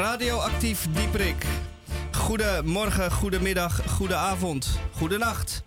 Radioactief 0.00 0.86
Dieprik. 0.90 1.44
Goedemorgen, 2.12 3.12
goedemiddag, 3.12 3.82
goedenavond, 3.86 4.78
goedenacht. 4.92 5.62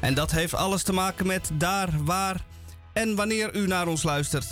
En 0.00 0.14
dat 0.14 0.30
heeft 0.30 0.54
alles 0.54 0.82
te 0.82 0.92
maken 0.92 1.26
met 1.26 1.50
daar, 1.54 1.88
waar 2.04 2.44
en 2.92 3.14
wanneer 3.14 3.54
u 3.54 3.66
naar 3.66 3.86
ons 3.86 4.02
luistert. 4.02 4.46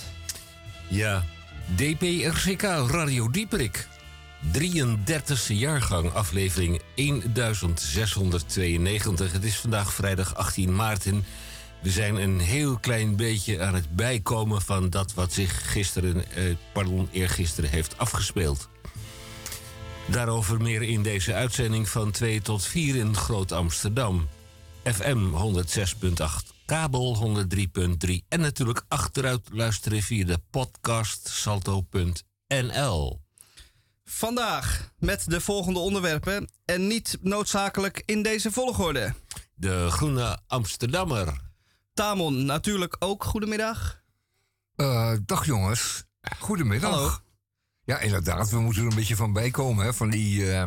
Ja, 0.89 1.25
DPRCK 1.77 2.63
Radio 2.91 3.31
Dieperik. 3.31 3.89
33e 4.53 5.47
jaargang, 5.47 6.13
aflevering 6.13 6.81
1692. 6.95 9.33
Het 9.33 9.45
is 9.45 9.57
vandaag 9.57 9.93
vrijdag 9.93 10.35
18 10.35 10.75
maart 10.75 11.05
we 11.83 11.91
zijn 11.91 12.17
een 12.17 12.41
heel 12.41 12.79
klein 12.79 13.17
beetje 13.17 13.61
aan 13.61 13.75
het 13.75 13.97
bijkomen 13.97 14.63
van 14.63 14.91
dat 14.91 15.15
wat 15.15 15.33
zich 15.33 15.73
gisteren, 15.73 16.25
eh, 16.35 16.45
pardon, 16.73 17.09
eergisteren 17.13 17.71
heeft 17.71 17.99
afgespeeld. 17.99 18.69
Daarover 20.11 20.61
meer 20.61 20.83
in 20.83 21.03
deze 21.03 21.35
uitzending 21.35 21.89
van 21.89 22.11
2 22.11 22.43
tot 22.43 22.65
4 22.65 22.97
in 22.97 23.17
Groot 23.17 23.53
Amsterdam. 23.53 24.29
FM 24.85 25.19
106.8, 25.19 26.55
kabel 26.67 27.37
103.3 28.07 28.11
en 28.29 28.41
natuurlijk 28.41 28.85
achteruit 28.89 29.49
luisteren 29.53 30.03
via 30.03 30.25
de 30.27 30.39
podcast 30.51 31.29
salto.nl. 31.29 33.21
Vandaag 34.05 34.93
met 34.99 35.31
de 35.31 35.41
volgende 35.41 35.79
onderwerpen 35.79 36.51
en 36.65 36.87
niet 36.87 37.19
noodzakelijk 37.21 38.03
in 38.05 38.23
deze 38.23 38.51
volgorde. 38.51 39.15
De 39.55 39.87
Groene 39.91 40.39
Amsterdammer. 40.47 41.41
Tamon, 41.95 42.45
natuurlijk 42.45 42.97
ook 42.99 43.25
goedemiddag. 43.25 44.03
Uh, 44.77 45.13
dag 45.27 45.47
jongens. 45.47 46.05
Goedemiddag. 46.39 46.91
Hallo. 46.91 47.11
Ja, 47.85 47.99
inderdaad, 47.99 48.51
we 48.51 48.61
moeten 48.61 48.83
er 48.83 48.89
een 48.89 48.95
beetje 48.95 49.17
van 49.17 49.33
bijkomen, 49.33 49.85
hè, 49.85 49.95
van 49.95 50.11
die, 50.11 50.41
uh, 50.41 50.65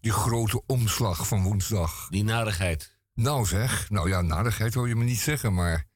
die 0.00 0.12
grote 0.12 0.62
omslag 0.66 1.26
van 1.26 1.42
woensdag. 1.42 2.06
Die 2.10 2.24
narigheid. 2.24 2.96
Nou 3.14 3.46
zeg, 3.46 3.90
nou 3.90 4.08
ja, 4.08 4.20
narigheid 4.20 4.74
hoor 4.74 4.88
je 4.88 4.96
me 4.96 5.04
niet 5.04 5.20
zeggen, 5.20 5.54
maar 5.54 5.86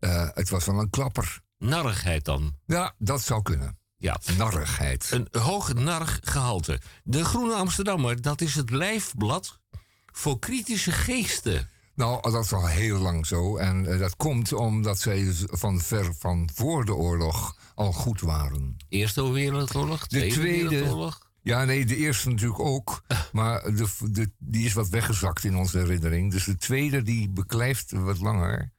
uh, 0.00 0.28
het 0.34 0.48
was 0.48 0.66
wel 0.66 0.78
een 0.78 0.90
klapper. 0.90 1.40
Narigheid 1.58 2.24
dan? 2.24 2.56
Ja, 2.66 2.94
dat 2.98 3.22
zou 3.22 3.42
kunnen. 3.42 3.78
Ja. 3.96 4.20
Narigheid. 4.36 5.10
Een 5.10 5.40
hoog 5.40 5.74
narrig 5.74 6.18
gehalte. 6.22 6.80
De 7.04 7.24
Groene 7.24 7.54
Amsterdammer, 7.54 8.22
dat 8.22 8.40
is 8.40 8.54
het 8.54 8.70
lijfblad 8.70 9.60
voor 10.12 10.38
kritische 10.38 10.92
geesten. 10.92 11.70
Nou, 11.94 12.30
dat 12.30 12.44
is 12.44 12.52
al 12.52 12.66
heel 12.66 12.98
lang 12.98 13.26
zo. 13.26 13.56
En 13.56 13.84
uh, 13.84 13.98
dat 13.98 14.16
komt 14.16 14.52
omdat 14.52 15.00
zij 15.00 15.24
dus 15.24 15.42
van 15.46 15.80
ver 15.80 16.14
van 16.18 16.50
voor 16.54 16.84
de 16.84 16.94
oorlog 16.94 17.56
al 17.74 17.92
goed 17.92 18.20
waren. 18.20 18.76
Eerste 18.88 19.30
Wereldoorlog? 19.30 20.00
De 20.00 20.06
Tweede, 20.06 20.34
tweede. 20.34 20.68
Wereldoorlog? 20.68 21.30
Ja, 21.42 21.64
nee, 21.64 21.84
de 21.84 21.96
eerste 21.96 22.28
natuurlijk 22.28 22.60
ook. 22.60 23.02
Maar 23.32 23.62
de, 23.62 23.86
de, 24.10 24.30
die 24.38 24.64
is 24.64 24.72
wat 24.72 24.88
weggezakt 24.88 25.44
in 25.44 25.56
onze 25.56 25.78
herinnering. 25.78 26.30
Dus 26.30 26.44
de 26.44 26.56
tweede, 26.56 27.02
die 27.02 27.30
beklijft 27.30 27.92
wat 27.92 28.18
langer. 28.18 28.72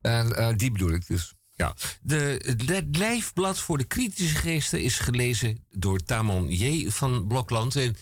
En 0.00 0.26
uh, 0.26 0.48
die 0.56 0.70
bedoel 0.70 0.92
ik 0.92 1.06
dus. 1.06 1.34
Ja, 1.54 1.74
de, 2.00 2.54
het 2.66 2.96
lijfblad 2.96 3.58
voor 3.58 3.78
de 3.78 3.84
kritische 3.84 4.36
geesten 4.36 4.82
is 4.82 4.98
gelezen 4.98 5.64
door 5.70 5.98
Tamon 5.98 6.48
J. 6.48 6.90
van 6.90 7.26
Blokland. 7.26 7.76
En 7.76 7.96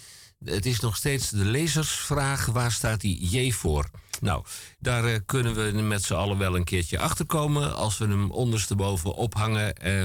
het 0.44 0.66
is 0.66 0.80
nog 0.80 0.96
steeds 0.96 1.30
de 1.30 1.44
lezersvraag: 1.44 2.46
waar 2.46 2.72
staat 2.72 3.00
die 3.00 3.28
J 3.28 3.52
voor? 3.52 3.90
Nou, 4.20 4.44
daar 4.78 5.08
uh, 5.08 5.16
kunnen 5.26 5.54
we 5.54 5.82
met 5.82 6.02
z'n 6.02 6.14
allen 6.14 6.38
wel 6.38 6.56
een 6.56 6.64
keertje 6.64 6.98
achterkomen 6.98 7.76
als 7.76 7.98
we 7.98 8.06
hem 8.06 8.30
ondersteboven 8.30 9.14
ophangen. 9.14 9.74
Uh, 9.84 10.04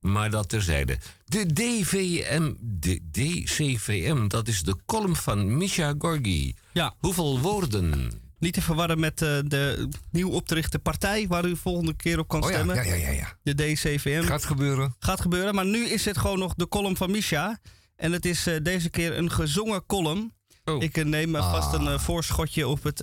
maar 0.00 0.30
dat 0.30 0.48
terzijde. 0.48 0.98
De 1.24 1.52
DVM, 1.52 2.54
de 2.60 3.00
DCVM, 3.10 4.28
dat 4.28 4.48
is 4.48 4.62
de 4.62 4.76
column 4.86 5.16
van 5.16 5.56
Misha 5.56 5.94
Gorgi. 5.98 6.54
Ja. 6.72 6.94
Hoeveel 6.98 7.40
woorden? 7.40 8.12
Niet 8.38 8.52
te 8.52 8.62
verwarren 8.62 9.00
met 9.00 9.22
uh, 9.22 9.38
de 9.44 9.88
nieuw 10.10 10.30
opgerichte 10.30 10.78
partij 10.78 11.26
waar 11.28 11.44
u 11.44 11.56
volgende 11.56 11.94
keer 11.94 12.18
op 12.18 12.28
kan 12.28 12.42
oh, 12.42 12.48
stemmen. 12.48 12.76
Ja, 12.76 12.82
ja, 12.82 12.94
ja, 12.94 13.10
ja. 13.10 13.36
De 13.42 13.54
DCVM. 13.54 14.22
Gaat 14.22 14.44
gebeuren. 14.44 14.94
Gaat 14.98 15.20
gebeuren, 15.20 15.54
maar 15.54 15.66
nu 15.66 15.88
is 15.88 16.04
het 16.04 16.18
gewoon 16.18 16.38
nog 16.38 16.54
de 16.54 16.68
column 16.68 16.96
van 16.96 17.10
Misha. 17.10 17.58
En 17.98 18.12
het 18.12 18.24
is 18.24 18.46
uh, 18.46 18.56
deze 18.62 18.90
keer 18.90 19.18
een 19.18 19.30
gezongen 19.30 19.86
column. 19.86 20.32
Oh. 20.64 20.82
Ik 20.82 20.96
uh, 20.96 21.04
neem 21.04 21.34
ah. 21.34 21.50
vast 21.50 21.72
een 21.72 21.84
uh, 21.84 21.98
voorschotje 21.98 22.68
op 22.68 22.82
het 22.82 22.96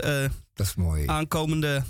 dat 0.53 0.66
is 0.66 0.75
mooi. 0.75 1.07
aankomende 1.07 1.83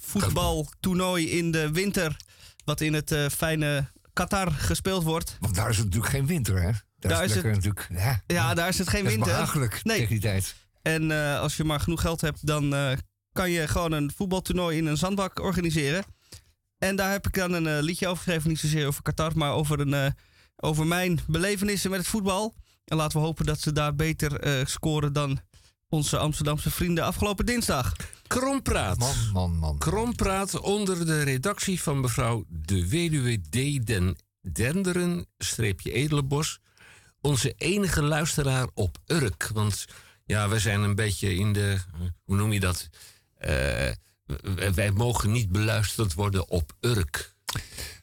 voetbaltoernooi 0.00 1.30
in 1.30 1.50
de 1.50 1.70
winter. 1.70 2.16
Wat 2.64 2.80
in 2.80 2.94
het 2.94 3.14
fijne 3.36 3.90
Qatar 4.12 4.50
gespeeld 4.52 5.02
wordt. 5.02 5.36
Want 5.40 5.54
daar 5.54 5.68
is 5.68 5.76
het 5.76 5.84
natuurlijk 5.84 6.12
geen 6.12 6.26
winter, 6.26 6.62
hè? 6.62 6.70
Daar, 6.98 7.12
daar 7.12 7.24
is, 7.24 7.34
het 7.34 7.44
natuurlijk. 7.44 7.88
Ja, 7.92 8.22
ja, 8.26 8.54
daar 8.54 8.68
is 8.68 8.78
het 8.78 8.88
geen 8.88 9.04
dat 9.04 9.12
winter. 9.12 9.32
Is 9.32 9.38
behagelijk 9.38 9.84
nee. 9.84 9.96
tegen 9.96 10.10
die 10.10 10.20
tijd. 10.20 10.54
En 10.82 11.10
uh, 11.10 11.40
als 11.40 11.56
je 11.56 11.64
maar 11.64 11.80
genoeg 11.80 12.00
geld 12.00 12.20
hebt, 12.20 12.46
dan 12.46 12.74
uh, 12.74 12.92
kan 13.32 13.50
je 13.50 13.68
gewoon 13.68 13.92
een 13.92 14.12
voetbaltoernooi 14.16 14.78
in 14.78 14.86
een 14.86 14.96
zandbak 14.96 15.40
organiseren. 15.40 16.04
En 16.78 16.96
daar 16.96 17.10
heb 17.10 17.26
ik 17.26 17.34
dan 17.34 17.52
een 17.52 17.66
uh, 17.66 17.78
liedje 17.80 18.06
over 18.08 18.22
geschreven. 18.22 18.48
Niet 18.48 18.58
zozeer 18.58 18.86
over 18.86 19.02
Qatar, 19.02 19.36
maar 19.36 19.52
over, 19.52 19.80
een, 19.80 20.14
over 20.60 20.86
mijn 20.86 21.20
belevenissen 21.26 21.90
met 21.90 21.98
het 21.98 22.08
voetbal. 22.08 22.54
En 22.84 22.96
laten 22.96 23.20
we 23.20 23.26
hopen 23.26 23.46
dat 23.46 23.60
ze 23.60 23.72
daar 23.72 23.94
beter 23.94 24.66
scoren 24.68 25.12
dan 25.12 25.40
onze 25.88 26.18
Amsterdamse 26.18 26.70
vrienden 26.70 27.04
afgelopen 27.04 27.46
dinsdag. 27.46 27.96
Krompraat. 28.26 28.98
Man, 28.98 29.16
man, 29.32 29.56
man. 29.56 29.78
Krompraat 29.78 30.60
onder 30.60 31.06
de 31.06 31.22
redactie 31.22 31.82
van 31.82 32.00
mevrouw 32.00 32.44
de 32.48 32.88
weduwe 32.88 33.40
D. 33.40 33.86
Den 33.86 34.16
Denderen, 34.40 35.26
streepje 35.38 35.92
Edelenbos. 35.92 36.58
Onze 37.20 37.54
enige 37.56 38.02
luisteraar 38.02 38.68
op 38.74 38.98
Urk. 39.06 39.50
Want 39.52 39.84
ja, 40.24 40.48
we 40.48 40.58
zijn 40.58 40.80
een 40.80 40.94
beetje 40.94 41.34
in 41.34 41.52
de, 41.52 41.78
hoe 42.24 42.36
noem 42.36 42.52
je 42.52 42.60
dat? 42.60 42.88
Uh, 43.40 43.90
wij 44.74 44.90
mogen 44.94 45.32
niet 45.32 45.48
beluisterd 45.48 46.14
worden 46.14 46.48
op 46.48 46.72
Urk. 46.80 47.34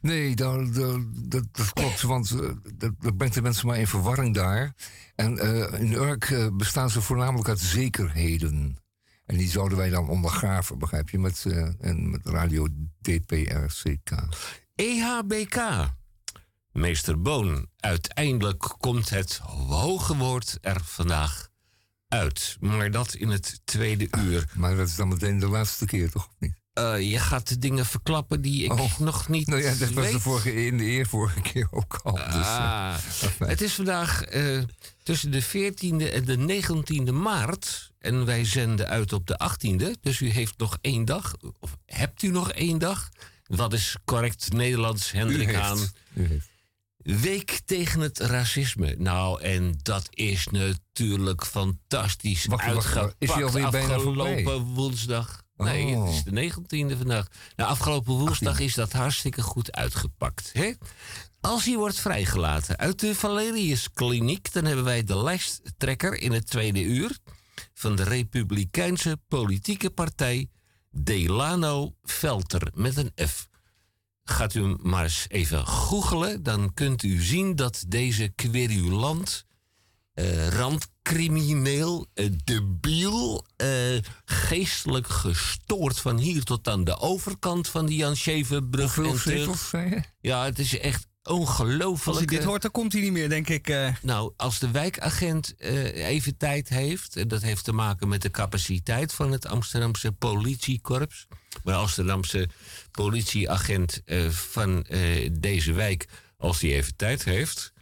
Nee, 0.02 0.35
dat, 0.35 0.75
dat, 0.75 1.02
dat, 1.52 1.74
klopt, 1.74 2.02
want 2.02 2.31
uh, 2.31 2.52
dat, 2.74 2.91
dat, 3.00 3.18
brengt 3.18 3.35
de 3.35 3.41
mensen 3.41 3.68
maar 3.68 3.78
in 3.78 3.88
verwarring 3.88 4.34
daar. 4.34 4.75
En 5.16 5.38
uh, 5.38 5.80
in 5.80 5.94
Urk 5.94 6.50
bestaan 6.53 6.90
ze 6.90 7.02
voornamelijk 7.02 7.50
uit 7.50 7.59
zekerheden. 7.59 8.78
En 9.26 9.38
die 9.38 9.49
zouden 9.49 9.78
wij 9.78 9.90
dan 9.90 10.09
ondergraven, 10.09 10.79
begrijp 10.79 11.09
je, 11.09 11.20
met, 11.20 11.46
en 11.79 12.09
met 12.09 12.26
radio 12.26 12.67
DPRCK. 13.02 14.11
EHBK. 14.76 15.58
Meester 16.72 17.22
Boon, 17.22 17.67
uiteindelijk 17.79 18.76
komt 18.79 19.09
het 19.09 19.38
hoge 19.67 20.17
woord 20.17 20.58
er 20.61 20.82
vandaag 20.84 21.50
uit. 22.08 22.58
Maar 22.59 22.91
dat 22.91 23.14
in 23.14 23.29
het 23.29 23.61
tweede 23.66 24.08
uur. 24.20 24.52
Maar 24.55 24.76
dat 24.76 24.88
is 24.88 24.96
dan 24.96 25.08
meteen 25.08 25.40
de 25.40 25.47
laatste 25.47 25.85
keer, 25.85 26.11
toch? 26.11 26.28
Of 26.28 26.35
niet? 26.40 26.55
Uh, 26.78 27.12
je 27.12 27.20
gaat 27.20 27.47
de 27.47 27.58
dingen 27.58 27.85
verklappen 27.85 28.41
die 28.41 28.64
ik 28.64 28.74
oh. 28.74 29.00
nog 29.00 29.29
niet 29.29 29.47
nou 29.47 29.62
ja, 29.62 29.70
dat 29.70 29.78
weet. 29.78 29.94
was 29.94 30.12
de 30.12 30.20
vorige, 30.20 30.66
in 30.66 30.78
de 30.78 30.84
eer 30.84 31.08
vorige 31.08 31.41
keer 31.41 31.68
ook 31.72 32.00
al. 32.03 32.14
Dus, 32.14 32.24
ah, 32.26 32.96
uh, 33.41 33.47
het 33.47 33.62
is 33.62 33.74
vandaag 33.74 34.35
uh, 34.35 34.64
tussen 35.03 35.32
de 35.32 35.44
14e 35.44 36.14
en 36.14 36.26
de 36.26 36.62
19e 36.64 37.14
maart. 37.14 37.91
En 38.00 38.26
wij 38.26 38.46
zenden 38.46 38.88
uit 38.88 39.14
op 39.14 39.28
de 39.28 39.40
18e. 39.52 40.00
Dus 40.02 40.20
u 40.20 40.29
heeft 40.29 40.53
nog 40.58 40.78
één 40.82 41.06
dag. 41.06 41.35
Of 41.59 41.78
hebt 41.85 42.22
u 42.22 42.28
nog 42.28 42.52
één 42.52 42.78
dag? 42.78 43.09
Wat 43.47 43.74
is 43.74 43.96
correct 44.06 44.53
Nederlands, 44.53 45.12
Hendrik 45.12 45.50
heeft. 45.50 45.94
Week 46.97 47.59
tegen 47.66 48.00
het 48.02 48.20
racisme. 48.20 48.96
Nou, 48.97 49.41
en 49.41 49.79
dat 49.82 50.08
is 50.09 50.47
natuurlijk 50.47 51.46
fantastisch 51.46 52.46
wacht, 52.46 52.64
uitgepakt. 52.64 53.16
Is 53.20 53.32
hij 53.32 53.44
alweer 53.44 53.70
bijna 53.70 53.94
afgelopen 53.94 54.62
woensdag. 54.62 55.46
Nee, 55.57 55.95
oh. 55.95 56.05
het 56.05 56.13
is 56.13 56.23
de 56.23 56.51
19e 56.51 56.97
vandaag. 56.97 57.27
Nou, 57.55 57.69
afgelopen 57.69 58.13
woensdag 58.13 58.49
18. 58.49 58.65
is 58.65 58.73
dat 58.73 58.91
hartstikke 58.91 59.41
goed 59.41 59.71
uitgepakt. 59.71 60.49
Hè? 60.53 60.71
Als 61.41 61.65
hij 61.65 61.75
wordt 61.75 61.99
vrijgelaten 61.99 62.77
uit 62.77 62.99
de 62.99 63.15
Valerius 63.15 63.91
Kliniek, 63.91 64.53
dan 64.53 64.65
hebben 64.65 64.85
wij 64.85 65.03
de 65.03 65.17
lijsttrekker 65.17 66.13
in 66.13 66.31
het 66.31 66.47
tweede 66.47 66.83
uur 66.83 67.17
van 67.73 67.95
de 67.95 68.03
Republikeinse 68.03 69.19
politieke 69.27 69.89
partij 69.89 70.49
Delano 70.91 71.95
Velter 72.03 72.71
met 72.73 72.97
een 72.97 73.11
F. 73.27 73.47
Gaat 74.23 74.53
u 74.53 74.61
hem 74.61 74.77
maar 74.81 75.03
eens 75.03 75.25
even 75.27 75.67
googelen, 75.67 76.43
dan 76.43 76.73
kunt 76.73 77.03
u 77.03 77.21
zien 77.21 77.55
dat 77.55 77.83
deze 77.87 78.31
querulant, 78.35 79.45
randcrimineel, 80.49 82.08
uh, 82.14 82.29
debiel, 82.43 83.46
uh, 83.58 83.67
geestelijk 84.25 85.08
gestoord 85.08 85.99
van 85.99 86.17
hier 86.17 86.43
tot 86.43 86.67
aan 86.67 86.84
de 86.84 86.97
overkant 86.99 87.67
van 87.67 87.85
de 87.85 87.96
Jan 87.96 88.16
Schevenbrug. 88.16 88.96
Ja, 90.22 90.43
het 90.43 90.59
is 90.59 90.79
echt 90.79 91.08
ongelooflijk. 91.23 92.08
Als 92.08 92.17
hij 92.17 92.37
dit 92.37 92.43
hoort, 92.43 92.61
dan 92.61 92.72
komt 92.72 92.93
hij 92.93 93.02
niet 93.02 93.11
meer, 93.11 93.29
denk 93.29 93.49
ik. 93.49 93.69
Uh... 93.69 93.90
Nou, 94.02 94.34
als 94.37 94.59
de 94.59 94.72
wijkagent 94.72 95.53
uh, 95.58 96.08
even 96.08 96.37
tijd 96.37 96.69
heeft, 96.69 97.16
en 97.16 97.28
dat 97.28 97.41
heeft 97.41 97.64
te 97.64 97.73
maken 97.73 98.08
met 98.08 98.22
de 98.22 98.31
capaciteit 98.31 99.14
van 99.14 99.31
het 99.31 99.46
Amsterdamse 99.46 100.11
politiekorps. 100.11 101.28
Maar 101.64 101.75
als 101.75 101.96
de 101.96 102.11
Amsterdamse 102.11 102.49
politieagent 102.91 104.02
uh, 104.05 104.29
van 104.29 104.85
deze 105.31 105.73
wijk, 105.73 106.08
als 106.37 106.61
hij 106.61 106.75
even 106.75 106.96
tijd 106.96 107.23
heeft, 107.23 107.73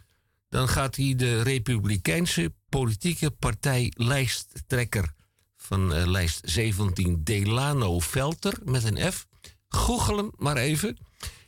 dan 0.48 0.68
gaat 0.68 0.96
hij 0.96 1.14
de 1.16 1.42
Republikeinse 1.42 2.54
politieke 2.68 3.30
partij 3.30 3.92
lijsttrekker 3.96 5.14
van 5.56 5.94
eh, 5.94 6.06
lijst 6.06 6.40
17, 6.44 7.24
Delano 7.24 7.98
Velter 7.98 8.58
met 8.64 8.84
een 8.84 9.12
F. 9.12 9.26
Google 9.68 10.16
hem 10.16 10.30
maar 10.36 10.56
even. 10.56 10.98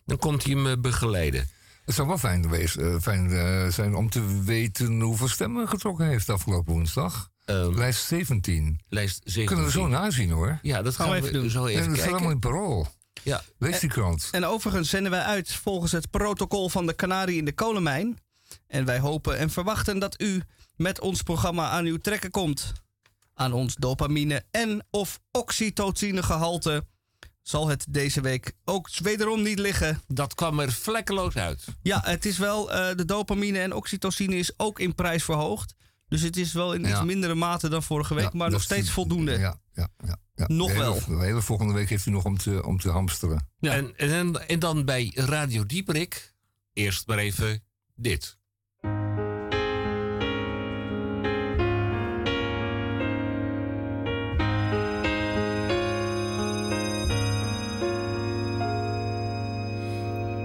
Dan 0.05 0.19
komt 0.19 0.45
hij 0.45 0.53
hem 0.53 0.67
eh, 0.67 0.81
begeleiden. 0.81 1.49
Het 1.85 1.95
zou 1.95 2.09
wel 2.09 2.19
fijn, 2.19 2.43
geweest, 2.43 2.77
eh, 2.77 2.97
fijn 3.01 3.73
zijn 3.73 3.95
om 3.95 4.11
te 4.11 4.43
weten 4.43 5.01
hoeveel 5.01 5.29
stemmen 5.29 5.69
getrokken 5.69 6.07
heeft 6.07 6.29
afgelopen 6.29 6.73
woensdag. 6.73 7.31
Ehm, 7.45 7.75
Lijst 7.75 8.07
17. 8.07 8.81
lijst 8.89 9.21
17. 9.25 9.47
Kunnen 9.47 9.65
we 9.65 9.71
zo 9.71 9.87
nazien 9.87 10.31
hoor. 10.31 10.59
Ja, 10.63 10.83
dat 10.83 10.97
gaan, 10.97 11.07
we 11.07 11.13
we 11.13 11.19
even 11.19 11.33
doen. 11.33 11.51
zo 11.51 11.65
En 11.65 11.71
even 11.71 11.89
dat 11.89 11.99
staat 11.99 12.11
allemaal 12.11 12.31
in 12.31 12.39
parool. 12.39 12.87
Ja. 13.23 13.43
Lees 13.59 13.81
die 13.81 13.91
krant. 13.91 14.29
En 14.31 14.45
overigens 14.45 14.89
zenden 14.89 15.11
wij 15.11 15.23
uit 15.23 15.53
volgens 15.55 15.93
het 15.93 16.11
protocol 16.11 16.69
van 16.69 16.87
de 16.87 16.95
Canarie 16.95 17.39
in 17.39 17.45
de 17.45 17.53
kolenmijn. 17.53 18.19
En 18.69 18.85
wij 18.85 18.99
hopen 18.99 19.39
en 19.39 19.51
verwachten 19.51 19.99
dat 19.99 20.21
u 20.21 20.43
met 20.77 21.01
ons 21.01 21.23
programma 21.23 21.69
aan 21.71 21.85
uw 21.85 21.97
trekken 21.99 22.31
komt. 22.31 22.73
Aan 23.35 23.53
ons 23.53 23.75
dopamine 23.75 24.45
en 24.51 24.87
of 24.91 25.21
oxytocinegehalte 25.31 26.87
zal 27.43 27.69
het 27.69 27.87
deze 27.89 28.21
week 28.21 28.53
ook 28.65 28.89
wederom 28.99 29.43
niet 29.43 29.59
liggen. 29.59 30.01
Dat 30.07 30.35
kwam 30.35 30.61
er 30.61 30.73
vlekkeloos 30.73 31.37
uit. 31.37 31.65
Ja, 31.83 32.01
het 32.05 32.25
is 32.25 32.39
wel, 32.39 32.73
eh, 32.73 32.97
de 32.97 33.05
dopamine 33.05 33.59
en 33.59 33.73
oxytocine 33.75 34.37
is 34.37 34.53
ook 34.57 34.79
in 34.81 34.95
prijs 34.95 35.25
verhoogd. 35.25 35.75
Dus 36.09 36.23
het 36.23 36.37
is 36.37 36.53
wel 36.53 36.73
in 36.75 36.81
iets 36.81 36.91
Ja. 36.91 37.05
mindere 37.05 37.35
mate 37.35 37.69
dan 37.69 37.83
vorige 37.83 38.15
week, 38.15 38.25
Ja, 38.25 38.31
maar 38.33 38.51
nog 38.51 38.63
steeds 38.63 38.91
voldoende. 38.91 39.33
Ja, 39.39 39.61
ja, 39.73 39.89
ja, 40.05 40.17
ja. 40.35 40.45
Nog 40.49 40.67
De 40.69 40.73
hele- 40.73 40.85
wel. 40.85 41.19
De 41.19 41.25
hele 41.25 41.43
volgende 41.43 41.73
week 41.73 41.89
heeft 41.89 42.07
u 42.07 42.11
nog 42.11 42.25
om 42.25 42.39
te, 42.39 42.65
om 42.65 42.79
te 42.79 42.91
hamsteren. 42.91 43.49
Ja. 43.59 43.73
En, 43.73 43.97
en, 43.97 44.09
dan- 44.33 44.41
en 44.43 44.59
dan 44.59 44.85
bij 44.85 45.13
Radio 45.15 45.67
Dieperik, 45.67 46.35
eerst 46.73 47.07
maar 47.07 47.19
even 47.19 47.63
dit. 47.95 48.38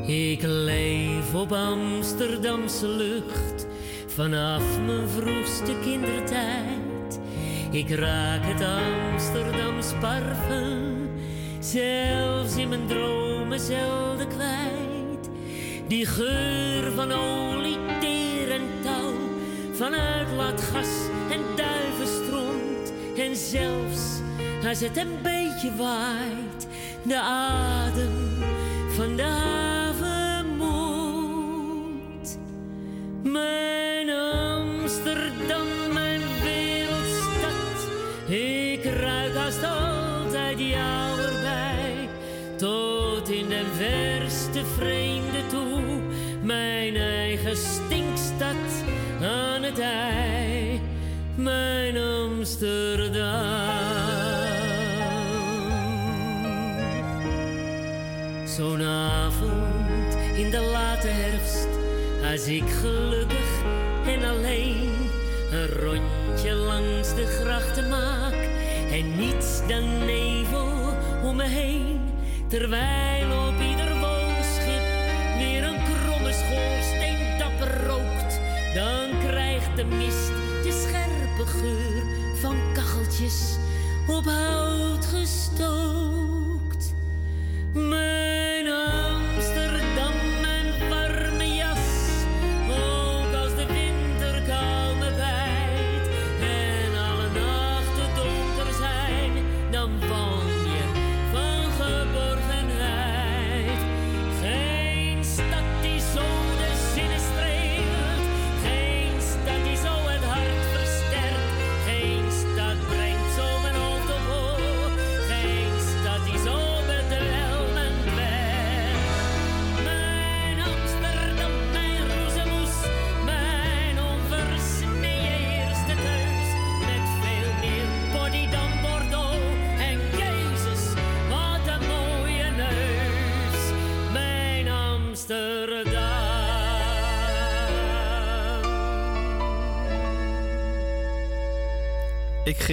Ik 0.05 0.41
leef 0.41 1.33
op 1.33 1.51
Amsterdamse 1.51 2.87
lucht 2.87 3.67
vanaf 4.07 4.63
mijn 4.85 5.09
vroegste 5.09 5.75
kindertijd. 5.81 7.19
Ik 7.71 7.89
raak 7.89 8.41
het 8.43 8.61
Amsterdams 8.61 9.93
parfum, 9.99 11.09
zelfs 11.59 12.55
in 12.55 12.69
mijn 12.69 12.87
dromen 12.87 13.59
zelden 13.59 14.27
kwijt. 14.27 15.29
Die 15.87 16.05
geur 16.05 16.91
van 16.95 17.11
olie, 17.11 17.77
teer 17.99 18.51
en 18.51 18.67
touw, 18.81 19.13
van 19.73 19.93
uitlaatgas 19.93 20.89
en 21.31 21.41
duivenstront. 21.55 22.93
En 23.17 23.35
zelfs 23.35 24.21
als 24.67 24.79
het 24.79 24.97
een 24.97 25.21
beetje 25.21 25.75
waait, 25.75 26.67
de 27.03 27.19
adem 27.19 28.11
van 28.95 29.15
de 29.15 29.62
Mijn 33.33 34.09
Amsterdam, 34.09 35.67
mijn 35.93 36.21
wereldstad, 36.43 37.89
ik 38.27 38.83
ruik 38.85 39.35
haast 39.35 39.63
altijd 39.63 40.59
jou 40.59 41.19
erbij. 41.19 42.09
Tot 42.57 43.29
in 43.29 43.47
de 43.47 43.63
verste 43.75 44.65
vreemde 44.77 45.47
toe, 45.49 45.81
mijn 46.41 46.95
eigen 46.95 47.57
stinkstad 47.57 48.55
aan 49.21 49.63
het 49.63 49.79
ei. 49.79 50.81
Mijn 51.35 51.97
Amsterdam. 51.97 53.31
Zo'n 58.45 58.81
avond 58.83 60.17
in 60.35 60.49
de 60.49 60.69
late 60.71 61.07
herfst, 61.07 61.67
als 62.31 62.47
ik 62.47 62.69
gelukkig 62.69 63.22
en 63.22 63.22
een 64.45 65.67
rondje 65.67 66.53
langs 66.53 67.15
de 67.15 67.25
grachten 67.25 67.89
maak 67.89 68.33
en 68.91 69.17
niets 69.17 69.67
dan 69.67 70.05
nevel 70.05 70.93
om 71.23 71.35
me 71.35 71.43
heen, 71.43 72.01
terwijl 72.47 73.47
op 73.47 73.61
ieder 73.61 73.99
woonschip 73.99 74.85
weer 75.37 75.63
een 75.63 75.79
kromme 75.83 76.31
schoorsteen 76.31 77.37
dapper 77.37 77.87
rookt, 77.87 78.39
dan 78.73 79.09
krijgt 79.27 79.75
de 79.75 79.85
mist 79.85 80.31
de 80.63 80.85
scherpe 80.87 81.49
geur 81.49 82.03
van 82.41 82.55
kacheltjes 82.73 83.57
op 84.07 84.23
hout 84.23 85.05
gestookt. 85.05 86.12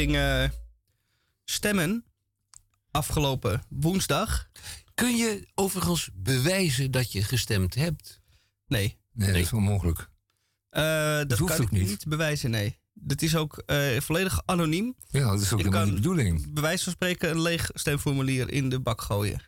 Ging 0.00 0.16
eh, 0.16 0.48
stemmen 1.44 2.04
afgelopen 2.90 3.62
woensdag. 3.68 4.48
Kun 4.94 5.16
je 5.16 5.48
overigens 5.54 6.10
bewijzen 6.14 6.90
dat 6.90 7.12
je 7.12 7.22
gestemd 7.22 7.74
hebt? 7.74 8.20
Nee, 8.66 8.98
Nee, 9.12 9.32
dat 9.32 9.36
is 9.36 9.52
onmogelijk. 9.52 10.08
eh, 10.70 10.82
dat 11.26 11.38
hoeft 11.38 11.52
kan 11.54 11.60
ook 11.64 11.66
ik 11.72 11.78
niet. 11.78 11.88
niet 11.88 12.04
bewijzen, 12.08 12.50
nee. 12.50 12.78
Dat 12.92 13.22
is 13.22 13.36
ook 13.36 13.58
eh, 13.66 14.00
volledig 14.00 14.42
anoniem. 14.44 14.94
Ja, 15.08 15.30
dat 15.30 15.40
is 15.40 15.52
ook 15.52 15.58
Ik 15.58 15.64
helemaal 15.64 15.84
kan- 15.84 15.94
niet 15.94 16.02
de 16.02 16.08
bedoeling. 16.08 16.52
Bij 16.52 16.62
wijze 16.62 16.84
van 16.84 16.92
spreken 16.92 17.30
een 17.30 17.40
leeg 17.40 17.70
stemformulier 17.74 18.50
in 18.50 18.68
de 18.68 18.80
bak 18.80 19.00
gooien. 19.02 19.42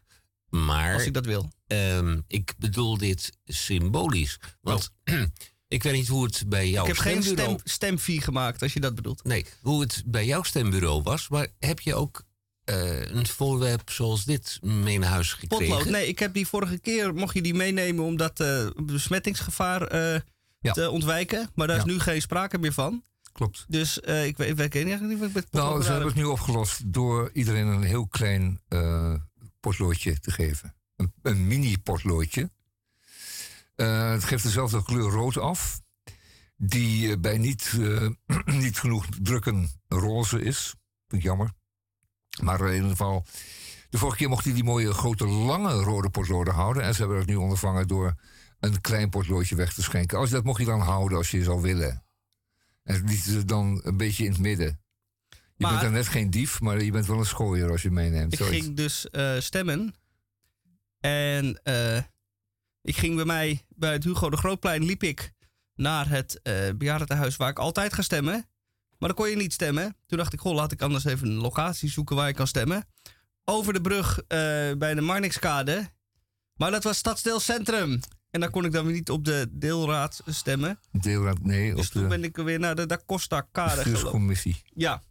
Maar 0.48 0.94
Als 0.94 1.04
ik 1.06 1.14
dat 1.14 1.26
wil. 1.26 1.52
ehm, 1.66 2.20
ik 2.26 2.54
bedoel 2.58 2.98
dit 2.98 3.38
symbolisch. 3.44 4.38
Want 4.60 4.90
ik 5.72 5.82
weet 5.82 5.92
niet 5.92 6.08
hoe 6.08 6.24
het 6.24 6.44
bij 6.46 6.68
jouw 6.70 6.82
ik 6.82 6.88
heb 6.88 6.96
geen 6.98 7.22
stembureau... 7.22 7.58
stem, 7.58 7.68
stemfee 7.72 8.20
gemaakt, 8.20 8.62
als 8.62 8.72
je 8.72 8.80
dat 8.80 8.94
bedoelt. 8.94 9.24
Nee, 9.24 9.46
hoe 9.60 9.80
het 9.80 10.02
bij 10.06 10.26
jouw 10.26 10.42
stembureau 10.42 11.02
was. 11.02 11.28
Maar 11.28 11.46
heb 11.58 11.80
je 11.80 11.94
ook 11.94 12.22
eh, 12.64 13.10
een 13.10 13.26
voorwerp 13.26 13.90
zoals 13.90 14.24
dit 14.24 14.58
mee 14.62 14.98
naar 14.98 15.10
huis 15.10 15.32
gekregen? 15.32 15.66
Potlood. 15.76 15.92
Nee, 15.92 16.06
ik 16.08 16.18
heb 16.18 16.34
die 16.34 16.46
vorige 16.46 16.78
keer, 16.78 17.14
mocht 17.14 17.34
je 17.34 17.42
die 17.42 17.54
meenemen 17.54 18.04
om 18.04 18.16
dat 18.16 18.40
eh, 18.40 18.66
besmettingsgevaar 18.84 19.82
eh, 19.86 20.20
Ja. 20.60 20.72
te 20.72 20.90
ontwijken. 20.90 21.50
Maar 21.54 21.66
daar 21.66 21.76
is 21.76 21.84
nu 21.84 21.98
geen 21.98 22.20
sprake 22.22 22.58
meer 22.58 22.72
van. 22.72 23.02
Klopt. 23.32 23.64
Dus 23.68 24.00
eh, 24.00 24.26
ik, 24.26 24.36
weet, 24.36 24.48
ik 24.48 24.56
weet 24.56 24.74
eigenlijk 24.74 25.08
niet 25.08 25.18
wat 25.18 25.28
ik 25.28 25.34
met 25.34 25.52
Nou, 25.52 25.82
ze 25.82 25.90
hebben 25.90 26.06
het 26.08 26.16
nu 26.16 26.24
opgelost 26.24 26.92
door 26.92 27.30
iedereen 27.32 27.66
een 27.66 27.82
heel 27.82 28.06
klein 28.06 28.60
eh, 28.68 29.14
potloodje 29.60 30.20
te 30.20 30.30
geven. 30.30 30.74
Een, 30.96 31.12
een 31.22 31.46
mini-potloodje. 31.46 32.50
Eh, 33.82 34.10
het 34.10 34.24
geeft 34.24 34.42
dezelfde 34.42 34.82
kleur 34.82 35.10
rood 35.10 35.36
af. 35.36 35.80
Die 36.56 37.10
eh, 37.10 37.18
bij 37.20 37.38
niet, 37.38 37.72
eh, 37.80 38.08
niet 38.64 38.78
genoeg 38.78 39.06
drukken 39.22 39.68
roze 39.88 40.42
is. 40.42 40.74
Vind 41.08 41.22
ik 41.22 41.28
jammer. 41.28 41.50
Maar 42.42 42.60
in 42.68 42.74
ieder 42.74 42.90
geval... 42.90 43.26
De 43.90 43.98
vorige 43.98 44.16
keer 44.18 44.28
mocht 44.28 44.44
hij 44.44 44.54
die 44.54 44.64
mooie 44.64 44.92
grote 44.92 45.26
lange 45.26 45.72
rode 45.72 46.10
potloden 46.10 46.54
houden. 46.54 46.82
En 46.82 46.94
ze 46.94 47.00
hebben 47.00 47.18
het 47.18 47.26
nu 47.26 47.34
ondervangen 47.34 47.88
door 47.88 48.14
een 48.60 48.80
klein 48.80 49.10
potloodje 49.10 49.56
weg 49.56 49.72
te 49.74 49.82
schenken. 49.82 50.18
Als 50.18 50.30
dat 50.30 50.44
mocht 50.44 50.58
je 50.60 50.64
dan 50.66 50.80
houden 50.80 51.18
als 51.18 51.30
je 51.30 51.42
zou 51.42 51.60
willen. 51.60 52.04
En 52.82 53.04
liet 53.04 53.18
ze 53.22 53.44
dan 53.44 53.80
een 53.84 53.96
beetje 53.96 54.24
in 54.24 54.30
het 54.30 54.40
midden. 54.40 54.80
Je 55.28 55.38
Maar- 55.56 55.70
bent 55.70 55.82
dan 55.82 55.92
net 55.92 56.08
geen 56.08 56.30
dief, 56.30 56.60
maar 56.60 56.82
je 56.82 56.90
bent 56.90 57.06
wel 57.06 57.18
een 57.18 57.26
schooier 57.26 57.70
als 57.70 57.82
je 57.82 57.90
meeneemt. 57.90 58.32
Ik 58.32 58.38
zoiets. 58.38 58.64
ging 58.64 58.76
dus 58.76 59.06
stemmen. 59.38 59.94
En 61.00 61.60
ik 62.82 62.96
ging 62.96 63.16
bij 63.16 63.24
mij, 63.24 63.66
bij 63.68 63.92
het 63.92 64.04
Hugo 64.04 64.30
de 64.30 64.36
Grootplein, 64.36 64.84
liep 64.84 65.02
ik 65.02 65.32
naar 65.74 66.08
het 66.08 66.40
uh, 66.42 66.54
bejaardentehuis 66.76 67.36
waar 67.36 67.50
ik 67.50 67.58
altijd 67.58 67.92
ga 67.92 68.02
stemmen. 68.02 68.46
Maar 68.98 69.08
dan 69.08 69.14
kon 69.14 69.28
je 69.28 69.36
niet 69.36 69.52
stemmen. 69.52 69.96
Toen 70.06 70.18
dacht 70.18 70.32
ik, 70.32 70.40
goh, 70.40 70.54
laat 70.54 70.72
ik 70.72 70.82
anders 70.82 71.04
even 71.04 71.28
een 71.28 71.34
locatie 71.34 71.90
zoeken 71.90 72.16
waar 72.16 72.28
ik 72.28 72.34
kan 72.34 72.46
stemmen. 72.46 72.84
Over 73.44 73.72
de 73.72 73.80
brug 73.80 74.18
uh, 74.18 74.26
bij 74.78 74.94
de 74.94 75.00
Marnixkade. 75.00 75.90
Maar 76.54 76.70
dat 76.70 76.84
was 76.84 76.96
Stadsdeel 76.96 77.40
Centrum. 77.40 78.00
En 78.30 78.40
daar 78.40 78.50
kon 78.50 78.64
ik 78.64 78.72
dan 78.72 78.84
weer 78.84 78.94
niet 78.94 79.10
op 79.10 79.24
de 79.24 79.48
deelraad 79.50 80.22
stemmen. 80.26 80.78
Deelraad, 80.92 81.42
nee. 81.42 81.74
Dus 81.74 81.88
toen 81.88 82.08
ben 82.08 82.24
ik 82.24 82.36
weer 82.36 82.58
naar 82.58 82.74
de 82.74 82.86
Da 82.86 82.98
Costa 83.06 83.48
Kade 83.52 84.02
commissie. 84.02 84.62
Ja. 84.74 85.02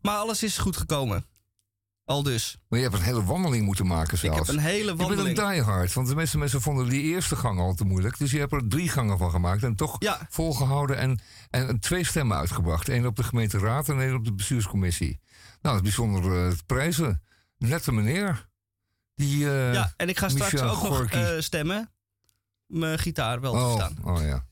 Maar 0.00 0.16
alles 0.16 0.42
is 0.42 0.58
goed 0.58 0.76
gekomen. 0.76 1.26
Al 2.08 2.22
dus. 2.22 2.58
Maar 2.68 2.78
je 2.78 2.84
hebt 2.84 2.98
een 2.98 3.04
hele 3.04 3.24
wandeling 3.24 3.64
moeten 3.64 3.86
maken 3.86 4.18
zelfs. 4.18 4.40
Ik 4.40 4.46
heb 4.46 4.54
een 4.54 4.62
hele 4.62 4.96
wandeling. 4.96 5.28
Je 5.28 5.34
bent 5.34 5.38
een 5.38 5.52
diehard. 5.52 5.92
Want 5.92 6.08
de 6.08 6.14
meeste 6.14 6.38
mensen 6.38 6.60
vonden 6.60 6.88
die 6.88 7.02
eerste 7.02 7.36
gang 7.36 7.58
al 7.58 7.74
te 7.74 7.84
moeilijk. 7.84 8.18
Dus 8.18 8.30
je 8.30 8.38
hebt 8.38 8.52
er 8.52 8.68
drie 8.68 8.88
gangen 8.88 9.18
van 9.18 9.30
gemaakt. 9.30 9.62
En 9.62 9.74
toch 9.74 9.98
volgehouden. 10.28 10.96
En, 10.96 11.20
en 11.50 11.80
twee 11.80 12.04
stemmen 12.04 12.36
uitgebracht. 12.36 12.88
Eén 12.88 13.06
op 13.06 13.16
de 13.16 13.22
gemeenteraad 13.22 13.88
en 13.88 14.00
één 14.00 14.14
op 14.14 14.24
de 14.24 14.32
bestuurscommissie. 14.32 15.20
Nou, 15.38 15.58
dat 15.60 15.74
is 15.74 15.80
bijzonder 15.80 16.46
uh, 16.46 16.52
prijzen. 16.66 17.22
Nette 17.58 17.92
meneer. 17.92 18.48
Die, 19.14 19.44
uh, 19.44 19.72
ja, 19.72 19.92
en 19.96 20.08
ik 20.08 20.18
ga 20.18 20.28
straks 20.28 20.60
ook 20.60 20.82
nog 20.82 21.14
uh, 21.14 21.28
stemmen. 21.38 21.92
Mijn 22.66 22.98
gitaar 22.98 23.40
wel 23.40 23.52
oh, 23.52 23.66
te 23.66 23.72
staan. 23.72 23.96
Oh 24.04 24.22
ja. 24.22 24.46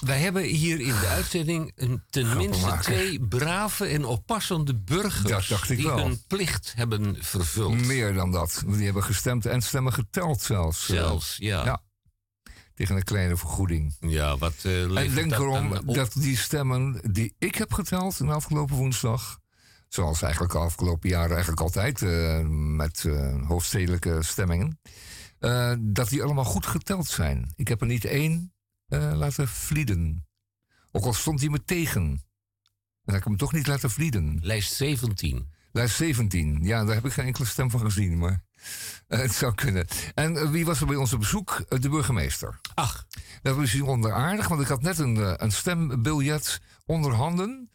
Wij 0.00 0.18
hebben 0.18 0.42
hier 0.42 0.80
in 0.80 1.00
de 1.00 1.06
uitzending 1.06 1.72
een, 1.76 2.02
tenminste 2.10 2.78
twee 2.80 3.20
brave 3.26 3.86
en 3.86 4.04
oppassende 4.04 4.74
burgers 4.74 5.66
die 5.66 5.82
wel. 5.82 5.98
hun 5.98 6.22
plicht 6.26 6.72
hebben 6.76 7.16
vervuld. 7.20 7.86
Meer 7.86 8.14
dan 8.14 8.30
dat. 8.30 8.62
Die 8.66 8.84
hebben 8.84 9.02
gestemd 9.02 9.46
en 9.46 9.62
stemmen 9.62 9.92
geteld 9.92 10.40
zelfs. 10.40 10.86
Zelfs, 10.86 11.36
ja. 11.36 11.64
ja. 11.64 11.82
Tegen 12.74 12.96
een 12.96 13.04
kleine 13.04 13.36
vergoeding. 13.36 13.96
Ja, 14.00 14.38
wat 14.38 14.54
uh, 14.62 15.02
Ik 15.02 15.14
denk 15.14 15.32
erom 15.32 15.92
dat 15.94 16.12
die 16.12 16.36
stemmen 16.36 17.00
die 17.12 17.34
ik 17.38 17.54
heb 17.54 17.72
geteld 17.72 18.18
de 18.18 18.26
afgelopen 18.26 18.76
woensdag... 18.76 19.38
zoals 19.88 20.22
eigenlijk 20.22 20.52
de 20.52 20.58
afgelopen 20.58 21.08
jaren 21.08 21.30
eigenlijk 21.30 21.60
altijd 21.60 22.00
uh, 22.00 22.40
met 22.76 23.04
uh, 23.06 23.48
hoofdstedelijke 23.48 24.22
stemmingen... 24.22 24.80
dat 25.78 26.08
die 26.08 26.22
allemaal 26.22 26.44
goed 26.44 26.66
geteld 26.66 27.06
zijn. 27.06 27.52
Ik 27.56 27.68
heb 27.68 27.80
er 27.80 27.86
niet 27.86 28.04
één 28.04 28.52
uh, 28.90 29.12
laten 29.14 29.48
vlieden. 29.48 30.26
Ook 30.92 31.04
al 31.04 31.12
stond 31.12 31.40
hij 31.40 31.48
me 31.48 31.64
tegen. 31.64 32.04
Dan 33.04 33.14
heb 33.14 33.16
ik 33.16 33.24
hem 33.24 33.36
toch 33.36 33.52
niet 33.52 33.66
laten 33.66 33.90
vlieden. 33.90 34.38
Lijst 34.42 34.72
17. 34.72 35.52
Lijst 35.72 35.96
17. 35.96 36.58
Ja, 36.62 36.84
daar 36.84 36.94
heb 36.94 37.06
ik 37.06 37.12
geen 37.12 37.26
enkele 37.26 37.46
stem 37.46 37.70
van 37.70 37.80
gezien, 37.80 38.18
maar 38.18 38.44
uh, 39.08 39.18
het 39.18 39.32
zou 39.32 39.54
kunnen. 39.54 39.86
En 40.14 40.34
uh, 40.34 40.50
wie 40.50 40.64
was 40.64 40.80
er 40.80 40.86
bij 40.86 40.96
ons 40.96 41.12
op 41.12 41.18
bezoek? 41.18 41.64
de 41.68 41.88
burgemeester. 41.88 42.60
Ach. 42.74 43.06
Dat 43.42 43.56
was 43.56 43.70
bijzonder 43.70 44.12
aardig, 44.12 44.48
want 44.48 44.60
ik 44.60 44.66
had 44.66 44.82
net 44.82 44.98
een, 44.98 45.44
een 45.44 45.52
stembiljet 45.52 46.60
onder 46.86 47.14
handen. 47.14 47.70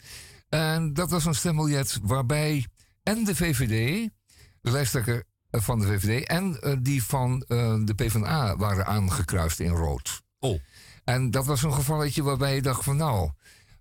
En 0.49 0.93
dat 0.93 1.09
was 1.09 1.25
een 1.25 1.35
stembiljet 1.35 1.99
waarbij 2.01 2.67
en 3.03 3.23
de 3.23 3.35
VVD, 3.35 4.09
de 4.61 4.71
lijsttrekker 4.71 5.23
van 5.51 5.79
de 5.79 5.85
VVD, 5.85 6.27
en 6.27 6.59
die 6.81 7.03
van 7.03 7.39
de 7.85 7.93
PvdA 7.95 8.57
waren 8.57 8.85
aangekruist 8.85 9.59
in 9.59 9.71
rood. 9.71 10.21
Oh. 10.39 10.59
En 11.05 11.31
dat 11.31 11.45
was 11.45 11.63
een 11.63 11.73
gevalletje 11.73 12.23
waarbij 12.23 12.55
je 12.55 12.61
dacht 12.61 12.83
van 12.83 12.97
nou... 12.97 13.29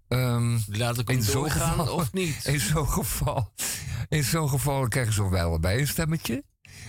Um, 0.08 0.64
Laat 0.68 0.98
ik 0.98 1.08
hem 1.08 1.24
doorgaan 1.24 1.78
geval, 1.78 1.94
of 1.94 2.12
niet? 2.12 2.44
In 2.52 2.60
zo'n 2.60 2.88
geval, 2.88 3.52
in 4.08 4.24
zo'n 4.24 4.48
geval 4.48 4.88
krijgen 4.88 5.12
ze 5.12 5.28
wel 5.28 5.58
bij 5.58 5.78
een 5.80 5.86
stemmetje. 5.86 6.44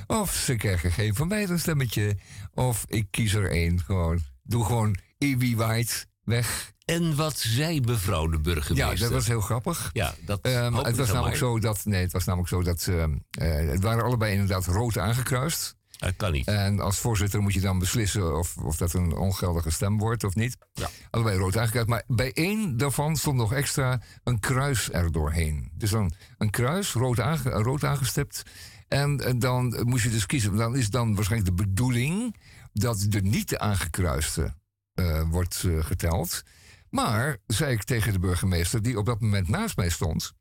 Of 0.08 0.34
ze 0.34 0.56
krijgen 0.56 0.92
geen 0.92 1.15
van 1.15 1.27
beide 1.27 1.51
een 1.51 1.60
stemmetje. 1.60 2.18
Of 2.54 2.86
ik 2.88 3.08
kies 3.12 3.34
er 3.34 3.51
één 3.51 3.82
gewoon. 3.82 4.20
Doe 4.44 4.65
gewoon 4.65 4.98
Ibi 5.18 5.56
White 5.56 6.06
weg. 6.24 6.74
En 6.86 7.15
wat 7.15 7.39
zei 7.39 7.82
mevrouw 7.82 8.27
de 8.27 8.39
burgemeester? 8.39 8.94
Ja, 8.94 9.04
dat 9.04 9.12
was 9.12 9.27
heel 9.27 9.42
grappig. 9.42 9.89
Ja, 9.94 10.13
dat 10.25 10.46
um, 10.46 10.75
het 10.75 10.98
was 10.98 11.12
namelijk 11.12 11.38
zo 11.38 11.60
dat. 11.60 11.86
Nee, 11.86 12.01
het 12.01 12.12
was 12.12 12.25
namelijk 12.25 12.50
zo 12.50 12.63
dat. 12.63 12.88
Uh, 12.89 12.96
uh, 12.96 13.72
het 13.72 13.82
waren 13.82 14.04
allebei 14.04 14.32
inderdaad 14.32 14.65
rood 14.65 14.98
aangekruist. 14.98 15.75
Dat 15.98 16.16
kan 16.16 16.32
niet. 16.32 16.48
En 16.48 16.80
als 16.80 17.00
voorzitter 17.00 17.42
moet 17.42 17.54
je 17.54 17.60
dan 17.60 17.80
beslissen 17.80 18.38
of, 18.38 18.58
of 18.58 18.78
dat 18.78 18.94
een 18.94 19.16
ongeldige 19.16 19.72
stem 19.72 19.98
wordt 19.98 20.24
of 20.24 20.36
niet. 20.36 20.58
Ja. 20.74 20.90
Allebei 21.10 21.38
rood 21.38 21.58
aangekruist. 21.58 21.90
Maar 21.90 22.04
bij 22.08 22.34
één 22.34 22.78
daarvan 22.78 23.16
stond 23.16 23.38
nog 23.38 23.54
extra 23.54 24.02
een 24.24 24.40
kruis 24.40 24.92
er 24.92 25.12
doorheen. 25.12 25.72
Dus 25.74 25.90
dan 25.90 26.14
een 26.38 26.50
kruis, 26.50 26.94
rood, 26.94 27.20
aange, 27.20 27.50
rood 27.50 27.84
aangestipt. 27.84 28.44
En, 28.88 29.40
dan 29.40 29.80
moest 29.84 30.04
je 30.04 30.10
dus 30.10 30.25
kiezen. 30.25 30.56
Dan 30.56 30.75
is 30.75 30.90
dan 30.90 31.16
waarschijnlijk 31.16 31.58
de 31.58 31.64
bedoeling 31.66 32.36
dat 32.74 33.06
de 33.10 33.22
niet 33.22 33.58
aangekruiste 33.58 34.54
uh, 34.96 35.22
wordt 35.30 35.64
uh, 35.66 35.84
geteld. 35.84 36.44
Maar, 36.90 37.38
zei 37.48 37.74
ik 37.74 37.84
tegen 37.84 38.14
de 38.14 38.20
burgemeester, 38.20 38.82
die 38.82 38.98
op 38.98 39.06
dat 39.06 39.22
moment 39.22 39.48
naast 39.48 39.78
mij 39.78 39.90
stond, 39.90 40.34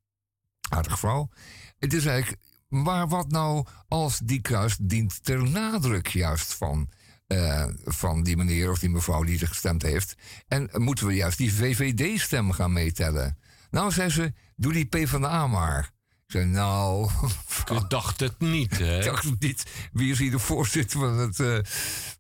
aardige 0.69 0.97
vrouw. 0.97 1.29
Het 1.79 1.93
is 1.93 2.07
eigenlijk 2.07 2.43
maar 2.83 3.09
wat 3.09 3.31
nou 3.31 3.66
als 3.88 4.19
die 4.19 4.40
kruis 4.40 4.76
dient 4.81 5.25
ter 5.25 5.50
nadruk 5.50 6.07
juist 6.07 6.54
van, 6.54 6.88
uh, 7.28 7.66
van 7.85 8.23
die 8.23 8.37
meneer 8.37 8.71
of 8.71 8.78
die 8.78 8.90
mevrouw 8.90 9.23
die 9.23 9.40
er 9.40 9.49
gestemd 9.49 9.83
heeft? 9.83 10.16
En 10.49 10.71
moeten 10.73 11.07
we 11.07 11.14
juist 11.14 11.38
die 11.38 11.54
VVD-stem 11.54 12.52
gaan 12.52 12.73
meetellen? 12.73 13.38
Nou, 13.71 13.90
zei 13.90 14.09
ze, 14.11 14.33
doe 14.57 14.73
die 14.73 14.87
PvdA 14.87 15.47
maar. 15.47 15.94
Ik 16.35 16.47
nou... 16.47 17.11
Je 17.64 17.85
dacht 17.88 18.21
het 18.21 18.38
niet, 18.38 18.79
hè? 18.87 18.99
Ik 18.99 19.05
dacht 19.05 19.25
het 19.25 19.41
niet. 19.41 19.64
Wie 19.93 20.12
is 20.12 20.19
hier 20.19 20.31
de 20.31 20.38
voorzitter 20.38 20.99
van 20.99 21.19
het, 21.19 21.38
uh, 21.38 21.59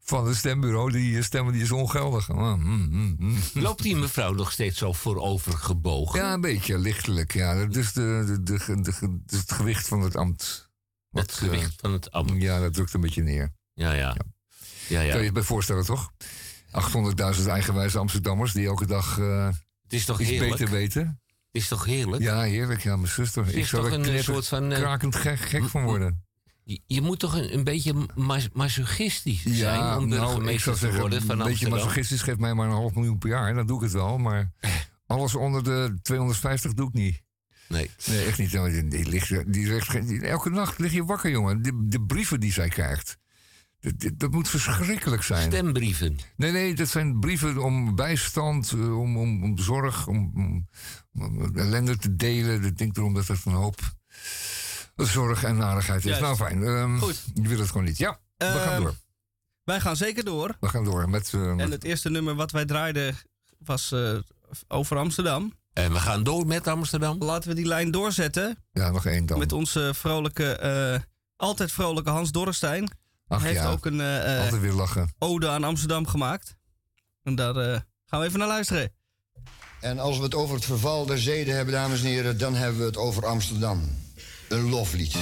van 0.00 0.26
het 0.26 0.36
stembureau? 0.36 0.92
Die 0.92 1.22
stemmen 1.22 1.52
die 1.52 1.62
is 1.62 1.70
ongeldig. 1.70 2.28
Mm, 2.28 2.62
mm, 2.62 3.16
mm. 3.18 3.36
Loopt 3.54 3.82
die 3.82 3.96
mevrouw 3.96 4.32
nog 4.32 4.52
steeds 4.52 4.78
zo 4.78 4.92
voorover 4.92 5.52
gebogen? 5.52 6.20
Ja, 6.20 6.32
een 6.32 6.40
beetje, 6.40 6.78
lichtelijk. 6.78 7.34
Ja. 7.34 7.66
Dat 7.66 7.76
is 7.76 7.92
de, 7.92 8.24
de, 8.26 8.42
de, 8.42 8.80
de, 8.80 9.36
het 9.36 9.52
gewicht 9.52 9.88
van 9.88 10.00
het 10.00 10.16
ambt. 10.16 10.70
Wat, 11.10 11.22
het 11.22 11.32
gewicht 11.32 11.72
uh, 11.72 11.78
van 11.80 11.92
het 11.92 12.10
ambt? 12.10 12.42
Ja, 12.42 12.60
dat 12.60 12.74
drukt 12.74 12.94
een 12.94 13.00
beetje 13.00 13.22
neer. 13.22 13.54
Ja, 13.72 13.92
ja. 13.92 13.98
ja. 13.98 14.16
ja, 14.88 15.00
ja. 15.00 15.10
Kan 15.10 15.18
je 15.18 15.24
je 15.24 15.32
bij 15.32 15.42
voorstellen, 15.42 15.84
toch? 15.84 16.12
800.000 17.38 17.46
eigenwijze 17.46 17.98
Amsterdammers 17.98 18.52
die 18.52 18.66
elke 18.66 18.86
dag 18.86 19.18
uh, 19.18 19.48
het 19.82 19.92
is 19.92 20.04
toch 20.04 20.20
iets 20.20 20.30
heerlijk? 20.30 20.50
beter 20.50 20.70
weten. 20.70 21.22
Is 21.54 21.68
toch 21.68 21.84
heerlijk? 21.84 22.22
Ja, 22.22 22.40
heerlijk. 22.40 22.82
Ja, 22.82 22.96
mijn 22.96 23.08
zuster. 23.08 23.56
Ik 23.56 23.66
zou 23.66 23.86
er 23.86 24.14
een 24.14 24.22
soort 24.22 24.48
van 24.48 24.72
uh, 24.72 24.78
krakend 24.78 25.16
gek, 25.16 25.38
gek 25.38 25.64
van 25.64 25.84
worden. 25.84 26.24
Je, 26.64 26.80
je 26.86 27.00
moet 27.00 27.18
toch 27.18 27.34
een, 27.34 27.54
een 27.54 27.64
beetje 27.64 27.94
mas 28.14 28.48
masochistisch 28.52 29.42
zijn 29.42 29.78
ja, 29.78 29.98
om 29.98 30.08
burgemeester 30.08 30.76
nou, 30.80 30.92
te 30.92 31.00
worden 31.00 31.22
van 31.22 31.40
Een 31.40 31.46
beetje 31.46 31.68
masochistisch 31.68 32.22
geeft 32.22 32.38
mij 32.38 32.54
maar 32.54 32.66
een 32.66 32.72
half 32.72 32.94
miljoen 32.94 33.18
per 33.18 33.28
jaar. 33.28 33.54
Dan 33.54 33.66
doe 33.66 33.76
ik 33.76 33.82
het 33.82 33.92
wel. 33.92 34.18
Maar 34.18 34.52
alles 35.06 35.34
onder 35.34 35.64
de 35.64 35.98
250 36.02 36.74
doe 36.74 36.88
ik 36.88 36.94
niet. 36.94 37.22
Nee. 37.68 37.90
Nee, 38.06 38.24
echt 38.24 38.38
niet. 38.38 38.50
Die, 38.50 38.88
die 38.88 39.08
ligt, 39.08 39.52
die 39.52 39.66
ligt, 39.66 40.08
die, 40.08 40.26
elke 40.26 40.50
nacht 40.50 40.78
lig 40.78 40.92
je 40.92 41.04
wakker, 41.04 41.30
jongen. 41.30 41.62
De, 41.62 41.88
de 41.88 42.00
brieven 42.00 42.40
die 42.40 42.52
zij 42.52 42.68
krijgt. 42.68 43.16
Dat, 43.84 44.10
dat, 44.14 44.30
moet 44.30 44.48
verschrikkelijk 44.48 45.22
zijn. 45.22 45.52
Stembrieven? 45.52 46.18
Nee, 46.36 46.52
nee, 46.52 46.74
dat 46.74 46.88
zijn 46.88 47.20
brieven 47.20 47.58
om 47.58 47.94
bijstand, 47.94 48.72
om, 48.72 49.16
om, 49.16 49.42
om 49.42 49.58
zorg, 49.58 50.06
om, 50.06 50.32
om, 50.34 50.68
om 51.12 51.56
ellende 51.56 51.96
te 51.96 52.16
delen. 52.16 52.64
Ik 52.64 52.78
denk 52.78 52.96
erom 52.96 53.14
dat 53.14 53.26
het 53.26 53.44
een 53.44 53.52
hoop 53.52 53.80
zorg 54.96 55.44
en 55.44 55.56
narigheid 55.56 55.98
is. 55.98 56.04
Juist. 56.04 56.20
Nou, 56.20 56.36
fijn. 56.36 56.62
Um, 56.62 56.98
Goed. 56.98 57.24
Je 57.34 57.48
wil 57.48 57.58
het 57.58 57.68
gewoon 57.68 57.84
niet. 57.84 57.98
Ja, 57.98 58.20
we 58.36 58.44
gaan 58.44 58.82
door. 58.82 58.94
Wij 59.64 59.80
gaan 59.80 59.96
zeker 59.96 60.24
door. 60.24 60.56
We 60.60 60.68
gaan 60.68 60.84
door 60.84 61.08
met... 61.08 61.32
Uh, 61.32 61.48
en 61.48 61.70
het 61.70 61.84
eerste 61.84 62.10
nummer 62.10 62.34
wat 62.34 62.50
wij 62.50 62.64
draaiden 62.64 63.16
was 63.58 63.92
uh, 63.92 64.18
over 64.68 64.96
Amsterdam. 64.96 65.52
En 65.72 65.92
we 65.92 65.98
gaan 65.98 66.22
door 66.22 66.46
met 66.46 66.66
Amsterdam. 66.66 67.18
Laten 67.18 67.48
we 67.48 67.54
die 67.54 67.66
lijn 67.66 67.90
doorzetten. 67.90 68.56
Ja, 68.72 68.90
nog 68.90 69.06
één 69.06 69.26
dan. 69.26 69.38
Met 69.38 69.52
onze 69.52 69.90
vrolijke, 69.94 71.04
altijd 71.36 71.72
vrolijke 71.72 72.10
Hans 72.10 72.32
Dorrestein. 72.32 73.02
Ach, 73.28 73.40
Hij 73.40 73.50
heeft 73.50 73.62
ja. 73.62 73.70
ook 73.70 73.86
een 73.86 74.00
Altijd 74.00 74.60
weer 74.60 74.72
lachen. 74.72 75.14
ode 75.18 75.48
aan 75.48 75.64
Amsterdam 75.64 76.06
gemaakt. 76.06 76.56
En 77.22 77.34
daar 77.34 77.54
gaan 78.06 78.20
we 78.20 78.26
even 78.26 78.38
naar 78.38 78.48
luisteren. 78.48 78.92
En 79.80 79.98
als 79.98 80.16
we 80.18 80.22
het 80.24 80.34
over 80.34 80.54
het 80.54 80.64
verval 80.64 81.06
der 81.06 81.18
zeden 81.18 81.54
hebben, 81.56 81.74
dames 81.74 82.00
en 82.00 82.06
heren, 82.06 82.38
dan 82.38 82.54
hebben 82.54 82.80
we 82.80 82.86
het 82.86 82.96
over 82.96 83.26
Amsterdam. 83.26 83.98
Een 84.48 84.68
loflied. 84.68 85.14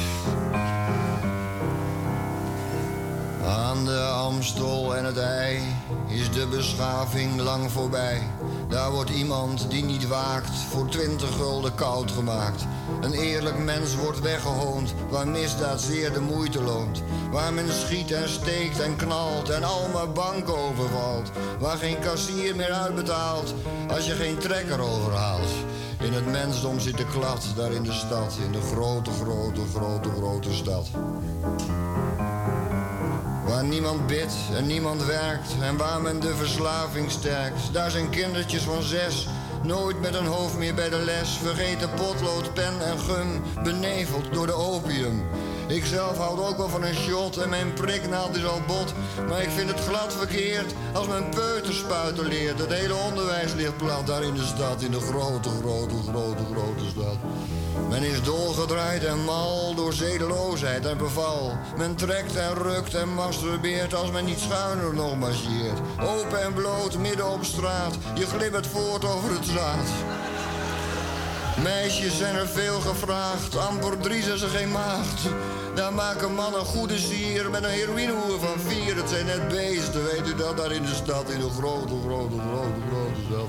Aan 3.45 3.85
de 3.85 4.01
Amstel 4.01 4.97
en 4.97 5.05
het 5.05 5.17
IJ 5.17 5.61
is 6.09 6.33
de 6.33 6.47
beschaving 6.47 7.41
lang 7.41 7.71
voorbij. 7.71 8.23
Daar 8.69 8.91
wordt 8.91 9.11
iemand 9.11 9.71
die 9.71 9.85
niet 9.85 10.09
waakt 10.09 10.51
voor 10.71 10.89
twintig 10.89 11.37
gulden 11.37 11.75
koud 11.75 12.11
gemaakt. 12.11 12.65
Een 13.01 13.13
eerlijk 13.13 13.59
mens 13.59 13.97
wordt 13.97 14.21
weggehoond 14.21 14.95
waar 15.11 15.29
misdaad 15.29 15.81
zeer 15.81 16.13
de 16.13 16.21
moeite 16.21 16.63
loont. 16.63 17.03
Waar 17.31 17.53
men 17.53 17.73
schiet 17.73 18.11
en 18.11 18.29
steekt 18.29 18.81
en 18.81 18.97
knalt 18.97 19.51
en 19.51 19.65
al 19.65 19.89
maar 19.93 20.13
banken 20.13 20.59
overvalt. 20.59 21.31
Waar 21.59 21.77
geen 21.77 21.99
kassier 21.99 22.57
meer 22.57 22.73
uitbetaalt 22.73 23.55
als 23.89 24.07
je 24.07 24.13
geen 24.13 24.39
trekker 24.39 24.81
overhaalt. 24.81 25.51
In 26.01 26.13
het 26.13 26.27
mensdom 26.27 26.81
zit 26.81 26.97
de 26.97 27.07
klad, 27.07 27.47
daar 27.57 27.73
in 27.73 27.83
de 27.83 27.93
stad, 27.93 28.39
in 28.45 28.53
de 28.53 28.61
grote, 28.61 29.11
grote, 29.11 29.61
grote, 29.75 30.09
grote 30.09 30.53
stad. 30.53 30.89
Waar 33.47 33.65
niemand 33.65 34.07
bidt 34.07 34.35
en 34.55 34.67
niemand 34.67 35.05
werkt 35.05 35.55
en 35.61 35.77
waar 35.77 36.01
men 36.01 36.21
de 36.21 36.37
verslaving 36.37 37.11
sterkt. 37.11 37.73
Daar 37.73 37.91
zijn 37.91 38.11
kindertjes 38.11 38.63
van 38.63 38.83
zes, 38.83 39.29
nooit 39.63 40.01
met 40.01 40.15
een 40.15 40.27
hoofd 40.27 40.57
meer 40.57 40.75
bij 40.75 40.89
de 40.89 41.03
les. 41.05 41.31
Vergeten 41.31 41.91
potlood, 41.95 42.55
pen 42.55 42.81
en 42.81 42.99
gum, 42.99 43.43
beneveld 43.63 44.33
door 44.33 44.47
de 44.47 44.53
opium. 44.53 45.25
Ik 45.67 45.85
zelf 45.85 46.19
houd 46.19 46.41
ook 46.41 46.57
wel 46.57 46.69
van 46.69 46.85
een 46.85 46.95
shot 46.95 47.37
en 47.37 47.49
mijn 47.49 47.73
priknaald 47.73 48.37
is 48.37 48.45
al 48.45 48.61
bot. 48.67 48.95
Maar 49.29 49.43
ik 49.43 49.51
vind 49.51 49.71
het 49.71 49.81
glad 49.81 50.13
verkeerd 50.15 50.75
als 50.93 51.07
men 51.07 51.29
peuterspuiten 51.29 52.27
leert. 52.27 52.59
Het 52.59 52.73
hele 52.73 52.95
onderwijs 52.95 53.55
ligt 53.55 53.77
plat 53.77 54.07
daar 54.07 54.23
in 54.23 54.35
de 54.35 54.45
stad, 54.45 54.83
in 54.83 54.91
de 54.91 55.01
grote, 55.01 55.49
grote, 55.49 55.95
grote, 56.09 56.43
grote 56.53 56.85
stad. 56.91 57.17
Men 57.89 58.03
is 58.03 58.23
dolgedraaid 58.23 59.05
en 59.05 59.25
mal 59.25 59.75
door 59.75 59.93
zedeloosheid 59.93 60.87
en 60.87 60.99
beval. 60.99 61.57
Men 61.77 61.97
trekt 61.97 62.37
en 62.37 62.55
rukt 62.55 62.95
en 62.95 63.15
masturbeert 63.15 63.95
als 63.95 64.11
men 64.11 64.25
niet 64.25 64.39
schuiner 64.39 64.95
nog 64.95 65.17
marcheert. 65.17 65.79
Open 66.01 66.43
en 66.43 66.53
bloot, 66.53 66.99
midden 66.99 67.31
op 67.31 67.45
straat, 67.45 67.95
je 68.15 68.27
glibbert 68.27 68.67
voort 68.67 69.05
over 69.05 69.31
het 69.31 69.45
zaad. 69.45 69.87
Meisjes 71.63 72.19
zijn 72.19 72.35
er 72.35 72.49
veel 72.49 72.81
gevraagd, 72.81 73.57
amper 73.57 73.99
drie 73.99 74.23
zijn 74.23 74.39
ze 74.39 74.49
geen 74.49 74.71
maagd. 74.71 75.21
Daar 75.75 75.93
maken 75.93 76.35
mannen 76.35 76.65
goede 76.65 76.99
sier 76.99 77.51
met 77.51 77.65
een 77.65 77.71
heroïnehoer 77.71 78.41
van 78.41 78.61
vier. 78.67 78.97
Het 78.97 79.09
zijn 79.09 79.27
net 79.27 79.49
beesten, 79.49 80.05
weet 80.05 80.29
u 80.29 80.35
dat, 80.35 80.57
daar 80.57 80.73
in 80.73 80.83
de 80.83 80.95
stad, 80.95 81.31
in 81.31 81.41
de 81.41 81.51
grote, 81.51 81.95
grote, 82.05 82.37
grote, 82.39 82.81
grote 82.89 83.21
stad. 83.27 83.49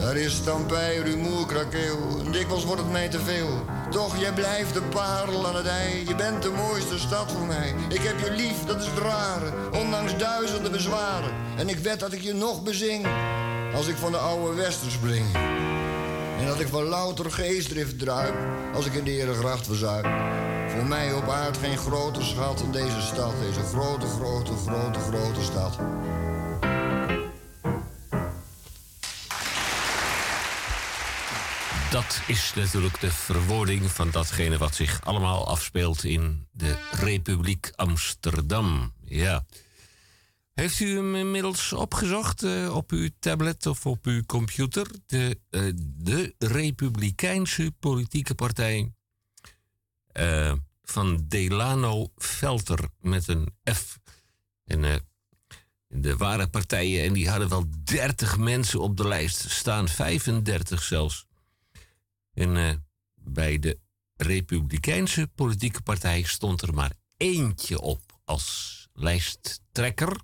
Er 0.00 0.16
is 0.16 0.34
stampij, 0.34 0.96
rumoer, 0.96 1.46
krakeel, 1.46 2.30
dikwijls 2.30 2.64
wordt 2.64 2.82
het 2.82 2.90
mij 2.90 3.08
te 3.08 3.20
veel. 3.20 3.64
Toch, 3.90 4.16
jij 4.16 4.32
blijft 4.32 4.74
de 4.74 4.82
parel 4.82 5.46
aan 5.46 5.56
het 5.56 5.66
ei, 5.66 6.04
je 6.08 6.14
bent 6.14 6.42
de 6.42 6.50
mooiste 6.50 6.98
stad 6.98 7.32
voor 7.32 7.46
mij. 7.46 7.74
Ik 7.88 8.00
heb 8.00 8.18
je 8.18 8.30
lief, 8.30 8.64
dat 8.66 8.80
is 8.80 8.86
het 8.86 8.98
rare, 8.98 9.52
ondanks 9.72 10.16
duizenden 10.16 10.72
bezwaren. 10.72 11.30
En 11.56 11.68
ik 11.68 11.78
wed 11.78 12.00
dat 12.00 12.12
ik 12.12 12.20
je 12.20 12.32
nog 12.32 12.62
bezing, 12.62 13.06
als 13.74 13.86
ik 13.86 13.96
van 13.96 14.12
de 14.12 14.18
oude 14.18 14.54
westers 14.54 14.94
spring. 14.94 15.26
En 16.38 16.46
dat 16.46 16.60
ik 16.60 16.68
van 16.68 16.84
louter 16.84 17.30
geestdrift 17.30 17.98
druip, 17.98 18.34
als 18.74 18.86
ik 18.86 18.94
in 18.94 19.04
de 19.04 19.10
Eregracht 19.10 19.66
verzuip. 19.66 20.06
Voor 20.68 20.84
mij 20.86 21.12
op 21.12 21.28
aard 21.28 21.56
geen 21.56 21.78
groter 21.78 22.24
schat 22.24 22.58
dan 22.58 22.72
deze 22.72 23.00
stad, 23.00 23.32
deze 23.40 23.60
grote, 23.60 24.06
grote, 24.06 24.52
grote, 24.66 24.98
grote 24.98 25.42
stad. 25.42 25.78
Dat 31.90 32.22
is 32.26 32.52
natuurlijk 32.54 33.00
de 33.00 33.10
verwoording 33.10 33.90
van 33.90 34.10
datgene 34.10 34.58
wat 34.58 34.74
zich 34.74 35.04
allemaal 35.04 35.46
afspeelt 35.46 36.04
in 36.04 36.46
de 36.52 36.78
Republiek 36.90 37.72
Amsterdam. 37.74 38.92
Ja. 39.04 39.46
Heeft 40.54 40.80
u 40.80 40.96
hem 40.96 41.14
inmiddels 41.14 41.72
opgezocht 41.72 42.42
uh, 42.42 42.74
op 42.76 42.90
uw 42.90 43.08
tablet 43.18 43.66
of 43.66 43.86
op 43.86 44.06
uw 44.06 44.22
computer? 44.26 44.86
De, 45.06 45.40
uh, 45.50 45.72
de 45.76 46.34
Republikeinse 46.38 47.72
politieke 47.80 48.34
partij 48.34 48.92
uh, 50.12 50.52
van 50.82 51.24
Delano 51.28 52.12
Velter 52.16 52.88
met 53.00 53.28
een 53.28 53.54
F. 53.72 53.98
En 54.64 55.02
de 55.86 56.16
ware 56.16 56.48
partijen, 56.48 57.04
en 57.04 57.12
die 57.12 57.30
hadden 57.30 57.48
wel 57.48 57.64
30 57.84 58.38
mensen 58.38 58.80
op 58.80 58.96
de 58.96 59.08
lijst 59.08 59.50
staan, 59.50 59.88
35 59.88 60.82
zelfs. 60.82 61.27
En 62.38 62.56
uh, 62.56 62.70
bij 63.14 63.58
de 63.58 63.78
Republikeinse 64.16 65.26
politieke 65.34 65.82
partij 65.82 66.22
stond 66.22 66.62
er 66.62 66.74
maar 66.74 66.92
eentje 67.16 67.80
op 67.80 68.20
als 68.24 68.88
lijsttrekker. 68.92 70.20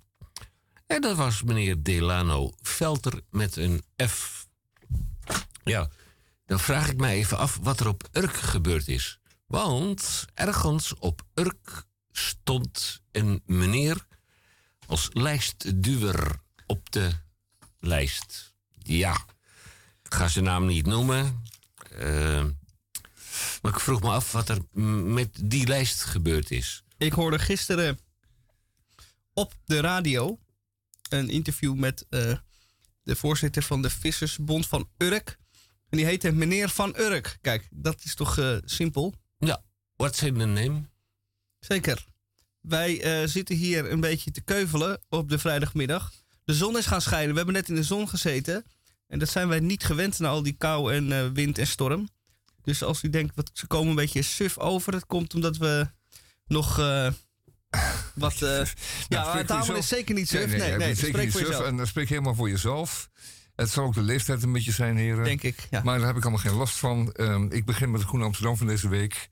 En 0.87 1.01
dat 1.01 1.15
was 1.15 1.43
meneer 1.43 1.83
Delano 1.83 2.51
Velter 2.61 3.21
met 3.29 3.55
een 3.55 3.83
F. 4.07 4.47
Ja, 5.63 5.89
dan 6.45 6.59
vraag 6.59 6.89
ik 6.89 6.97
mij 6.97 7.15
even 7.15 7.37
af 7.37 7.59
wat 7.61 7.79
er 7.79 7.87
op 7.87 8.07
Urk 8.11 8.35
gebeurd 8.35 8.87
is. 8.87 9.19
Want 9.47 10.25
ergens 10.33 10.93
op 10.95 11.25
Urk 11.33 11.85
stond 12.11 13.01
een 13.11 13.41
meneer 13.45 14.05
als 14.87 15.09
lijstduwer 15.13 16.39
op 16.65 16.91
de 16.91 17.11
lijst. 17.79 18.53
Ja, 18.69 19.25
ik 20.03 20.13
ga 20.13 20.27
zijn 20.27 20.45
naam 20.45 20.65
niet 20.65 20.85
noemen. 20.85 21.43
Uh, 21.99 22.43
maar 23.61 23.71
ik 23.71 23.79
vroeg 23.79 24.01
me 24.01 24.09
af 24.09 24.31
wat 24.31 24.49
er 24.49 24.57
met 25.03 25.29
die 25.43 25.67
lijst 25.67 26.03
gebeurd 26.03 26.51
is. 26.51 26.83
Ik 26.97 27.13
hoorde 27.13 27.39
gisteren 27.39 27.99
op 29.33 29.53
de 29.65 29.79
radio 29.79 30.39
een 31.09 31.29
interview 31.29 31.75
met 31.75 32.05
uh, 32.09 32.37
de 33.03 33.15
voorzitter 33.15 33.63
van 33.63 33.81
de 33.81 33.89
Vissersbond 33.89 34.67
van 34.67 34.89
Urk. 34.97 35.37
En 35.89 35.97
die 35.97 36.05
heette 36.05 36.31
meneer 36.31 36.69
Van 36.69 36.93
Urk. 36.97 37.37
Kijk, 37.41 37.67
dat 37.71 38.03
is 38.03 38.15
toch 38.15 38.37
uh, 38.37 38.57
simpel? 38.65 39.13
Ja, 39.37 39.63
what's 39.95 40.21
in 40.21 40.37
the 40.37 40.45
name? 40.45 40.89
Zeker. 41.59 42.05
Wij 42.61 43.21
uh, 43.21 43.27
zitten 43.27 43.55
hier 43.55 43.91
een 43.91 43.99
beetje 43.99 44.31
te 44.31 44.41
keuvelen 44.41 45.01
op 45.09 45.29
de 45.29 45.39
vrijdagmiddag. 45.39 46.11
De 46.43 46.53
zon 46.53 46.77
is 46.77 46.85
gaan 46.85 47.01
schijnen. 47.01 47.29
We 47.29 47.35
hebben 47.35 47.53
net 47.53 47.69
in 47.69 47.75
de 47.75 47.83
zon 47.83 48.09
gezeten. 48.09 48.65
En 49.07 49.19
dat 49.19 49.29
zijn 49.29 49.47
wij 49.47 49.59
niet 49.59 49.83
gewend 49.83 50.19
na 50.19 50.27
al 50.27 50.43
die 50.43 50.55
kou 50.57 50.93
en 50.93 51.11
uh, 51.11 51.27
wind 51.33 51.57
en 51.57 51.67
storm. 51.67 52.09
Dus 52.63 52.83
als 52.83 53.03
u 53.03 53.09
denkt, 53.09 53.35
wat, 53.35 53.51
ze 53.53 53.67
komen 53.67 53.89
een 53.89 53.95
beetje 53.95 54.21
suf 54.21 54.57
over. 54.57 54.93
Het 54.93 55.05
komt 55.05 55.33
omdat 55.33 55.57
we 55.57 55.89
nog 56.47 56.79
uh, 56.79 57.07
wat... 58.15 58.33
Uh, 58.33 58.39
nou, 58.39 58.65
ja, 59.07 59.37
het 59.37 59.47
tafel 59.47 59.75
is 59.75 59.87
zeker 59.87 60.15
niet 60.15 60.29
suf. 60.29 60.45
Nee, 60.45 60.59
nee, 60.59 60.69
nee, 60.69 60.77
nee 60.77 60.95
zeker 60.95 61.23
niet 61.23 61.33
suf. 61.33 61.59
En 61.59 61.77
dan 61.77 61.87
spreek 61.87 62.07
je 62.07 62.13
helemaal 62.13 62.35
voor 62.35 62.49
jezelf. 62.49 63.09
Het 63.55 63.69
zal 63.69 63.85
ook 63.85 63.93
de 63.93 64.01
leeftijd 64.01 64.43
een 64.43 64.51
beetje 64.51 64.71
zijn, 64.71 64.97
heren. 64.97 65.23
Denk 65.23 65.43
ik, 65.43 65.67
ja. 65.69 65.81
Maar 65.83 65.97
daar 65.97 66.07
heb 66.07 66.15
ik 66.15 66.21
allemaal 66.21 66.41
geen 66.41 66.53
last 66.53 66.77
van. 66.77 67.13
Um, 67.19 67.51
ik 67.51 67.65
begin 67.65 67.91
met 67.91 68.01
de 68.01 68.07
Groene 68.07 68.25
Amsterdam 68.25 68.57
van 68.57 68.67
deze 68.67 68.89
week. 68.89 69.29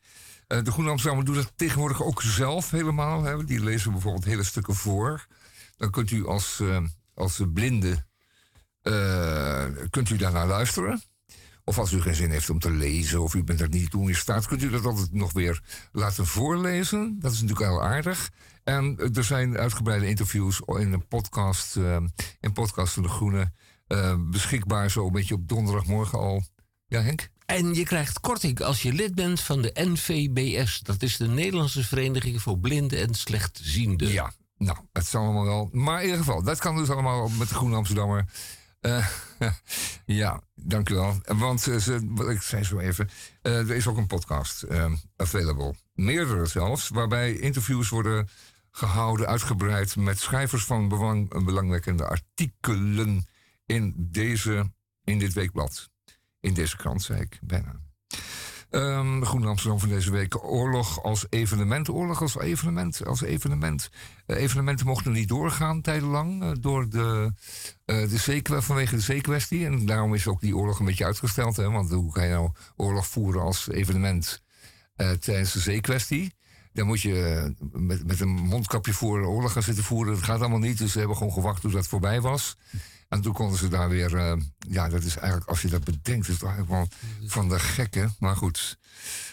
Uh, 0.47 0.63
de 0.63 0.71
Groene 0.71 0.89
Amsterdam 0.89 1.25
doet 1.25 1.35
dat 1.35 1.53
tegenwoordig 1.55 2.03
ook 2.03 2.21
zelf 2.21 2.71
helemaal. 2.71 3.23
Hè. 3.23 3.43
Die 3.43 3.63
lezen 3.63 3.91
bijvoorbeeld 3.91 4.25
hele 4.25 4.43
stukken 4.43 4.75
voor. 4.75 5.27
Dan 5.77 5.91
kunt 5.91 6.11
u 6.11 6.25
als, 6.25 6.59
uh, 6.61 6.77
als 7.13 7.41
blinde 7.53 8.05
uh, 8.83 9.65
kunt 9.89 10.09
u 10.09 10.17
daarnaar 10.17 10.47
luisteren. 10.47 11.01
Of 11.65 11.77
als 11.77 11.91
u 11.91 12.01
geen 12.01 12.15
zin 12.15 12.29
heeft 12.29 12.49
om 12.49 12.59
te 12.59 12.71
lezen, 12.71 13.21
of 13.21 13.33
u 13.33 13.43
bent 13.43 13.61
er 13.61 13.69
niet 13.69 13.91
toe 13.91 14.09
in 14.09 14.15
staat, 14.15 14.47
kunt 14.47 14.63
u 14.63 14.69
dat 14.69 14.85
altijd 14.85 15.13
nog 15.13 15.33
weer 15.33 15.61
laten 15.91 16.25
voorlezen. 16.25 17.17
Dat 17.19 17.31
is 17.31 17.41
natuurlijk 17.41 17.69
heel 17.69 17.83
aardig. 17.83 18.29
En 18.63 19.11
er 19.13 19.23
zijn 19.23 19.57
uitgebreide 19.57 20.07
interviews 20.07 20.61
in 20.65 20.93
een 20.93 21.07
podcast, 21.07 21.75
uh, 21.75 21.97
in 22.39 22.53
podcast 22.53 22.93
van 22.93 23.03
De 23.03 23.09
Groene, 23.09 23.51
uh, 23.87 24.15
beschikbaar 24.19 24.91
zo 24.91 25.05
een 25.05 25.11
beetje 25.11 25.33
op 25.33 25.47
donderdagmorgen 25.47 26.19
al. 26.19 26.43
Ja, 26.87 27.01
Henk? 27.01 27.29
En 27.45 27.73
je 27.73 27.83
krijgt 27.83 28.19
korting 28.19 28.61
als 28.61 28.81
je 28.81 28.93
lid 28.93 29.15
bent 29.15 29.39
van 29.41 29.61
de 29.61 29.71
NVBS. 29.73 30.79
Dat 30.79 31.01
is 31.01 31.17
de 31.17 31.27
Nederlandse 31.27 31.83
Vereniging 31.83 32.41
voor 32.41 32.59
Blinden 32.59 32.99
en 32.99 33.13
Slechtzienden. 33.13 34.11
Ja, 34.11 34.33
nou, 34.57 34.77
het 34.91 35.05
zal 35.05 35.23
allemaal 35.23 35.45
wel. 35.45 35.69
Maar 35.71 35.97
in 35.97 36.03
ieder 36.03 36.17
geval, 36.17 36.43
dat 36.43 36.59
kan 36.59 36.75
dus 36.75 36.89
allemaal 36.89 37.29
met 37.29 37.49
de 37.49 37.55
Groene 37.55 37.75
Amsterdammer. 37.75 38.25
Uh, 38.85 39.07
ja, 40.05 40.41
dank 40.55 40.89
u 40.89 40.95
wel. 40.95 41.21
Want 41.25 41.67
uh, 41.67 41.77
ze, 41.77 42.13
ik 42.29 42.41
zei 42.41 42.63
zo 42.63 42.79
even, 42.79 43.09
uh, 43.41 43.57
er 43.57 43.75
is 43.75 43.87
ook 43.87 43.97
een 43.97 44.07
podcast 44.07 44.65
available. 45.15 45.75
Meerdere 45.93 46.45
zelfs, 46.45 46.89
waarbij 46.89 47.33
interviews 47.33 47.89
worden 47.89 48.29
gehouden, 48.71 49.27
uitgebreid 49.27 49.95
met 49.95 50.19
schrijvers 50.19 50.65
van 50.65 50.87
belang, 50.87 51.43
belangwekkende 51.45 52.07
artikelen 52.07 53.27
in, 53.65 53.93
deze, 53.97 54.71
in 55.03 55.19
dit 55.19 55.33
weekblad. 55.33 55.89
In 56.39 56.53
deze 56.53 56.77
krant, 56.77 57.01
zei 57.01 57.21
ik 57.21 57.39
bijna. 57.41 57.82
Um, 58.75 59.19
de 59.19 59.25
Groene 59.25 59.47
Amsterdam 59.47 59.79
van 59.79 59.89
deze 59.89 60.11
week. 60.11 60.43
Oorlog 60.43 61.03
als 61.03 61.25
evenement. 61.29 61.89
Oorlog 61.89 62.21
als 62.21 62.37
evenement. 62.37 63.05
Als 63.05 63.21
evenement. 63.21 63.89
Uh, 64.27 64.37
evenementen 64.37 64.85
mochten 64.85 65.11
niet 65.11 65.27
doorgaan 65.27 65.81
tijdenlang. 65.81 66.43
Uh, 66.43 66.51
door 66.59 66.89
de, 66.89 67.33
uh, 67.85 68.09
de 68.09 68.61
vanwege 68.61 68.95
de 68.95 69.01
zeekwestie. 69.01 69.65
En 69.65 69.85
daarom 69.85 70.13
is 70.13 70.27
ook 70.27 70.41
die 70.41 70.55
oorlog 70.55 70.79
een 70.79 70.85
beetje 70.85 71.05
uitgesteld. 71.05 71.55
Hè? 71.55 71.69
Want 71.69 71.91
hoe 71.91 72.11
kan 72.11 72.23
je 72.23 72.29
nou 72.29 72.51
oorlog 72.75 73.07
voeren 73.07 73.41
als 73.41 73.69
evenement 73.69 74.43
tijdens 74.95 75.53
de 75.53 75.59
zeekwestie? 75.59 76.33
Dan 76.71 76.87
moet 76.87 77.01
je 77.01 77.53
met, 77.71 78.19
een 78.19 78.29
mondkapje 78.29 78.93
voor 78.93 79.25
oorlog 79.25 79.51
gaan 79.51 79.63
zitten 79.63 79.83
voeren. 79.83 80.13
Dat 80.13 80.23
gaat 80.23 80.39
allemaal 80.39 80.59
niet. 80.59 80.77
Dus 80.77 80.91
ze 80.91 80.99
hebben 80.99 81.17
gewoon 81.17 81.33
gewacht 81.33 81.61
tot 81.61 81.71
dat 81.71 81.87
voorbij 81.87 82.21
was. 82.21 82.57
En 83.13 83.21
toen 83.21 83.33
konden 83.33 83.57
ze 83.57 83.67
daar 83.67 83.89
weer. 83.89 84.13
Uh, 84.13 84.33
ja, 84.57 84.89
dat 84.89 85.03
is 85.03 85.17
eigenlijk, 85.17 85.49
als 85.49 85.61
je 85.61 85.67
dat 85.67 85.83
bedenkt, 85.83 86.27
is 86.27 86.33
het 86.33 86.43
eigenlijk 86.43 86.71
wel 86.71 86.87
van 87.29 87.49
de 87.49 87.59
gekke. 87.59 88.09
Maar 88.19 88.35
goed, 88.35 88.77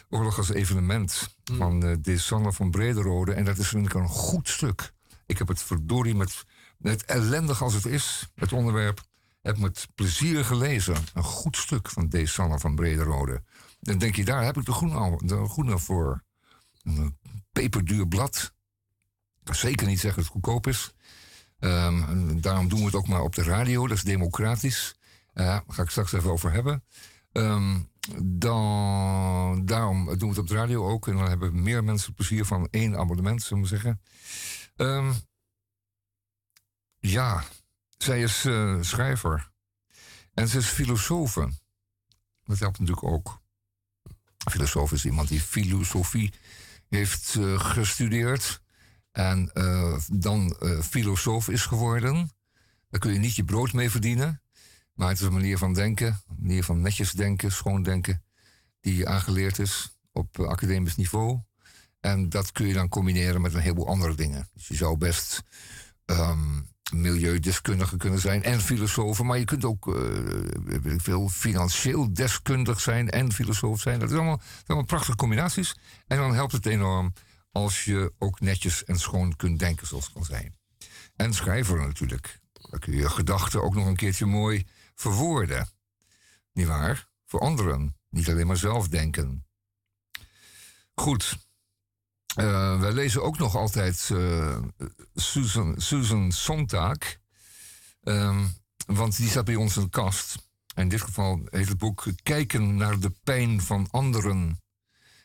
oorlog 0.08 0.38
als 0.38 0.50
evenement 0.50 1.36
van 1.44 1.84
uh, 1.84 1.96
de 2.00 2.18
Sanne 2.18 2.52
van 2.52 2.70
Brederode. 2.70 3.32
En 3.32 3.44
dat 3.44 3.58
is 3.58 3.68
vind 3.68 3.86
ik 3.86 3.94
een 3.94 4.08
goed 4.08 4.48
stuk. 4.48 4.92
Ik 5.26 5.38
heb 5.38 5.48
het 5.48 5.62
verdorie 5.62 6.14
met, 6.14 6.44
net 6.78 7.04
ellendig 7.04 7.62
als 7.62 7.74
het 7.74 7.86
is, 7.86 8.30
het 8.34 8.52
onderwerp, 8.52 9.00
heb 9.42 9.58
met 9.58 9.88
plezier 9.94 10.44
gelezen. 10.44 10.96
Een 11.14 11.22
goed 11.22 11.56
stuk 11.56 11.90
van 11.90 12.08
de 12.08 12.26
Sanne 12.26 12.58
van 12.58 12.74
Brederode. 12.74 13.42
Dan 13.80 13.98
denk 13.98 14.16
je, 14.16 14.24
daar 14.24 14.44
heb 14.44 14.56
ik 14.56 14.64
de 14.64 14.72
groene, 14.72 15.20
de 15.24 15.48
groene 15.48 15.78
voor. 15.78 16.24
Een 16.82 17.18
peperduur 17.52 18.08
blad. 18.08 18.52
Zeker 19.44 19.86
niet 19.86 20.00
zeggen 20.00 20.22
dat 20.22 20.32
het 20.32 20.42
goedkoop 20.42 20.66
is. 20.66 20.94
Ehm, 21.60 22.40
daarom 22.40 22.68
doen 22.68 22.78
we 22.78 22.84
het 22.84 22.94
ook 22.94 23.08
maar 23.08 23.22
op 23.22 23.34
de 23.34 23.42
radio, 23.42 23.86
dat 23.86 23.96
is 23.96 24.02
democratisch. 24.02 24.94
Daar 25.32 25.62
ga 25.68 25.82
ik 25.82 25.90
straks 25.90 26.12
even 26.12 26.30
over 26.30 26.52
hebben. 26.52 26.84
Ehm, 27.32 27.78
dan, 28.22 29.64
daarom 29.64 30.04
doen 30.04 30.18
we 30.18 30.28
het 30.28 30.38
op 30.38 30.48
de 30.48 30.54
radio 30.54 30.88
ook. 30.88 31.08
En 31.08 31.16
dan 31.16 31.28
hebben 31.28 31.62
meer 31.62 31.84
mensen 31.84 32.14
plezier 32.14 32.44
van 32.44 32.68
één 32.70 32.96
abonnement, 32.98 33.42
zullen 33.42 33.62
we 33.62 33.68
zeggen. 33.68 34.00
Um, 34.76 35.14
ja, 36.98 37.44
zij 37.98 38.22
is 38.22 38.44
uh, 38.44 38.82
schrijver. 38.82 39.50
En 40.34 40.48
ze 40.48 40.58
is 40.58 40.66
filosofe. 40.66 41.52
Dat 42.44 42.58
helpt 42.58 42.78
natuurlijk 42.78 43.06
ook. 43.06 43.40
Filosoof 44.50 44.92
is 44.92 45.04
iemand 45.04 45.28
die 45.28 45.40
filosofie 45.40 46.32
heeft 46.88 47.34
uh, 47.34 47.60
gestudeerd. 47.60 48.59
En 49.12 49.50
uh, 49.54 49.98
dan 50.12 50.56
filosoof 50.82 51.48
is 51.48 51.66
geworden. 51.66 52.30
Daar 52.88 53.00
kun 53.00 53.12
je 53.12 53.18
niet 53.18 53.34
je 53.34 53.44
brood 53.44 53.72
mee 53.72 53.90
verdienen. 53.90 54.42
Maar 54.94 55.08
het 55.08 55.20
is 55.20 55.26
een 55.26 55.32
manier 55.32 55.58
van 55.58 55.74
denken, 55.74 56.06
een 56.06 56.36
manier 56.38 56.64
van 56.64 56.80
netjes 56.80 57.12
denken, 57.12 57.52
schoon 57.52 57.82
denken, 57.82 58.22
die 58.80 59.08
aangeleerd 59.08 59.58
is 59.58 59.98
op 60.12 60.40
academisch 60.40 60.96
niveau. 60.96 61.40
En 62.00 62.28
dat 62.28 62.52
kun 62.52 62.66
je 62.66 62.74
dan 62.74 62.88
combineren 62.88 63.40
met 63.40 63.54
een 63.54 63.60
heleboel 63.60 63.88
andere 63.88 64.14
dingen. 64.14 64.48
Dus 64.54 64.68
je 64.68 64.74
zou 64.74 64.96
best 64.96 65.42
um, 66.06 66.68
milieudeskundige 66.92 67.96
kunnen 67.96 68.20
zijn 68.20 68.42
en 68.42 68.60
filosofen, 68.60 69.26
maar 69.26 69.38
je 69.38 69.44
kunt 69.44 69.64
ook 69.64 69.86
uh, 69.86 69.94
veel 70.96 71.28
financieel 71.28 72.12
deskundig 72.14 72.80
zijn 72.80 73.10
en 73.10 73.32
filosoof 73.32 73.80
zijn. 73.80 74.00
Dat 74.00 74.10
is 74.10 74.16
allemaal, 74.16 74.36
dat 74.36 74.66
allemaal 74.66 74.86
prachtige 74.86 75.16
combinaties. 75.16 75.76
En 76.06 76.18
dan 76.18 76.34
helpt 76.34 76.52
het 76.52 76.66
enorm 76.66 77.12
als 77.52 77.84
je 77.84 78.12
ook 78.18 78.40
netjes 78.40 78.84
en 78.84 78.98
schoon 78.98 79.36
kunt 79.36 79.58
denken, 79.58 79.86
zoals 79.86 80.04
het 80.04 80.14
kan 80.14 80.24
zijn. 80.24 80.58
En 81.16 81.34
schrijver 81.34 81.78
natuurlijk. 81.78 82.40
Dan 82.52 82.80
kun 82.80 82.92
je 82.92 83.10
gedachten 83.10 83.62
ook 83.62 83.74
nog 83.74 83.86
een 83.86 83.96
keertje 83.96 84.26
mooi 84.26 84.66
verwoorden. 84.94 85.68
Niet 86.52 86.66
waar? 86.66 87.08
Voor 87.26 87.40
anderen. 87.40 87.96
Niet 88.08 88.28
alleen 88.28 88.46
maar 88.46 88.56
zelf 88.56 88.88
denken. 88.88 89.46
Goed. 90.94 91.38
Uh, 92.36 92.80
wij 92.80 92.92
lezen 92.92 93.22
ook 93.22 93.38
nog 93.38 93.56
altijd 93.56 94.08
uh, 94.12 94.58
Susan, 95.14 95.80
Susan 95.80 96.32
Sontag. 96.32 96.98
Um, 98.02 98.54
want 98.86 99.16
die 99.16 99.28
staat 99.28 99.44
bij 99.44 99.54
ons 99.54 99.76
in 99.76 99.82
de 99.82 99.88
kast. 99.88 100.48
In 100.74 100.88
dit 100.88 101.00
geval 101.00 101.40
heet 101.50 101.68
het 101.68 101.78
boek 101.78 102.06
Kijken 102.22 102.76
naar 102.76 102.98
de 102.98 103.12
pijn 103.22 103.60
van 103.60 103.88
anderen. 103.90 104.59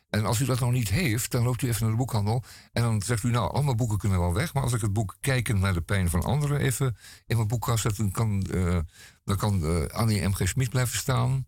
En 0.10 0.26
als 0.26 0.40
u 0.40 0.46
dat 0.46 0.60
nog 0.60 0.72
niet 0.72 0.90
heeft, 0.90 1.32
dan 1.32 1.44
loopt 1.44 1.62
u 1.62 1.68
even 1.68 1.82
naar 1.82 1.92
de 1.92 1.98
boekhandel. 1.98 2.44
En 2.72 2.84
dan 2.84 3.02
zegt 3.02 3.24
u, 3.24 3.30
nou, 3.30 3.52
al 3.52 3.64
mijn 3.64 3.78
boeken 3.78 3.98
kunnen 3.98 4.20
wel 4.20 4.34
weg. 4.34 4.54
Maar 4.54 4.64
als 4.64 4.74
ik 4.74 4.82
het 4.82 4.94
boek 4.94 5.16
Kijken 5.20 5.60
naar 5.60 5.74
de 5.74 5.82
pijn 5.82 6.10
van 6.10 6.24
anderen 6.24 6.60
even 6.60 6.98
in 7.26 7.36
mijn 7.36 7.48
boekkast 7.48 7.82
zet, 7.82 7.98
dan 7.98 8.12
kan, 8.12 8.48
uh, 8.52 8.80
dan 9.24 9.38
kan 9.38 9.64
uh, 9.64 9.86
Annie 9.86 10.28
M.G. 10.28 10.48
Schmid 10.48 10.70
blijven 10.70 10.98
staan. 10.98 11.46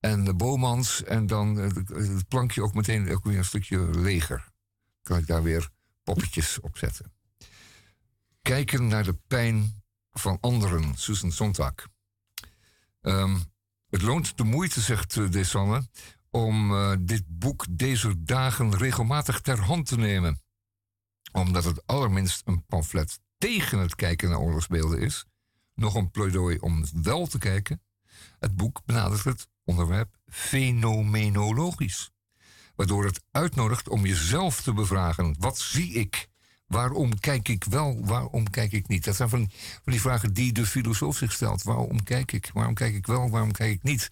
En 0.00 0.24
de 0.24 0.34
Bomans. 0.34 1.04
En 1.04 1.26
dan 1.26 1.56
het 1.56 2.28
plankje 2.28 2.62
ook 2.62 2.74
meteen 2.74 3.10
ook 3.10 3.24
weer 3.24 3.38
een 3.38 3.44
stukje 3.44 3.78
leger. 3.78 4.52
Kan 5.02 5.18
ik 5.18 5.26
daar 5.26 5.42
weer 5.42 5.70
poppetjes 6.02 6.60
op 6.60 6.78
zetten. 6.78 7.12
Kijken 8.42 8.86
naar 8.86 9.04
de 9.04 9.18
pijn 9.26 9.82
van 10.10 10.38
anderen, 10.40 10.94
Susan 10.96 11.32
Sontag. 11.32 11.74
Um, 13.00 13.44
het 13.90 14.02
loont 14.02 14.36
de 14.36 14.44
moeite, 14.44 14.80
zegt 14.80 15.32
Desanne, 15.32 15.88
om 16.34 16.72
uh, 16.72 16.92
dit 17.00 17.22
boek 17.26 17.66
deze 17.70 18.22
dagen 18.22 18.76
regelmatig 18.76 19.40
ter 19.40 19.60
hand 19.60 19.86
te 19.86 19.96
nemen. 19.96 20.42
Omdat 21.32 21.64
het 21.64 21.86
allerminst 21.86 22.42
een 22.44 22.64
pamflet 22.66 23.18
tegen 23.38 23.78
het 23.78 23.94
kijken 23.94 24.28
naar 24.28 24.38
oorlogsbeelden 24.38 25.00
is, 25.00 25.24
nog 25.74 25.94
een 25.94 26.10
pleidooi 26.10 26.58
om 26.58 26.84
wel 27.02 27.26
te 27.26 27.38
kijken. 27.38 27.82
Het 28.38 28.56
boek 28.56 28.82
benadert 28.84 29.24
het 29.24 29.48
onderwerp 29.64 30.16
fenomenologisch, 30.26 32.10
waardoor 32.74 33.04
het 33.04 33.22
uitnodigt 33.30 33.88
om 33.88 34.06
jezelf 34.06 34.62
te 34.62 34.72
bevragen: 34.72 35.36
wat 35.38 35.58
zie 35.58 35.92
ik? 35.92 36.28
Waarom 36.66 37.18
kijk 37.18 37.48
ik 37.48 37.64
wel, 37.64 38.04
waarom 38.04 38.50
kijk 38.50 38.72
ik 38.72 38.88
niet? 38.88 39.04
Dat 39.04 39.16
zijn 39.16 39.28
van, 39.28 39.50
van 39.82 39.92
die 39.92 40.00
vragen 40.00 40.32
die 40.32 40.52
de 40.52 40.66
filosoof 40.66 41.16
zich 41.16 41.32
stelt. 41.32 41.62
Waarom 41.62 42.02
kijk 42.02 42.32
ik? 42.32 42.50
Waarom 42.52 42.74
kijk 42.74 42.94
ik 42.94 43.06
wel, 43.06 43.30
waarom 43.30 43.52
kijk 43.52 43.72
ik 43.72 43.82
niet? 43.82 44.08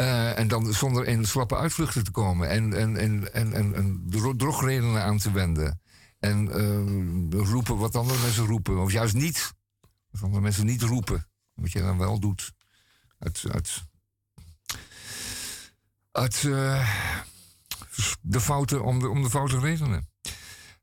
Uh, 0.00 0.38
en 0.38 0.48
dan 0.48 0.72
zonder 0.72 1.06
in 1.06 1.24
slappe 1.26 1.56
uitvluchten 1.56 2.04
te 2.04 2.10
komen 2.10 2.48
en, 2.48 2.72
en, 2.72 2.96
en, 2.96 3.32
en, 3.34 3.52
en, 3.52 3.74
en 3.74 4.06
drogredenen 4.36 5.02
aan 5.02 5.18
te 5.18 5.32
wenden. 5.32 5.80
En 6.18 6.48
uh, 7.32 7.40
roepen 7.42 7.76
wat 7.76 7.96
andere 7.96 8.20
mensen 8.20 8.46
roepen, 8.46 8.78
of 8.78 8.92
juist 8.92 9.14
niet. 9.14 9.52
Wat 10.10 10.22
andere 10.22 10.42
mensen 10.42 10.66
niet 10.66 10.82
roepen. 10.82 11.28
Wat 11.54 11.72
je 11.72 11.80
dan 11.80 11.98
wel 11.98 12.20
doet. 12.20 12.52
Uit, 13.18 13.44
uit, 16.12 16.42
uh, 16.42 16.88
de 18.20 18.40
fouten, 18.40 18.84
om 18.84 18.98
de, 18.98 19.08
om 19.08 19.22
de 19.22 19.30
foute 19.30 19.58
redenen. 19.58 20.08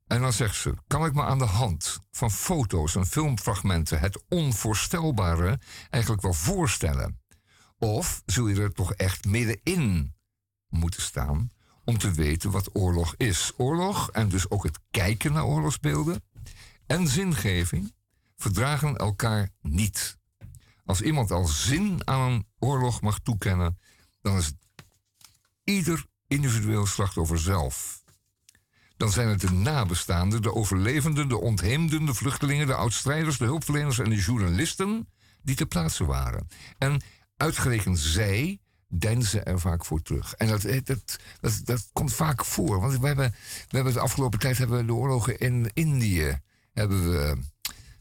En 0.07 0.21
dan 0.21 0.33
zegt 0.33 0.55
ze: 0.55 0.73
Kan 0.87 1.05
ik 1.05 1.13
me 1.13 1.23
aan 1.23 1.39
de 1.39 1.45
hand 1.45 1.99
van 2.11 2.31
foto's 2.31 2.95
en 2.95 3.05
filmfragmenten 3.05 3.99
het 3.99 4.23
onvoorstelbare 4.29 5.59
eigenlijk 5.89 6.23
wel 6.23 6.33
voorstellen? 6.33 7.19
Of 7.79 8.21
zul 8.25 8.47
je 8.47 8.61
er 8.61 8.73
toch 8.73 8.93
echt 8.93 9.25
middenin 9.25 10.15
moeten 10.67 11.01
staan 11.01 11.51
om 11.83 11.97
te 11.97 12.11
weten 12.11 12.51
wat 12.51 12.75
oorlog 12.75 13.15
is? 13.17 13.51
Oorlog 13.57 14.11
en 14.11 14.29
dus 14.29 14.49
ook 14.49 14.63
het 14.63 14.79
kijken 14.91 15.33
naar 15.33 15.45
oorlogsbeelden 15.45 16.23
en 16.85 17.07
zingeving 17.07 17.93
verdragen 18.35 18.95
elkaar 18.95 19.49
niet. 19.61 20.17
Als 20.85 21.01
iemand 21.01 21.31
al 21.31 21.45
zin 21.47 22.07
aan 22.07 22.31
een 22.31 22.47
oorlog 22.59 23.01
mag 23.01 23.19
toekennen, 23.19 23.79
dan 24.21 24.37
is 24.37 24.45
het 24.45 24.55
ieder 25.63 26.05
individueel 26.27 26.85
slachtoffer 26.85 27.39
zelf. 27.39 28.03
Dan 28.97 29.11
zijn 29.11 29.27
het 29.27 29.41
de 29.41 29.51
nabestaanden, 29.51 30.41
de 30.41 30.53
overlevenden, 30.53 31.27
de 31.27 31.37
ontheemden, 31.37 32.05
de 32.05 32.13
vluchtelingen, 32.13 32.67
de 32.67 32.73
oudstrijders, 32.73 33.37
de 33.37 33.45
hulpverleners 33.45 33.99
en 33.99 34.09
de 34.09 34.15
journalisten 34.15 35.09
die 35.41 35.55
ter 35.55 35.65
plaatse 35.65 36.05
waren. 36.05 36.47
En 36.77 37.01
uitgerekend 37.37 37.99
zij 37.99 38.59
deinzen 38.87 39.45
er 39.45 39.59
vaak 39.59 39.85
voor 39.85 40.01
terug. 40.01 40.33
En 40.33 40.47
dat, 40.47 40.61
dat, 40.61 41.19
dat, 41.39 41.61
dat 41.63 41.89
komt 41.93 42.13
vaak 42.13 42.45
voor. 42.45 42.79
Want 42.79 42.99
we 42.99 43.07
hebben, 43.07 43.35
we 43.69 43.75
hebben 43.75 43.93
de 43.93 43.99
afgelopen 43.99 44.39
tijd 44.39 44.57
hebben 44.57 44.77
we 44.77 44.85
de 44.85 44.93
oorlogen 44.93 45.39
in 45.39 45.71
Indië 45.73 46.39
hebben 46.77 47.11
we, 47.11 47.37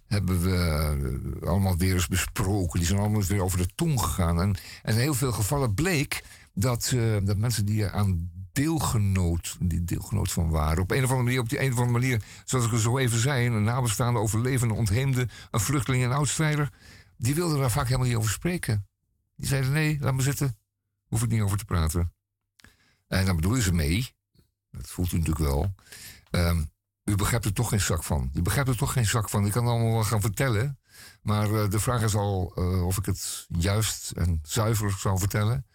hebben 0.07 0.43
we 0.43 1.47
allemaal 1.47 1.77
weer 1.77 1.95
eens 1.95 2.09
besproken. 2.09 2.79
Die 2.79 2.89
zijn 2.89 3.01
allemaal 3.01 3.23
weer 3.23 3.43
over 3.43 3.59
de 3.59 3.69
tong 3.75 4.01
gegaan. 4.01 4.41
En, 4.41 4.57
en 4.83 4.95
in 4.95 5.01
heel 5.01 5.15
veel 5.15 5.33
gevallen 5.33 5.75
bleek 5.75 6.25
dat, 6.55 6.91
uh, 6.95 7.17
dat 7.23 7.37
mensen 7.37 7.67
die 7.67 7.85
er 7.85 7.91
aan 7.91 8.31
deelgenoot, 8.53 9.57
die 9.61 9.85
deelgenoot 9.85 10.33
van 10.33 10.51
waren. 10.51 10.83
Op 10.83 10.91
een 10.91 11.05
of 11.05 11.11
andere 11.11 11.23
manier, 11.23 11.41
op 11.41 11.49
die 11.49 11.61
een 11.61 11.73
of 11.73 11.79
andere 11.79 11.99
manier, 11.99 12.23
zoals 12.45 12.65
ik 12.67 12.73
er 12.73 12.81
zo 12.81 12.99
even 12.99 13.19
zei, 13.19 13.47
een 13.47 13.65
nabestaande, 13.65 14.19
overlevende, 14.19 14.75
ontheemde, 14.75 15.29
een 15.51 15.61
vluchteling, 15.61 16.05
een 16.05 16.13
oudstrijder, 16.13 16.73
die 17.17 17.35
wilden 17.35 17.59
daar 17.59 17.71
vaak 17.71 17.87
helemaal 17.87 18.07
niet 18.07 18.17
over 18.17 18.31
spreken. 18.31 18.87
Die 19.37 19.49
zeiden: 19.49 19.73
nee, 19.73 19.99
laat 20.01 20.15
me 20.15 20.23
zitten. 20.23 20.59
Hoef 21.07 21.23
ik 21.23 21.29
niet 21.29 21.41
over 21.41 21.59
te 21.59 21.65
praten. 21.65 22.13
En 23.07 23.27
dan 23.27 23.37
bedoelen 23.37 23.63
ze 23.63 23.73
mee. 23.73 24.15
Dat 24.71 24.89
voelt 24.89 25.13
u 25.13 25.19
natuurlijk 25.19 25.47
wel. 25.47 25.75
Um, 26.31 26.71
u 27.05 27.15
begrijpt 27.15 27.45
er 27.45 27.53
toch 27.53 27.69
geen 27.69 27.81
zak 27.81 28.05
van. 28.05 28.31
U 28.35 28.43
begrijpt 28.43 28.69
er 28.69 28.77
toch 28.77 28.93
geen 28.93 29.07
zak 29.07 29.29
van. 29.29 29.47
Ik 29.47 29.53
kan 29.53 29.65
het 29.65 29.73
allemaal 29.73 29.93
wel 29.93 30.05
gaan 30.05 30.21
vertellen. 30.21 30.79
Maar 31.23 31.51
uh, 31.51 31.71
de 31.71 31.81
vraag 31.81 32.03
is 32.03 32.15
al 32.15 32.53
uh, 32.59 32.87
of 32.87 32.99
ik 32.99 33.05
het 33.05 33.47
juist 33.49 34.11
en 34.11 34.41
zuiver 34.43 34.91
zou 34.99 35.19
vertellen. 35.19 35.67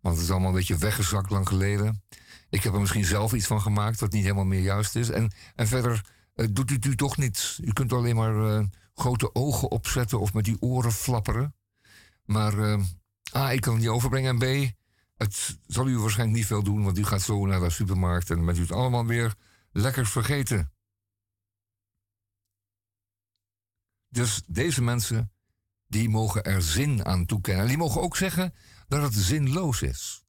Want 0.00 0.14
het 0.14 0.24
is 0.24 0.30
allemaal 0.30 0.48
een 0.48 0.54
beetje 0.54 0.76
weggezakt 0.76 1.30
lang 1.30 1.48
geleden. 1.48 2.02
Ik 2.48 2.62
heb 2.62 2.74
er 2.74 2.80
misschien 2.80 3.04
zelf 3.04 3.32
iets 3.32 3.46
van 3.46 3.60
gemaakt 3.60 4.00
wat 4.00 4.12
niet 4.12 4.22
helemaal 4.22 4.44
meer 4.44 4.60
juist 4.60 4.96
is. 4.96 5.10
En, 5.10 5.32
en 5.54 5.68
verder 5.68 6.04
uh, 6.34 6.46
doet 6.50 6.70
u, 6.70 6.78
u 6.80 6.96
toch 6.96 7.16
niets. 7.16 7.60
U 7.62 7.72
kunt 7.72 7.92
alleen 7.92 8.16
maar 8.16 8.66
grote 8.94 9.34
ogen 9.34 9.70
opzetten 9.70 10.20
of 10.20 10.32
met 10.32 10.44
die 10.44 10.56
oren 10.60 10.92
flapperen. 10.92 11.54
Maar 12.26 12.54
uh, 12.54 12.82
A, 13.34 13.50
ik 13.50 13.60
kan 13.60 13.72
het 13.72 13.82
niet 13.82 13.90
overbrengen. 13.90 14.40
En 14.40 14.68
B, 14.68 14.72
het 15.16 15.58
zal 15.66 15.88
u 15.88 15.98
waarschijnlijk 15.98 16.38
niet 16.38 16.46
veel 16.46 16.62
doen, 16.62 16.84
want 16.84 16.98
u 16.98 17.04
gaat 17.04 17.22
zo 17.22 17.46
naar 17.46 17.60
de 17.60 17.70
supermarkt 17.70 18.30
en 18.30 18.36
dan 18.36 18.46
bent 18.46 18.58
u 18.58 18.60
het 18.60 18.72
allemaal 18.72 19.06
weer 19.06 19.34
lekker 19.72 20.06
vergeten. 20.06 20.72
Dus 24.08 24.42
deze 24.46 24.82
mensen, 24.82 25.32
die 25.86 26.08
mogen 26.08 26.44
er 26.44 26.62
zin 26.62 27.04
aan 27.04 27.26
toekennen. 27.26 27.62
En 27.62 27.68
die 27.68 27.78
mogen 27.78 28.00
ook 28.00 28.16
zeggen 28.16 28.54
dat 28.88 29.02
het 29.02 29.14
zinloos 29.14 29.82
is. 29.82 30.24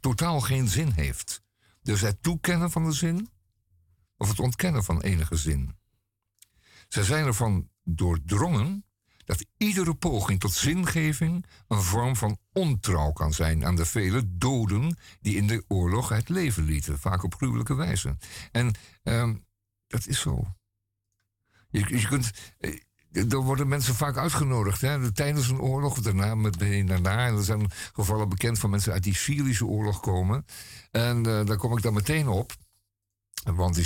Totaal 0.00 0.40
geen 0.40 0.68
zin 0.68 0.90
heeft. 0.90 1.42
Dus 1.82 2.00
het 2.00 2.22
toekennen 2.22 2.70
van 2.70 2.84
de 2.84 2.92
zin 2.92 3.30
of 4.16 4.28
het 4.28 4.40
ontkennen 4.40 4.84
van 4.84 5.00
enige 5.00 5.36
zin. 5.36 5.78
Ze 6.88 7.04
zijn 7.04 7.26
ervan 7.26 7.70
doordrongen 7.82 8.84
dat 9.24 9.44
iedere 9.56 9.94
poging 9.94 10.40
tot 10.40 10.52
zingeving 10.52 11.46
een 11.68 11.82
vorm 11.82 12.16
van 12.16 12.38
ontrouw 12.52 13.12
kan 13.12 13.32
zijn 13.32 13.64
aan 13.64 13.76
de 13.76 13.86
vele 13.86 14.22
doden 14.26 14.96
die 15.20 15.36
in 15.36 15.46
de 15.46 15.64
oorlog 15.68 16.08
het 16.08 16.28
leven 16.28 16.64
lieten, 16.64 16.98
vaak 16.98 17.22
op 17.22 17.34
gruwelijke 17.34 17.74
wijze. 17.74 18.16
En 18.52 18.74
um, 19.02 19.44
dat 19.86 20.06
is 20.06 20.20
zo. 20.20 20.46
Je, 21.68 21.98
je 21.98 22.08
kunt, 22.08 22.30
eh, 22.58 22.80
er 23.12 23.36
worden 23.36 23.68
mensen 23.68 23.94
vaak 23.94 24.16
uitgenodigd. 24.16 24.80
Hè? 24.80 25.12
Tijdens 25.12 25.48
een 25.48 25.60
oorlog 25.60 25.92
of 25.92 25.98
daarna, 25.98 26.34
meteen 26.34 26.86
daarna. 26.86 27.26
En 27.26 27.36
er 27.36 27.44
zijn 27.44 27.70
gevallen 27.92 28.28
bekend 28.28 28.58
van 28.58 28.70
mensen 28.70 28.92
uit 28.92 29.02
die 29.02 29.14
Syrische 29.14 29.66
oorlog 29.66 30.00
komen. 30.00 30.44
En 30.90 31.16
uh, 31.16 31.44
daar 31.44 31.56
kom 31.56 31.76
ik 31.76 31.82
dan 31.82 31.94
meteen 31.94 32.28
op. 32.28 32.52
Want 33.42 33.74
die 33.74 33.84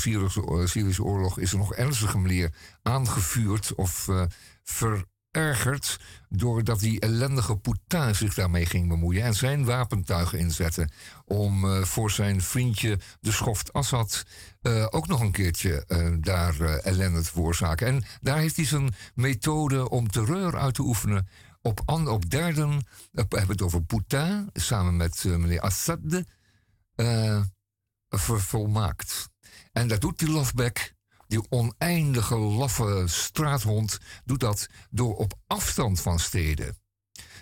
Syrische, 0.64 1.02
oorlog 1.02 1.38
is 1.38 1.52
er 1.52 1.58
nog 1.58 1.74
ernstige 1.74 2.18
manier 2.18 2.54
aangevuurd 2.82 3.74
of 3.74 4.08
uh, 4.08 4.24
ver, 4.62 5.04
verergerd 5.36 6.00
doordat 6.28 6.80
die 6.80 7.00
ellendige 7.00 7.56
Poutin 7.56 8.14
zich 8.14 8.34
daarmee 8.34 8.66
ging 8.66 8.88
bemoeien 8.88 9.22
en 9.22 9.34
zijn 9.34 9.64
wapentuigen 9.64 10.38
inzette 10.38 10.88
om 11.24 11.64
uh, 11.64 11.82
voor 11.82 12.10
zijn 12.10 12.42
vriendje 12.42 12.98
de 13.20 13.32
schoft 13.32 13.72
Assad 13.72 14.24
uh, 14.62 14.86
ook 14.90 15.06
nog 15.06 15.20
een 15.20 15.32
keertje 15.32 15.84
uh, 15.88 16.16
daar 16.20 16.60
ellende 16.60 17.22
te 17.22 17.30
veroorzaken. 17.30 17.86
En 17.86 18.04
daar 18.20 18.38
heeft 18.38 18.56
hij 18.56 18.64
zijn 18.64 18.94
methode 19.14 19.88
om 19.88 20.10
terreur 20.10 20.58
uit 20.58 20.74
te 20.74 20.82
oefenen 20.82 21.28
op, 21.60 21.82
op 21.86 22.30
derden, 22.30 22.86
we 23.12 23.26
hebben 23.28 23.48
het 23.48 23.62
over 23.62 23.82
Poutin, 23.82 24.50
samen 24.52 24.96
met 24.96 25.24
meneer 25.24 25.60
Assad, 25.60 25.98
vervolmaakt. 28.08 29.28
En 29.72 29.88
dat 29.88 30.00
doet 30.00 30.18
die 30.18 30.30
Lofbeck 30.30 30.95
die 31.26 31.50
oneindige 31.50 32.36
laffe 32.36 33.04
straathond 33.06 33.98
doet 34.24 34.40
dat 34.40 34.68
door 34.90 35.16
op 35.16 35.34
afstand 35.46 36.00
van 36.00 36.18
steden 36.18 36.76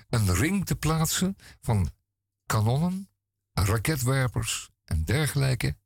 een 0.09 0.35
ring 0.35 0.66
te 0.66 0.77
plaatsen 0.77 1.37
van 1.61 1.90
kanonnen, 2.47 3.09
raketwerpers 3.53 4.70
en 4.85 5.05
dergelijke, 5.05 5.77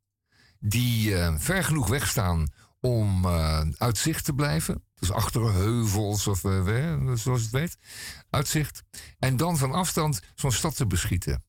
die 0.58 1.10
uh, 1.10 1.34
ver 1.38 1.64
genoeg 1.64 1.88
wegstaan 1.88 2.52
om 2.80 3.24
uh, 3.24 3.60
uit 3.76 3.98
zicht 3.98 4.24
te 4.24 4.32
blijven. 4.32 4.84
Dus 4.94 5.10
achter 5.10 5.52
heuvels 5.52 6.26
of 6.26 6.44
uh, 6.44 7.14
zoals 7.14 7.42
het 7.42 7.50
weet, 7.50 7.78
uitzicht. 8.30 8.82
En 9.18 9.36
dan 9.36 9.58
van 9.58 9.72
afstand 9.72 10.20
zo'n 10.34 10.52
stad 10.52 10.76
te 10.76 10.86
beschieten. 10.86 11.44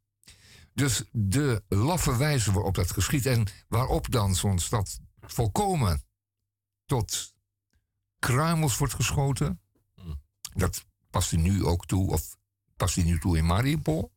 Dus 0.74 1.04
de 1.12 1.64
laffe 1.68 2.18
wijze 2.18 2.52
waarop 2.52 2.76
dat 2.76 2.92
geschiet 2.92 3.26
en 3.26 3.48
waarop 3.68 4.12
dan 4.12 4.36
zo'n 4.36 4.60
stad 4.60 5.00
volkomen 5.20 6.04
tot 6.90 7.34
kruimels 8.20 8.78
wordt 8.78 8.94
geschoten. 8.94 9.62
Dat 10.54 10.86
past 11.10 11.32
hij 11.32 11.40
nu 11.40 11.66
ook 11.66 11.86
toe, 11.86 12.12
of 12.12 12.36
past 12.76 12.96
hij 12.96 13.04
nu 13.04 13.20
toe 13.20 13.38
in 13.38 13.46
Mariupol, 13.46 14.12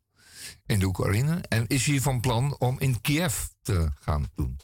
in 0.67 0.79
de 0.79 0.87
Oekraïne. 0.87 1.41
En 1.49 1.67
is 1.67 1.87
hij 1.87 2.01
van 2.01 2.21
plan 2.21 2.57
om 2.59 2.81
in 2.81 3.01
Kiev 3.01 3.45
te 3.63 3.91
gaan 4.01 4.31
doen. 4.35 4.61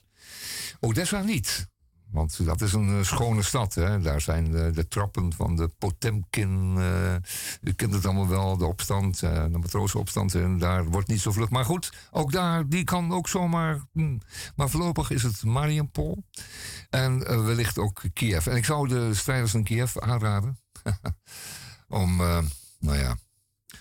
Odessa 0.81 1.23
niet. 1.23 1.69
Want 2.11 2.45
dat 2.45 2.61
is 2.61 2.73
een 2.73 2.99
eh, 2.99 3.05
schone 3.05 3.43
stad. 3.43 3.75
Hè? 3.75 4.01
Daar 4.01 4.21
zijn 4.21 4.51
de, 4.51 4.71
de, 4.71 4.89
trappen 4.89 5.33
van 5.33 5.57
de 5.57 5.69
Potemkin. 5.69 6.77
Uh, 6.77 7.15
u 7.61 7.73
kent 7.73 7.95
het 7.95 8.05
allemaal 8.05 8.29
wel, 8.29 8.57
de 8.57 8.67
opstand, 8.67 9.23
uh, 9.23 9.43
de 9.43 9.59
matrozenopstand. 9.59 10.35
En 10.35 10.59
daar 10.59 10.85
wordt 10.85 11.09
niet 11.09 11.21
zo 11.21 11.33
vlug. 11.33 11.51
Maar 11.51 11.65
goed, 11.65 11.93
ook 12.11 12.33
daar, 12.33 12.69
die 12.69 12.85
kan 12.85 13.13
ook 13.13 13.29
zomaar. 13.29 13.81
Hm. 13.93 14.19
Maar 14.57 14.71
voorlopig 14.71 15.11
is 15.11 15.23
het 15.23 15.45
Mariupol. 15.45 16.25
En 16.91 17.45
wellicht 17.45 17.79
ook 17.79 18.03
Kiev. 18.13 18.47
En 18.47 18.57
ik 18.57 18.65
zou 18.65 18.89
de 18.89 19.15
strijders 19.15 19.55
in 19.55 19.65
Kiev 19.65 19.97
aanraden. 19.97 20.59
om, 21.89 22.17
nou 22.79 22.99
ja, 22.99 23.17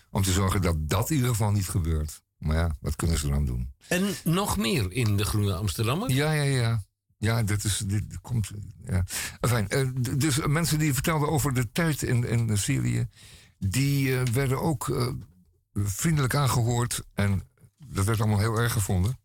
om 0.09 0.21
te 0.21 0.31
zorgen 0.31 0.61
dat 0.61 0.75
dat 0.79 1.09
in 1.09 1.15
ieder 1.15 1.29
geval 1.31 1.51
niet 1.51 1.69
gebeurt. 1.69 2.21
Maar 2.37 2.55
ja, 2.55 2.75
wat 2.79 2.95
kunnen 2.95 3.17
ze 3.17 3.29
dan 3.29 3.45
doen? 3.45 3.73
En 3.87 4.15
nog 4.23 4.57
meer 4.57 4.91
in 4.91 5.17
de 5.17 5.25
Groene 5.25 5.53
Amsterdammer? 5.53 6.11
Ja, 6.11 6.31
ja, 6.31 6.43
ja. 6.43 6.85
Ja, 7.17 7.43
dit, 7.43 7.63
is, 7.63 7.77
dit 7.77 8.21
komt. 8.21 8.51
Ja. 8.85 9.03
Uh, 9.69 9.87
dus 10.17 10.45
mensen 10.45 10.79
die 10.79 10.93
vertelden 10.93 11.29
over 11.29 11.53
de 11.53 11.71
tijd 11.71 12.01
in, 12.01 12.23
in 12.23 12.57
Syrië, 12.57 13.07
die 13.59 14.07
uh, 14.07 14.21
werden 14.23 14.61
ook 14.61 14.87
uh, 14.87 15.07
vriendelijk 15.73 16.35
aangehoord. 16.35 17.03
En 17.13 17.43
dat 17.77 18.05
werd 18.05 18.19
allemaal 18.19 18.39
heel 18.39 18.57
erg 18.57 18.71
gevonden. 18.71 19.19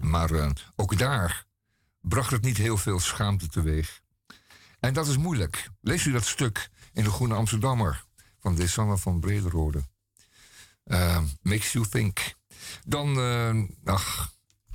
Maar 0.00 0.52
ook 0.76 0.98
daar 0.98 1.46
bracht 2.00 2.30
het 2.30 2.42
niet 2.42 2.56
heel 2.56 2.76
veel 2.76 3.00
schaamte 3.00 3.48
teweeg. 3.48 4.02
En 4.80 4.94
dat 4.94 5.06
is 5.06 5.16
moeilijk. 5.16 5.70
Lees 5.80 6.04
u 6.04 6.12
dat 6.12 6.26
stuk 6.26 6.70
in 6.92 7.04
de 7.04 7.10
Groene 7.10 7.34
Amsterdammer 7.34 8.04
van 8.38 8.54
Desanne 8.54 8.98
van 8.98 9.20
Brederode. 9.20 9.84
makes 11.42 11.72
you 11.72 11.88
think. 11.88 12.34
Dan, 12.86 13.16
ach, 13.84 14.32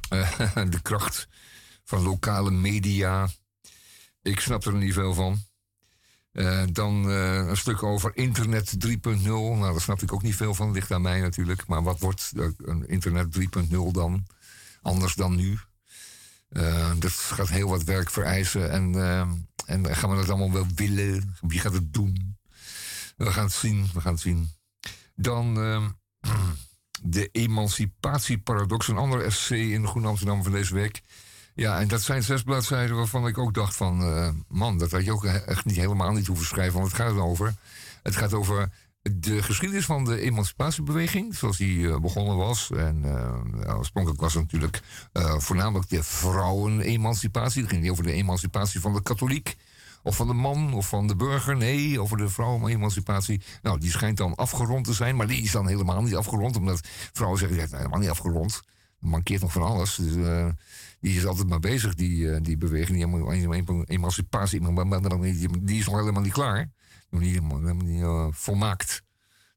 de 0.70 0.80
kracht 0.82 1.28
van 1.90 2.02
lokale 2.02 2.52
media. 2.52 3.30
Ik 4.22 4.40
snap 4.40 4.66
er 4.66 4.74
niet 4.74 4.94
veel 4.94 5.14
van. 5.14 5.42
Uh, 6.34 6.64
dan 6.72 7.10
uh, 7.10 7.36
een 7.36 7.58
stuk 7.58 7.84
over 7.84 8.12
internet 8.18 8.88
3.0. 8.88 8.98
Nou, 9.24 9.60
daar 9.60 9.82
snap 9.82 10.02
ik 10.02 10.14
ook 10.14 10.22
niet 10.22 10.36
veel 10.36 10.54
van. 10.54 10.72
Ligt 10.72 10.92
aan 10.92 11.02
mij 11.02 11.22
natuurlijk. 11.22 11.68
Maar 11.68 11.84
wat 11.84 12.00
wordt 12.00 12.32
uh, 12.36 12.48
een 12.58 12.88
internet 12.88 13.40
3.0 13.40 13.78
dan? 13.92 14.26
Anders 14.82 15.14
dan 15.14 15.36
nu. 15.36 15.60
dat 17.00 17.12
gaat 17.12 17.50
heel 17.50 17.70
wat 17.70 17.84
werk 17.84 18.10
vereisen. 18.10 18.72
En, 18.72 18.96
en 19.66 19.96
gaan 19.96 20.10
we 20.10 20.16
dat 20.16 20.30
allemaal 20.30 20.52
wel 20.52 20.68
willen? 20.76 21.36
Wie 21.42 21.60
gaat 21.60 21.74
het 21.74 21.94
doen? 21.94 22.38
We 23.18 23.32
gaan 23.32 23.46
het 23.46 23.54
zien. 23.54 23.90
We 23.94 24.02
gaan 24.02 24.14
het 24.14 24.22
zien. 24.22 24.50
Dan 25.16 25.54
de 27.02 27.30
emancipatieparadox. 27.32 28.88
Een 28.88 28.98
ander 28.98 29.26
essay 29.26 29.60
in 29.60 29.88
Groen 29.88 30.06
Amsterdam 30.06 30.44
van 30.44 30.52
deze 30.52 30.74
week. 30.74 31.02
Ja, 31.60 31.80
en 31.80 31.88
dat 31.88 32.02
zijn 32.02 32.24
zes 32.24 32.44
bladzijden 32.44 32.96
waarvan 32.96 33.28
ik 33.28 33.38
ook 33.38 33.54
dacht 33.54 33.76
van... 33.76 34.02
Uh, 34.02 34.30
man, 34.48 34.78
dat 34.78 34.92
had 34.92 35.06
je 35.06 35.12
ook 35.12 35.26
echt 35.26 35.66
niet 35.66 35.76
helemaal 35.76 36.12
niet 36.12 36.28
hoeven 36.28 36.46
schrijven. 36.46 36.80
Want 36.80 36.92
het 36.92 37.02
gaat 37.02 37.18
over... 37.18 37.54
Het 38.04 38.16
gaat 38.16 38.34
over 38.34 38.70
de 39.02 39.44
geschiedenis 39.44 39.86
van 39.86 40.06
de 40.06 40.20
emancipatiebeweging, 40.20 41.36
zoals 41.36 41.58
die 41.58 41.78
uh, 41.78 42.00
begonnen 42.00 42.38
was. 42.38 42.72
En 42.72 43.02
uh, 43.06 43.78
oorspronkelijk 43.78 44.22
was 44.22 44.34
het 44.34 44.44
natuurlijk 44.44 44.82
voornamelijk 45.38 45.90
de 45.90 46.04
vrouwenemancipatie. 46.04 47.62
Het 47.62 47.70
ging 47.70 47.82
niet 47.82 47.92
over 47.92 48.04
de 48.04 48.12
emancipatie 48.12 48.80
van 48.80 48.94
de 48.94 49.02
katholiek. 49.02 49.56
Of 50.04 50.16
van 50.16 50.28
de 50.28 50.34
man 50.34 50.74
of 50.74 50.88
van 50.88 51.08
de 51.08 51.16
burger. 51.16 51.58
Nee, 51.58 52.02
over 52.02 52.18
de 52.18 52.30
vrouwenemancipatie. 52.30 53.42
Nou, 53.62 53.80
die 53.80 53.92
schijnt 53.92 54.18
dan 54.18 54.36
afgerond 54.36 54.86
te 54.86 54.94
zijn. 54.94 55.16
Maar 55.16 55.28
die 55.28 55.44
is 55.44 55.52
dan 55.52 55.68
helemaal 55.68 56.02
niet 56.02 56.16
afgerond. 56.16 56.56
Omdat 56.56 56.88
vrouwen 57.14 57.40
zeggen, 57.40 57.58
ja, 57.58 57.78
helemaal 57.78 58.00
niet 58.00 58.10
afgerond. 58.10 58.62
Er 59.02 59.08
mankeert 59.08 59.42
nog 59.42 59.52
van 59.52 59.64
alles. 59.64 59.96
Dus 59.96 60.14
die 61.00 61.16
is 61.16 61.26
altijd 61.26 61.48
maar 61.48 61.60
bezig, 61.60 61.96
die, 61.96 62.18
uh, 62.18 62.38
die 62.42 62.58
beweging, 62.58 62.98
die 63.66 63.84
emancipatie, 63.86 64.60
die 65.62 65.80
is 65.80 65.86
nog 65.86 66.00
helemaal 66.00 66.22
niet 66.22 66.32
klaar. 66.32 66.72
Nog 67.10 67.22
niet, 67.22 67.34
helemaal 67.34 67.74
niet 67.74 68.02
uh, 68.02 68.28
volmaakt. 68.32 69.04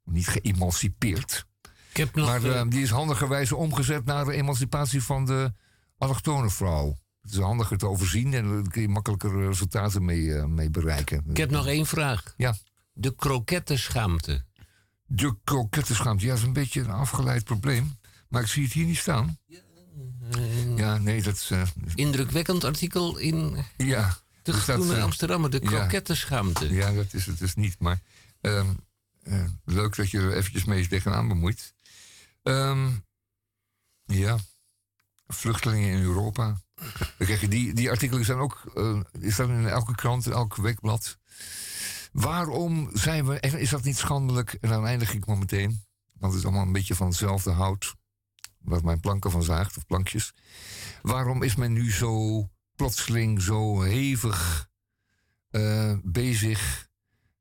Nog 0.05 0.15
niet 0.15 0.29
geëmancipeerd. 0.29 1.47
Ik 1.91 1.97
heb 1.97 2.15
nog, 2.15 2.27
maar 2.27 2.45
uh, 2.45 2.63
die 2.69 2.83
is 2.83 2.91
handigerwijze 2.91 3.57
omgezet 3.57 4.05
naar 4.05 4.25
de 4.25 4.33
emancipatie 4.33 5.03
van 5.03 5.25
de 5.25 5.53
allochtone 5.99 6.51
vrouw. 6.51 6.97
Het 7.21 7.33
is 7.33 7.39
handiger 7.39 7.79
te 7.79 7.87
overzien 7.87 8.35
en 8.35 8.49
daar 8.49 8.71
kun 8.71 8.83
je 8.83 8.89
makkelijker 8.89 9.47
resultaten 9.47 10.05
mee, 10.05 10.47
mee 10.47 10.71
bereiken. 10.71 11.25
Ik 11.31 11.37
heb 11.37 11.51
nog 11.51 11.67
één 11.67 11.87
vraag. 11.87 12.35
Ja. 12.37 12.55
De 12.93 13.15
krokettenschaamte. 13.15 14.45
De 15.07 15.37
krokettenschaamte, 15.45 16.25
ja, 16.25 16.31
dat 16.31 16.39
is 16.39 16.45
een 16.45 16.53
beetje 16.53 16.81
een 16.81 16.91
afgeleid 16.91 17.45
probleem. 17.45 17.97
Maar 18.29 18.43
ik 18.43 18.49
zie 18.49 18.65
het 18.65 18.73
hier 18.73 18.87
niet 18.87 18.97
staan. 18.97 19.39
Ja. 19.47 19.61
Uh, 20.37 20.77
ja, 20.77 20.99
nee, 20.99 21.23
dat 21.23 21.35
is... 21.35 21.51
Uh, 21.51 21.63
indrukwekkend 21.95 22.65
artikel 22.65 23.17
in 23.17 23.65
ja, 23.77 24.19
de 24.43 24.53
Groene 24.53 24.97
uh, 24.97 25.03
Amsterdammer, 25.03 25.51
de 25.51 25.61
krokettenschaamte. 25.61 26.75
Ja, 26.75 26.89
ja, 26.89 26.95
dat 26.95 27.13
is 27.13 27.27
het 27.27 27.39
dus 27.39 27.55
niet. 27.55 27.79
Maar 27.79 28.01
um, 28.41 28.77
leuk 29.65 29.97
dat 29.97 30.11
je 30.11 30.19
er 30.19 30.37
eventjes 30.37 30.65
mee 30.65 30.89
tegenaan 30.89 31.29
bemoeit. 31.29 31.75
Um, 32.43 33.05
ja, 34.05 34.39
vluchtelingen 35.27 35.91
in 35.91 36.03
Europa. 36.03 36.61
Kijk, 37.19 37.51
die, 37.51 37.75
die 37.75 37.91
artikelen 37.91 38.25
zijn 38.25 38.39
ook... 38.39 38.73
is 39.21 39.37
dat 39.37 39.49
in 39.49 39.67
elke 39.67 39.95
krant, 39.95 40.27
in 40.27 40.33
elk 40.33 40.57
weekblad. 40.57 41.19
Waarom 42.13 42.91
zijn 42.93 43.27
we... 43.27 43.41
Is 43.41 43.71
dat 43.71 43.83
niet 43.83 43.99
schandelijk? 43.99 44.57
En 44.61 44.69
dan 44.69 44.87
eindig 44.87 45.15
ik 45.15 45.27
maar 45.27 45.39
meteen. 45.39 45.85
Want 46.13 46.33
het 46.33 46.43
is 46.43 46.49
allemaal 46.49 46.67
een 46.67 46.73
beetje 46.73 46.95
van 46.95 47.07
hetzelfde 47.07 47.51
hout 47.51 47.95
wat 48.63 48.83
mijn 48.83 49.01
planken 49.01 49.31
van 49.31 49.43
zaagt, 49.43 49.77
of 49.77 49.87
plankjes. 49.87 50.35
Waarom 51.03 51.43
is 51.43 51.57
men 51.57 51.73
nu 51.73 51.93
zo 51.93 52.49
plotseling 52.77 53.43
zo 53.43 53.81
hevig 53.83 54.71
uh, 55.51 55.95
bezig 56.03 56.89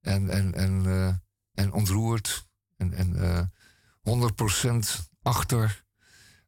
en, 0.02 0.30
en, 0.30 0.54
en, 0.54 0.84
uh, 0.86 1.14
en 1.54 1.74
ontroerd 1.74 2.48
en, 2.78 2.94
en 2.94 3.16
uh, 4.04 4.30
100% 4.70 5.06
achter 5.22 5.84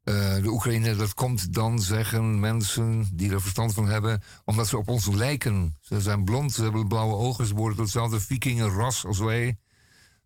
de 0.03 0.47
Oekraïne? 0.47 0.95
Dat 0.95 1.13
komt 1.13 1.53
dan, 1.53 1.81
zeggen 1.81 2.39
mensen 2.39 3.09
die 3.13 3.31
er 3.31 3.41
verstand 3.41 3.73
van 3.73 3.87
hebben, 3.87 4.21
omdat 4.45 4.67
ze 4.67 4.77
op 4.77 4.87
ons 4.87 5.07
lijken. 5.07 5.77
Ze 5.81 6.01
zijn 6.01 6.23
blond, 6.23 6.51
ze 6.51 6.63
hebben 6.63 6.87
blauwe 6.87 7.15
ogen, 7.15 7.45
ze 7.45 7.53
worden 7.53 7.79
hetzelfde 7.79 8.19
vikingenras 8.19 9.05
als 9.05 9.19
wij. 9.19 9.57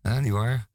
Niet 0.02 0.32
waar? 0.32 0.68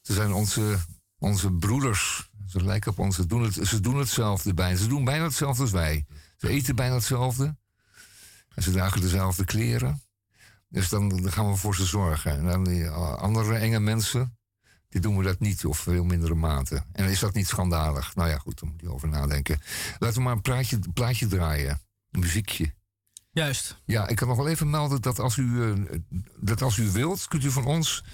Ze 0.00 0.12
zijn 0.12 0.32
onze, 0.32 0.76
onze 1.18 1.52
broeders. 1.52 2.30
Ze 2.54 2.64
lijken 2.64 2.90
op 2.90 2.98
ons. 2.98 3.16
Ze 3.16 3.26
doen, 3.26 3.42
het, 3.42 3.68
ze 3.68 3.80
doen 3.80 3.96
hetzelfde 3.98 4.54
bijna. 4.54 4.76
Ze 4.76 4.86
doen 4.88 5.04
bijna 5.04 5.24
hetzelfde 5.24 5.62
als 5.62 5.70
wij. 5.70 6.06
Ze 6.36 6.48
eten 6.48 6.76
bijna 6.76 6.94
hetzelfde. 6.94 7.56
En 8.54 8.62
ze 8.62 8.70
dragen 8.70 9.00
dezelfde 9.00 9.44
kleren. 9.44 10.02
Dus 10.68 10.88
dan, 10.88 11.08
dan 11.08 11.32
gaan 11.32 11.50
we 11.50 11.56
voor 11.56 11.74
ze 11.74 11.84
zorgen. 11.84 12.30
En 12.38 12.44
dan 12.44 12.64
die 12.64 12.84
eh, 12.84 13.14
andere 13.14 13.54
enge 13.54 13.80
mensen, 13.80 14.38
die 14.88 15.00
doen 15.00 15.16
we 15.16 15.24
dat 15.24 15.40
niet, 15.40 15.64
of 15.64 15.78
veel 15.78 16.04
mindere 16.04 16.34
mate. 16.34 16.84
En 16.92 17.08
is 17.08 17.18
dat 17.20 17.34
niet 17.34 17.46
schandalig? 17.48 18.14
Nou 18.14 18.28
ja, 18.28 18.38
goed, 18.38 18.60
daar 18.60 18.70
moet 18.70 18.80
je 18.80 18.92
over 18.92 19.08
nadenken. 19.08 19.60
Laten 19.98 20.16
we 20.16 20.22
maar 20.22 20.32
een 20.32 20.40
plaatje, 20.40 20.78
plaatje 20.94 21.26
draaien. 21.26 21.80
Een 22.10 22.20
muziekje. 22.20 22.74
Juist. 23.30 23.80
Ja, 23.84 24.08
ik 24.08 24.16
kan 24.16 24.28
nog 24.28 24.36
wel 24.36 24.48
even 24.48 24.70
melden 24.70 25.02
dat 25.02 25.18
als 25.18 25.36
u, 25.36 25.62
eh, 25.62 25.98
dat 26.40 26.62
als 26.62 26.76
u 26.76 26.90
wilt, 26.90 27.28
kunt 27.28 27.44
u 27.44 27.50
van 27.50 27.64
ons. 27.64 28.04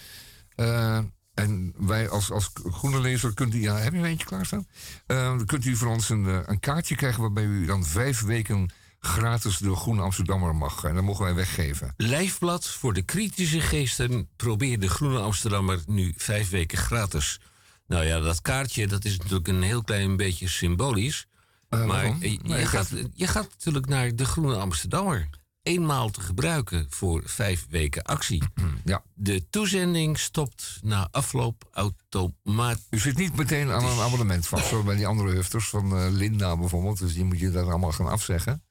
eh, 0.55 0.98
en 1.40 1.74
wij 1.76 2.09
als, 2.09 2.31
als 2.31 2.50
groene 2.55 3.00
lezer 3.00 3.35
kunt 3.35 3.55
u. 3.55 3.61
Ja, 3.61 3.76
heb 3.76 3.92
je 3.92 3.98
er 3.98 4.05
eentje 4.05 4.26
klaarstaan? 4.26 4.66
Dan 5.07 5.46
kunt 5.46 5.64
u 5.64 5.76
van 5.76 5.88
ons 5.88 6.09
een, 6.09 6.26
eh, 6.26 6.38
een 6.44 6.61
kaartje 6.61 6.94
krijgen 6.94 7.20
waarbij 7.20 7.44
u 7.44 7.66
dan 7.66 7.85
vijf 7.85 8.22
weken 8.22 8.70
gratis 9.00 9.59
de 9.59 9.76
Groene 9.76 10.03
Amsterdammer 10.03 10.57
mag. 10.57 10.85
En 10.85 10.94
dat 10.94 11.05
mogen 11.05 11.24
wij 11.24 11.35
weggeven. 11.35 11.94
Lijfblad 11.96 12.66
voor 12.66 12.92
de 12.92 13.03
kritische 13.03 13.61
geesten. 13.61 14.29
Probeer 14.37 14.81
de 14.81 14.88
Groene 14.88 15.18
Amsterdammer 15.18 15.81
nu 15.87 16.14
vijf 16.16 16.50
weken 16.50 16.79
gratis. 16.79 17.40
Nou 17.87 18.05
ja, 18.05 18.20
dat 18.20 18.42
kaartje 18.42 18.87
dat 18.87 19.05
is 19.05 19.16
natuurlijk 19.16 19.48
een 19.48 19.62
heel 19.62 19.83
klein 19.83 20.16
beetje 20.16 20.48
symbolisch. 20.48 21.26
Eh, 21.68 21.85
maar 21.85 22.16
je, 22.18 22.66
gaat, 22.66 22.90
je 23.14 23.26
gaat 23.26 23.48
natuurlijk 23.50 23.87
naar 23.87 24.14
de 24.14 24.24
Groene 24.24 24.57
Amsterdammer. 24.57 25.29
Eenmaal 25.71 26.11
te 26.11 26.21
gebruiken 26.21 26.87
voor 26.89 27.23
vijf 27.25 27.67
weken 27.69 28.03
actie. 28.03 28.43
Ja. 28.85 29.03
De 29.15 29.49
toezending 29.51 30.19
stopt 30.19 30.79
na 30.83 31.09
afloop 31.11 31.69
automatisch. 31.73 32.87
U 32.91 32.99
zit 32.99 33.17
niet 33.17 33.37
meteen 33.37 33.71
aan 33.71 33.85
een 33.85 34.01
abonnement 34.01 34.47
vast, 34.47 34.67
zoals 34.67 34.85
bij 34.85 34.97
die 34.97 35.07
andere 35.07 35.31
hufters 35.31 35.69
van 35.69 35.97
eh, 35.97 36.07
Linda 36.11 36.57
bijvoorbeeld. 36.57 36.99
Dus 36.99 37.15
die 37.15 37.25
moet 37.25 37.39
je 37.39 37.51
daar 37.51 37.65
allemaal 37.65 37.93
gaan 37.93 38.09
afzeggen. 38.09 38.63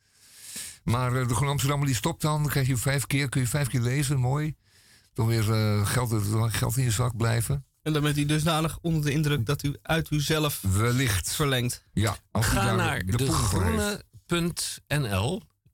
Maar 0.84 1.16
eh, 1.16 1.28
de 1.28 1.34
Groene 1.34 1.52
Amsterdammer 1.52 1.88
die 1.88 1.96
stopt 1.96 2.22
dan, 2.22 2.42
dan 2.42 2.52
krijg 2.52 2.68
je 2.68 2.78
vijf 2.78 3.08
keer, 3.08 3.30
kun 3.30 3.42
je 3.42 3.48
vijf 3.48 3.68
keer 3.68 3.82
lezen, 3.82 4.20
mooi. 4.20 4.56
Dan 5.14 5.28
weer 5.28 5.54
eh, 5.54 5.86
geld, 5.88 6.14
geld 6.50 6.78
in 6.78 6.84
je 6.84 6.92
zak 6.92 7.18
blijven. 7.18 7.66
En 7.82 7.94
dan 7.94 8.02
bent 8.02 8.18
u 8.18 8.26
dusdanig 8.26 8.78
onder 8.82 9.02
de 9.04 9.12
indruk 9.12 9.46
dat 9.46 9.64
u 9.64 9.76
uit 9.82 10.12
uzelf 10.12 10.62
Wellicht. 10.62 11.32
verlengt. 11.32 11.84
Ja, 11.94 12.18
als 12.32 12.46
u 12.46 12.50
Ga 12.50 12.64
daar 12.64 12.76
naar 12.76 13.06
de 13.06 14.00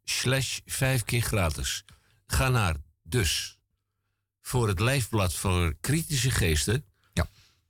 slash 0.06 0.60
vijf 0.66 1.04
keer 1.04 1.22
gratis. 1.22 1.86
Ga 2.28 2.50
naar 2.50 2.76
dus 3.04 3.60
voor 4.42 4.68
het 4.68 4.80
lijfblad 4.80 5.34
voor 5.34 5.76
kritische 5.80 6.32
geesten. 6.32 6.86
Ja. 7.14 7.28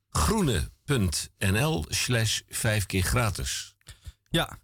groene.nl 0.09 1.85
slash 1.87 2.41
vijf 2.47 2.85
keer 2.85 3.03
gratis. 3.03 3.75
Ja, 4.29 4.59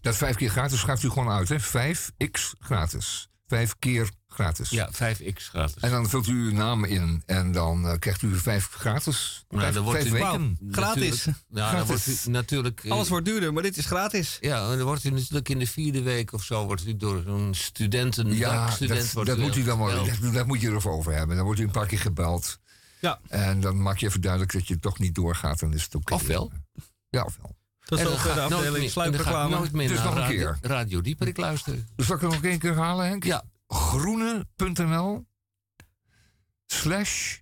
Dat 0.00 0.16
vijf 0.16 0.36
keer 0.36 0.50
gratis 0.50 0.80
schrijft 0.80 1.02
u 1.02 1.08
gewoon 1.08 1.30
uit, 1.30 1.48
hè? 1.48 1.60
Vijf 1.60 2.12
x 2.30 2.54
gratis. 2.58 3.28
Vijf 3.46 3.74
keer 3.78 4.10
gratis. 4.34 4.70
Ja, 4.70 4.90
5x 4.92 5.32
gratis. 5.48 5.82
En 5.82 5.90
dan 5.90 6.08
vult 6.08 6.26
u 6.26 6.32
uw 6.32 6.52
naam 6.52 6.84
in 6.84 7.22
en 7.26 7.52
dan 7.52 7.88
eh, 7.88 7.98
krijgt 7.98 8.22
u 8.22 8.36
vijf 8.38 8.68
gratis. 8.70 9.44
Nou, 9.48 9.62
vijf 9.62 9.74
dan 9.74 9.84
wordt 9.84 9.98
vijf 10.00 10.10
u- 10.10 10.18
weken. 10.18 10.58
gratis. 10.70 11.24
Natuurlijk- 11.24 11.44
Ja, 11.48 11.72
dan 11.72 11.86
wordt 11.86 12.02
Gratis. 12.02 12.26
u 12.26 12.30
natuurlijk... 12.30 12.84
eh, 12.84 12.90
alles 12.90 13.08
wordt 13.08 13.24
duurder, 13.24 13.52
maar 13.52 13.62
dit 13.62 13.76
is 13.76 13.86
gratis. 13.86 14.38
Ja, 14.40 14.70
en 14.70 14.76
dan 14.76 14.86
wordt 14.86 15.04
u 15.04 15.10
natuurlijk 15.10 15.48
in 15.48 15.58
de 15.58 15.66
vierde 15.66 16.02
week 16.02 16.32
of 16.32 16.42
zo... 16.42 16.64
wordt 16.66 16.86
u 16.86 16.96
door 16.96 17.22
zo'n 17.26 17.54
studenten... 17.54 18.36
Ja, 18.36 18.70
student 18.70 18.98
dat, 19.00 19.12
wordt 19.12 19.28
dat 19.28 19.38
u 19.38 19.42
moet 19.42 19.56
u 19.56 19.62
dan 19.64 19.78
wel. 19.78 20.04
Dat, 20.04 20.32
dat 20.32 20.46
moet 20.46 20.60
je 20.60 20.70
ervoor 20.70 20.92
over 20.92 21.12
hebben. 21.14 21.36
Dan 21.36 21.44
wordt 21.44 21.60
u 21.60 21.64
een 21.64 21.70
paar 21.70 21.86
keer 21.86 21.98
gebeld. 21.98 22.58
Ja. 23.00 23.20
En 23.28 23.60
dan 23.60 23.82
maak 23.82 23.98
je 23.98 24.06
even 24.06 24.20
duidelijk 24.20 24.52
dat 24.52 24.68
je 24.68 24.78
toch 24.78 24.98
niet 24.98 25.14
doorgaat. 25.14 25.58
Dan 25.60 25.72
is 25.74 25.82
het 25.84 25.94
oké. 25.94 26.14
Ofwel. 26.14 26.52
Ja, 27.10 27.22
ofwel. 27.22 27.56
Dat 27.84 27.98
En 27.98 28.04
is 28.04 28.10
dan 28.10 28.18
ook 28.20 28.24
de 28.24 28.30
ik 28.30 28.38
afdeling 28.52 28.76
en 28.76 28.82
ik 28.82 28.90
sluipreclame. 28.90 29.70
Dus 29.72 30.02
nog 30.02 30.14
een 30.14 30.20
radio, 30.20 30.36
keer. 30.36 30.58
radio 30.70 31.00
Dieperik 31.00 31.36
luisteren. 31.36 31.88
Dus 31.96 32.06
zal 32.06 32.16
ik 32.16 32.22
er 32.22 32.28
nog 32.28 32.42
één 32.42 32.58
keer 32.58 32.74
herhalen, 32.74 33.06
Henk? 33.08 33.24
Ja. 33.24 33.44
Groene.nl 33.74 35.26
slash 36.66 37.38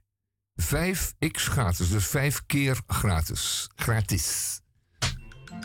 5x 0.63 1.31
gratis. 1.33 1.91
Dus 1.91 2.07
vijf 2.07 2.43
keer 2.47 2.81
gratis. 2.87 3.69
Gratis. 3.75 4.61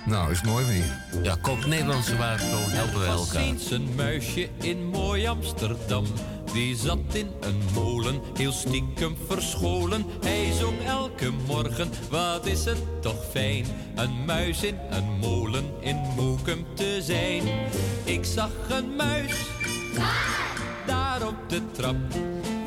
Nou, 0.05 0.31
is 0.31 0.43
mooi 0.43 0.65
weer. 0.65 1.23
Ja, 1.23 1.37
koop 1.41 1.65
Nederlandse 1.65 2.17
waren, 2.17 2.49
zo 2.49 2.57
helpen 2.57 2.99
we 2.99 3.05
elkaar. 3.05 3.41
eens 3.41 3.71
een 3.71 3.95
muisje 3.95 4.49
in 4.59 4.85
mooi 4.85 5.27
Amsterdam. 5.27 6.05
Die 6.53 6.75
zat 6.75 7.13
in 7.13 7.31
een 7.41 7.61
molen, 7.73 8.21
heel 8.37 8.51
stiekem 8.51 9.17
verscholen. 9.27 10.05
Hij 10.21 10.51
zong 10.51 10.85
elke 10.85 11.29
morgen, 11.29 11.89
wat 12.09 12.45
is 12.45 12.65
het 12.65 13.01
toch 13.01 13.25
fijn. 13.31 13.65
Een 13.95 14.25
muis 14.25 14.63
in 14.63 14.77
een 14.89 15.17
molen 15.19 15.81
in 15.81 15.95
Moekum 15.95 16.65
te 16.75 16.99
zijn. 17.01 17.43
Ik 18.03 18.25
zag 18.25 18.51
een 18.69 18.95
muis, 18.95 19.33
daar 20.87 21.27
op 21.27 21.35
de 21.47 21.61
trap. 21.71 21.95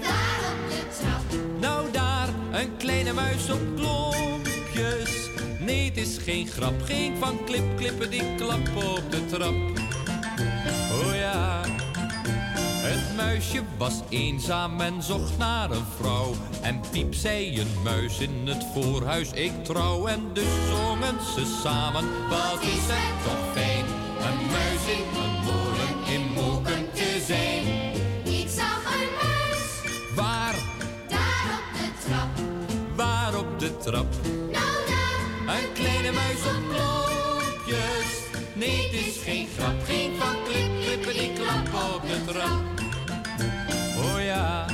Daar 0.00 0.40
op 0.52 0.70
de 0.70 0.82
trap, 0.98 1.40
Nou 1.60 1.90
daar, 1.90 2.28
een 2.52 2.76
kleine 2.76 3.12
muis 3.12 3.50
op 3.50 3.60
klompjes. 3.76 5.28
Nee, 5.58 5.88
het 5.88 5.96
is 5.96 6.18
geen 6.18 6.46
grap, 6.46 6.82
geen 6.84 7.16
van 7.16 7.44
klip, 7.44 7.76
klippen 7.76 8.10
die 8.10 8.34
klappen 8.36 8.90
op 8.90 9.10
de 9.10 9.26
trap. 9.26 9.54
Oh 10.92 11.14
ja, 11.14 11.60
het 12.82 13.16
muisje 13.16 13.62
was 13.78 14.00
eenzaam 14.08 14.80
en 14.80 15.02
zocht 15.02 15.38
naar 15.38 15.70
een 15.70 15.86
vrouw. 15.98 16.34
En 16.62 16.80
piep 16.90 17.14
zei 17.14 17.60
een 17.60 17.82
muis 17.84 18.18
in 18.18 18.46
het 18.46 18.66
voorhuis, 18.74 19.32
ik 19.32 19.64
trouw. 19.64 20.06
En 20.06 20.20
dus 20.32 20.68
zongen 20.70 21.20
ze 21.34 21.58
samen, 21.62 22.04
wat 22.28 22.62
is 22.62 22.86
het 22.86 23.24
toch 23.24 23.52
fijn. 23.52 23.84
Een 24.20 24.46
muis 24.46 24.84
in 24.96 25.04
een 25.22 25.44
molen 25.44 26.14
in 26.14 26.32
Moeken 26.32 26.92
te 26.92 27.24
zijn. 27.26 27.59
De 33.60 33.76
trap? 33.76 34.06
Een 35.46 35.72
kleine 35.72 36.12
muis 36.12 36.42
op 36.44 36.62
klopjes. 36.68 38.08
Nee, 38.54 38.82
het 38.82 39.06
is 39.06 39.22
geen 39.24 39.48
grap. 39.58 39.74
Geen 39.84 40.16
van 40.18 40.36
klip, 40.44 40.70
klippen 40.82 41.12
die 41.12 41.32
klappen 41.32 41.94
op 41.94 42.02
de 42.02 42.24
trap. 42.24 42.60
Oh 43.96 44.24
ja. 44.24 44.66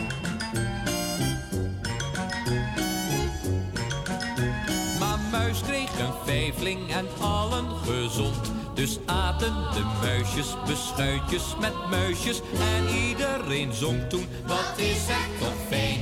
Maar 4.98 5.18
muis 5.30 5.60
kreeg 5.60 5.98
een 5.98 6.14
vijfling 6.24 6.92
en 6.92 7.06
allen 7.20 7.66
gezond. 7.86 8.52
Dus 8.74 8.98
aten 9.06 9.54
de 9.54 9.84
muisjes 10.02 10.56
beschuitjes 10.66 11.54
met 11.60 11.74
muisjes. 11.90 12.40
En 12.58 12.94
iedereen 13.08 13.72
zong 13.72 14.08
toen, 14.08 14.26
wat 14.46 14.72
is 14.76 15.06
het 15.06 15.40
toch 15.40 15.68
fijn. 15.68 15.95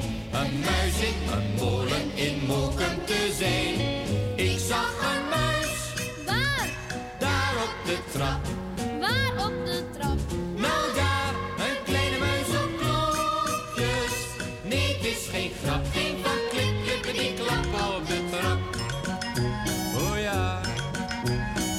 Een 0.44 0.60
muis 0.60 1.00
in 1.00 1.32
een 1.32 1.54
molen 1.58 2.14
in 2.14 2.46
Moken 2.46 3.04
te 3.04 3.34
zijn. 3.38 3.74
Ik 4.36 4.58
zag 4.58 4.92
een 5.14 5.28
muis, 5.28 5.94
waar, 6.26 6.68
daar 7.18 7.54
op 7.62 7.74
de 7.86 7.98
trap. 8.12 8.40
waar 9.00 9.46
op 9.46 9.64
de 9.64 9.84
trap. 9.92 10.18
Nou 10.56 10.94
daar, 10.94 11.34
een 11.56 11.84
kleine 11.84 12.18
muis 12.18 12.48
op 12.48 12.70
klopjes. 12.78 14.14
Nee, 14.62 14.96
het 14.96 15.04
is 15.04 15.28
geen 15.32 15.50
grap, 15.64 15.86
geen 15.92 16.16
van 16.22 16.38
klippen 16.50 17.12
die 17.12 17.34
klappen 17.34 17.96
op 17.96 18.06
de 18.06 18.24
trap. 18.30 18.58
Oh 19.96 20.20
ja, 20.20 20.60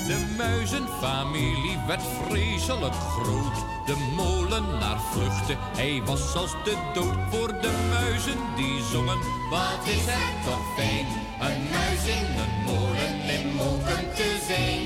de 0.07 0.33
muizenfamilie 0.37 1.77
werd 1.87 2.03
vreselijk 2.27 2.93
groot. 2.93 3.74
De 3.85 3.95
molenaar 4.15 4.99
vluchtte, 5.11 5.55
hij 5.75 6.01
was 6.05 6.35
als 6.35 6.51
de 6.63 6.75
dood 6.93 7.15
voor 7.31 7.47
de 7.47 7.71
muizen 7.89 8.39
die 8.55 8.81
zongen. 8.91 9.17
Wat 9.49 9.81
is 9.85 10.05
het 10.05 10.45
toch 10.45 10.65
fijn, 10.75 11.05
een 11.49 11.61
muis 11.71 12.05
in 12.17 12.25
een 12.43 12.63
molen 12.65 13.15
in 13.35 13.55
Moken 13.55 14.13
te 14.15 14.37
zijn. 14.47 14.85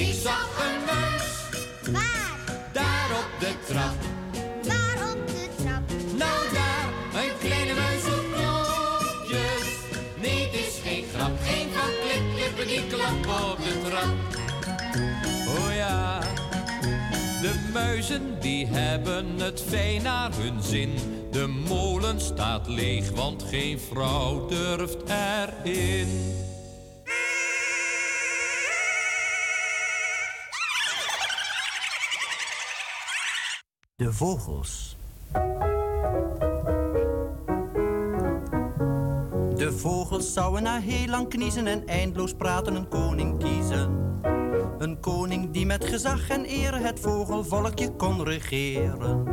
Ik 0.00 0.14
zag 0.22 0.48
een 0.66 0.84
muis, 0.86 1.28
Waar, 1.92 2.38
daar 2.72 3.08
op 3.18 3.30
de 3.40 3.52
trap. 3.66 3.94
waar 4.68 5.10
op 5.12 5.26
de 5.26 5.48
trap. 5.62 5.82
Nou 6.16 6.40
daar, 6.52 6.86
een 7.22 7.32
kleine 7.40 7.74
muis 7.74 8.04
op 8.04 8.24
knopjes. 8.34 9.68
Nee, 10.20 10.44
het 10.44 10.54
is 10.54 10.74
geen 10.84 11.04
grap, 11.14 11.32
geen 11.42 11.68
van 11.72 11.90
klip, 12.02 12.24
klippen 12.34 12.66
die 12.66 12.86
klappen 12.86 13.50
op 13.50 13.58
de 13.58 13.80
trap. 13.88 14.14
Oh 15.58 15.74
ja, 15.74 16.18
de 17.40 17.70
muizen 17.72 18.40
die 18.40 18.66
hebben 18.66 19.38
het 19.38 19.62
fijn 19.62 20.02
naar 20.02 20.30
hun 20.36 20.62
zin. 20.62 20.90
De 21.30 21.46
molen 21.46 22.20
staat 22.20 22.68
leeg, 22.68 23.10
want 23.10 23.42
geen 23.42 23.78
vrouw 23.78 24.46
durft 24.46 25.02
erin. 25.08 26.08
De 33.96 34.12
vogels. 34.12 34.96
De 39.56 39.72
vogels 39.76 40.32
zouden 40.32 40.62
na 40.62 40.80
heel 40.80 41.06
lang 41.06 41.28
kniezen 41.28 41.66
en 41.66 41.86
eindeloos 41.86 42.34
praten 42.34 42.74
een 42.74 42.88
koning 42.88 43.38
kiezen. 43.38 44.10
Een 44.80 45.00
koning 45.00 45.50
die 45.50 45.66
met 45.66 45.84
gezag 45.84 46.28
en 46.28 46.44
eer 46.48 46.74
het 46.74 47.00
vogelvolkje 47.00 47.90
kon 47.96 48.24
regeren. 48.24 49.24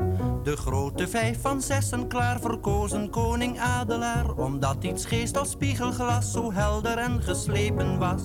De 0.43 0.57
grote 0.57 1.07
vijf 1.07 1.41
van 1.41 1.61
zessen 1.61 2.07
klaar 2.07 2.39
verkozen 2.39 3.09
koning 3.09 3.59
Adelaar, 3.59 4.35
omdat 4.35 4.83
iets 4.83 5.05
geest 5.05 5.37
als 5.37 5.49
spiegelglas 5.49 6.31
zo 6.31 6.53
helder 6.53 6.97
en 6.97 7.23
geslepen 7.23 7.97
was. 7.97 8.23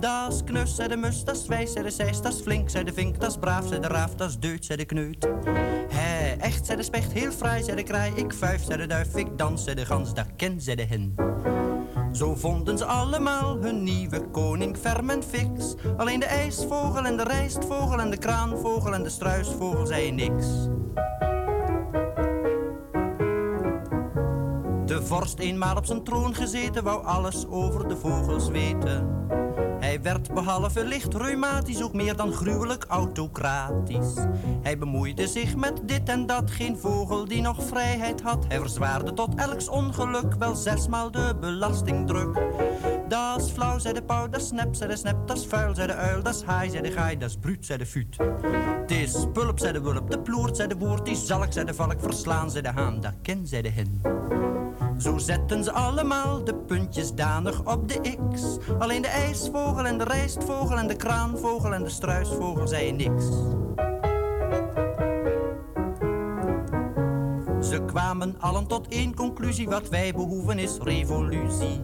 Das 0.00 0.44
knus, 0.44 0.74
zei 0.74 0.88
de 0.88 0.96
mus, 0.96 1.24
das 1.24 1.46
wijs, 1.46 1.72
zei 1.72 1.84
de 1.84 1.90
zeis, 1.90 2.22
das 2.22 2.40
flink, 2.40 2.70
zei 2.70 2.84
de 2.84 2.92
vink, 2.92 3.20
das 3.20 3.36
braaf, 3.36 3.66
zei 3.66 3.80
de 3.80 3.88
raaf, 3.88 4.14
das 4.14 4.38
deut, 4.38 4.64
zei 4.64 4.78
de 4.78 4.84
kneut. 4.84 5.28
Hé, 5.88 6.36
echt, 6.38 6.66
zei 6.66 6.78
de 6.78 6.84
specht, 6.84 7.12
heel 7.12 7.30
fraai, 7.30 7.62
zei 7.62 7.76
de 7.76 7.82
kraai, 7.82 8.12
ik 8.14 8.32
vuif, 8.32 8.64
zei 8.64 8.78
de 8.78 8.86
duif, 8.86 9.16
ik 9.16 9.38
dans, 9.38 9.64
zei 9.64 9.76
de 9.76 9.84
gans, 9.84 10.14
dat 10.14 10.26
ken, 10.36 10.60
zei 10.60 10.76
de 10.76 10.84
hen. 10.84 11.14
Zo 12.16 12.34
vonden 12.34 12.78
ze 12.78 12.84
allemaal 12.84 13.56
hun 13.56 13.82
nieuwe 13.82 14.30
koning 14.30 14.76
ferm 14.76 15.10
en 15.10 15.22
fix. 15.22 15.74
Alleen 15.96 16.20
de 16.20 16.26
ijsvogel 16.26 17.04
en 17.04 17.16
de 17.16 17.22
rijstvogel 17.22 18.00
en 18.00 18.10
de 18.10 18.16
kraanvogel 18.16 18.94
en 18.94 19.02
de 19.02 19.08
struisvogel 19.08 19.86
zeiden 19.86 20.14
niks. 20.14 20.46
De 24.84 25.02
vorst 25.02 25.38
eenmaal 25.38 25.76
op 25.76 25.86
zijn 25.86 26.04
troon 26.04 26.34
gezeten, 26.34 26.84
wou 26.84 27.04
alles 27.04 27.46
over 27.46 27.88
de 27.88 27.96
vogels 27.96 28.48
weten. 28.48 29.26
Hij 29.96 30.04
werd 30.04 30.34
behalve 30.34 30.84
licht 30.84 31.14
reumatisch 31.14 31.82
ook 31.82 31.92
meer 31.92 32.16
dan 32.16 32.32
gruwelijk 32.32 32.84
autocratisch. 32.88 34.14
Hij 34.62 34.78
bemoeide 34.78 35.26
zich 35.26 35.56
met 35.56 35.80
dit 35.84 36.08
en 36.08 36.26
dat, 36.26 36.50
geen 36.50 36.78
vogel 36.78 37.24
die 37.24 37.40
nog 37.40 37.62
vrijheid 37.64 38.20
had. 38.20 38.44
Hij 38.48 38.58
verzwaarde 38.58 39.12
tot 39.12 39.34
elks 39.34 39.68
ongeluk 39.68 40.34
wel 40.34 40.54
zesmaal 40.54 41.10
de 41.10 41.36
belastingdruk. 41.40 42.40
Dat 43.08 43.42
is 43.42 43.50
flauw, 43.50 43.78
zei 43.78 43.94
de 43.94 44.02
pauw, 44.02 44.28
dat 44.28 44.42
snap, 44.42 44.74
zei 44.74 44.90
de 44.90 44.96
snap, 44.96 45.28
dat 45.28 45.46
vuil, 45.46 45.74
zei 45.74 45.86
de 45.86 45.94
uil, 45.94 46.22
dat 46.22 46.44
haai, 46.44 46.70
zei 46.70 46.82
de 46.82 46.90
gaai, 46.90 47.18
dat 47.18 47.40
bruut, 47.40 47.66
zei 47.66 47.78
de 47.78 47.86
fuut. 47.86 48.16
Het 48.86 49.32
pulp, 49.32 49.58
zei 49.58 49.72
de 49.72 49.80
wulp, 49.80 50.10
de 50.10 50.18
ploert, 50.18 50.56
zei 50.56 50.68
de 50.68 50.76
boer, 50.76 51.04
die 51.04 51.16
zalk, 51.16 51.52
zei 51.52 51.66
de 51.66 51.74
valk, 51.74 52.00
verslaan, 52.00 52.50
zei 52.50 52.62
de 52.62 52.70
haan, 52.70 53.00
dat 53.00 53.14
ken, 53.22 53.46
zei 53.46 53.62
de 53.62 53.70
hen. 53.70 54.55
Zo 54.98 55.18
zetten 55.18 55.64
ze 55.64 55.72
allemaal 55.72 56.44
de 56.44 56.54
puntjes 56.54 57.14
danig 57.14 57.64
op 57.64 57.88
de 57.88 58.16
X. 58.34 58.56
Alleen 58.78 59.02
de 59.02 59.08
ijsvogel 59.08 59.86
en 59.86 59.98
de 59.98 60.04
rijstvogel 60.04 60.78
en 60.78 60.86
de 60.86 60.96
kraanvogel 60.96 61.74
en 61.74 61.82
de 61.82 61.90
struisvogel 61.90 62.66
zeiden 62.66 62.96
niks. 62.96 63.24
Ze 67.68 67.84
kwamen 67.86 68.36
allen 68.40 68.66
tot 68.66 68.88
één 68.88 69.14
conclusie: 69.14 69.68
wat 69.68 69.88
wij 69.88 70.12
behoeven 70.12 70.58
is 70.58 70.78
revolutie. 70.82 71.80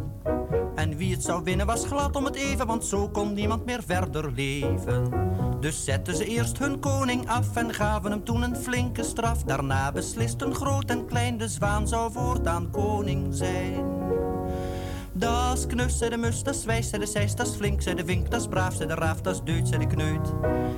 En 0.75 0.97
wie 0.97 1.13
het 1.13 1.23
zou 1.23 1.43
winnen 1.45 1.67
was 1.67 1.87
glad 1.87 2.17
om 2.17 2.25
het 2.25 2.35
even, 2.35 2.67
want 2.67 2.85
zo 2.85 3.09
kon 3.09 3.33
niemand 3.33 3.65
meer 3.65 3.83
verder 3.87 4.33
leven. 4.33 5.11
Dus 5.61 5.85
zetten 5.85 6.17
ze 6.17 6.25
eerst 6.25 6.59
hun 6.59 6.79
koning 6.79 7.29
af 7.29 7.57
en 7.57 7.75
gaven 7.75 8.11
hem 8.11 8.25
toen 8.25 8.43
een 8.43 8.57
flinke 8.57 9.03
straf. 9.03 9.43
Daarna 9.43 9.93
beslisten 9.93 10.55
groot 10.55 10.91
en 10.91 11.07
klein, 11.07 11.39
de 11.39 11.49
zwaan 11.49 11.89
zou 11.89 12.13
voortaan 12.13 12.71
koning 12.71 13.35
zijn. 13.35 13.85
Das 15.15 15.67
knus, 15.67 15.99
zei 15.99 16.11
de 16.11 16.17
mus, 16.17 16.43
das 16.43 16.65
wijs, 16.65 16.89
zei 16.89 17.01
de 17.01 17.07
zeis, 17.07 17.35
das 17.35 17.57
flink, 17.57 17.83
zei 17.83 17.95
de 17.95 18.05
vink, 18.05 18.31
das 18.31 18.47
braaf, 18.47 18.75
zei 18.75 18.89
de 18.89 18.95
raaf, 18.95 19.21
das 19.21 19.45
deut, 19.45 19.69
zei 19.69 19.87
de 19.87 19.87
kneut. 19.87 20.33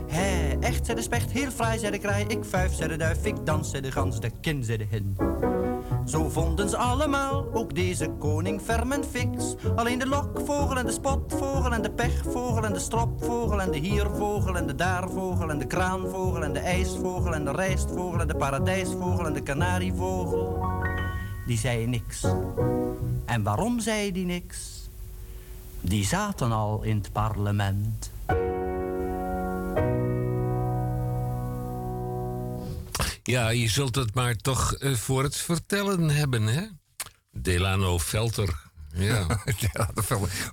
Hé, 0.07 0.57
echt, 0.61 0.85
zei 0.85 0.97
de 0.97 1.03
specht, 1.03 1.31
heel 1.31 1.51
fraai, 1.51 1.79
zei 1.79 1.91
de 1.91 1.99
kraai, 1.99 2.25
ik 2.27 2.45
vuif, 2.45 2.75
zei 2.75 2.89
de 2.89 2.97
duif, 2.97 3.25
ik 3.25 3.47
dans, 3.47 3.71
zei 3.71 3.83
de 3.83 3.93
gans, 3.93 4.21
de 4.21 4.31
kin, 4.41 4.65
zei 4.65 4.79
de 4.79 4.87
hin. 4.91 5.17
Zo 6.05 6.29
vonden 6.29 6.69
ze 6.69 6.77
allemaal, 6.77 7.47
ook 7.53 7.75
deze 7.75 8.09
koning 8.19 8.61
ferm 8.61 8.93
en 8.93 9.05
fix. 9.05 9.55
Alleen 9.77 9.99
de 9.99 10.07
lokvogel 10.07 10.79
en 10.79 10.87
de 10.87 10.93
spotvogel 10.93 11.73
en 11.73 11.83
de 11.83 11.91
pechvogel 11.91 12.65
en 12.65 12.73
de 12.73 12.79
stropvogel 12.79 13.61
en 13.61 13.71
de 13.71 13.79
hiervogel 13.79 14.57
en 14.57 14.67
de 14.67 14.75
daarvogel 14.75 15.51
en 15.51 15.59
de 15.59 15.67
kraanvogel 15.67 16.43
en 16.43 16.53
de 16.53 16.59
ijsvogel 16.59 17.35
en 17.35 17.45
de 17.45 17.53
rijstvogel 17.53 18.21
en 18.21 18.29
de 18.29 18.37
paradijsvogel 18.37 19.27
en 19.27 19.33
de 19.33 19.43
kanarievogel. 19.43 20.67
Die 21.47 21.59
zeiden 21.59 21.91
niks. 21.91 22.27
En 23.25 23.43
waarom 23.43 23.81
zei 23.81 24.13
die 24.13 24.25
niks? 24.25 24.89
Die 25.81 26.05
zaten 26.05 26.53
al 26.53 26.83
in 26.83 26.97
het 26.97 27.13
parlement. 27.13 28.11
Ja, 33.23 33.49
je 33.49 33.69
zult 33.69 33.95
het 33.95 34.15
maar 34.15 34.37
toch 34.37 34.75
eh, 34.75 34.95
voor 34.95 35.23
het 35.23 35.37
vertellen 35.37 36.11
hebben, 36.11 36.43
hè? 36.43 36.67
Delano 37.31 37.99
Velter. 37.99 38.64
Ja, 38.97 39.27
Ja, 39.73 39.91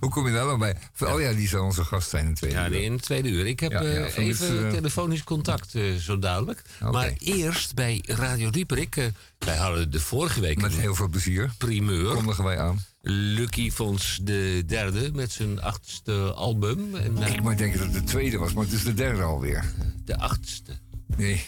Hoe 0.00 0.10
kom 0.10 0.26
je 0.26 0.32
daar 0.32 0.44
dan 0.46 0.58
bij? 0.58 0.76
Oh 1.00 1.20
ja, 1.20 1.32
die 1.32 1.48
zou 1.48 1.62
onze 1.64 1.84
gast 1.84 2.08
zijn 2.10 2.26
in 2.26 2.34
twee 2.34 2.50
ja 2.50 2.68
uur. 2.68 2.82
in 2.82 2.92
het 2.92 3.02
tweede 3.02 3.28
uur. 3.28 3.46
Ik 3.46 3.60
heb 3.60 3.72
Ja, 3.72 3.80
ja, 3.80 3.88
eh, 3.88 4.04
dit, 4.04 4.14
even 4.16 4.66
eh, 4.66 4.72
telefonisch 4.72 5.24
contact, 5.24 5.74
eh, 5.74 5.94
zo 5.94 6.18
dadelijk. 6.18 6.62
Maar 6.90 7.12
eerst 7.18 7.74
bij 7.74 8.02
Radio 8.06 8.50
Dieperik. 8.50 9.10
wij 9.38 9.56
hadden 9.56 9.90
de 9.90 10.00
vorige 10.00 10.40
week 10.40 10.60
Met 10.60 10.72
heel 10.72 10.94
veel 10.94 11.08
plezier. 11.08 11.50
primeur. 11.58 12.14
Kondigen 12.14 12.44
wij 12.44 12.58
aan. 12.58 12.84
Lucky 13.00 13.70
Fons 13.70 14.18
de 14.22 14.62
derde 14.66 15.10
met 15.12 15.32
zijn 15.32 15.60
achtste 15.60 16.32
album. 16.34 16.94
En 16.96 17.16
Ik 17.16 17.42
moet 17.42 17.58
denken 17.58 17.78
dat 17.78 17.86
het 17.88 17.96
de 17.96 18.04
tweede 18.04 18.38
was, 18.38 18.52
maar 18.52 18.64
het 18.64 18.72
is 18.72 18.84
de 18.84 18.94
derde 18.94 19.22
alweer. 19.22 19.64
de 20.04 20.18
achtste. 20.18 20.78
Nee, 21.16 21.44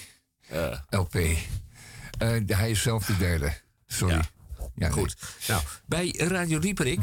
LP. 0.90 1.12
Hij 2.46 2.70
is 2.70 2.82
zelf 2.82 3.06
de 3.06 3.16
derde. 3.16 3.52
Sorry. 3.86 4.20
Ja. 4.74 4.90
Goed. 4.90 5.16
Nou, 5.48 5.62
bij 5.86 6.14
Radio 6.16 6.58
Dieperik, 6.58 7.00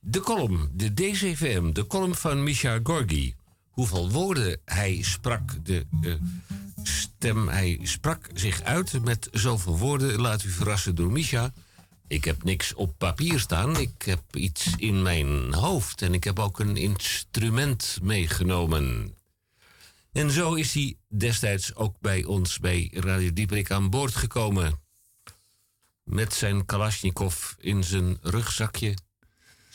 de 0.00 0.20
column, 0.20 0.70
de 0.72 0.94
DCVM, 0.94 1.72
de 1.72 1.86
column 1.86 2.14
van 2.14 2.42
Misha 2.42 2.80
Gorgi. 2.82 3.34
Hoeveel 3.68 4.10
woorden 4.10 4.60
hij 4.64 4.98
sprak, 5.02 5.64
de 5.64 5.86
eh, 6.02 6.14
stem, 6.82 7.48
hij 7.48 7.78
sprak 7.82 8.30
zich 8.34 8.62
uit 8.62 9.04
met 9.04 9.28
zoveel 9.32 9.78
woorden. 9.78 10.20
Laat 10.20 10.42
u 10.42 10.50
verrassen 10.50 10.94
door 10.94 11.12
Misha. 11.12 11.52
Ik 12.08 12.24
heb 12.24 12.44
niks 12.44 12.74
op 12.74 12.94
papier 12.98 13.40
staan, 13.40 13.76
ik 13.76 14.02
heb 14.04 14.36
iets 14.36 14.74
in 14.76 15.02
mijn 15.02 15.54
hoofd 15.54 16.02
en 16.02 16.14
ik 16.14 16.24
heb 16.24 16.38
ook 16.38 16.60
een 16.60 16.76
instrument 16.76 17.98
meegenomen. 18.02 19.14
En 20.12 20.30
zo 20.30 20.54
is 20.54 20.74
hij 20.74 20.96
destijds 21.08 21.74
ook 21.74 21.96
bij 22.00 22.24
ons 22.24 22.58
bij 22.58 22.90
Radio 22.94 23.32
Dieperik 23.32 23.70
aan 23.70 23.90
boord 23.90 24.14
gekomen 24.14 24.85
met 26.06 26.34
zijn 26.34 26.64
Kalashnikov 26.64 27.52
in 27.58 27.84
zijn 27.84 28.18
rugzakje 28.22 28.94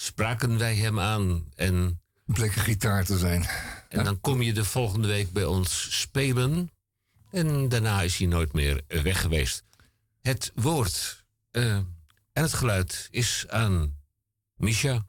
spraken 0.01 0.57
wij 0.57 0.75
hem 0.75 0.99
aan. 0.99 1.45
En, 1.55 2.01
Bleek 2.25 2.55
een 2.55 2.61
gitaar 2.61 3.05
te 3.05 3.17
zijn. 3.17 3.47
en 3.89 4.03
dan 4.03 4.19
kom 4.19 4.41
je 4.41 4.53
de 4.53 4.65
volgende 4.65 5.07
week 5.07 5.31
bij 5.31 5.45
ons 5.45 5.99
spelen. 5.99 6.71
En 7.31 7.69
daarna 7.69 8.01
is 8.01 8.17
hij 8.17 8.27
nooit 8.27 8.53
meer 8.53 8.81
weg 8.87 9.21
geweest. 9.21 9.63
Het 10.21 10.51
woord 10.55 11.25
eh, 11.51 11.75
en 11.75 11.87
het 12.33 12.53
geluid 12.53 13.07
is 13.11 13.45
aan 13.47 13.95
Misha. 14.55 15.05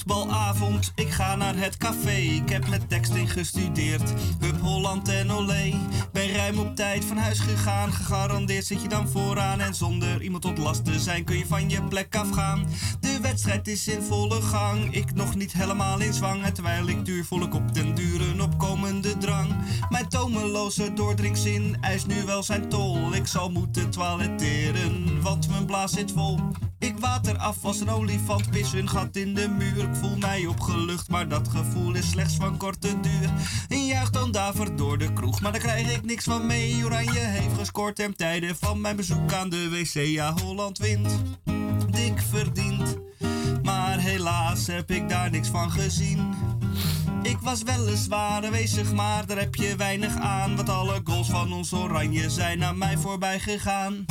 Voetbalavond, 0.00 0.92
ik 0.94 1.10
ga 1.10 1.36
naar 1.36 1.56
het 1.56 1.76
café. 1.76 2.16
Ik 2.16 2.48
heb 2.48 2.68
met 2.68 2.88
tekst 2.88 3.12
gestudeerd. 3.14 4.12
Hup 4.40 4.60
Holland 4.60 5.08
en 5.08 5.30
Olé. 5.30 5.74
Ben 6.12 6.32
ruim 6.32 6.58
op 6.58 6.76
tijd 6.76 7.04
van 7.04 7.16
huis 7.16 7.38
gegaan. 7.38 7.92
Gegarandeerd 7.92 8.64
zit 8.64 8.82
je 8.82 8.88
dan 8.88 9.08
vooraan. 9.08 9.60
En 9.60 9.74
zonder 9.74 10.22
iemand 10.22 10.42
tot 10.42 10.58
last 10.58 10.84
te 10.84 11.00
zijn 11.00 11.24
kun 11.24 11.38
je 11.38 11.46
van 11.46 11.70
je 11.70 11.82
plek 11.82 12.16
afgaan. 12.16 12.66
De 13.00 13.18
wedstrijd 13.20 13.68
is 13.68 13.88
in 13.88 14.02
volle 14.02 14.42
gang. 14.42 14.94
Ik 14.94 15.14
nog 15.14 15.34
niet 15.34 15.52
helemaal 15.52 16.00
in 16.00 16.12
zwang. 16.12 16.44
En 16.44 16.52
terwijl 16.52 16.88
ik 16.88 17.04
duur 17.04 17.24
voel 17.24 17.42
ik 17.42 17.54
op 17.54 17.74
den 17.74 17.94
duren 17.94 18.40
opkomende 18.40 19.18
drang. 19.18 19.54
Mijn 19.88 20.08
tomeloze 20.08 20.92
doordringzin 20.92 21.76
eist 21.80 22.06
nu 22.06 22.24
wel 22.24 22.42
zijn 22.42 22.68
tol. 22.68 23.14
Ik 23.14 23.26
zal 23.26 23.50
moeten 23.50 23.90
toiletteren, 23.90 25.22
want 25.22 25.48
mijn 25.48 25.66
blaas 25.66 25.92
zit 25.92 26.12
vol. 26.12 26.38
Ik 26.84 26.98
water 26.98 27.38
af 27.38 27.64
als 27.64 27.80
een 27.80 27.90
olifant, 27.90 28.50
pis 28.50 28.72
een 28.72 28.88
gat 28.88 29.16
in 29.16 29.34
de 29.34 29.48
muur. 29.48 29.88
Ik 29.88 29.94
voel 29.94 30.16
mij 30.16 30.46
opgelucht, 30.46 31.08
maar 31.08 31.28
dat 31.28 31.48
gevoel 31.48 31.94
is 31.94 32.10
slechts 32.10 32.36
van 32.36 32.56
korte 32.56 33.00
duur. 33.00 33.30
En 33.68 33.86
juich 33.86 34.10
dan 34.10 34.32
daver 34.32 34.76
door 34.76 34.98
de 34.98 35.12
kroeg, 35.12 35.40
maar 35.40 35.52
daar 35.52 35.60
krijg 35.60 35.96
ik 35.96 36.04
niks 36.04 36.24
van 36.24 36.46
mee. 36.46 36.84
Oranje 36.84 37.18
heeft 37.18 37.58
gescoord 37.58 37.96
ten 37.96 38.16
tijde 38.16 38.54
van 38.54 38.80
mijn 38.80 38.96
bezoek 38.96 39.32
aan 39.32 39.48
de 39.48 39.68
wc. 39.68 39.92
Ja, 39.92 40.34
Holland 40.42 40.78
wint, 40.78 41.22
dik 41.90 42.20
verdiend. 42.30 42.96
Maar 43.62 43.98
helaas 43.98 44.66
heb 44.66 44.90
ik 44.90 45.08
daar 45.08 45.30
niks 45.30 45.48
van 45.48 45.70
gezien. 45.70 46.34
Ik 47.22 47.38
was 47.40 47.62
weliswaar 47.62 48.44
aanwezig, 48.44 48.92
maar 48.92 49.26
daar 49.26 49.38
heb 49.38 49.54
je 49.54 49.76
weinig 49.76 50.16
aan. 50.16 50.56
Want 50.56 50.68
alle 50.68 51.00
goals 51.04 51.30
van 51.30 51.52
ons 51.52 51.72
oranje 51.72 52.30
zijn 52.30 52.64
aan 52.64 52.78
mij 52.78 52.96
voorbij 52.96 53.40
gegaan. 53.40 54.04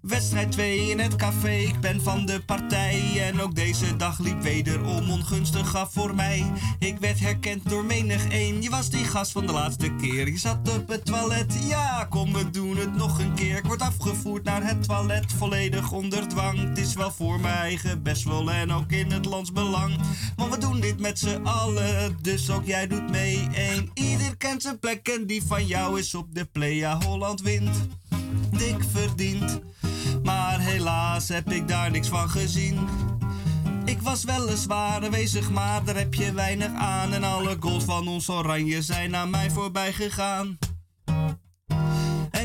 Wedstrijd 0.00 0.52
2 0.52 0.90
in 0.90 0.98
het 0.98 1.16
café, 1.16 1.50
ik 1.50 1.80
ben 1.80 2.02
van 2.02 2.26
de 2.26 2.40
partij. 2.40 3.28
En 3.28 3.40
ook 3.40 3.54
deze 3.54 3.96
dag 3.96 4.18
liep 4.18 4.42
wederom 4.42 5.10
ongunstig 5.10 5.76
af 5.76 5.92
voor 5.92 6.14
mij. 6.14 6.52
Ik 6.78 6.98
werd 6.98 7.20
herkend 7.20 7.68
door 7.68 7.84
menig 7.84 8.24
een. 8.30 8.62
Je 8.62 8.70
was 8.70 8.90
die 8.90 9.04
gast 9.04 9.32
van 9.32 9.46
de 9.46 9.52
laatste 9.52 9.94
keer. 9.94 10.28
Je 10.28 10.38
zat 10.38 10.76
op 10.78 10.88
het 10.88 11.04
toilet, 11.04 11.56
ja, 11.68 12.06
kom 12.08 12.32
we 12.32 12.50
doen 12.50 12.76
het 12.76 12.96
nog 12.96 13.18
een 13.18 13.34
keer. 13.34 13.56
Ik 13.56 13.64
word 13.64 13.80
afgevoerd 13.80 14.44
naar 14.44 14.66
het 14.66 14.82
toilet, 14.82 15.32
volledig 15.32 15.92
onder 15.92 16.28
dwang. 16.28 16.58
Het 16.58 16.78
is 16.78 16.94
wel 16.94 17.10
voor 17.10 17.40
mijn 17.40 17.56
eigen 17.56 18.02
best 18.02 18.24
wel 18.24 18.50
en 18.50 18.72
ook 18.72 18.92
in 18.92 19.12
het 19.12 19.24
lands 19.24 19.52
belang. 19.52 19.96
Want 20.36 20.54
we 20.54 20.60
doen 20.60 20.80
dit 20.80 21.00
met 21.00 21.18
z'n 21.18 21.40
allen, 21.42 22.16
dus 22.22 22.50
ook 22.50 22.66
jij 22.66 22.86
doet 22.86 23.10
mee. 23.10 23.48
Eén, 23.54 23.90
ieder 23.94 24.36
kent 24.36 24.62
zijn 24.62 24.78
plek 24.78 25.08
en 25.08 25.26
die 25.26 25.42
van 25.42 25.66
jou 25.66 25.98
is 25.98 26.14
op 26.14 26.34
de 26.34 26.44
play. 26.44 26.74
Ja, 26.74 26.98
Holland 27.02 27.40
wint, 27.40 27.88
dik 28.50 28.84
verdiend. 28.92 29.60
Maar 30.22 30.60
helaas 30.60 31.28
heb 31.28 31.52
ik 31.52 31.68
daar 31.68 31.90
niks 31.90 32.08
van 32.08 32.30
gezien. 32.30 32.88
Ik 33.84 34.02
was 34.02 34.24
weliswaar 34.24 35.04
aanwezig, 35.04 35.50
maar 35.50 35.84
daar 35.84 35.96
heb 35.96 36.14
je 36.14 36.32
weinig 36.32 36.72
aan. 36.74 37.12
En 37.12 37.24
alle 37.24 37.56
goals 37.60 37.84
van 37.84 38.08
ons 38.08 38.28
oranje 38.28 38.82
zijn 38.82 39.16
aan 39.16 39.30
mij 39.30 39.50
voorbij 39.50 39.92
gegaan. 39.92 40.58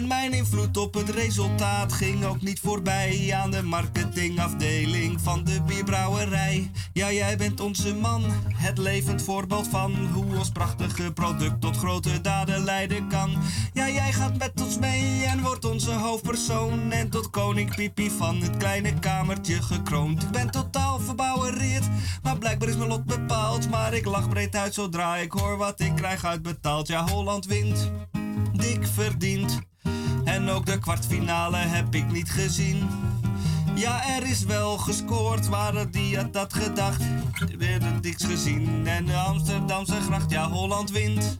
Mijn 0.07 0.33
invloed 0.33 0.77
op 0.77 0.93
het 0.93 1.09
resultaat 1.09 1.93
ging 1.93 2.25
ook 2.25 2.41
niet 2.41 2.59
voorbij 2.59 3.33
aan 3.33 3.51
de 3.51 3.61
marketingafdeling 3.61 5.21
van 5.21 5.43
de 5.43 5.61
bierbrouwerij. 5.61 6.71
Ja, 6.93 7.11
jij 7.11 7.37
bent 7.37 7.59
onze 7.59 7.95
man, 7.95 8.23
het 8.53 8.77
levend 8.77 9.21
voorbeeld 9.21 9.67
van 9.67 9.95
hoe 10.13 10.37
ons 10.37 10.49
prachtige 10.49 11.11
product 11.11 11.61
tot 11.61 11.77
grote 11.77 12.21
daden 12.21 12.63
leiden 12.63 13.07
kan. 13.07 13.37
Ja, 13.73 13.89
jij 13.89 14.13
gaat 14.13 14.37
met 14.37 14.61
ons 14.61 14.79
mee 14.79 15.23
en 15.23 15.41
wordt 15.41 15.65
onze 15.65 15.91
hoofdpersoon 15.91 16.91
en 16.91 17.09
tot 17.09 17.29
koning 17.29 17.75
Pipi 17.75 18.09
van 18.09 18.41
het 18.41 18.57
kleine 18.57 18.99
kamertje 18.99 19.61
gekroond. 19.61 20.23
Ik 20.23 20.31
ben 20.31 20.51
totaal 20.51 20.99
verbouwereerd, 20.99 21.85
maar 22.23 22.37
blijkbaar 22.37 22.69
is 22.69 22.77
mijn 22.77 22.89
lot 22.89 23.05
bepaald. 23.05 23.69
Maar 23.69 23.93
ik 23.93 24.05
lach 24.05 24.29
breed 24.29 24.55
uit 24.55 24.73
zodra 24.73 25.15
ik 25.15 25.31
hoor 25.31 25.57
wat 25.57 25.79
ik 25.79 25.95
krijg 25.95 26.25
uitbetaald. 26.25 26.87
Ja, 26.87 27.07
Holland 27.07 27.45
wint 27.45 27.91
dik 28.53 28.87
verdiend. 28.87 29.59
En 30.25 30.49
ook 30.49 30.65
de 30.65 30.79
kwartfinale 30.79 31.57
heb 31.57 31.95
ik 31.95 32.11
niet 32.11 32.29
gezien. 32.29 32.87
Ja, 33.75 34.15
er 34.15 34.27
is 34.27 34.43
wel 34.43 34.77
gescoord, 34.77 35.49
maar 35.49 35.91
die 35.91 36.17
had 36.17 36.33
dat 36.33 36.53
gedacht. 36.53 37.01
Er 37.01 37.57
werd 37.57 38.03
niks 38.03 38.23
gezien. 38.23 38.87
En 38.87 39.05
de 39.05 39.15
Amsterdamse 39.15 40.01
gracht, 40.01 40.31
ja, 40.31 40.49
Holland 40.49 40.91
wint. 40.91 41.39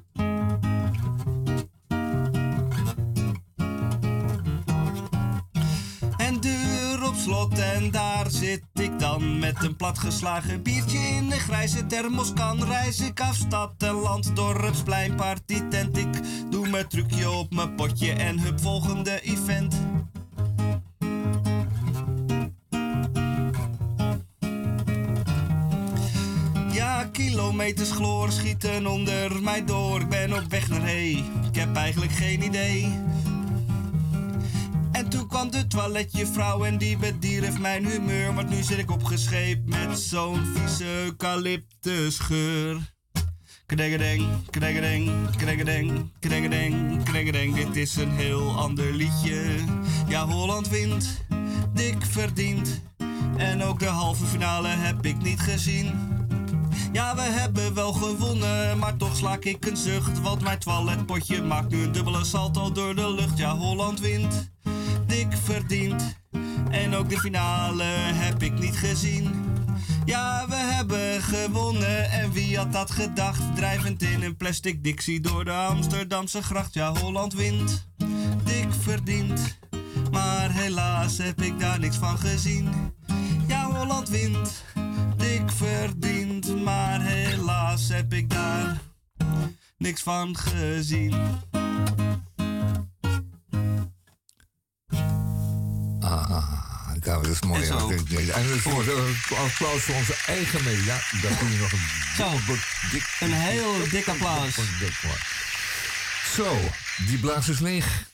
Slot 7.26 7.60
en 7.60 7.92
daar 7.92 8.26
zit 8.30 8.64
ik 8.74 9.00
dan 9.00 9.40
met 9.40 9.64
een 9.64 9.76
platgeslagen 9.76 10.62
biertje 10.62 10.98
in 10.98 11.32
een 11.32 11.40
grijze 11.40 11.86
thermoskan. 11.86 12.64
Reis 12.64 13.00
ik 13.00 13.22
af 13.22 13.36
stad 13.36 13.74
en 13.78 13.94
land, 13.94 14.36
dorpsplein, 14.36 15.16
partytent. 15.16 15.98
Ik 15.98 16.08
doe 16.50 16.70
mijn 16.70 16.88
trucje 16.88 17.30
op 17.30 17.54
mijn 17.54 17.76
potje 17.76 18.12
en 18.12 18.40
hup 18.40 18.60
volgende 18.60 19.22
event. 19.22 19.76
Ja, 26.72 27.04
kilometers 27.12 27.92
chloor 27.92 28.32
schieten 28.32 28.88
onder 28.88 29.42
mij 29.42 29.66
door. 29.66 30.02
Ik 30.02 30.10
ben 30.10 30.34
op 30.34 30.50
weg 30.50 30.70
naar 30.70 30.84
hee, 30.84 31.24
ik 31.52 31.56
heb 31.56 31.76
eigenlijk 31.76 32.12
geen 32.12 32.44
idee. 32.44 32.94
En 35.06 35.12
toen 35.12 35.28
kwam 35.28 35.52
de 35.52 35.68
toiletjuffrouw 35.68 36.64
en 36.64 36.78
die 36.78 36.98
bedierf 36.98 37.60
mijn 37.60 37.86
humeur. 37.86 38.34
Want 38.34 38.50
nu 38.50 38.64
zit 38.64 38.78
ik 38.78 38.92
opgescheept 38.92 39.70
met 39.70 40.00
zo'n 40.00 40.46
vieze 40.46 40.86
eucalyptusgeur. 40.86 42.94
Kregedeng, 43.66 44.28
kregedeng, 44.50 45.12
kregedeng, 45.36 46.12
kregedeng, 46.20 47.04
kregedeng. 47.04 47.56
Dit 47.56 47.76
is 47.76 47.96
een 47.96 48.12
heel 48.12 48.58
ander 48.58 48.94
liedje. 48.94 49.46
Ja, 50.08 50.28
Holland 50.28 50.70
wint, 50.70 51.26
dik 51.74 52.06
verdient. 52.06 52.82
En 53.38 53.64
ook 53.64 53.80
de 53.80 53.86
halve 53.86 54.26
finale 54.26 54.68
heb 54.68 55.06
ik 55.06 55.22
niet 55.22 55.40
gezien. 55.40 55.94
Ja, 56.92 57.16
we 57.16 57.22
hebben 57.22 57.74
wel 57.74 57.94
gewonnen, 57.94 58.78
maar 58.78 58.98
toch 58.98 59.16
slaak 59.16 59.44
ik 59.44 59.66
een 59.66 59.78
zucht. 59.78 60.22
Want 60.22 60.42
mijn 60.42 60.60
toiletpotje 60.60 61.42
maakt 61.42 61.72
nu 61.72 61.84
een 61.84 61.92
dubbele 61.92 62.24
salto 62.24 62.72
door 62.72 62.96
de 62.96 63.14
lucht. 63.14 63.38
Ja, 63.38 63.56
Holland 63.56 64.00
wint, 64.00 64.54
dik 65.16 65.38
verdient. 65.44 66.16
En 66.70 66.96
ook 66.96 67.10
de 67.10 67.20
finale 67.20 67.84
heb 68.14 68.44
ik 68.44 68.60
niet 68.60 68.78
gezien. 68.78 69.46
Ja, 70.06 70.46
we 70.48 70.56
hebben 70.56 71.22
gewonnen 71.22 72.12
en 72.12 72.32
wie 72.32 72.58
had 72.58 72.74
dat 72.74 72.92
gedacht? 72.92 73.56
Drijvend 73.56 74.02
in 74.02 74.24
een 74.24 74.38
plastic 74.38 74.84
dixie 74.84 75.20
door 75.20 75.46
de 75.46 75.52
Amsterdamse 75.52 76.44
gracht. 76.44 76.74
Ja, 76.74 76.94
Holland 76.94 77.34
wint, 77.34 77.88
dik 78.44 78.74
verdient. 78.80 79.58
Maar 80.12 80.52
helaas 80.52 81.18
heb 81.18 81.42
ik 81.42 81.60
daar 81.60 81.80
niks 81.80 81.98
van 81.98 82.18
gezien. 82.18 82.70
Ja, 83.48 83.72
Holland 83.72 84.10
wint, 84.10 84.64
dik 85.18 85.52
verdient. 85.52 86.64
Maar 86.64 87.02
helaas 87.02 87.90
heb 87.90 88.14
ik 88.14 88.30
daar 88.30 88.82
niks 89.78 90.02
van 90.02 90.38
gezien. 90.38 91.14
Nou, 97.06 97.24
dat 97.24 97.32
is 97.32 97.42
mooi. 97.42 97.62
En 97.62 97.68
ja. 97.68 97.80
zo. 97.80 97.90
En 98.32 98.60
voor 98.60 99.38
applaus 99.38 99.82
voor 99.82 99.96
onze 99.96 100.16
eigen 100.28 100.64
media. 100.64 101.00
Daar 101.22 101.38
kun 101.38 101.52
je 101.52 101.58
nog 101.58 101.72
een 101.72 101.80
Zo, 102.18 102.32
dik, 102.92 103.18
een 103.20 103.34
heel 103.34 103.90
dik 103.90 104.08
applaus. 104.08 104.56
Zo, 106.36 106.58
die 107.08 107.18
blaas 107.20 107.50
is 107.50 107.60
leeg. 107.60 108.08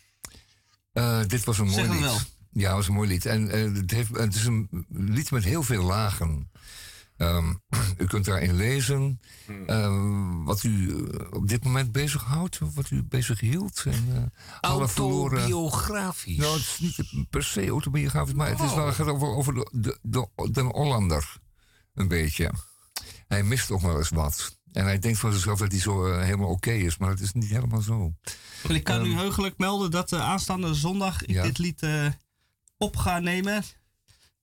Eh, 0.94 1.20
dit 1.28 1.44
was 1.44 1.58
een 1.60 1.66
mooi 1.66 1.84
Zeg 1.84 1.90
lied. 1.92 2.00
wel. 2.00 2.20
Ja, 2.52 2.68
het 2.68 2.76
was 2.76 2.88
een 2.88 2.94
mooi 2.94 3.08
lied. 3.08 3.26
En 3.26 3.50
eh, 3.50 3.76
het, 3.82 3.92
heeft, 3.92 4.10
het 4.18 4.36
is 4.36 4.46
een 4.46 4.86
lied 4.90 5.32
met 5.32 5.44
heel 5.44 5.64
veel 5.64 5.84
lagen. 5.84 6.52
Ehm, 7.22 7.54
u 8.04 8.06
kunt 8.06 8.26
daarin 8.26 8.54
lezen 8.56 9.20
Hmm. 9.46 9.66
eh, 9.68 10.46
wat 10.46 10.64
u 10.64 10.90
eh, 11.08 11.28
op 11.32 11.48
dit 11.48 11.64
moment 11.64 11.92
bezighoudt, 11.92 12.60
wat 12.74 12.90
u 12.90 13.04
bezig 13.04 13.40
hield. 13.40 13.84
En, 13.86 14.34
alle 14.62 14.88
verloren. 14.88 15.38
Autobiografisch. 15.40 16.38
Nou, 16.38 16.54
het 16.54 16.62
is 16.62 16.80
niet 17.12 17.30
per 17.30 17.44
se 17.44 17.68
autobiografisch, 17.68 18.34
maar 18.34 18.50
het 18.50 18.60
is 18.60 18.74
wel, 18.74 18.86
het 18.86 18.96
gaat 18.96 19.08
over, 19.08 19.28
over 19.28 19.54
de, 19.54 19.68
de, 19.72 19.98
de, 20.02 20.28
de 20.52 20.62
Hollander. 20.62 21.38
Een 21.94 22.08
beetje. 22.08 22.52
Hij 23.28 23.44
mist 23.44 23.68
toch 23.68 23.82
wel 23.82 23.98
eens 23.98 24.10
wat. 24.10 24.60
En 24.72 24.84
hij 24.84 25.00
denkt 25.00 25.20
van 25.20 25.34
zichzelf 25.34 25.60
dat 25.60 25.72
hij 25.72 25.82
zo 25.82 26.06
eh, 26.08 26.24
helemaal 26.24 26.50
oké 26.50 26.72
is, 26.72 26.98
maar 26.98 27.10
het 27.10 27.20
is 27.20 27.32
niet 27.32 27.50
helemaal 27.50 27.82
zo. 27.82 28.14
En 28.68 28.76
ik 28.76 28.84
kan 28.84 29.06
u 29.06 29.14
heugelijk 29.14 29.58
melden 29.58 29.92
dat 29.92 30.12
uh, 30.12 30.22
aanstaande 30.22 30.74
zondag 30.74 31.22
ik 31.24 31.30
Ja. 31.30 31.44
dit 31.44 31.58
lied 31.58 31.82
eh, 31.84 32.06
op 32.78 32.96
ga 32.98 33.20
nemen. 33.20 33.64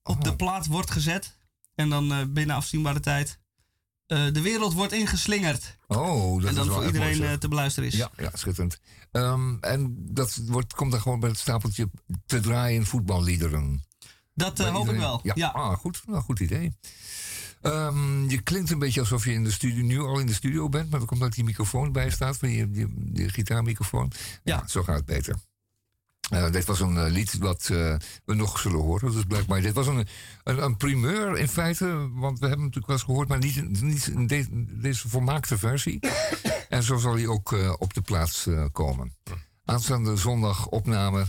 Op 0.03 0.23
de 0.23 0.35
plaat 0.35 0.65
wordt 0.67 0.91
gezet. 0.91 1.37
En 1.79 1.89
dan 1.89 2.11
eh, 2.13 2.17
binnen 2.29 2.55
afzienbare 2.55 2.99
tijd. 2.99 3.39
eh, 4.07 4.25
de 4.31 4.41
wereld 4.41 4.73
wordt 4.73 4.93
ingeslingerd. 4.93 5.77
Oh, 5.87 6.41
dat 6.41 6.43
en 6.43 6.49
is 6.49 6.55
dan 6.55 6.55
wel 6.55 6.65
voor 6.65 6.75
mooi, 6.75 6.87
iedereen 6.87 7.23
eh, 7.23 7.33
te 7.33 7.47
beluisteren 7.47 7.89
is. 7.89 7.95
Ja, 7.95 8.11
ja 8.17 8.29
schitterend. 8.33 8.79
Ehm, 9.11 9.55
en 9.61 9.95
dat 9.97 10.35
wordt, 10.45 10.73
komt 10.73 10.91
dan 10.91 11.01
gewoon 11.01 11.19
bij 11.19 11.29
het 11.29 11.39
stapeltje 11.39 11.89
te 12.25 12.39
draaien 12.39 12.85
voetballiederen. 12.85 13.83
Dat 14.33 14.59
hoop 14.59 14.89
ik 14.89 14.97
wel. 14.97 15.19
Ja, 15.23 15.31
Ja. 15.35 15.47
Ah, 15.47 15.77
goed, 15.77 16.01
nou, 16.07 16.21
goed 16.21 16.39
idee. 16.39 16.77
Ehm, 17.61 18.29
je 18.29 18.41
klinkt 18.41 18.69
een 18.69 18.79
beetje 18.79 18.99
alsof 18.99 19.25
je 19.25 19.33
in 19.33 19.43
de 19.43 19.51
studio, 19.51 19.83
nu 19.83 19.99
al 19.99 20.19
in 20.19 20.25
de 20.27 20.33
studio 20.33 20.69
bent, 20.69 20.89
maar 20.89 20.99
dat 20.99 21.07
komt 21.07 21.21
dat 21.21 21.33
die 21.33 21.43
microfoon 21.43 21.91
bij 21.91 22.09
staat, 22.09 22.37
van 22.37 22.47
die, 22.47 22.71
die 23.13 23.29
gitaarmicrofoon. 23.29 24.11
Ja. 24.43 24.67
zo 24.67 24.83
gaat 24.83 24.95
het 24.95 25.05
beter. 25.05 25.35
Eh, 26.29 26.51
dit 26.51 26.65
was 26.65 26.79
een 26.79 26.97
eh, 26.97 27.11
lied 27.11 27.37
wat 27.37 27.69
eh, 27.71 27.95
we 28.25 28.33
nog 28.33 28.59
zullen 28.59 28.79
horen. 28.79 29.11
Dus 29.11 29.23
blijkbaar, 29.23 29.61
dit 29.61 29.73
was 29.73 29.87
een, 29.87 30.07
een, 30.43 30.63
een 30.63 30.77
primeur 30.77 31.37
in 31.37 31.47
feite, 31.47 31.85
want 32.13 32.39
we 32.39 32.47
hebben 32.47 32.49
hem 32.49 32.59
natuurlijk 32.59 32.85
wel 32.87 32.95
eens 32.95 33.05
gehoord, 33.05 33.27
maar 33.27 33.37
niet, 33.37 33.81
niet 33.81 34.07
in 34.07 34.27
de- 34.27 34.79
deze 34.81 35.09
volmaakte 35.09 35.57
versie. 35.57 35.99
en 36.69 36.83
zo 36.83 36.97
zal 36.97 37.13
hij 37.15 37.27
ook 37.27 37.75
op 37.77 37.93
de 37.93 38.01
plaats 38.01 38.47
komen. 38.71 39.15
Aanstaande 39.65 40.15
zondag 40.15 40.67
opname. 40.67 41.25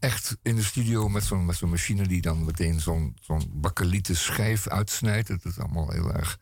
echt 0.00 0.36
in 0.42 0.56
de 0.56 0.62
studio 0.62 1.08
met 1.08 1.24
zo'n 1.24 1.52
zo'n 1.54 1.70
machine 1.70 2.06
die 2.06 2.20
dan 2.20 2.44
meteen 2.44 2.80
zo'n 2.80 3.16
zo'n 3.20 3.50
bakkelieten 3.52 4.16
schijf 4.16 4.68
uitsnijdt. 4.68 5.28
Het 5.28 5.44
is 5.44 5.58
allemaal 5.58 5.90
heel 5.90 6.12
erg 6.12 6.38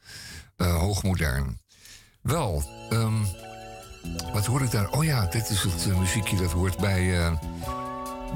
hoogmodern. 0.56 1.60
Wel, 2.22 2.64
ehm, 2.90 3.24
wat 4.32 4.46
hoor 4.46 4.62
ik 4.62 4.70
daar? 4.70 4.90
Oh 4.90 5.04
ja, 5.04 5.26
dit 5.26 5.50
is 5.50 5.62
het 5.62 5.86
eh, 5.90 5.98
muziekje 5.98 6.36
dat 6.36 6.52
hoort 6.52 6.76
bij, 6.78 7.24
eh, 7.24 7.32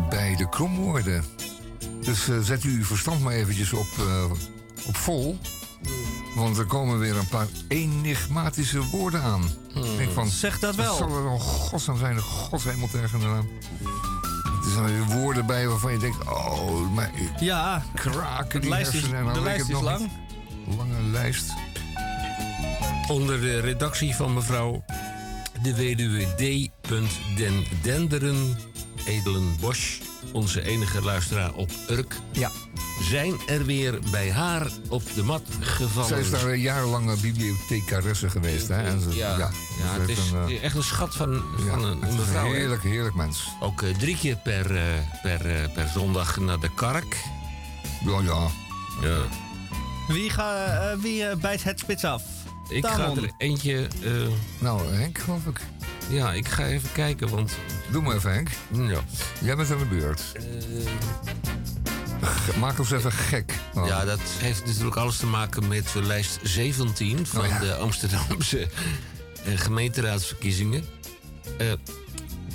bij 0.09 0.37
de 0.37 0.49
kromwoorden. 0.49 1.25
Dus 2.01 2.29
eh, 2.29 2.39
zet 2.39 2.65
u 2.65 2.77
uw 2.77 2.85
verstand 2.85 3.21
maar 3.21 3.33
eventjes 3.33 3.73
op, 3.73 3.87
op 4.87 4.97
vol. 4.97 5.39
Want 6.35 6.59
er 6.59 6.65
komen 6.65 6.99
weer 6.99 7.17
een 7.17 7.29
paar 7.29 7.47
enigmatische 7.69 8.87
woorden 8.91 9.23
aan. 9.23 9.43
Ik 9.75 9.97
denk 9.97 10.11
van, 10.11 10.29
Zeg 10.29 10.59
dat 10.59 10.75
wel. 10.75 10.99
Wat 10.99 11.09
zal 11.09 11.17
er 11.17 11.23
dan 11.23 11.41
godsnaam 11.41 11.99
zijn? 11.99 12.17
De 12.17 12.23
godshemel 12.23 12.89
tegen 12.89 13.21
eraan. 13.21 13.49
Het 14.57 14.65
Er 14.65 14.71
zijn 14.73 14.87
weer 14.87 15.19
woorden 15.19 15.47
bij 15.47 15.69
waarvan 15.69 15.93
je 15.93 15.99
denkt, 15.99 16.29
oh, 16.29 16.95
maar 16.95 17.11
Ja, 17.41 17.83
kraken 17.95 18.61
de 18.61 18.61
die 18.61 18.71
lijst 18.71 18.95
is. 18.95 19.03
En 19.11 19.25
dan 19.25 19.35
de 19.35 19.41
lijst 19.41 19.69
is 19.69 19.69
nog 19.69 19.83
lang. 19.83 20.11
Lange 20.77 21.03
lijst. 21.11 21.53
Onder 23.09 23.41
de 23.41 23.61
redactie 23.61 24.15
van 24.15 24.35
mevrouw 24.35 24.85
de 25.63 25.75
weduwe 25.75 26.27
D. 26.37 26.69
Den 27.37 27.65
Denderen 27.83 28.57
Edelenbosch, 29.07 29.99
onze 30.33 30.63
enige 30.63 31.03
luisteraar 31.03 31.53
op 31.55 31.71
Urk, 31.91 32.15
Ja. 32.33 32.51
zijn 33.03 33.35
er 33.47 33.65
weer 33.65 33.99
bij 34.11 34.33
haar 34.33 34.67
op 34.89 35.03
de 35.15 35.23
mat 35.23 35.43
gevallen. 35.61 36.09
Zij 36.09 36.21
is 36.21 36.31
daar 36.31 36.45
een 36.45 36.61
jarenlange 36.61 37.17
bibliothecaresse 37.17 38.31
geweest. 38.31 38.69
Hè? 38.69 38.83
En 38.83 39.01
ze, 39.01 39.15
ja, 39.15 39.37
ja, 39.39 39.51
ze 39.95 40.01
het 40.01 40.09
is 40.09 40.31
een, 40.31 40.49
eh, 40.49 40.63
echt 40.65 40.77
een 40.77 40.83
schat 40.83 41.17
van, 41.17 41.33
ja, 41.33 41.65
van 41.71 41.85
een, 41.85 41.99
mevrouw. 41.99 42.53
Heerlijk, 42.53 42.83
heerlijk 42.83 43.15
mens. 43.15 43.49
Ook 43.61 43.83
eh, 43.83 43.95
drie 43.99 44.17
keer 44.17 44.37
per, 44.37 44.77
eh, 44.77 44.83
per, 45.23 45.47
eh, 45.47 45.73
per 45.75 45.89
zondag 45.95 46.37
naar 46.37 46.61
de 46.61 46.75
kark. 46.75 47.17
Ja, 48.05 48.21
ja. 48.21 48.47
Ja. 49.03 49.19
Wie, 50.09 50.31
ga, 50.31 50.65
eh, 50.65 50.97
wie 50.99 51.25
eh, 51.25 51.37
bijt 51.37 51.63
het 51.65 51.79
spits 51.79 52.05
af? 52.05 52.23
Ik 52.71 52.87
ga 52.87 53.11
er 53.17 53.31
eentje. 53.39 53.89
eh, 54.03 54.11
Nou, 54.59 54.95
Henk, 54.95 55.19
geloof 55.19 55.47
ik. 55.47 55.61
ja, 56.09 56.33
ik 56.33 56.49
ga 56.49 56.67
even 56.67 56.93
kijken, 56.93 57.29
want. 57.29 57.53
Doe 57.91 58.03
maar 58.03 58.17
even, 58.17 58.33
Henk. 58.33 58.49
Ja. 58.73 59.01
Jij 59.41 59.57
bent 59.57 59.71
aan 59.71 59.79
de 59.79 59.85
beurt. 59.85 60.23
Eh, 60.35 60.43
G- 62.23 62.57
Maak 62.57 62.79
ons 62.79 62.91
even 62.91 63.13
gek. 63.13 63.55
Oh. 63.75 63.87
Ja, 63.87 64.05
dat 64.05 64.21
heeft 64.39 64.67
natuurlijk 64.67 64.97
alles 64.97 65.17
te 65.17 65.27
maken 65.27 65.69
met 65.69 65.93
de 65.93 66.03
lijst 66.03 66.39
17 66.43 67.27
van 67.27 67.41
Oh 67.41 67.47
ja. 67.47 67.59
de 67.59 67.75
Amsterdamse 67.75 68.61
eh, 69.45 69.59
gemeenteraadsverkiezingen. 69.59 70.85
Eh, 71.59 71.73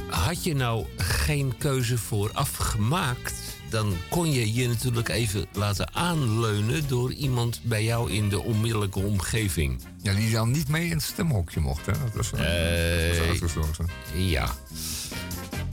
had 0.10 0.44
je 0.44 0.56
nou 0.56 0.86
geen 0.98 1.58
keuze 1.58 1.98
vooraf 1.98 2.56
gemaakt, 2.58 3.34
dan 3.70 3.96
kon 4.10 4.32
je 4.32 4.54
je 4.54 4.68
natuurlijk 4.68 5.10
even 5.10 5.46
laten 5.54 5.94
aanleunen 5.94 6.88
door 6.88 7.14
iemand 7.14 7.60
bij 7.64 7.84
jou 7.84 8.12
in 8.12 8.30
de 8.30 8.42
onmiddellijke 8.42 9.00
omgeving. 9.00 9.82
Ja, 10.02 10.14
die 10.14 10.32
dan 10.32 10.52
niet 10.52 10.68
mee 10.68 10.86
in 10.86 10.92
het 10.92 11.02
stemhokje 11.04 11.60
mocht, 11.60 11.86
hè? 11.86 11.92
Dat 11.92 12.14
was, 12.14 12.30
dat 12.30 12.40
was 12.40 13.28
uitgesloten. 13.28 13.88
Ja. 14.16 14.56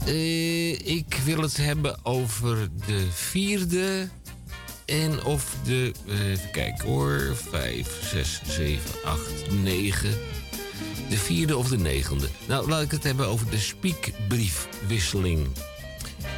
Eh, 0.05 0.87
ik 0.87 1.19
wil 1.25 1.41
het 1.41 1.57
hebben 1.57 2.05
over 2.05 2.69
de 2.85 3.07
vierde. 3.11 4.09
En 4.85 5.23
of 5.23 5.55
de. 5.63 5.91
eh, 6.07 6.29
even 6.29 6.51
kijken 6.51 6.87
hoor. 6.87 7.35
Vijf, 7.49 7.99
zes, 8.11 8.41
zeven, 8.47 8.91
acht, 9.03 9.51
negen. 9.51 10.11
De 11.09 11.17
vierde 11.17 11.57
of 11.57 11.67
de 11.69 11.77
negende. 11.77 12.27
Nou, 12.47 12.69
laat 12.69 12.81
ik 12.81 12.91
het 12.91 13.03
hebben 13.03 13.27
over 13.27 13.49
de 13.49 13.59
spiekbriefwisseling. 13.59 15.47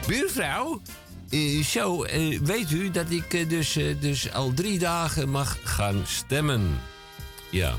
Buurvrouw, 0.08 0.82
eh, 1.30 1.64
zo, 1.64 2.04
eh, 2.04 2.40
weet 2.40 2.72
u 2.72 2.92
dat 2.92 3.10
ik 3.10 3.34
eh, 3.34 3.50
dus, 3.50 3.78
dus 4.00 4.32
al 4.34 4.54
drie 4.54 4.80
dagen 4.80 5.30
mag 5.30 5.58
gaan 5.64 6.04
stemmen? 6.08 6.82
Ja. 7.52 7.76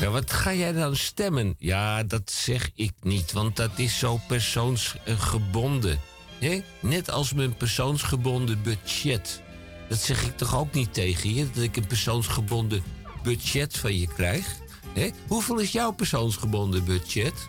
Ja, 0.00 0.10
wat 0.10 0.32
ga 0.32 0.54
jij 0.54 0.72
dan 0.72 0.96
stemmen? 0.96 1.54
Ja, 1.58 2.02
dat 2.02 2.30
zeg 2.30 2.70
ik 2.74 2.92
niet, 3.02 3.32
want 3.32 3.56
dat 3.56 3.70
is 3.76 3.98
zo 3.98 4.20
persoonsgebonden. 4.28 6.00
hè? 6.38 6.62
Net 6.80 7.10
als 7.10 7.32
mijn 7.32 7.56
persoonsgebonden 7.56 8.62
budget. 8.62 9.42
Dat 9.88 9.98
zeg 9.98 10.22
ik 10.22 10.36
toch 10.36 10.56
ook 10.56 10.72
niet 10.72 10.94
tegen 10.94 11.34
je, 11.34 11.50
dat 11.50 11.62
ik 11.62 11.76
een 11.76 11.86
persoonsgebonden 11.86 12.82
budget 13.22 13.78
van 13.78 13.98
je 13.98 14.06
krijg? 14.06 14.62
hè? 14.94 15.10
Hoeveel 15.26 15.58
is 15.58 15.72
jouw 15.72 15.90
persoonsgebonden 15.90 16.84
budget? 16.84 17.48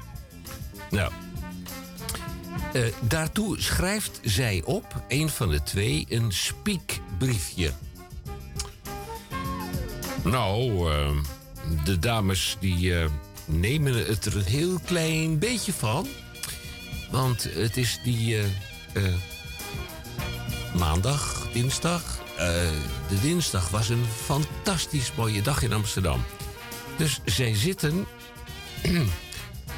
Nou, 0.90 1.12
eh, 2.76 2.84
daartoe 3.02 3.62
schrijft 3.62 4.20
zij 4.24 4.62
op, 4.66 5.04
een 5.08 5.30
van 5.30 5.50
de 5.50 5.64
twee, 5.64 6.06
een 6.10 6.32
spiekbriefje. 6.32 7.72
Nou, 10.24 10.92
eh, 10.92 11.10
de 11.84 12.00
dames 12.00 12.58
die 12.60 13.00
eh, 13.00 13.10
nemen 13.46 14.06
het 14.06 14.26
er 14.26 14.36
een 14.36 14.44
heel 14.44 14.80
klein 14.86 15.40
beetje 15.40 15.74
van. 15.74 16.08
Want 17.12 17.48
het 17.54 17.78
is 17.78 18.00
die 18.04 18.38
maandag, 20.78 21.48
dinsdag. 21.54 22.20
de 23.08 23.20
dinsdag 23.22 23.70
was 23.70 23.90
een 23.90 24.06
fantastisch 24.24 25.12
mooie 25.16 25.42
dag 25.42 25.62
in 25.62 25.74
Amsterdam. 25.74 26.24
Dus 26.98 27.20
zij 27.26 27.56
zitten 27.56 28.06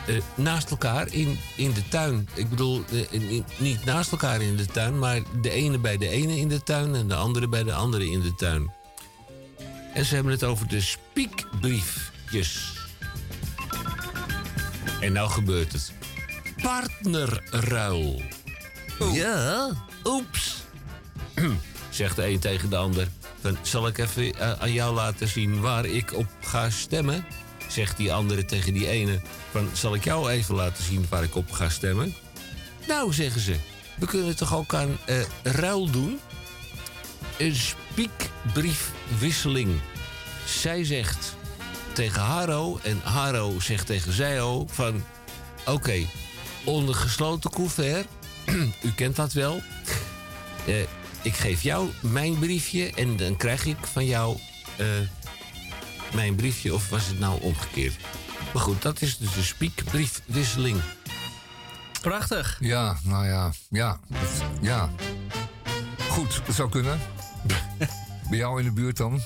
eh, 0.07 0.15
naast 0.35 0.69
elkaar 0.69 1.13
in, 1.13 1.39
in 1.55 1.71
de 1.73 1.87
tuin. 1.87 2.29
Ik 2.33 2.49
bedoel, 2.49 2.83
eh, 2.91 2.99
in- 3.09 3.45
niet 3.57 3.85
naast 3.85 4.11
elkaar 4.11 4.41
in 4.41 4.55
de 4.55 4.65
tuin, 4.65 4.99
maar 4.99 5.21
de 5.41 5.49
ene 5.49 5.77
bij 5.77 5.97
de 5.97 6.07
ene 6.09 6.37
in 6.37 6.47
de 6.47 6.63
tuin 6.63 6.95
en 6.95 7.07
de 7.07 7.15
andere 7.15 7.47
bij 7.47 7.63
de 7.63 7.73
andere 7.73 8.09
in 8.09 8.21
de 8.21 8.35
tuin. 8.35 8.71
En 9.93 10.05
ze 10.05 10.13
hebben 10.15 10.31
het 10.33 10.43
over 10.43 10.67
de 10.67 10.81
spiekbriefjes. 10.81 12.73
En 15.01 15.11
nou 15.13 15.29
gebeurt 15.29 15.71
het. 15.73 15.91
Partnerruil. 16.61 18.21
Ja, 19.13 19.69
oeps. 20.03 20.55
Zegt 21.89 22.15
de 22.15 22.27
een 22.27 22.39
tegen 22.39 22.69
de 22.69 22.75
ander. 22.77 23.07
Van, 23.41 23.57
zal 23.61 23.87
ik 23.87 23.97
even 23.97 24.33
eh, 24.39 24.51
aan 24.51 24.73
jou 24.73 24.93
laten 24.95 25.27
zien 25.27 25.59
waar 25.61 25.85
ik 25.85 26.13
op 26.13 26.27
ga 26.41 26.69
stemmen? 26.69 27.25
Zegt 27.77 27.97
die 27.97 28.13
andere 28.13 28.45
tegen 28.45 28.73
die 28.73 28.87
ene. 28.87 29.21
Van, 29.51 29.69
zal 29.73 29.95
ik 29.95 30.03
jou 30.03 30.29
even 30.29 30.55
laten 30.55 30.83
zien 30.83 31.05
waar 31.09 31.23
ik 31.23 31.35
op 31.35 31.51
ga 31.51 31.69
stemmen? 31.69 32.15
Nou, 32.87 33.13
zeggen 33.13 33.41
ze. 33.41 33.55
We 33.95 34.05
kunnen 34.05 34.35
toch 34.35 34.55
ook 34.55 34.73
aan 34.73 34.97
eh, 35.05 35.21
ruil 35.43 35.89
doen? 35.89 36.19
Een 37.37 37.55
spiekbriefwisseling. 37.55 39.79
Zij 40.45 40.83
zegt 40.83 41.35
tegen 41.93 42.21
Haro 42.21 42.79
en 42.83 42.99
Haro 43.03 43.59
zegt 43.59 43.85
tegen 43.85 44.13
zij 44.13 44.41
ook 44.41 44.69
van... 44.69 45.03
Oké, 45.65 46.05
onder 46.63 46.95
gesloten 46.95 47.49
couvert, 47.49 48.07
u 48.87 48.91
kent 48.95 49.15
dat 49.15 49.33
wel. 49.33 49.61
Eh, 50.67 50.81
ik 51.21 51.33
geef 51.33 51.61
jou 51.61 51.89
mijn 51.99 52.39
briefje 52.39 52.91
en 52.95 53.17
dan 53.17 53.37
krijg 53.37 53.65
ik 53.65 53.77
van 53.91 54.05
jou 54.05 54.37
eh, 54.77 54.85
mijn 56.13 56.35
briefje. 56.35 56.73
Of 56.73 56.89
was 56.89 57.07
het 57.07 57.19
nou 57.19 57.41
omgekeerd? 57.41 57.95
Maar 58.53 58.63
goed, 58.63 58.81
dat 58.81 59.01
is 59.01 59.17
dus 59.17 59.33
de 59.33 59.43
spiekbriefwisseling. 59.43 60.81
Prachtig. 62.01 62.57
Ja, 62.59 62.97
nou 63.03 63.25
ja. 63.25 63.51
Ja. 63.69 63.99
ja. 64.61 64.89
Goed, 66.09 66.41
dat 66.45 66.55
zou 66.55 66.69
kunnen. 66.69 66.99
Bij 68.29 68.37
jou 68.37 68.59
in 68.59 68.65
de 68.65 68.71
buurt 68.71 68.97
dan. 68.97 69.21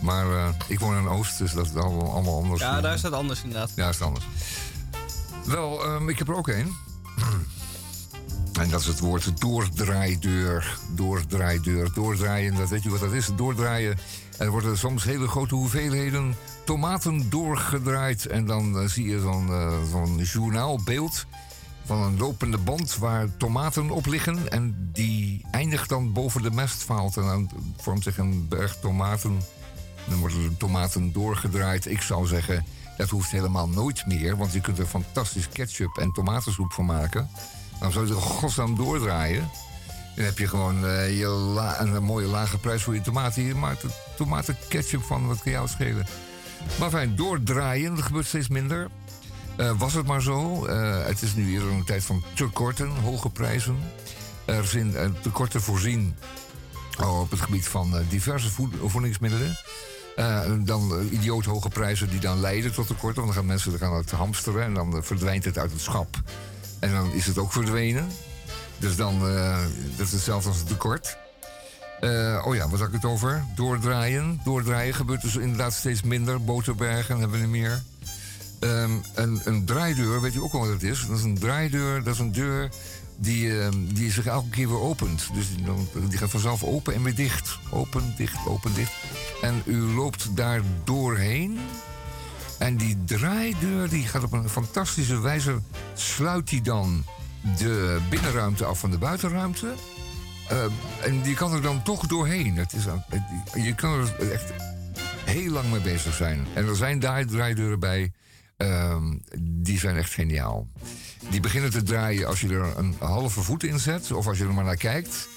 Maar 0.00 0.30
eh, 0.30 0.48
ik 0.66 0.80
woon 0.80 0.96
in 0.96 1.08
Oost, 1.08 1.38
dus 1.38 1.52
dat 1.52 1.66
is 1.66 1.74
allemaal, 1.74 2.12
allemaal 2.12 2.36
anders. 2.36 2.60
Ja, 2.60 2.80
daar 2.80 2.94
is 2.94 3.00
dat 3.00 3.12
anders 3.12 3.42
inderdaad. 3.42 3.72
Ja, 3.76 3.88
is 3.88 3.98
het 3.98 4.06
anders. 4.06 4.24
Wel, 5.44 5.84
ehm, 5.84 6.08
ik 6.08 6.18
heb 6.18 6.28
er 6.28 6.36
ook 6.36 6.48
één. 6.48 6.76
En 8.60 8.70
dat 8.70 8.80
is 8.80 8.86
het 8.86 9.00
woord 9.00 9.40
doordraaideur. 9.40 10.78
Doordraaideur. 10.90 11.92
Doordraaien, 11.92 12.54
dat 12.54 12.68
weet 12.68 12.82
je 12.82 12.90
wat 12.90 13.00
dat 13.00 13.12
is? 13.12 13.28
Doordraaien. 13.36 13.98
Er 14.38 14.50
worden 14.50 14.78
soms 14.78 15.04
hele 15.04 15.28
grote 15.28 15.54
hoeveelheden 15.54 16.34
tomaten 16.64 17.30
doorgedraaid. 17.30 18.26
En 18.26 18.46
dan 18.46 18.78
eh, 18.78 18.88
zie 18.88 19.08
je 19.08 19.20
zo'n 19.20 19.50
zo'n 19.90 20.18
journaalbeeld 20.18 21.26
van 21.86 22.02
een 22.02 22.18
lopende 22.18 22.58
band 22.58 22.96
waar 22.96 23.36
tomaten 23.36 23.90
op 23.90 24.06
liggen. 24.06 24.50
En 24.50 24.90
die 24.92 25.44
eindigt 25.50 25.88
dan 25.88 26.12
boven 26.12 26.42
de 26.42 26.50
mestvaalt. 26.50 27.16
En 27.16 27.22
dan 27.22 27.50
vormt 27.76 28.02
zich 28.02 28.18
een 28.18 28.48
berg 28.48 28.76
tomaten. 28.80 29.40
Dan 30.08 30.18
worden 30.18 30.42
de 30.42 30.56
tomaten 30.56 31.12
doorgedraaid. 31.12 31.86
Ik 31.86 32.02
zou 32.02 32.26
zeggen, 32.26 32.64
dat 32.96 33.08
hoeft 33.08 33.30
helemaal 33.30 33.68
nooit 33.68 34.06
meer. 34.06 34.36
Want 34.36 34.52
je 34.52 34.60
kunt 34.60 34.78
er 34.78 34.86
fantastisch 34.86 35.48
ketchup 35.48 35.96
en 35.96 36.12
tomatensoep 36.12 36.72
van 36.72 36.84
maken. 36.84 37.28
Dan 37.80 37.92
zou 37.92 38.06
je 38.06 38.14
er 38.14 38.20
godsnaam 38.20 38.76
doordraaien. 38.76 39.50
Dan 40.16 40.24
heb 40.24 40.38
je 40.38 40.48
gewoon 40.48 40.86
eh, 40.86 41.18
je 41.18 41.26
een 41.78 42.02
mooie 42.02 42.26
lage 42.26 42.58
prijs 42.58 42.82
voor 42.82 42.94
je 42.94 43.00
tomaten. 43.00 43.42
Je 43.42 43.54
maakt 43.54 43.82
er 43.82 43.90
tomatenketchup 44.16 45.02
van, 45.02 45.26
wat 45.26 45.42
kan 45.42 45.52
jou 45.52 45.68
schelen. 45.68 46.06
Maar 46.78 46.90
fijn, 46.90 47.16
doordraaien, 47.16 47.94
dat 47.94 48.04
gebeurt 48.04 48.26
steeds 48.26 48.48
minder. 48.48 48.88
Eh, 49.56 49.78
was 49.78 49.92
het 49.92 50.06
maar 50.06 50.22
zo. 50.22 50.64
Eh, 50.64 51.06
het 51.06 51.22
is 51.22 51.34
nu 51.34 51.52
eerder 51.52 51.70
een 51.70 51.84
tijd 51.84 52.04
van 52.04 52.22
tekorten, 52.34 52.88
hoge 52.88 53.30
prijzen. 53.30 53.78
Er 54.44 54.64
zijn 54.64 54.94
tekorten 55.22 55.62
voorzien 55.62 56.16
op 56.98 57.30
het 57.30 57.40
gebied 57.40 57.68
van 57.68 57.94
diverse 58.08 58.50
voed- 58.50 58.74
voedingsmiddelen. 58.84 59.58
Dan 60.64 61.08
idioot 61.10 61.44
hoge 61.44 61.68
prijzen 61.68 62.10
die 62.10 62.20
dan 62.20 62.40
leiden 62.40 62.72
tot 62.72 62.86
tekorten. 62.86 63.22
Want 63.22 63.26
dan 63.26 63.34
gaan 63.34 63.46
mensen 63.46 63.78
gaan 63.78 63.94
het 63.94 64.10
hamsteren 64.10 64.62
en 64.62 64.74
dan 64.74 65.04
verdwijnt 65.04 65.44
het 65.44 65.58
uit 65.58 65.72
het 65.72 65.80
schap. 65.80 66.22
En 66.78 66.90
dan 66.92 67.12
is 67.12 67.26
het 67.26 67.38
ook 67.38 67.52
verdwenen. 67.52 68.08
Dus 68.78 68.96
dan, 68.96 69.28
eh, 69.28 69.58
dat 69.96 70.06
is 70.06 70.12
hetzelfde 70.12 70.48
als 70.48 70.58
het 70.58 70.68
tekort. 70.68 71.16
Eh, 72.00 72.42
oh 72.46 72.54
ja, 72.54 72.68
wat 72.68 72.78
had 72.78 72.88
ik 72.88 72.94
het 72.94 73.04
over? 73.04 73.44
Doordraaien. 73.54 74.40
Doordraaien 74.44 74.94
gebeurt 74.94 75.22
dus 75.22 75.36
inderdaad 75.36 75.72
steeds 75.72 76.02
minder. 76.02 76.44
Boterbergen 76.44 77.18
hebben 77.18 77.40
we 77.40 77.46
niet 77.46 77.62
meer. 77.62 77.82
Ehm, 78.60 78.90
een, 79.14 79.40
een 79.44 79.64
draaideur, 79.64 80.20
weet 80.20 80.32
je 80.32 80.42
ook 80.42 80.52
wel 80.52 80.60
wat 80.60 80.70
het 80.70 80.82
is? 80.82 81.06
Dat 81.06 81.18
is 81.18 81.24
een 81.24 81.38
draaideur, 81.38 82.02
dat 82.02 82.14
is 82.14 82.20
een 82.20 82.32
deur 82.32 82.68
die, 83.16 83.60
eh, 83.60 83.68
die 83.92 84.10
zich 84.10 84.26
elke 84.26 84.48
keer 84.48 84.68
weer 84.68 84.80
opent. 84.80 85.28
Dus 85.34 85.48
die, 85.48 86.08
die 86.08 86.18
gaat 86.18 86.30
vanzelf 86.30 86.64
open 86.64 86.94
en 86.94 87.02
weer 87.02 87.14
dicht. 87.14 87.58
Open, 87.70 88.14
dicht, 88.16 88.46
open, 88.46 88.74
dicht. 88.74 88.92
En 89.42 89.62
u 89.64 89.76
loopt 89.76 90.36
daar 90.36 90.62
doorheen. 90.84 91.58
En 92.58 92.76
die 92.76 93.04
draaideur 93.04 93.88
die 93.88 94.06
gaat 94.06 94.22
op 94.22 94.32
een 94.32 94.48
fantastische 94.48 95.20
wijze... 95.20 95.60
sluit 95.94 96.48
die 96.48 96.62
dan 96.62 97.04
de 97.58 97.98
binnenruimte 98.10 98.64
af 98.64 98.78
van 98.78 98.90
de 98.90 98.98
buitenruimte. 98.98 99.74
Eh, 100.48 100.64
en 101.02 101.22
die 101.22 101.34
kan 101.34 101.52
er 101.52 101.62
dan 101.62 101.82
toch 101.82 102.06
doorheen. 102.06 102.56
Het 102.56 102.72
is, 102.72 102.84
je 103.64 103.74
kan 103.74 103.92
er 103.92 104.32
echt 104.32 104.52
heel 105.24 105.52
lang 105.52 105.70
mee 105.70 105.80
bezig 105.80 106.14
zijn. 106.14 106.46
En 106.54 106.66
er 106.66 106.76
zijn 106.76 106.98
daar 106.98 107.26
draaideuren 107.26 107.80
bij, 107.80 108.12
ehm, 108.56 109.18
die 109.40 109.78
zijn 109.78 109.96
echt 109.96 110.12
geniaal. 110.12 110.68
Die 111.30 111.40
beginnen 111.40 111.70
te 111.70 111.82
draaien 111.82 112.26
als 112.26 112.40
je 112.40 112.48
er 112.48 112.78
een 112.78 112.94
halve 112.98 113.42
voet 113.42 113.64
in 113.64 113.78
zet, 113.78 114.12
of 114.12 114.26
als 114.26 114.38
je 114.38 114.44
er 114.44 114.54
maar 114.54 114.64
naar 114.64 114.76
kijkt. 114.76 115.28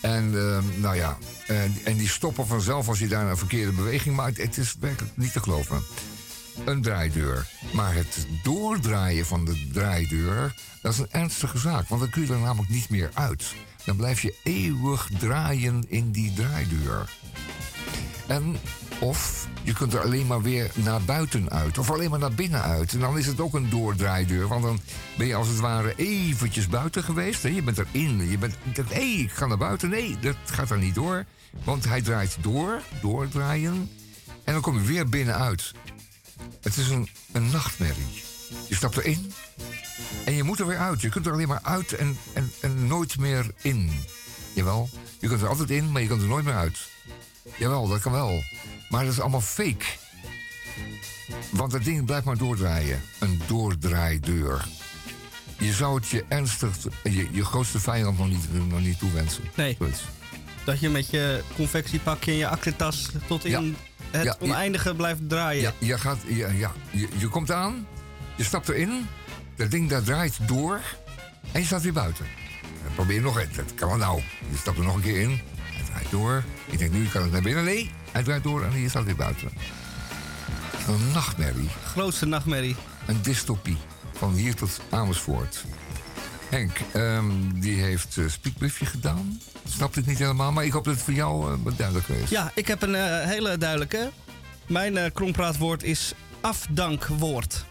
En 0.00 0.34
ehm, 0.34 0.80
nou 0.80 0.96
ja, 0.96 1.18
en, 1.46 1.76
en 1.84 1.96
die 1.96 2.08
stoppen 2.08 2.46
vanzelf 2.46 2.88
als 2.88 2.98
je 2.98 3.08
daar 3.08 3.30
een 3.30 3.36
verkeerde 3.36 3.72
beweging 3.72 4.16
maakt. 4.16 4.36
Het 4.36 4.56
is 4.56 4.76
werkelijk 4.80 5.16
niet 5.16 5.32
te 5.32 5.40
geloven. 5.40 5.82
Een 6.64 6.82
draaideur. 6.82 7.46
Maar 7.72 7.94
het 7.94 8.26
doordraaien 8.42 9.26
van 9.26 9.44
de 9.44 9.68
draaideur, 9.72 10.54
dat 10.82 10.92
is 10.92 10.98
een 10.98 11.10
ernstige 11.10 11.58
zaak. 11.58 11.88
Want 11.88 12.00
dan 12.00 12.10
kun 12.10 12.22
je 12.22 12.32
er 12.32 12.38
namelijk 12.38 12.70
niet 12.70 12.90
meer 12.90 13.10
uit. 13.14 13.54
Dan 13.84 13.96
blijf 13.96 14.22
je 14.22 14.34
eeuwig 14.42 15.08
draaien 15.18 15.84
in 15.88 16.10
die 16.10 16.32
draaideur. 16.32 17.10
En 18.26 18.56
of 19.00 19.48
je 19.62 19.72
kunt 19.72 19.94
er 19.94 20.00
alleen 20.00 20.26
maar 20.26 20.42
weer 20.42 20.70
naar 20.74 21.02
buiten 21.02 21.50
uit. 21.50 21.78
Of 21.78 21.90
alleen 21.90 22.10
maar 22.10 22.18
naar 22.18 22.34
binnen 22.34 22.62
uit. 22.62 22.92
En 22.92 23.00
dan 23.00 23.18
is 23.18 23.26
het 23.26 23.40
ook 23.40 23.54
een 23.54 23.70
doordraaideur. 23.70 24.48
Want 24.48 24.62
dan 24.62 24.80
ben 25.16 25.26
je 25.26 25.34
als 25.34 25.48
het 25.48 25.58
ware 25.58 25.94
eventjes 25.96 26.68
buiten 26.68 27.02
geweest. 27.02 27.42
Hè? 27.42 27.48
Je 27.48 27.62
bent 27.62 27.78
erin. 27.78 28.30
Je 28.30 28.38
bent, 28.38 28.54
hé, 28.88 29.00
ik 29.00 29.30
ga 29.30 29.46
naar 29.46 29.58
buiten. 29.58 29.88
Nee, 29.88 30.16
dat 30.20 30.36
gaat 30.44 30.70
er 30.70 30.78
niet 30.78 30.94
door. 30.94 31.24
Want 31.64 31.84
hij 31.84 32.02
draait 32.02 32.36
door, 32.40 32.82
doordraaien. 33.00 33.90
En 34.44 34.52
dan 34.52 34.62
kom 34.62 34.74
je 34.74 34.86
weer 34.86 35.08
binnenuit. 35.08 35.72
Het 36.60 36.76
is 36.76 36.88
een, 36.88 37.08
een 37.32 37.50
nachtmerrie. 37.50 38.22
Je 38.68 38.74
stapt 38.74 38.96
erin 38.96 39.32
en 40.24 40.34
je 40.34 40.42
moet 40.42 40.60
er 40.60 40.66
weer 40.66 40.78
uit. 40.78 41.00
Je 41.00 41.08
kunt 41.08 41.26
er 41.26 41.32
alleen 41.32 41.48
maar 41.48 41.62
uit 41.62 41.92
en, 41.92 42.18
en, 42.32 42.52
en 42.60 42.86
nooit 42.86 43.18
meer 43.18 43.50
in. 43.62 43.90
Jawel, 44.54 44.88
je 45.18 45.28
kunt 45.28 45.40
er 45.40 45.48
altijd 45.48 45.70
in, 45.70 45.92
maar 45.92 46.02
je 46.02 46.08
kunt 46.08 46.22
er 46.22 46.28
nooit 46.28 46.44
meer 46.44 46.54
uit. 46.54 46.78
Jawel, 47.56 47.88
dat 47.88 48.00
kan 48.00 48.12
wel. 48.12 48.42
Maar 48.88 49.04
dat 49.04 49.12
is 49.12 49.20
allemaal 49.20 49.40
fake. 49.40 49.84
Want 51.50 51.70
dat 51.70 51.84
ding 51.84 52.04
blijft 52.04 52.24
maar 52.24 52.36
doordraaien. 52.36 53.02
Een 53.18 53.40
doordraaideur. 53.46 54.64
Je 55.58 55.72
zou 55.72 55.94
het 55.94 56.08
je 56.08 56.24
ernstig, 56.28 56.76
je, 57.02 57.28
je 57.32 57.44
grootste 57.44 57.80
vijand 57.80 58.18
nog 58.18 58.28
niet, 58.28 58.68
nog 58.68 58.80
niet 58.80 58.98
toewensen. 58.98 59.44
Nee. 59.54 59.76
Zoiets. 59.78 60.02
Dat 60.64 60.80
je 60.80 60.88
met 60.88 61.10
je 61.10 61.42
confectiepakje 61.54 62.32
en 62.32 62.38
je 62.38 62.48
aktentas 62.48 63.08
tot 63.26 63.44
in 63.44 63.50
Ja. 63.50 63.62
Het 64.10 64.24
Ja, 64.24 64.36
je- 64.38 64.44
oneindige 64.44 64.94
blijft 64.94 65.28
draaien. 65.28 65.62
Ja, 65.62 65.72
je, 65.78 65.98
gaat, 65.98 66.18
ja, 66.26 66.48
ja, 66.48 66.72
je, 66.90 67.08
je 67.16 67.28
komt 67.28 67.50
aan, 67.50 67.86
je 68.36 68.44
stapt 68.44 68.68
erin, 68.68 69.06
dat 69.56 69.70
ding 69.70 69.88
dat 69.90 70.04
draait 70.04 70.38
door 70.48 70.80
en 71.52 71.60
je 71.60 71.66
staat 71.66 71.82
weer 71.82 71.92
buiten. 71.92 72.26
Dan 72.82 72.94
probeer 72.94 73.14
je 73.14 73.20
nog 73.22 73.38
eens, 73.38 73.56
dat 73.56 73.74
kan 73.74 73.88
wel 73.88 73.96
nou. 73.98 74.22
Je 74.50 74.56
stapt 74.56 74.78
er 74.78 74.84
nog 74.84 74.94
een 74.94 75.00
keer 75.02 75.20
in, 75.20 75.40
hij 75.72 75.84
draait 75.84 76.10
door. 76.10 76.44
Ik 76.66 76.78
denk 76.78 76.92
nu 76.92 77.06
kan 77.08 77.22
het 77.22 77.32
naar 77.32 77.42
binnen, 77.42 77.64
nee, 77.64 77.90
hij 78.12 78.22
draait 78.22 78.42
door 78.42 78.62
en 78.64 78.80
je 78.80 78.88
staat 78.88 79.04
weer 79.04 79.16
buiten. 79.16 79.50
Een 80.88 81.12
nachtmerrie, 81.12 81.68
Grootste 81.84 82.26
nachtmerrie. 82.26 82.76
een 83.06 83.22
dystopie, 83.22 83.76
van 84.12 84.32
hier 84.34 84.54
tot 84.54 84.80
Amersfoort. 84.90 85.64
Henk, 86.48 86.80
ehm, 86.92 87.30
die 87.54 87.82
heeft 87.82 88.16
uh, 88.16 88.28
speakbriefje 88.28 88.86
gedaan. 88.86 89.40
Snapt 89.68 89.94
het 89.94 90.06
niet 90.06 90.18
helemaal, 90.18 90.52
maar 90.52 90.64
ik 90.64 90.72
hoop 90.72 90.84
dat 90.84 90.94
het 90.94 91.02
voor 91.02 91.14
jou 91.14 91.52
eh, 91.52 91.58
wat 91.62 91.78
duidelijker 91.78 92.16
is. 92.16 92.30
Ja, 92.30 92.52
ik 92.54 92.66
heb 92.66 92.82
een 92.82 92.94
eh, 92.94 93.26
hele 93.26 93.58
duidelijke. 93.58 94.10
Mijn 94.66 95.12
krompraatwoord 95.12 95.82
is 95.82 96.12
afdankwoord. 96.40 97.64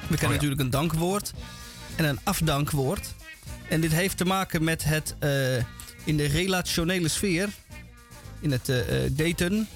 We 0.00 0.16
kennen 0.16 0.28
ja. 0.28 0.34
natuurlijk 0.34 0.60
een 0.60 0.70
dankwoord 0.70 1.32
en 1.96 2.04
een 2.04 2.18
afdankwoord. 2.22 3.14
En 3.68 3.80
dit 3.80 3.92
heeft 3.92 4.16
te 4.16 4.24
maken 4.24 4.64
met 4.64 4.84
het 4.84 5.14
in 6.04 6.16
de 6.16 6.26
relationele 6.26 7.08
sfeer, 7.08 7.48
in 8.40 8.52
het 8.52 8.72
daten, 9.10 9.68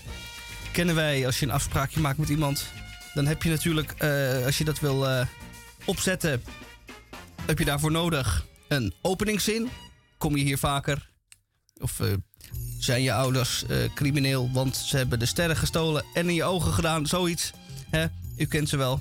kennen 0.72 0.94
wij 0.94 1.26
als 1.26 1.38
je 1.38 1.46
een 1.46 1.52
afspraakje 1.52 2.00
maakt 2.00 2.18
met 2.18 2.28
iemand, 2.28 2.66
dan 3.14 3.26
heb 3.26 3.42
je 3.42 3.50
natuurlijk, 3.50 3.94
als 4.44 4.58
je 4.58 4.64
dat 4.64 4.80
wil 4.80 5.26
opzetten, 5.84 6.42
heb 7.48 7.58
je 7.58 7.64
daarvoor 7.64 7.90
nodig 7.90 8.46
een 8.68 8.94
openingszin. 9.02 9.68
Kom 10.18 10.36
je 10.36 10.44
hier 10.44 10.58
vaker? 10.58 11.10
Of 11.80 12.00
eh, 12.00 12.12
zijn 12.78 13.02
je 13.02 13.12
ouders 13.12 13.64
eh, 13.66 13.76
crimineel, 13.94 14.50
want 14.52 14.76
ze 14.76 14.96
hebben 14.96 15.18
de 15.18 15.26
sterren 15.26 15.56
gestolen 15.56 16.04
en 16.14 16.28
in 16.28 16.34
je 16.34 16.44
ogen 16.44 16.72
gedaan, 16.72 17.06
zoiets. 17.06 17.52
Hè? 17.90 18.06
U 18.36 18.46
kent 18.46 18.68
ze 18.68 18.76
wel. 18.76 19.00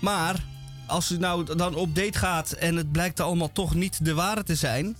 Maar 0.00 0.44
als 0.86 1.10
u 1.10 1.18
nou 1.18 1.56
dan 1.56 1.74
op 1.74 1.94
date 1.94 2.18
gaat 2.18 2.52
en 2.52 2.76
het 2.76 2.92
blijkt 2.92 3.20
allemaal 3.20 3.52
toch 3.52 3.74
niet 3.74 4.04
de 4.04 4.14
ware 4.14 4.42
te 4.42 4.54
zijn, 4.54 4.96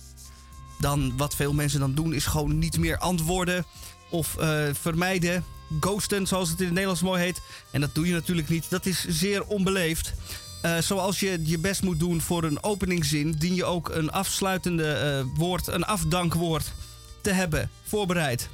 dan 0.79 1.17
wat 1.17 1.35
veel 1.35 1.53
mensen 1.53 1.79
dan 1.79 1.93
doen 1.93 2.13
is 2.13 2.25
gewoon 2.25 2.59
niet 2.59 2.77
meer 2.77 2.97
antwoorden 2.97 3.65
of 4.09 4.37
eh, 4.37 4.63
vermijden. 4.73 5.43
Ghosten, 5.79 6.27
zoals 6.27 6.49
het 6.49 6.59
in 6.59 6.65
het 6.65 6.73
Nederlands 6.73 7.01
mooi 7.01 7.21
heet. 7.21 7.41
En 7.71 7.81
dat 7.81 7.95
doe 7.95 8.07
je 8.07 8.13
natuurlijk 8.13 8.49
niet. 8.49 8.69
Dat 8.69 8.85
is 8.85 9.05
zeer 9.07 9.43
onbeleefd. 9.45 10.13
Eh, 10.61 10.77
zoals 10.77 11.19
je 11.19 11.39
je 11.43 11.57
best 11.57 11.81
moet 11.83 11.99
doen 11.99 12.21
voor 12.21 12.43
een 12.43 12.63
openingzin, 12.63 13.31
dien 13.31 13.55
je 13.55 13.65
ook 13.65 13.89
een 13.89 14.11
afsluitende 14.11 14.91
eh, 14.93 15.25
woord, 15.37 15.67
een 15.67 15.83
afdankwoord 15.85 16.73
te 17.21 17.31
hebben 17.31 17.69
voorbereid. 17.83 18.49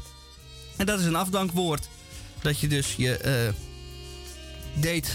En 0.78 0.86
dat 0.86 1.00
is 1.00 1.06
een 1.06 1.16
afdankwoord. 1.16 1.90
Dat 2.42 2.60
je 2.60 2.68
dus 2.68 2.96
je 2.96 3.18
eh, 3.18 3.54
date 4.82 5.10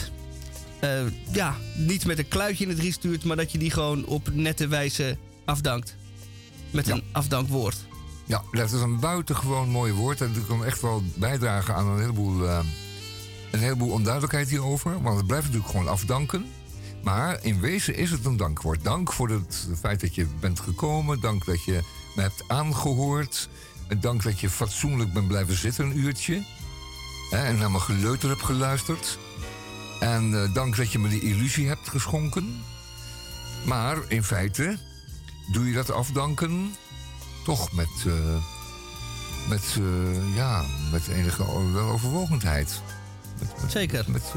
ja, 1.33 1.57
niet 1.77 2.07
met 2.07 2.19
een 2.19 2.29
kluitje 2.29 2.65
in 2.65 2.71
het 2.71 2.79
riet 2.79 2.95
stuurt, 2.95 3.25
maar 3.25 3.37
dat 3.37 3.53
je 3.53 3.59
die 3.59 3.71
gewoon 3.71 4.05
op 4.07 4.29
nette 4.33 4.67
wijze 4.67 5.19
afdankt. 5.45 5.97
Met 6.71 6.87
Ja. 6.87 6.95
een 6.95 7.03
afdankwoord. 7.13 7.77
Ja, 8.27 8.43
dat 8.51 8.73
is 8.73 8.81
een 8.81 9.01
buitengewoon 9.01 9.69
mooi 9.69 9.93
woord. 9.93 10.21
En 10.21 10.33
dat 10.33 10.47
kan 10.47 10.65
echt 10.65 10.81
wel 10.81 11.03
bijdragen 11.15 11.75
aan 11.75 11.87
een 11.87 12.01
heleboel, 12.01 12.49
een 12.49 13.59
heleboel 13.59 13.91
onduidelijkheid 13.91 14.49
hierover. 14.49 15.03
Want 15.03 15.17
het 15.17 15.27
blijft 15.27 15.47
natuurlijk 15.47 15.73
gewoon 15.73 15.89
afdanken. 15.89 16.47
Maar 17.03 17.39
in 17.43 17.61
wezen 17.61 17.97
is 17.97 18.11
het 18.11 18.25
een 18.25 18.37
dankwoord. 18.37 18.85
Dank 18.85 19.13
voor 19.13 19.29
het 19.29 19.69
feit 19.81 20.01
dat 20.01 20.15
je 20.15 20.27
bent 20.41 20.61
gekomen. 20.61 21.21
Dank 21.21 21.45
dat 21.45 21.65
je 21.65 21.81
me 22.17 22.23
hebt 22.23 22.45
aangehoord. 22.47 23.49
Dank 24.01 24.23
dat 24.23 24.41
je 24.41 24.51
fatsoenlijk 24.51 25.13
bent 25.13 25.29
blijven 25.29 25.57
zitten 25.57 25.85
een 25.85 25.99
uurtje. 25.99 26.45
En 27.31 27.59
naar 27.59 27.71
mijn 27.71 27.83
geleuter 27.83 28.29
hebt 28.29 28.43
geluisterd. 28.43 29.19
En 30.01 30.43
eh, 30.43 30.55
dank 30.55 30.77
dat 30.77 30.93
je 30.93 30.99
me 30.99 31.09
die 31.09 31.23
illusie 31.23 31.69
hebt 31.69 31.89
geschonken. 31.89 32.63
Maar 33.65 33.99
in 34.09 34.25
feite 34.25 34.79
doe 35.53 35.67
je 35.67 35.75
dat 35.75 35.91
afdanken 35.91 36.75
toch 37.45 37.73
met, 37.73 37.89
eh, 38.07 38.13
met, 39.49 39.77
eh, 39.79 40.37
ja, 40.37 40.65
met 40.93 41.09
enige 41.09 41.73
weloverwogendheid. 41.73 42.81
Met, 43.39 43.63
met, 43.63 43.71
Zeker. 43.71 44.05
Met, 44.09 44.33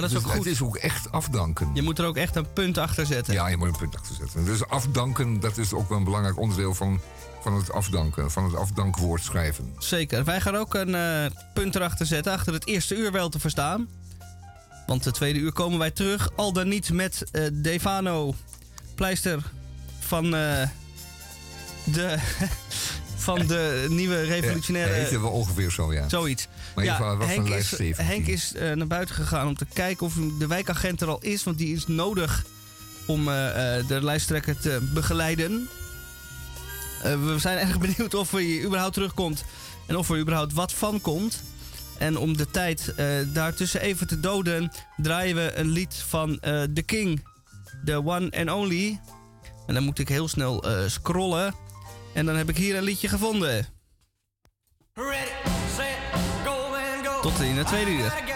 dat 0.00 0.10
is 0.10 0.16
dus 0.16 0.24
ook 0.24 0.30
goed. 0.30 0.44
Het 0.44 0.54
is 0.54 0.62
ook 0.62 0.76
echt 0.76 1.12
afdanken. 1.12 1.70
Je 1.74 1.82
moet 1.82 1.98
er 1.98 2.04
ook 2.04 2.16
echt 2.16 2.36
een 2.36 2.52
punt 2.52 2.78
achter 2.78 3.06
zetten. 3.06 3.34
Ja, 3.34 3.48
je 3.48 3.56
moet 3.56 3.68
een 3.68 3.76
punt 3.76 3.96
achter 3.96 4.14
zetten. 4.14 4.44
Dus 4.44 4.68
afdanken, 4.68 5.40
dat 5.40 5.58
is 5.58 5.72
ook 5.72 5.90
een 5.90 6.04
belangrijk 6.04 6.38
onderdeel 6.38 6.74
van, 6.74 7.00
van 7.40 7.54
het 7.54 7.72
afdanken. 7.72 8.30
Van 8.30 8.44
het 8.44 8.54
afdankwoord 8.54 9.22
schrijven. 9.22 9.74
Zeker. 9.78 10.24
Wij 10.24 10.40
gaan 10.40 10.56
ook 10.56 10.74
een 10.74 10.94
eh, 10.94 11.30
punt 11.54 11.74
erachter 11.74 12.06
zetten. 12.06 12.32
Achter 12.32 12.52
het 12.52 12.66
eerste 12.66 12.96
uur 12.96 13.12
wel 13.12 13.28
te 13.28 13.38
verstaan. 13.38 13.88
Want 14.86 15.04
het 15.04 15.14
tweede 15.14 15.38
uur 15.38 15.52
komen 15.52 15.78
wij 15.78 15.90
terug. 15.90 16.30
Al 16.36 16.52
dan 16.52 16.68
niet 16.68 16.92
met 16.92 17.24
eh, 17.30 17.46
Devano 17.52 18.34
Pleister 18.94 19.42
van 19.98 20.24
eh, 20.24 20.68
de, 21.84 22.18
van 23.22 23.46
de 23.46 23.86
nieuwe 23.88 24.16
Ja, 24.16 24.22
revolutionaire... 24.22 24.92
heet 24.92 25.10
het 25.10 25.20
wel 25.20 25.30
ongeveer 25.30 25.70
zo, 25.70 25.92
ja. 25.92 26.08
Zoiiets. 26.08 26.48
Maar 26.74 27.16
wat 27.16 27.26
Henk 27.26 27.48
is, 27.48 27.68
17. 27.68 28.04
Henk 28.04 28.26
is 28.26 28.54
eh, 28.54 28.72
naar 28.72 28.86
buiten 28.86 29.14
gegaan 29.14 29.46
om 29.46 29.56
te 29.56 29.66
kijken 29.72 30.06
of 30.06 30.14
de 30.38 30.46
wijkagent 30.46 31.00
er 31.00 31.08
al 31.08 31.20
is. 31.20 31.44
Want 31.44 31.58
die 31.58 31.74
is 31.74 31.86
nodig 31.86 32.44
om 33.06 33.28
eh, 33.28 33.78
eh, 33.78 33.86
de 33.88 34.04
lijsttrekker 34.04 34.58
te 34.58 34.88
begeleiden. 34.94 35.68
We 37.02 37.34
zijn 37.38 37.58
erg 37.58 37.78
benieuwd 37.86 38.14
of 38.14 38.30
hij 38.30 38.62
überhaupt 38.64 38.94
terugkomt. 38.94 39.44
En 39.86 39.96
of 39.96 40.10
er 40.10 40.18
überhaupt 40.18 40.52
wat 40.52 40.72
van 40.72 41.00
komt. 41.00 41.42
En 41.98 42.16
om 42.18 42.36
de 42.36 42.50
tijd 42.50 42.94
daartussen 43.32 43.80
even 43.80 44.06
te 44.06 44.20
doden... 44.20 44.72
draaien 44.96 45.36
we 45.36 45.52
een 45.54 45.68
lied 45.68 45.94
van 46.08 46.38
The 46.74 46.82
King. 46.86 47.26
The 47.84 48.04
One 48.04 48.30
and 48.30 48.50
Only. 48.50 49.00
En 49.66 49.74
dan 49.74 49.82
moet 49.82 49.98
ik 49.98 50.08
heel 50.08 50.28
snel 50.28 50.64
scrollen. 50.86 51.54
En 52.12 52.26
dan 52.26 52.36
heb 52.36 52.48
ik 52.48 52.56
hier 52.56 52.76
een 52.76 52.82
liedje 52.82 53.08
gevonden. 53.08 53.66
Ready, 54.92 55.30
set, 55.76 55.98
go 56.44 56.74
and 56.74 57.06
go. 57.06 57.20
Tot 57.20 57.40
in 57.40 57.56
het 57.56 57.66
tweede 57.66 57.90
uur. 57.90 58.31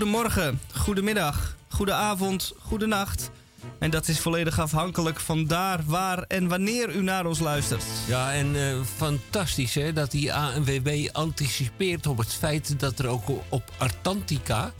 Goedemorgen, 0.00 0.60
goedemiddag, 0.74 1.56
goedenavond, 1.68 2.52
goedenacht. 2.58 3.30
En 3.78 3.90
dat 3.90 4.08
is 4.08 4.20
volledig 4.20 4.58
afhankelijk 4.58 5.20
van 5.20 5.46
daar, 5.46 5.80
waar 5.84 6.22
en 6.22 6.48
wanneer 6.48 6.94
u 6.94 7.02
naar 7.02 7.26
ons 7.26 7.38
luistert. 7.38 7.82
Ja, 8.06 8.32
en 8.32 8.56
eh, 8.56 8.80
fantastisch 8.96 9.74
hè, 9.74 9.92
dat 9.92 10.10
die 10.10 10.32
ANWB 10.34 11.08
anticipeert 11.12 12.06
op 12.06 12.18
het 12.18 12.34
feit 12.34 12.80
dat 12.80 12.98
er 12.98 13.06
ook 13.06 13.28
op 13.48 13.62
Atlantica 13.78 14.72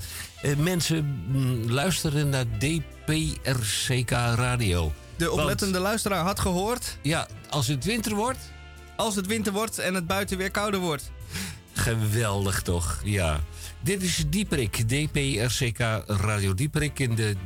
eh, 0.43 0.57
mensen 0.57 1.25
mm, 1.29 1.71
luisteren 1.71 2.29
naar 2.29 2.45
DPRCK 2.59 4.11
Radio. 4.11 4.93
De 5.17 5.31
oplettende 5.31 5.79
luisteraar 5.79 6.25
had 6.25 6.41
gehoord, 6.41 6.99
Ja, 7.03 7.29
als 7.51 7.67
het 7.67 7.85
winter 7.85 8.15
wordt, 8.15 8.51
als 8.97 9.15
het 9.15 9.27
winter 9.27 9.53
wordt 9.53 9.79
en 9.79 9.95
het 9.95 10.07
buiten 10.07 10.39
weer 10.39 10.51
kouder 10.51 10.81
wordt. 10.81 11.11
geweldig 11.73 12.63
toch, 12.63 13.01
ja. 13.05 13.41
Dit 13.83 14.03
is 14.03 14.25
Dieperik, 14.29 14.89
DPRCK 14.89 15.79
Radio 16.07 16.55
Dieperik 16.55 16.99
in 16.99 17.15
de 17.15 17.35
33e 17.35 17.39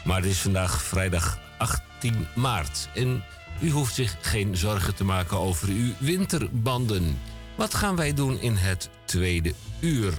Maar 0.05 0.16
het 0.16 0.30
is 0.30 0.39
vandaag 0.39 0.83
vrijdag 0.83 1.39
18 1.59 2.26
maart. 2.35 2.89
En 2.95 3.24
u 3.61 3.70
hoeft 3.70 3.95
zich 3.95 4.16
geen 4.20 4.57
zorgen 4.57 4.95
te 4.95 5.05
maken 5.05 5.39
over 5.39 5.68
uw 5.68 5.93
winterbanden. 5.99 7.18
Wat 7.55 7.74
gaan 7.74 7.97
wij 7.97 8.14
doen 8.14 8.41
in 8.41 8.57
het 8.57 8.91
tweede 9.05 9.55
uur? 9.80 10.12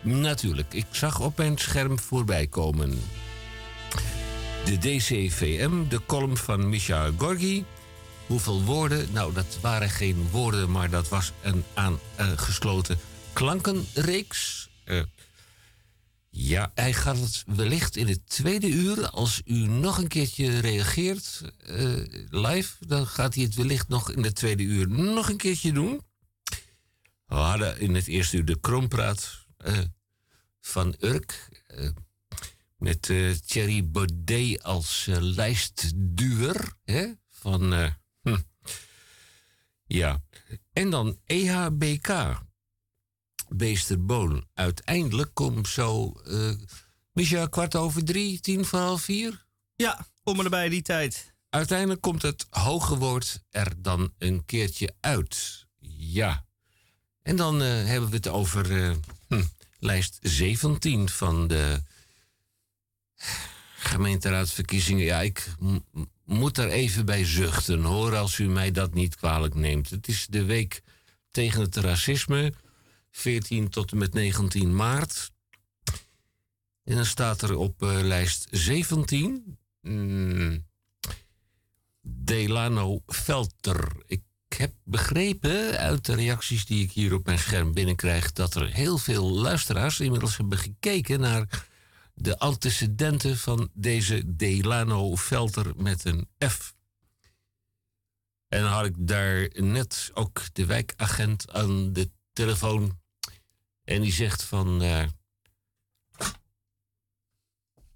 Natuurlijk, 0.00 0.74
ik 0.74 0.86
zag 0.90 1.20
op 1.20 1.36
mijn 1.36 1.58
scherm 1.58 1.98
voorbij 1.98 2.46
komen. 2.46 2.98
De 4.66 4.78
DCVM, 4.78 5.88
de 5.88 6.00
column 6.06 6.36
van 6.36 6.68
Misha 6.68 7.10
Gorgi. 7.18 7.64
Hoeveel 8.26 8.62
woorden? 8.64 9.12
Nou, 9.12 9.34
dat 9.34 9.58
waren 9.60 9.90
geen 9.90 10.28
woorden, 10.30 10.70
maar 10.70 10.90
dat 10.90 11.08
was 11.08 11.32
een 11.42 11.64
aangesloten 11.74 12.98
klankenreeks. 13.32 14.68
Eh, 14.84 15.02
ja, 16.30 16.70
hij 16.74 16.92
gaat 16.92 17.16
het 17.18 17.44
wellicht 17.46 17.96
in 17.96 18.06
het 18.08 18.28
tweede 18.28 18.68
uur, 18.68 19.10
als 19.10 19.42
u 19.44 19.54
nog 19.66 19.98
een 19.98 20.08
keertje 20.08 20.58
reageert 20.58 21.42
eh, 21.58 21.94
live, 22.30 22.86
dan 22.86 23.06
gaat 23.06 23.34
hij 23.34 23.44
het 23.44 23.54
wellicht 23.54 23.88
nog 23.88 24.10
in 24.10 24.24
het 24.24 24.34
tweede 24.34 24.62
uur 24.62 24.88
nog 24.88 25.28
een 25.28 25.36
keertje 25.36 25.72
doen. 25.72 26.00
We 27.26 27.34
hadden 27.34 27.80
in 27.80 27.94
het 27.94 28.06
eerste 28.06 28.36
uur 28.36 28.44
de 28.44 28.60
krompraat 28.60 29.46
eh, 29.56 29.78
van 30.60 30.96
Urk. 31.00 31.48
eh, 31.66 31.88
met 32.76 33.10
eh, 33.10 33.30
Thierry 33.30 33.90
Baudet 33.90 34.62
als 34.62 35.06
lijstduwer. 35.10 36.72
Hè? 36.84 37.12
Van, 37.28 37.74
eh, 37.74 37.90
hm. 38.22 38.36
Ja. 39.86 40.22
En 40.72 40.90
dan 40.90 41.18
EHBK. 41.24 42.38
Beesterboon. 43.48 44.46
Uiteindelijk 44.54 45.30
komt 45.34 45.68
zo... 45.68 46.12
Micha, 47.12 47.46
kwart 47.46 47.76
over 47.76 48.04
drie, 48.04 48.40
tien 48.40 48.64
voor 48.64 48.78
half 48.78 49.02
vier. 49.02 49.46
Ja, 49.76 50.06
om 50.22 50.36
en 50.36 50.42
nabij 50.42 50.68
die 50.68 50.82
tijd. 50.82 51.34
Uiteindelijk 51.50 52.00
komt 52.00 52.22
het 52.22 52.46
hoge 52.50 52.96
woord 52.96 53.40
er 53.50 53.72
dan 53.82 54.12
een 54.18 54.44
keertje 54.44 54.94
uit. 55.00 55.66
Ja. 55.98 56.46
En 57.22 57.36
dan 57.36 57.60
hebben 57.60 58.10
we 58.10 58.16
het 58.16 58.28
over 58.28 58.96
hm, 59.28 59.42
lijst 59.78 60.18
17 60.22 61.08
van 61.08 61.46
de 61.48 61.82
gemeenteraadsverkiezingen. 63.76 65.04
Ja, 65.04 65.20
ik 65.20 65.54
moet 66.24 66.58
er 66.58 66.68
even 66.68 67.04
bij 67.04 67.24
zuchten 67.24 67.82
hoor, 67.82 68.16
als 68.16 68.38
u 68.38 68.48
mij 68.48 68.70
dat 68.70 68.94
niet 68.94 69.16
kwalijk 69.16 69.54
neemt. 69.54 69.90
Het 69.90 70.08
is 70.08 70.26
de 70.30 70.44
week 70.44 70.82
tegen 71.30 71.60
het 71.60 71.76
racisme, 71.76 72.52
14 73.10 73.68
tot 73.68 73.92
en 73.92 73.98
met 73.98 74.12
19 74.12 74.76
maart. 74.76 75.30
En 76.84 76.94
dan 76.94 77.04
staat 77.04 77.42
er 77.42 77.56
op 77.56 77.82
eh, 77.82 78.00
lijst 78.02 78.46
17. 78.50 79.58
mm, 79.80 80.64
Delano 82.00 83.02
Velter. 83.06 83.92
Ik 84.06 84.22
heb 84.48 84.72
begrepen 84.84 85.78
uit 85.78 86.04
de 86.04 86.14
reacties 86.14 86.66
die 86.66 86.84
ik 86.84 86.92
hier 86.92 87.14
op 87.14 87.26
mijn 87.26 87.38
scherm 87.38 87.72
binnenkrijg... 87.72 88.32
dat 88.32 88.54
er 88.54 88.66
heel 88.72 88.98
veel 88.98 89.30
luisteraars 89.30 90.00
inmiddels 90.00 90.36
hebben 90.36 90.58
gekeken 90.58 91.20
naar 91.20 91.66
de 92.18 92.38
antecedenten 92.38 93.36
van 93.36 93.70
deze 93.72 94.36
Delano 94.36 95.14
Velter 95.14 95.72
met 95.76 96.04
een 96.04 96.28
F. 96.48 96.74
En 98.48 98.64
had 98.64 98.84
ik 98.84 98.94
daar 98.98 99.50
net 99.54 100.10
ook 100.14 100.42
de 100.52 100.66
wijkagent 100.66 101.52
aan 101.52 101.92
de 101.92 102.10
telefoon. 102.32 103.00
En 103.84 104.00
die 104.00 104.12
zegt 104.12 104.42
van... 104.42 104.82
eh, 104.82 105.04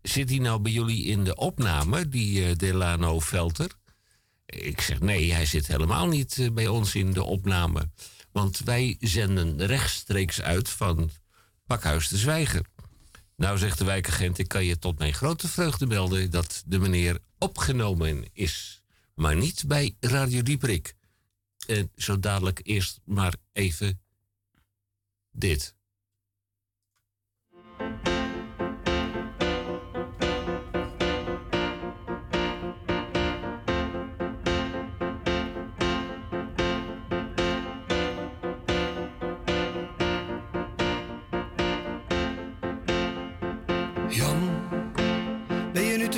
zit 0.03 0.29
hij 0.29 0.39
nou 0.39 0.61
bij 0.61 0.73
jullie 0.73 1.05
in 1.05 1.25
de 1.25 1.35
opname, 1.35 2.09
die 2.09 2.45
eh, 2.45 2.57
Delano 2.57 3.21
Velter? 3.21 3.71
Ik 4.47 4.81
zeg 4.81 5.01
nee, 5.01 5.33
hij 5.33 5.47
zit 5.47 5.67
helemaal 5.67 6.07
niet 6.07 6.39
eh, 6.39 6.51
bij 6.51 6.69
ons 6.69 6.95
in 6.95 7.13
de 7.13 7.23
opname. 7.23 7.91
Want 8.33 8.59
wij 8.59 8.97
zenden 9.01 9.67
rechtstreeks 9.67 10.43
uit 10.43 10.69
van 10.69 11.11
Pakhuis 11.67 12.09
de 12.09 12.17
Zwijger. 12.17 12.67
Nou, 13.41 13.59
zegt 13.59 13.79
de 13.79 13.85
wijkagent, 13.85 14.39
ik 14.39 14.49
kan 14.49 14.65
je 14.65 14.79
tot 14.79 14.99
mijn 14.99 15.15
grote 15.15 15.49
vreugde 15.49 15.87
melden 15.87 16.31
dat 16.31 16.63
de 16.67 16.79
meneer 16.79 17.19
opgenomen 17.39 18.25
is. 18.33 18.83
Maar 19.15 19.37
niet 19.37 19.65
bij 19.67 19.97
Radio 20.01 20.43
Dieprik. 20.43 20.95
En 21.67 21.91
zo 21.97 22.19
dadelijk 22.19 22.61
eerst 22.63 23.01
maar 23.05 23.35
even 23.53 24.01
dit. 25.31 25.75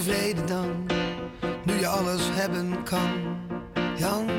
Tevreden 0.04 0.46
dan? 0.46 0.86
Nu 1.64 1.78
je 1.78 1.86
alles 1.86 2.22
hebben 2.30 2.82
kan. 2.82 3.10
Jan, 3.96 4.30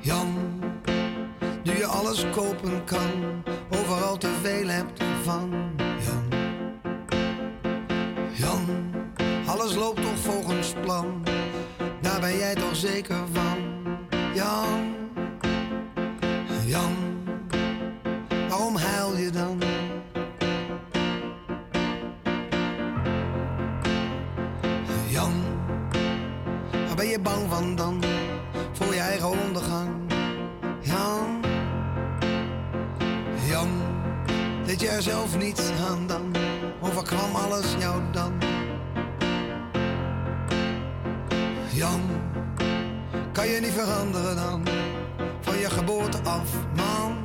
Jan, 0.00 0.34
nu 1.62 1.76
je 1.76 1.86
alles 1.86 2.24
kopen 2.30 2.84
kan. 2.84 3.42
Overal 3.70 4.16
te 4.16 4.30
veel 4.42 4.68
hebt 4.68 5.02
van. 5.22 5.50
Jan, 5.78 6.24
Jan, 8.32 8.66
alles 9.46 9.74
loopt 9.74 10.02
toch 10.02 10.18
volgens 10.18 10.74
plan. 10.82 11.24
Daar 12.00 12.20
ben 12.20 12.36
jij 12.36 12.54
toch 12.54 12.76
zeker 12.76 13.18
van. 13.32 13.58
Jan, 14.34 14.94
Jan, 16.66 16.94
waarom 18.48 18.76
huil 18.76 19.16
je 19.16 19.30
dan? 19.30 19.69
Je 27.10 27.20
bang 27.20 27.48
van 27.48 27.76
dan? 27.76 28.02
Voor 28.72 28.94
je 28.94 29.00
eigen 29.00 29.28
ondergang. 29.28 29.90
Jan, 30.80 31.40
Jan, 33.48 33.68
deed 34.66 34.80
je 34.80 34.96
zelf 34.98 35.38
niets 35.38 35.70
aan 35.88 36.06
dan? 36.06 36.34
Overkwam 36.80 37.34
alles 37.34 37.74
jou 37.78 38.02
dan? 38.12 38.32
Jan, 41.72 42.00
kan 43.32 43.48
je 43.48 43.60
niet 43.60 43.72
veranderen 43.72 44.36
dan? 44.36 44.66
Van 45.40 45.58
je 45.58 45.70
geboorte 45.70 46.18
af, 46.24 46.50
man. 46.76 47.19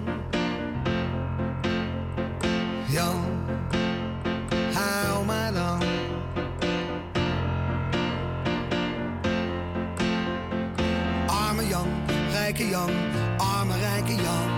Jan, 12.76 12.92
arme 13.38 13.78
rijke 13.78 14.16
Jan. 14.16 14.50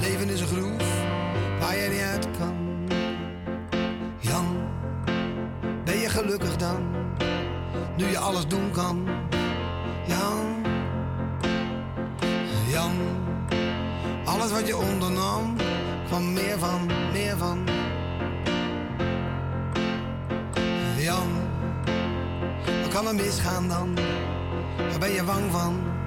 Leven 0.00 0.28
is 0.28 0.40
een 0.40 0.46
groef 0.46 1.02
waar 1.60 1.76
je 1.76 1.88
niet 1.88 2.00
uit 2.00 2.28
kan. 2.38 2.56
Jan, 4.18 4.46
ben 5.84 5.98
je 5.98 6.08
gelukkig 6.08 6.56
dan? 6.56 6.82
Nu 7.96 8.06
je 8.06 8.18
alles 8.18 8.46
doen 8.46 8.70
kan. 8.70 9.06
Jan, 10.06 10.64
Jan, 12.68 12.96
alles 14.24 14.50
wat 14.50 14.66
je 14.66 14.76
ondernam, 14.76 15.56
kwam 16.06 16.32
meer 16.32 16.58
van, 16.58 16.86
meer 17.12 17.36
van. 17.36 17.58
Jan, 20.96 21.28
wat 22.82 22.92
kan 22.92 23.06
er 23.06 23.14
misgaan 23.14 23.68
dan? 23.68 23.94
Waar 24.76 24.98
ben 24.98 25.10
je 25.10 25.22
bang 25.24 25.50
van? 25.50 25.97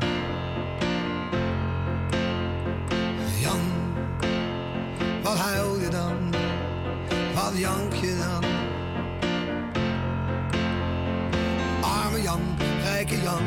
Dan? 5.92 6.34
Wat 7.34 7.58
jank 7.58 7.94
je 7.94 8.18
dan? 8.18 8.44
Arme 11.82 12.22
Jan, 12.22 12.42
rijke 12.84 13.22
Jan, 13.22 13.44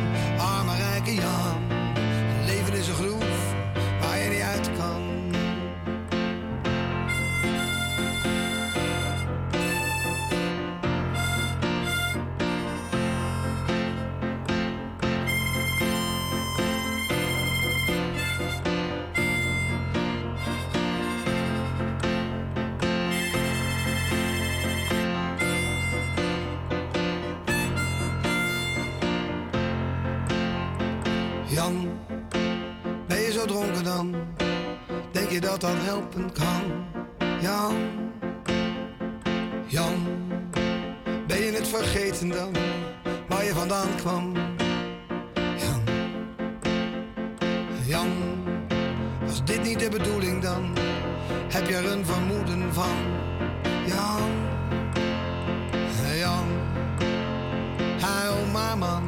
Denk 35.13 35.31
je 35.31 35.41
dat 35.41 35.61
dat 35.61 35.75
helpen 35.75 36.33
kan? 36.33 36.63
Jan, 37.41 37.75
Jan, 39.67 40.07
ben 41.27 41.43
je 41.43 41.53
het 41.53 41.69
vergeten 41.69 42.29
dan? 42.29 42.53
Waar 43.29 43.45
je 43.45 43.51
vandaan 43.51 43.89
kwam? 43.97 44.33
Jan, 45.57 45.83
Jan, 47.87 48.09
was 49.27 49.45
dit 49.45 49.63
niet 49.63 49.81
de 49.81 49.89
bedoeling 49.89 50.43
dan? 50.43 50.77
Heb 51.49 51.69
je 51.69 51.75
er 51.75 51.93
een 51.93 52.07
vermoeden 52.07 52.75
van? 52.75 52.97
Jan, 53.87 54.31
Jan, 56.19 56.47
huil 58.01 58.47
maar 58.53 58.79
man. 58.79 59.05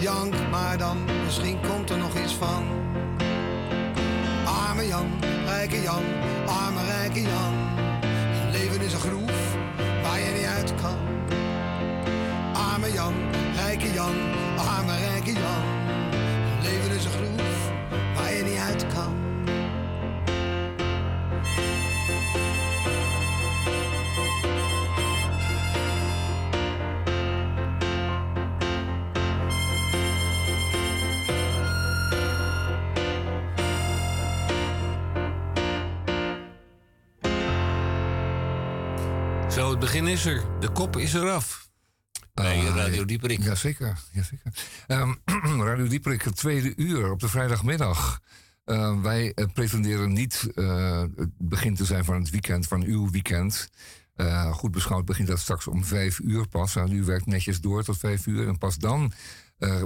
Jank 0.00 0.34
maar 0.50 0.78
dan, 0.78 0.98
misschien 1.24 1.58
komt 1.68 1.90
er 1.90 1.98
nog 1.98 2.18
iets 2.18 2.34
van. 2.34 2.89
Jan, 5.00 5.46
rijke 5.46 5.82
Jan, 5.82 6.04
arme 6.46 6.84
rijke 6.84 7.20
Jan. 7.20 7.54
Leven 8.50 8.80
is 8.80 8.92
een 8.92 9.00
groef 9.00 9.56
waar 10.02 10.20
je 10.20 10.32
niet 10.36 10.44
uit 10.44 10.74
kan. 10.74 10.98
Arme 12.52 12.92
Jan, 12.92 13.14
rijke 13.54 13.92
Jan, 13.92 14.14
arme 14.56 14.96
rijke 14.96 15.32
Jan. 15.32 15.64
Leven 16.62 16.90
is 16.90 17.04
een 17.04 17.10
groef 17.10 17.70
waar 18.14 18.34
je 18.34 18.42
niet 18.42 18.58
uit 18.58 18.86
kan. 18.94 19.29
Begin 39.90 40.06
is 40.06 40.26
er. 40.26 40.42
De 40.60 40.68
kop 40.68 40.96
is 40.96 41.14
eraf. 41.14 41.68
Bij 42.34 42.58
Ah, 42.58 42.76
Radio 42.76 43.04
Dieperik. 43.04 43.42
Jazeker, 43.42 43.98
jazeker. 44.12 44.52
Ehm 44.86 45.14
Radio 45.68 45.86
Dieperik, 45.86 46.22
het 46.22 46.36
tweede 46.36 46.72
uur 46.76 47.10
op 47.10 47.20
de 47.20 47.28
vrijdagmiddag. 47.28 48.20
Eh, 48.64 49.00
wij 49.02 49.32
eh, 49.34 49.44
pretenderen 49.52 50.12
niet 50.12 50.50
eh, 50.54 51.00
het 51.16 51.30
begin 51.38 51.74
te 51.74 51.84
zijn 51.84 52.04
van 52.04 52.14
het 52.14 52.30
weekend, 52.30 52.66
van 52.66 52.82
uw 52.82 53.10
weekend. 53.10 53.68
Eh, 54.14 54.52
goed 54.52 54.70
beschouwd 54.70 55.04
begint 55.04 55.28
dat 55.28 55.38
straks 55.38 55.66
om 55.66 55.84
vijf 55.84 56.18
uur 56.18 56.48
pas. 56.48 56.76
En 56.76 56.92
u 56.92 57.04
werkt 57.04 57.26
netjes 57.26 57.60
door 57.60 57.84
tot 57.84 57.98
vijf 57.98 58.26
uur. 58.26 58.48
En 58.48 58.58
pas 58.58 58.76
dan 58.76 59.12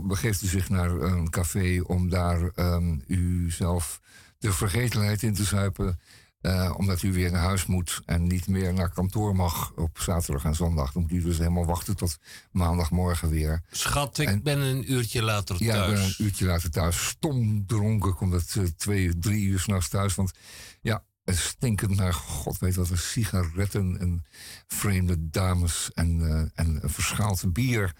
begeeft 0.03 0.43
u 0.43 0.47
zich 0.47 0.69
naar 0.69 0.91
een 0.91 1.31
café 1.31 1.81
om 1.87 2.09
daar 2.09 2.51
ehm, 2.55 2.99
u 3.07 3.51
zelf 3.51 4.01
de 4.39 4.53
vergetelheid 4.53 5.23
in 5.23 5.35
te 5.35 5.45
zuipen. 5.45 5.99
Eh, 6.45 6.75
omdat 6.77 7.03
u 7.03 7.13
weer 7.13 7.31
naar 7.31 7.43
huis 7.43 7.67
moet 7.67 8.01
en 8.05 8.27
niet 8.27 8.47
meer 8.47 8.73
naar 8.75 8.91
kantoor 8.91 9.37
mag 9.37 9.73
op 9.77 9.99
zaterdag 9.99 10.45
en 10.45 10.55
zondag. 10.55 10.93
Dan 10.93 11.03
moet 11.03 11.13
u 11.13 11.23
dus 11.23 11.39
helemaal 11.39 11.65
wachten 11.65 11.97
tot 11.97 12.19
maandagmorgen 12.51 13.29
weer. 13.29 13.63
Schat, 13.71 14.19
ik 14.19 14.43
ben 14.43 14.59
een 14.59 14.93
uurtje 14.93 15.23
later 15.23 15.57
Ja, 15.59 15.75
ik 15.75 15.87
ben 15.87 15.97
thuis. 15.97 16.19
een 16.19 16.25
uurtje 16.25 16.47
later 16.47 16.71
thuis. 16.71 17.07
Stom 17.07 17.67
dronken 17.67 18.15
komt 18.15 18.33
het 18.33 18.57
eh, 18.57 18.65
twee, 18.77 19.19
drie 19.19 19.45
uur 19.47 19.61
s'nachts 19.61 19.89
thuis. 19.89 20.15
Want 20.15 20.33
ja, 20.81 21.05
het 21.25 21.37
stinkend 21.37 21.97
naar 21.97 22.15
god 22.15 22.59
weet 22.59 22.75
wat, 22.75 22.91
sigaretten 22.95 23.99
en 24.01 24.25
vreemde 24.67 25.31
dames 25.31 25.91
en, 25.95 26.21
eh, 26.21 26.65
en 26.65 26.79
een 26.83 26.91
verschaald 26.91 27.53
bier. 27.53 27.93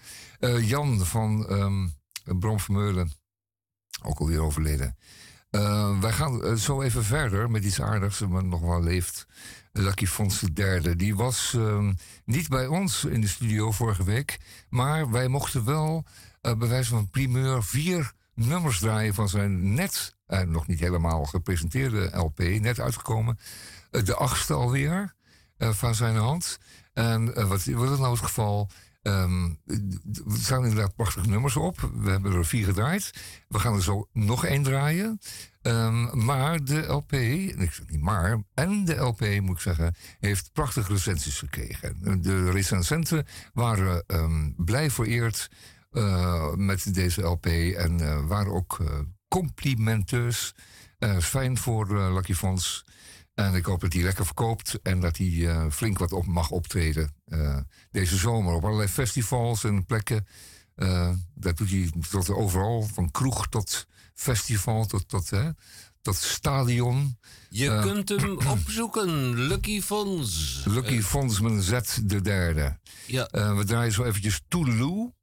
Jan 0.61 1.05
van 1.05 1.47
ehm 1.47 1.87
Brom 2.39 2.59
Vermeulen, 2.59 3.11
ook 4.03 4.19
alweer 4.19 4.41
overleden. 4.41 4.97
Eh, 5.55 5.99
wij 5.99 6.11
gaan 6.11 6.43
eh, 6.43 6.53
zo 6.53 6.81
even 6.81 7.03
verder 7.03 7.51
met 7.51 7.63
iets 7.63 7.81
aardigs, 7.81 8.19
maar 8.19 8.45
nog 8.45 8.61
wel 8.61 8.83
leeft. 8.83 9.27
Lucky 9.71 10.05
Fons 10.05 10.39
de 10.39 10.53
derde. 10.53 10.95
Die 10.95 11.15
was 11.15 11.53
ehm, 11.53 11.93
niet 12.25 12.49
bij 12.49 12.67
ons 12.67 13.05
in 13.05 13.21
de 13.21 13.27
studio 13.27 13.71
vorige 13.71 14.03
week. 14.03 14.39
Maar 14.69 15.11
wij 15.11 15.27
mochten 15.27 15.65
wel, 15.65 16.05
eh, 16.41 16.53
bij 16.53 16.67
wijze 16.67 16.89
van 16.89 17.09
primeur, 17.09 17.63
vier 17.63 18.11
nummers 18.33 18.79
draaien 18.79 19.13
van 19.13 19.29
zijn 19.29 19.73
net, 19.73 20.15
nog 20.45 20.67
niet 20.67 20.79
helemaal 20.79 21.25
gepresenteerde 21.25 22.17
LP, 22.17 22.39
net 22.39 22.79
uitgekomen. 22.79 23.39
De 23.89 24.15
achtste 24.15 24.53
alweer 24.53 25.13
van 25.57 25.95
zijn 25.95 26.15
hand. 26.15 26.57
En 26.93 27.25
wat, 27.25 27.63
wat 27.65 27.91
is 27.91 27.97
nou 27.97 28.11
het 28.11 28.19
geval? 28.19 28.69
Ehm, 29.05 29.49
er 29.65 30.37
staan 30.37 30.63
inderdaad 30.63 30.95
prachtige 30.95 31.29
nummers 31.29 31.55
op. 31.55 31.91
We 31.93 32.09
hebben 32.09 32.33
er 32.33 32.45
vier 32.45 32.65
gedraaid. 32.65 33.11
We 33.47 33.59
gaan 33.59 33.73
er 33.75 33.83
zo 33.83 34.07
nog 34.13 34.45
één 34.45 34.63
draaien. 34.63 35.19
Ehm, 35.61 36.25
maar 36.25 36.63
de 36.63 36.85
LP, 36.85 37.13
ik 37.13 37.71
zeg 37.71 37.87
niet 37.87 38.01
maar, 38.01 38.43
en 38.53 38.85
de 38.85 38.95
LP 38.95 39.39
moet 39.41 39.55
ik 39.55 39.61
zeggen, 39.61 39.95
heeft 40.19 40.53
prachtige 40.53 40.93
recensies 40.93 41.39
gekregen. 41.39 42.21
De 42.21 42.51
recensenten 42.51 43.25
waren 43.53 44.03
ehm, 44.07 44.51
blij 44.57 44.91
vereerd 44.91 45.49
eh, 45.91 46.53
met 46.53 46.93
deze 46.93 47.21
LP 47.21 47.45
en 47.45 47.99
eh, 47.99 48.25
waren 48.27 48.51
ook 48.51 48.77
eh, 48.79 48.99
complimenteus. 49.27 50.55
Fijn 51.19 51.57
voor 51.57 52.13
Lucky 52.13 52.33
Fons. 52.33 52.85
En 53.35 53.53
ik 53.53 53.65
hoop 53.65 53.81
dat 53.81 53.93
hij 53.93 54.01
lekker 54.01 54.25
verkoopt 54.25 54.79
en 54.81 54.99
dat 54.99 55.17
hij 55.17 55.47
eh, 55.47 55.65
flink 55.69 55.97
wat 55.97 56.11
op 56.11 56.25
mag 56.25 56.49
optreden 56.49 57.15
eh, 57.25 57.57
deze 57.91 58.17
zomer 58.17 58.53
op 58.53 58.63
allerlei 58.63 58.87
festivals 58.87 59.63
en 59.63 59.85
plekken. 59.85 60.27
Eh, 60.75 61.09
dat 61.33 61.57
doet 61.57 61.69
hij 61.69 61.91
tot 62.09 62.29
overal, 62.29 62.81
van 62.93 63.11
kroeg 63.11 63.47
tot 63.47 63.87
festival 64.13 64.85
tot, 64.85 65.09
tot, 65.09 65.29
hè, 65.29 65.49
tot 66.01 66.15
stadion. 66.15 67.17
Je 67.49 67.79
kunt 67.81 68.09
hem 68.09 68.39
opzoeken, 68.57 69.33
Lucky 69.33 69.81
Fons. 69.81 70.63
Lucky 70.65 71.01
Fons 71.01 71.39
met 71.39 71.51
een 71.51 71.61
Z 71.61 71.99
de 72.03 72.21
derde. 72.21 72.79
Ja. 73.07 73.27
We 73.31 73.63
draaien 73.65 73.93
zo 73.93 74.03
eventjes 74.03 74.41
Toedeloe. 74.47 75.13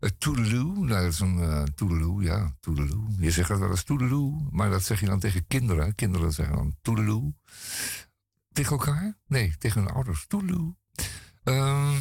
Uh, 0.00 0.10
Toedeloe, 0.18 0.74
nou 0.74 1.02
dat 1.02 1.12
is 1.12 1.20
een 1.20 1.38
uh, 1.38 1.62
Toedeloe, 1.62 2.22
ja, 2.22 2.56
Toedeloe. 2.60 3.06
Je 3.18 3.30
zegt 3.30 3.48
dat 3.48 3.58
wel 3.58 3.70
eens 3.70 3.82
Toedeloe, 3.82 4.46
maar 4.50 4.70
dat 4.70 4.82
zeg 4.82 5.00
je 5.00 5.06
dan 5.06 5.20
tegen 5.20 5.46
kinderen. 5.46 5.94
Kinderen 5.94 6.32
zeggen 6.32 6.56
dan 6.56 6.76
Toedeloe. 6.82 7.34
Tegen 8.52 8.72
elkaar? 8.72 9.18
Nee, 9.26 9.54
tegen 9.58 9.82
hun 9.82 9.90
ouders. 9.90 10.24
Toedeloe. 10.26 10.74
Ehm, 11.44 11.96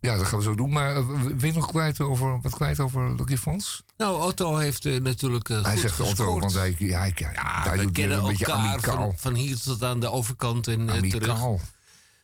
ja, 0.00 0.16
dat 0.16 0.26
gaan 0.26 0.38
we 0.38 0.44
zo 0.44 0.54
doen. 0.54 0.72
Maar 0.72 0.96
uh, 0.96 1.22
wil 1.22 1.48
je 1.48 1.52
nog 1.52 1.66
kwijt 1.66 2.00
over, 2.00 2.40
wat 2.40 2.54
kwijt 2.54 2.80
over 2.80 3.14
Lucky 3.14 3.36
Fons? 3.36 3.82
Nou, 3.96 4.22
Otto 4.22 4.56
heeft 4.56 4.84
uh, 4.84 5.00
natuurlijk 5.00 5.48
uh, 5.48 5.64
Hij 5.64 5.76
zegt 5.76 5.94
gescoord. 5.94 6.20
Otto, 6.20 6.40
want 6.40 6.54
hij, 6.54 6.74
ja, 6.78 6.98
hij, 6.98 7.12
Ja, 7.16 7.62
hij 7.62 7.76
we 7.76 7.82
doet 7.82 7.92
kennen 7.92 8.18
een 8.18 8.26
beetje 8.26 8.46
elkaar 8.46 8.80
van, 8.80 9.12
van 9.16 9.34
hier 9.34 9.58
tot 9.60 9.82
aan 9.82 10.00
de 10.00 10.10
overkant 10.10 10.68
en 10.68 10.88
eh, 10.88 11.10
terug. 11.10 11.40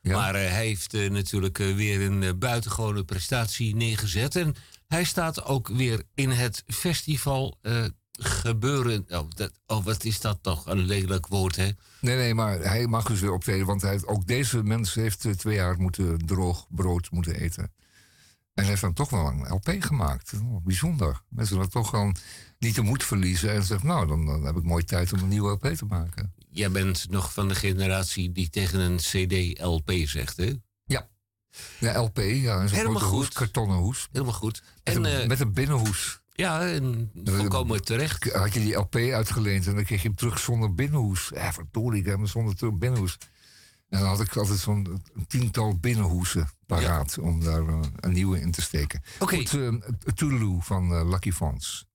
Ja. 0.02 0.16
Maar 0.16 0.32
hij 0.32 0.48
heeft 0.48 0.92
natuurlijk 0.92 1.58
weer 1.58 2.00
een 2.00 2.38
buitengewone 2.38 3.04
prestatie 3.04 3.76
neergezet. 3.76 4.36
En 4.36 4.54
hij 4.88 5.04
staat 5.04 5.44
ook 5.44 5.68
weer 5.68 6.02
in 6.14 6.30
het 6.30 6.64
festival 6.66 7.58
eh, 7.62 7.84
gebeuren. 8.12 9.06
Oh, 9.08 9.30
dat, 9.30 9.52
oh, 9.66 9.84
wat 9.84 10.04
is 10.04 10.20
dat 10.20 10.38
toch? 10.42 10.66
Een 10.66 10.84
lelijk 10.84 11.26
woord, 11.26 11.56
hè? 11.56 11.68
Nee, 12.00 12.16
nee, 12.16 12.34
maar 12.34 12.58
hij 12.58 12.86
mag 12.86 13.04
dus 13.04 13.20
weer 13.20 13.32
optreden. 13.32 13.66
Want 13.66 13.82
hij, 13.82 14.00
ook 14.06 14.26
deze 14.26 14.62
mens 14.62 14.94
heeft 14.94 15.24
eh, 15.24 15.32
twee 15.32 15.54
jaar 15.54 15.80
moeten 15.80 16.26
droog 16.26 16.66
brood 16.68 17.10
moeten 17.10 17.34
eten. 17.34 17.62
En 17.62 18.64
hij 18.64 18.72
heeft 18.72 18.80
dan 18.80 18.92
toch 18.92 19.10
wel 19.10 19.26
een 19.26 19.48
LP 19.48 19.76
gemaakt. 19.78 20.32
Oh, 20.34 20.64
bijzonder. 20.64 21.22
Mensen 21.28 21.56
dat 21.56 21.70
toch 21.70 21.88
gewoon 21.88 22.16
niet 22.58 22.74
de 22.74 22.82
moed 22.82 23.04
verliezen. 23.04 23.52
En 23.52 23.62
zeggen, 23.62 23.88
nou, 23.88 24.06
dan, 24.06 24.26
dan 24.26 24.44
heb 24.44 24.56
ik 24.56 24.62
mooi 24.62 24.84
tijd 24.84 25.12
om 25.12 25.18
een 25.18 25.28
nieuwe 25.28 25.50
LP 25.50 25.66
te 25.66 25.84
maken. 25.84 26.32
Jij 26.50 26.70
bent 26.70 27.10
nog 27.10 27.32
van 27.32 27.48
de 27.48 27.54
generatie 27.54 28.32
die 28.32 28.50
tegen 28.50 28.80
een 28.80 28.96
CD-LP 28.96 29.92
zegt, 30.04 30.36
hè? 30.36 30.52
Ja. 31.78 31.98
LP, 31.98 32.18
ja. 32.18 32.60
Een 32.60 32.68
Helemaal 32.68 33.02
hoes, 33.02 33.24
goed. 33.24 33.34
kartonnen 33.34 33.76
hoes. 33.76 34.08
Helemaal 34.12 34.34
goed. 34.34 34.62
Met, 34.84 34.94
En, 34.96 35.04
een, 35.04 35.20
eh, 35.20 35.26
met 35.28 35.40
een 35.40 35.52
binnenhoes. 35.52 36.20
ja, 36.32 36.66
en 36.68 37.10
volkomen 37.24 37.84
terecht. 37.84 38.32
Had 38.32 38.54
je 38.54 38.60
die 38.60 38.74
LP 38.74 38.94
uitgeleend 38.96 39.66
en 39.66 39.74
dan 39.74 39.84
kreeg 39.84 40.02
je 40.02 40.08
hem 40.08 40.16
terug 40.16 40.38
zonder 40.38 40.74
binnenhoes. 40.74 41.30
Ja, 41.34 41.52
verdorie, 41.52 42.00
ik 42.00 42.06
heb 42.06 42.16
hem 42.16 42.26
zonder 42.26 42.78
binnenhoes. 42.78 43.18
En 43.88 43.98
dan 43.98 44.08
had 44.08 44.20
ik 44.20 44.36
altijd 44.36 44.58
zo'n 44.58 45.02
tiental 45.28 45.76
binnenhoesen 45.78 46.48
paraat 46.66 47.18
om 47.18 47.44
daar 47.44 47.68
eh, 47.68 47.80
een 47.96 48.12
nieuwe 48.12 48.40
in 48.40 48.50
te 48.50 48.62
steken. 48.62 49.02
Oké. 49.18 49.36
Goed, 49.36 49.54
eh, 49.54 49.72
van 50.60 51.08
Lucky 51.08 51.32
Fons. 51.32 51.86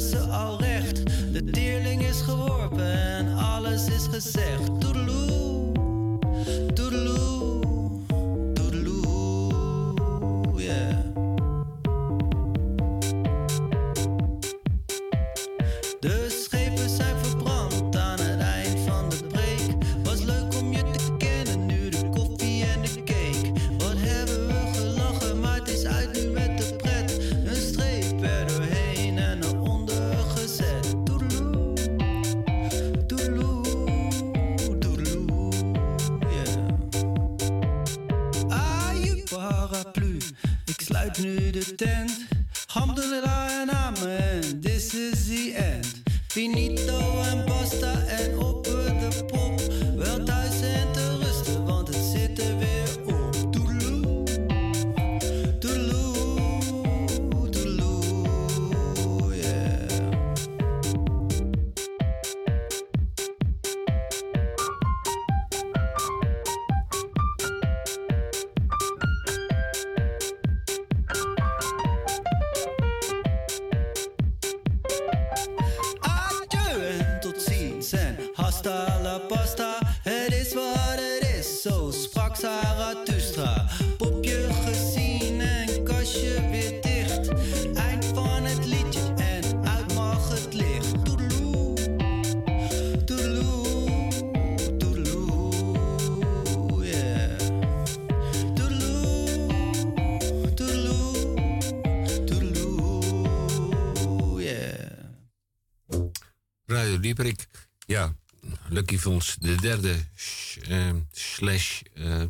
Ze 0.00 0.18
al 0.18 0.60
recht. 0.60 1.02
De 1.32 1.44
teerling 1.44 2.02
is 2.02 2.20
geworpen 2.20 2.92
en 2.92 3.36
alles 3.36 3.86
is 3.86 4.06
gezegd. 4.10 4.80
Toedeloe, 4.80 5.43
ik 41.16 41.20
sluit 41.20 41.40
nu 41.40 41.50
de 41.50 41.74
tent. 41.74 42.23
De 109.38 109.54
derde 109.60 109.96
eh, 110.68 110.90
slash 111.12 111.82
eh, 111.94 112.22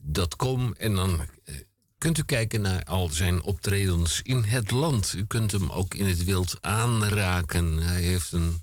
dot 0.00 0.36
com. 0.36 0.74
En 0.78 0.94
dan 0.94 1.20
eh, 1.44 1.54
kunt 1.98 2.18
u 2.18 2.22
kijken 2.22 2.60
naar 2.60 2.84
al 2.84 3.08
zijn 3.08 3.42
optredens 3.42 4.20
in 4.22 4.42
het 4.42 4.70
land. 4.70 5.12
U 5.16 5.26
kunt 5.26 5.52
hem 5.52 5.70
ook 5.70 5.94
in 5.94 6.06
het 6.06 6.24
wild 6.24 6.58
aanraken. 6.60 7.76
Hij 7.76 8.02
heeft 8.02 8.32
een 8.32 8.62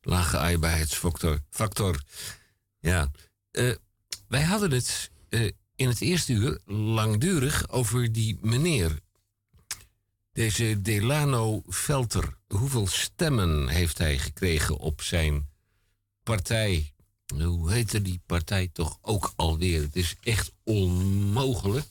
lage 0.00 0.38
aaibaarheidsfactor. 0.38 1.40
Factor. 1.50 2.02
Ja. 2.80 3.10
Wij 4.28 4.42
hadden 4.42 4.70
het 4.70 5.10
in 5.76 5.88
het 5.88 6.00
eerste 6.00 6.32
uur 6.32 6.60
langdurig 6.66 7.68
over 7.68 8.12
die 8.12 8.38
meneer 8.40 9.00
Deze 10.32 10.80
Delano 10.82 11.62
Velter, 11.66 12.36
hoeveel 12.46 12.86
stemmen 12.86 13.68
heeft 13.68 13.98
hij 13.98 14.18
gekregen 14.18 14.78
op 14.78 15.02
zijn 15.02 15.48
partij? 16.22 16.94
Hoe 17.34 17.72
heette 17.72 18.02
die 18.02 18.20
partij 18.26 18.68
toch 18.72 18.98
ook 19.00 19.32
alweer? 19.36 19.80
Het 19.80 19.96
is 19.96 20.16
echt 20.20 20.52
onmogelijk. 20.64 21.86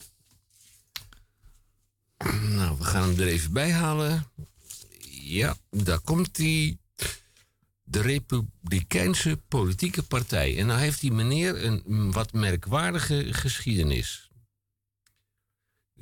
Nou, 2.42 2.78
we 2.78 2.84
gaan 2.84 3.08
hem 3.08 3.20
er 3.20 3.26
even 3.26 3.52
bij 3.52 3.72
halen. 3.72 4.30
Ja, 5.10 5.56
daar 5.70 6.00
komt 6.00 6.36
hij. 6.36 6.76
De 7.82 8.00
Republikeinse 8.00 9.40
Politieke 9.48 10.02
Partij. 10.02 10.58
En 10.58 10.66
nou 10.66 10.80
heeft 10.80 11.00
die 11.00 11.12
meneer 11.12 11.64
een 11.64 11.82
mm, 11.86 12.12
wat 12.12 12.32
merkwaardige 12.32 13.34
geschiedenis. 13.34 14.21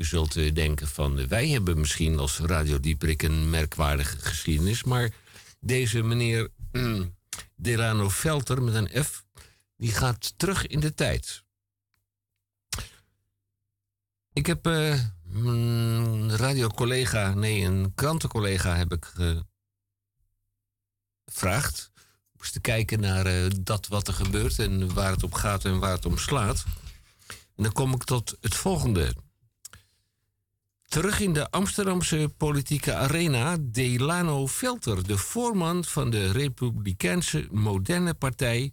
U 0.01 0.05
zult 0.05 0.36
eh, 0.36 0.55
denken 0.55 0.89
van, 0.89 1.18
eh, 1.18 1.27
wij 1.27 1.48
hebben 1.48 1.81
misschien 1.81 2.18
als 2.18 2.39
Radio 2.39 2.81
Dieprik 2.81 3.22
een 3.22 3.51
merkwaardige 3.51 4.18
geschiedenis, 4.18 4.85
maar 4.85 5.10
deze 5.59 6.02
meneer 6.02 6.48
mm, 6.72 7.16
Delano 7.56 8.09
Velter 8.09 8.62
met 8.62 8.74
een 8.74 9.05
F, 9.05 9.24
die 9.77 9.93
gaat 9.93 10.35
terug 10.36 10.66
in 10.66 10.81
de 10.81 10.94
tijd. 10.94 11.43
Ik 14.32 14.47
heb 14.47 14.66
eh, 14.66 15.05
een 15.32 16.36
radiocollega, 16.36 17.35
nee, 17.35 17.64
een 17.64 17.93
krantencollega 17.94 18.77
heb 18.77 18.93
ik 18.93 19.12
gevraagd. 21.24 21.90
Moest 22.32 22.52
te 22.52 22.60
kijken 22.60 23.01
naar 23.01 23.51
dat 23.62 23.86
wat 23.86 24.09
er 24.09 24.14
gebeurt 24.14 24.59
en 24.59 24.94
waar 24.94 25.10
het 25.10 25.22
op 25.22 25.32
gaat 25.32 25.64
en 25.64 25.78
waar 25.78 25.93
het 25.93 26.06
om 26.06 26.18
slaat. 26.18 26.64
En 27.56 27.62
dan 27.62 27.72
kom 27.72 27.93
ik 27.93 28.05
tot 28.05 28.36
het 28.40 28.55
volgende. 28.55 29.14
Terug 30.90 31.20
in 31.20 31.32
de 31.32 31.50
Amsterdamse 31.50 32.32
politieke 32.36 32.94
arena, 32.94 33.56
Delano 33.60 34.46
Velter, 34.46 35.06
de 35.06 35.18
voorman 35.18 35.84
van 35.84 36.10
de 36.10 36.32
Republikeinse 36.32 37.48
Moderne 37.50 38.14
Partij, 38.14 38.72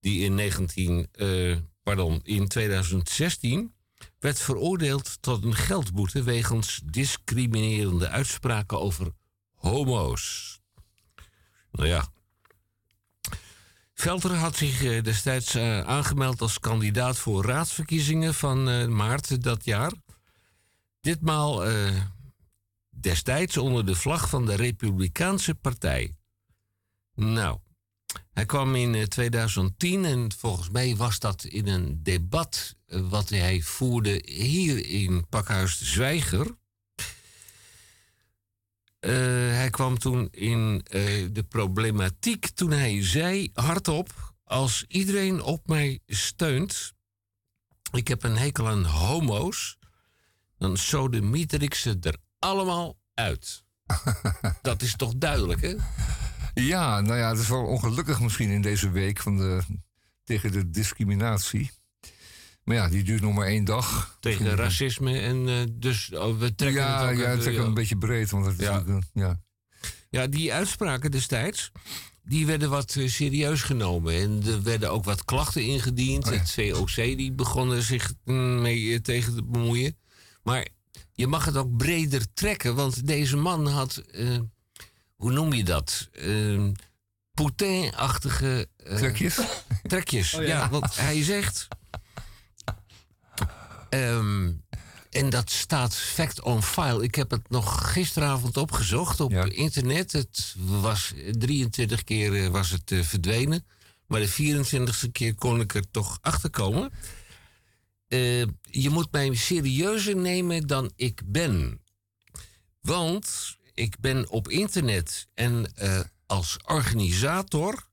die 0.00 0.24
in, 0.24 0.34
19, 0.34 1.08
eh, 1.12 1.56
pardon, 1.82 2.20
in 2.22 2.48
2016 2.48 3.74
werd 4.18 4.38
veroordeeld 4.40 5.22
tot 5.22 5.44
een 5.44 5.54
geldboete 5.54 6.22
wegens 6.22 6.80
discriminerende 6.84 8.08
uitspraken 8.08 8.80
over 8.80 9.12
homo's. 9.54 10.58
Nou 11.70 11.88
ja. 11.88 12.08
Velter 13.94 14.34
had 14.34 14.56
zich 14.56 14.84
eh, 14.84 15.02
destijds 15.02 15.54
eh, 15.54 15.80
aangemeld 15.80 16.40
als 16.40 16.60
kandidaat 16.60 17.18
voor 17.18 17.44
raadsverkiezingen 17.44 18.34
van 18.34 18.94
maart 18.94 19.42
dat 19.42 19.64
jaar. 19.64 19.92
Ditmaal 21.04 21.64
eh, 21.64 22.00
destijds 22.90 23.56
onder 23.56 23.86
de 23.86 23.94
vlag 23.94 24.28
van 24.28 24.46
de 24.46 24.54
Republikeinse 24.54 25.54
Partij. 25.54 26.16
Nou, 27.14 27.58
hij 28.32 28.46
kwam 28.46 28.74
in 28.74 28.94
eh, 28.94 29.02
2010 29.02 30.04
en 30.04 30.32
volgens 30.32 30.70
mij 30.70 30.96
was 30.96 31.18
dat 31.18 31.44
in 31.44 31.66
een 31.66 32.02
debat 32.02 32.74
eh, 32.86 33.00
wat 33.08 33.28
hij 33.28 33.60
voerde 33.60 34.22
hier 34.24 34.86
in 34.86 35.28
Pakhuis 35.28 35.82
Zwijger. 35.82 36.56
Eh, 38.98 39.10
hij 39.50 39.70
kwam 39.70 39.98
toen 39.98 40.28
in 40.30 40.80
eh, 40.84 41.26
de 41.32 41.44
problematiek 41.48 42.46
toen 42.46 42.70
hij 42.70 43.04
zei 43.04 43.50
hardop: 43.52 44.34
Als 44.44 44.84
iedereen 44.88 45.42
op 45.42 45.66
mij 45.66 46.00
steunt, 46.06 46.92
ik 47.92 48.08
heb 48.08 48.22
een 48.22 48.36
hekel 48.36 48.68
aan 48.68 48.84
homo's, 48.84 49.76
dan 50.66 50.76
sodemieter 50.76 51.62
ik 51.62 51.74
ze 51.74 51.96
er 52.00 52.16
allemaal 52.38 52.98
uit. 53.14 53.64
Dat 54.62 54.82
is 54.82 54.96
toch 54.96 55.12
duidelijk, 55.16 55.60
hè? 55.60 55.74
Ja, 56.54 57.00
nou 57.00 57.18
ja, 57.18 57.28
het 57.28 57.38
is 57.38 57.48
wel 57.48 57.64
ongelukkig 57.64 58.20
misschien 58.20 58.50
in 58.50 58.62
deze 58.62 58.90
week 58.90 59.18
van 59.20 59.36
de, 59.36 59.62
tegen 60.24 60.52
de 60.52 60.70
discriminatie. 60.70 61.70
Maar 62.62 62.76
ja, 62.76 62.88
die 62.88 63.02
duurt 63.02 63.20
nog 63.20 63.34
maar 63.34 63.46
één 63.46 63.64
dag. 63.64 64.16
Tegen 64.20 64.56
racisme 64.56 65.18
en 65.18 65.48
eh, 65.48 65.54
dus 65.72 66.10
oh, 66.12 66.38
we 66.38 66.54
trekken 66.54 66.82
ja, 66.82 67.00
het 67.02 67.10
ook 67.10 67.22
ja, 67.22 67.28
het 67.28 67.48
ook 67.48 67.66
een 67.66 67.74
beetje 67.74 67.98
breed. 67.98 68.30
Want 68.30 68.46
het 68.46 68.60
Ja. 68.60 68.84
ja. 69.12 69.40
Ja, 70.10 70.26
die 70.26 70.52
uitspraken 70.52 71.10
destijds, 71.10 71.72
die 72.22 72.46
werden 72.46 72.70
wat 72.70 72.96
eh, 72.96 73.08
serieus 73.08 73.62
genomen. 73.62 74.14
En 74.14 74.42
er 74.46 74.62
werden 74.62 74.90
ook 74.90 75.04
wat 75.04 75.24
klachten 75.24 75.64
ingediend. 75.64 76.24
Het 76.24 76.50
VOC 76.50 76.94
die 76.94 77.32
begonnen 77.32 77.82
zich 77.82 78.12
mm, 78.24 78.60
mee 78.60 78.92
eh, 78.92 79.00
tegen 79.00 79.34
te 79.34 79.44
bemoeien. 79.44 79.96
Maar 80.44 80.66
je 81.12 81.26
mag 81.26 81.44
het 81.44 81.56
ook 81.56 81.76
breder 81.76 82.26
trekken, 82.34 82.74
want 82.74 83.06
deze 83.06 83.36
man 83.36 83.66
had, 83.66 83.96
eh, 83.96 84.38
hoe 85.14 85.32
noem 85.32 85.52
je 85.52 85.64
dat? 85.64 86.08
Eh 86.12 86.68
Poutin-achtige... 87.34 88.68
eh, 88.76 88.96
Trekjes? 88.96 89.38
Trekjes, 89.82 90.34
Oh 90.34 90.42
ja. 90.42 90.48
ja. 90.48 90.68
want 90.68 90.96
hij 90.96 91.22
zegt... 91.22 91.68
ehm, 93.88 94.52
en 95.10 95.30
dat 95.30 95.50
staat 95.50 95.94
fact 95.96 96.42
on 96.42 96.62
file. 96.62 97.02
Ik 97.02 97.14
heb 97.14 97.30
het 97.30 97.50
nog 97.50 97.92
gisteravond 97.92 98.56
opgezocht 98.56 99.20
op 99.20 99.32
internet. 99.32 100.12
Het 100.12 100.54
was 100.58 101.12
23 101.38 102.04
keer 102.04 102.50
was 102.50 102.70
het 102.70 102.92
verdwenen. 103.06 103.66
Maar 104.06 104.20
de 104.20 104.32
24ste 104.32 105.10
keer 105.12 105.34
kon 105.34 105.60
ik 105.60 105.74
er 105.74 105.90
toch 105.90 106.18
achter 106.20 106.50
komen. 106.50 106.92
Eh, 108.14 108.40
je 108.62 108.90
moet 108.90 109.12
mij 109.12 109.34
serieuzer 109.34 110.16
nemen 110.16 110.66
dan 110.66 110.92
ik 110.96 111.22
ben. 111.24 111.80
Want 112.80 113.56
ik 113.72 114.00
ben 114.00 114.28
op 114.30 114.48
internet 114.48 115.26
en 115.34 115.74
eh, 115.74 116.00
als 116.26 116.56
organisator 116.64 117.88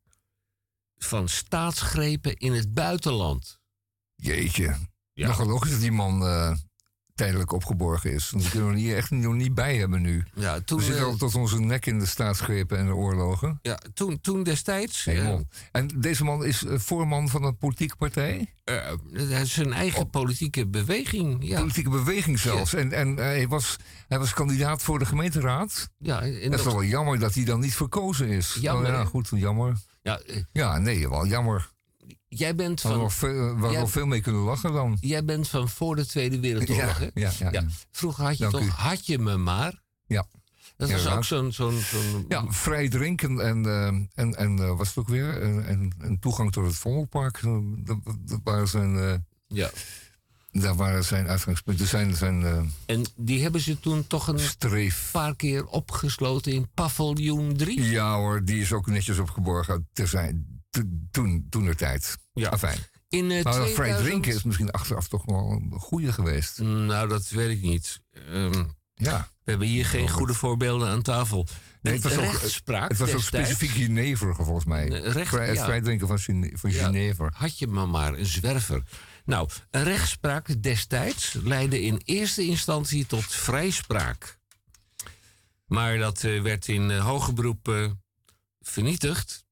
van 0.97 1.29
staatsgrepen 1.29 2.35
in 2.35 2.53
het 2.53 2.73
buitenland. 2.73 3.59
Jeetje. 4.15 4.77
Nogal 5.13 5.47
logisch 5.47 5.71
dat 5.71 5.79
die 5.79 5.91
man 5.91 6.25
eh, 6.25 6.55
tijdelijk 7.21 7.51
opgeborgen 7.51 8.11
is. 8.11 8.31
Die 8.35 8.49
kunnen 8.49 8.69
we 8.69 8.75
niet, 8.75 8.93
echt 8.93 9.11
nog 9.11 9.33
niet 9.33 9.53
bij 9.53 9.77
hebben 9.77 10.01
nu. 10.01 10.23
Ja, 10.33 10.59
toen, 10.65 10.77
we 10.77 10.83
zitten 10.83 11.03
eh, 11.03 11.09
al 11.09 11.15
tot 11.17 11.35
onze 11.35 11.59
nek 11.59 11.85
in 11.85 11.99
de 11.99 12.05
staatsgrepen 12.05 12.77
en 12.77 12.85
de 12.85 12.95
oorlogen. 12.95 13.59
Ja, 13.61 13.79
toen, 13.93 14.21
toen 14.21 14.43
destijds. 14.43 15.07
En 15.71 15.87
deze 15.97 16.23
man 16.23 16.45
is 16.45 16.65
eh, 16.65 16.79
voorman 16.79 17.29
van 17.29 17.43
een 17.43 17.57
politieke 17.57 17.95
partij? 17.95 18.53
Is 19.13 19.57
een 19.57 19.73
eigen 19.73 20.09
politieke 20.09 20.67
beweging. 20.67 21.47
Ja. 21.47 21.59
Politieke 21.59 21.89
beweging 21.89 22.39
zelfs. 22.39 22.73
En, 22.73 22.91
en 22.93 23.15
hij, 23.17 23.47
was, 23.47 23.75
hij 24.07 24.19
was 24.19 24.33
kandidaat 24.33 24.81
voor 24.81 24.99
de 24.99 25.05
gemeenteraad. 25.05 25.89
Ja, 25.97 26.21
en 26.21 26.51
dat 26.51 26.59
is 26.59 26.65
wel 26.65 26.83
jammer 26.83 27.19
dat 27.19 27.33
hij 27.33 27.43
dan 27.43 27.59
niet 27.59 27.75
verkozen 27.75 28.27
is. 28.27 28.57
Jammer, 28.61 28.85
Oh, 28.91 28.91
ja, 28.91 29.05
goed, 29.05 29.29
jammer. 29.35 29.77
Ja, 30.01 30.21
Ja, 30.51 30.77
nee, 30.77 31.09
wel 31.09 31.25
jammer. 31.25 31.69
Jij 32.37 32.55
bent 32.55 32.81
van. 32.81 32.97
nog 32.97 33.13
veel, 33.13 33.31
we 33.31 33.49
hadden 33.49 33.71
Jij- 33.71 33.79
nog 33.79 33.91
veel 33.91 34.05
mee 34.05 34.21
kunnen 34.21 34.41
lachen 34.41 34.73
dan. 34.73 34.97
Jij 35.01 35.25
bent 35.25 35.47
van 35.47 35.69
voor 35.69 35.95
de 35.95 36.05
Tweede 36.05 36.39
Wereldoorlog, 36.39 36.99
Ja, 36.99 37.05
hè? 37.05 37.09
ja, 37.21 37.31
ja, 37.39 37.51
ja. 37.51 37.65
Vroeger 37.91 38.23
had 38.25 38.37
je 38.37 38.43
Dank 38.43 38.53
toch 38.53 38.63
u. 38.63 38.69
Had 38.69 39.05
je 39.05 39.17
me 39.19 39.37
maar. 39.37 39.81
Ja. 40.05 40.25
Dat 40.77 40.91
was 40.91 41.07
ook 41.07 41.23
zo'n. 41.23 41.51
zo'n 41.51 41.79
Ja, 42.27 42.45
vrij 42.51 42.89
drinken 42.89 43.39
en, 43.39 43.65
eh, 43.65 43.85
en, 44.23 44.35
en 44.35 44.59
eh, 44.59 44.77
was 44.77 44.87
het 44.87 44.97
ook 44.97 45.07
weer? 45.07 45.41
En, 45.41 45.65
en, 45.65 45.93
en 45.99 46.19
toegang 46.19 46.51
tot 46.51 46.65
het 46.65 46.75
Vondelpark. 46.75 47.37
eh, 47.43 47.57
Dat, 47.77 47.97
waren 48.43 48.67
zijn, 48.67 48.97
eh, 48.99 49.13
ja. 49.47 49.69
daar 50.51 50.75
waren 50.75 51.03
zijn 51.03 51.27
uitgangspunten. 51.27 51.87
Zijn, 51.87 52.15
zijn 52.15 52.43
eh, 52.45 52.61
En 52.85 53.05
die 53.15 53.41
hebben 53.41 53.61
ze 53.61 53.79
toen 53.79 54.07
toch 54.07 54.27
een 54.27 54.39
streef. 54.39 55.09
paar 55.11 55.35
keer 55.35 55.65
opgesloten 55.65 56.51
in 56.51 56.69
paviljoen 56.73 57.55
3. 57.57 57.81
Ja 57.83 58.15
hoor, 58.15 58.43
die 58.45 58.61
is 58.61 58.73
ook 58.73 58.87
netjes 58.87 59.17
opgeborgen 59.19 59.87
te 59.93 60.05
zijn. 60.05 60.45
to- 60.45 60.50
toen, 61.11 61.47
toen 61.49 61.65
de 61.65 61.75
tijd. 61.75 62.17
Ja. 62.33 62.49
Afijn. 62.49 62.79
In 63.09 63.31
eh, 63.31 63.43
Maar 63.43 63.53
dat 63.53 63.63
vrij 63.71 63.73
2000 63.73 64.05
drinken 64.07 64.33
is 64.33 64.43
misschien 64.43 64.71
achteraf 64.71 65.07
toch 65.07 65.25
wel 65.25 65.51
een 65.51 65.79
goede 65.79 66.13
geweest. 66.13 66.59
Nou, 66.59 67.07
dat 67.07 67.29
weet 67.29 67.49
ik 67.57 67.61
niet. 67.61 68.01
Ehm, 68.11 68.63
Ja. 68.93 69.29
We 69.43 69.49
hebben 69.51 69.67
hier 69.69 69.85
geen 69.85 70.09
goede 70.09 70.33
voorbeelden 70.33 70.87
aan 70.89 71.01
tafel. 71.01 71.47
Nee, 71.81 71.93
het 71.93 72.03
was 72.03 72.17
ook, 72.17 72.41
het 72.89 72.97
was 72.97 73.13
ook 73.13 73.21
specifiek 73.21 73.69
Genever 73.69 74.35
volgens 74.35 74.65
mij. 74.65 74.87
Recht- 74.87 75.27
vrij, 75.29 75.47
het 75.47 75.55
ja. 75.57 75.63
vrij 75.65 75.81
drinken 75.81 76.07
van, 76.07 76.19
Gene- 76.19 76.51
van 76.57 76.71
Ja, 76.71 76.85
Genever. 76.85 77.31
had 77.33 77.59
je 77.59 77.67
maar 77.67 77.87
maar, 77.89 78.13
een 78.13 78.25
zwerver. 78.25 78.83
Nou, 79.25 79.49
een 79.71 79.83
rechtspraak 79.83 80.61
destijds 80.63 81.33
leidde 81.33 81.81
in 81.81 82.01
eerste 82.05 82.45
instantie 82.45 83.05
tot 83.05 83.25
vrijspraak. 83.25 84.39
Maar 85.65 85.97
dat 85.97 86.23
eh, 86.23 86.41
werd 86.41 86.67
in 86.67 86.91
eh, 86.91 87.05
hoger 87.05 87.33
beroep 87.33 87.91
vernietigd. 88.59 89.45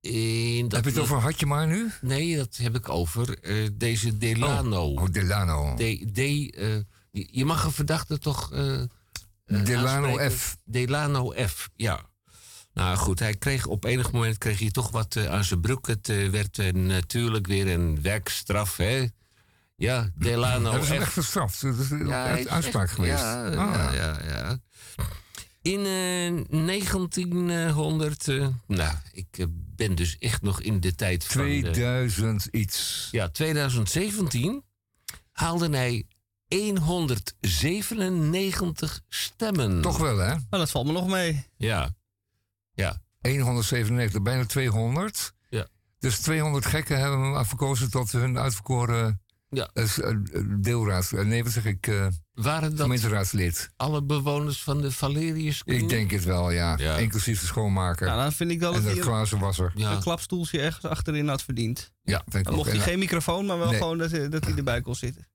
Dat 0.00 0.72
Heb 0.72 0.84
je 0.84 0.90
het 0.90 0.98
over 0.98 1.16
Had 1.18 1.40
je 1.40 1.46
maar 1.46 1.66
nu? 1.66 1.90
Nee, 2.00 2.36
dat 2.36 2.56
heb 2.56 2.76
ik 2.76 2.88
over 2.88 3.38
eh, 3.38 3.68
deze 3.72 4.18
Delano. 4.18 4.82
Oh, 4.86 5.06
Delano. 5.10 5.74
De, 5.76 6.10
de, 6.12 6.52
eh, 6.56 6.74
je 7.10 7.28
je 7.30 7.44
mag 7.44 7.64
een 7.64 7.72
verdachte 7.72 8.18
toch. 8.18 8.52
eh, 8.52 8.82
Delano 9.46 10.06
aanspreken? 10.06 10.30
F. 10.32 10.56
Delano 10.64 11.32
F, 11.46 11.68
ja. 11.76 12.08
Nou 12.74 12.96
goed, 12.96 13.18
hij 13.18 13.34
kreeg 13.34 13.66
op 13.66 13.84
enig 13.84 14.12
moment 14.12 14.38
kreeg 14.38 14.58
hij 14.58 14.70
toch 14.70 14.90
wat 14.90 15.16
aan 15.28 15.44
zijn 15.44 15.60
broek. 15.60 15.86
Het 15.86 16.06
werd 16.30 16.72
natuurlijk 16.74 17.46
weer 17.46 17.68
een 17.68 18.02
werkstraf, 18.02 18.76
hè. 18.76 19.06
Ja, 19.76 20.10
Delano 20.14 20.72
hem 20.72 20.82
F. 20.82 20.90
echt 20.90 21.12
gestraft? 21.12 21.60
Dat 21.62 21.78
is 21.78 21.90
een 21.90 22.06
Ja, 22.06 22.26
is 22.26 22.46
uitspraak 22.48 22.84
echt- 22.84 22.94
geweest. 22.94 23.18
Ja, 23.18 23.46
Ah. 23.48 23.54
ja, 23.74 23.92
ja, 23.94 24.18
ja. 24.26 24.58
In 25.62 25.78
eh 25.86 26.32
1900, 26.66 28.28
eh, 28.28 28.46
nou, 28.66 28.94
ik 29.12 29.38
eh, 29.38 29.46
ben 29.50 29.94
dus 29.94 30.18
echt 30.18 30.42
nog 30.42 30.60
in 30.60 30.80
de 30.80 30.94
tijd 30.94 31.24
van... 31.24 31.42
de- 31.44 31.60
2000 31.60 32.48
iets. 32.50 33.08
ja, 33.10 33.28
2017 33.28 34.62
haalde 35.32 35.76
hij 35.76 36.06
197 36.78 39.00
stemmen. 39.08 39.80
Toch 39.80 39.98
wel, 39.98 40.18
hè? 40.18 40.28
Nou, 40.28 40.42
dat 40.50 40.70
valt 40.70 40.86
me 40.86 40.92
nog 40.92 41.08
mee. 41.08 41.46
Ja. 41.56 41.94
Ja. 42.72 43.02
197, 43.22 44.22
bijna 44.22 44.44
200. 44.46 45.32
Ja. 45.48 45.66
Dus 45.98 46.18
200 46.18 46.66
gekken 46.66 46.98
hebben 46.98 47.20
hem 47.20 47.34
afgekozen 47.34 47.90
tot 47.90 48.12
hun 48.12 48.38
uitverkoren 48.38 49.22
Ja. 49.52 49.70
eh, 49.72 49.84
s- 49.84 50.00
eh, 50.00 50.14
deelraad. 50.60 51.12
eh, 51.12 51.24
nee, 51.24 51.42
wat 51.44 51.52
zeg 51.52 51.64
ik? 51.64 51.86
eh, 51.86 52.06
Waren 52.34 52.70
dat 52.70 52.80
gemeenteraadslid. 52.80 53.70
alle 53.76 54.02
bewoners 54.02 54.62
van 54.62 54.80
de 54.80 54.92
Valerius 54.92 55.62
Ik 55.64 55.88
denk 55.88 56.10
het 56.10 56.24
wel, 56.24 56.50
ja. 56.50 56.76
Ja. 56.78 56.96
Inclusief 56.96 57.40
de 57.40 57.46
schoonmaker. 57.46 58.06
Nou, 58.06 58.20
dan 58.22 58.32
vind 58.32 58.50
ik 58.50 58.60
wel 58.60 58.74
en 58.74 58.82
dat 58.82 58.96
een, 58.96 59.02
glazenwasser. 59.02 59.72
Ja. 59.74 59.92
een 59.92 60.00
klapstoeltje 60.00 60.60
ergens 60.60 60.84
achterin 60.84 61.28
had 61.28 61.42
verdiend. 61.42 61.90
Ja, 62.02 62.18
vind 62.22 62.34
ik 62.34 62.42
Dan 62.44 62.52
ook. 62.52 62.58
mocht 62.58 62.70
hij 62.70 62.78
En- 62.78 62.84
geen 62.84 62.98
microfoon, 62.98 63.46
maar 63.46 63.58
wel 63.58 63.68
Nee. 63.70 63.78
gewoon 63.78 63.98
dat, 63.98 64.10
hij- 64.10 64.28
dat 64.28 64.44
hij 64.44 64.54
erbij 64.56 64.80
kon 64.80 64.94
zitten. 64.94 65.28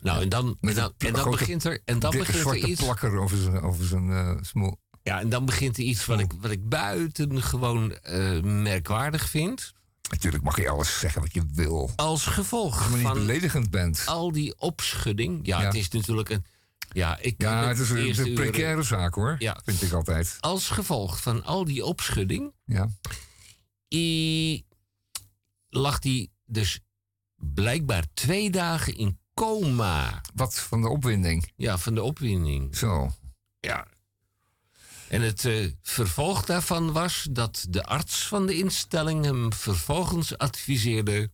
Nou, 0.00 0.22
en 0.22 0.28
dan, 0.28 0.56
en 0.60 0.74
dan, 0.74 0.84
een 0.98 1.06
en 1.06 1.12
dan 1.12 1.20
grote, 1.22 1.38
begint 1.38 1.64
er, 1.64 1.80
en 1.84 1.98
dan 1.98 2.10
begint 2.10 2.46
er 2.46 2.56
iets. 2.56 2.80
plakker 2.82 3.16
over 3.18 3.36
zijn, 3.36 3.60
over 3.60 3.84
zijn 3.86 4.10
eh, 4.10 4.36
smoel. 4.40 4.76
Ja, 5.02 5.20
en 5.20 5.28
dan 5.28 5.44
begint 5.44 5.76
er 5.76 5.82
iets 5.84 6.06
wat 6.06 6.20
ik, 6.20 6.32
wat 6.40 6.50
ik 6.50 6.68
buitengewoon 6.68 7.92
eh 7.92 8.40
merkwaardig 8.42 9.28
vind. 9.28 9.72
Natuurlijk 10.10 10.42
mag 10.44 10.56
je 10.56 10.68
alles 10.68 10.98
zeggen 10.98 11.20
wat 11.20 11.34
je 11.34 11.42
wil. 11.52 11.90
Als 11.96 12.26
gevolg 12.26 12.74
Als 12.74 12.84
je 12.84 12.88
maar 12.90 12.98
niet 12.98 13.06
van 13.08 13.16
beledigend 13.26 13.70
bent. 13.70 14.02
al 14.06 14.32
die 14.32 14.58
opschudding. 14.58 15.46
Ja, 15.46 15.60
Ja. 15.60 15.66
het 15.66 15.74
is 15.74 15.88
natuurlijk 15.88 16.28
een. 16.28 16.44
Ja, 16.92 17.18
ik 17.20 17.34
Ja, 17.42 17.68
het 17.68 17.78
is 17.78 17.90
een, 17.90 17.96
uren- 18.08 18.34
precaire 18.34 18.82
zaak 18.82 19.14
hoor. 19.14 19.36
Ja. 19.38 19.60
Vind 19.64 19.82
ik 19.82 19.92
altijd. 19.92 20.36
Als 20.40 20.68
gevolg 20.68 21.22
van 21.22 21.44
al 21.44 21.64
die 21.64 21.84
opschudding. 21.84 22.52
Ja. 22.64 22.88
i- 23.94 24.64
lag 25.68 26.02
hij 26.02 26.28
dus 26.46 26.80
blijkbaar 27.36 28.04
twee 28.14 28.50
dagen 28.50 28.96
in 28.96 29.18
coma. 29.34 30.20
Wat 30.34 30.58
van 30.58 30.80
de 30.80 30.88
opwinding. 30.88 31.52
Ja, 31.56 31.78
van 31.78 31.94
de 31.94 32.02
opwinding. 32.02 32.76
Zo. 32.76 33.10
Ja. 33.60 33.86
En 35.08 35.22
het 35.22 35.44
eh, 35.44 35.66
vervolg 35.82 36.44
daarvan 36.44 36.92
was 36.92 37.26
dat 37.30 37.66
de 37.68 37.84
arts 37.84 38.26
van 38.26 38.46
de 38.46 38.54
instelling 38.58 39.24
hem 39.24 39.52
vervolgens 39.52 40.38
adviseerde 40.38 41.30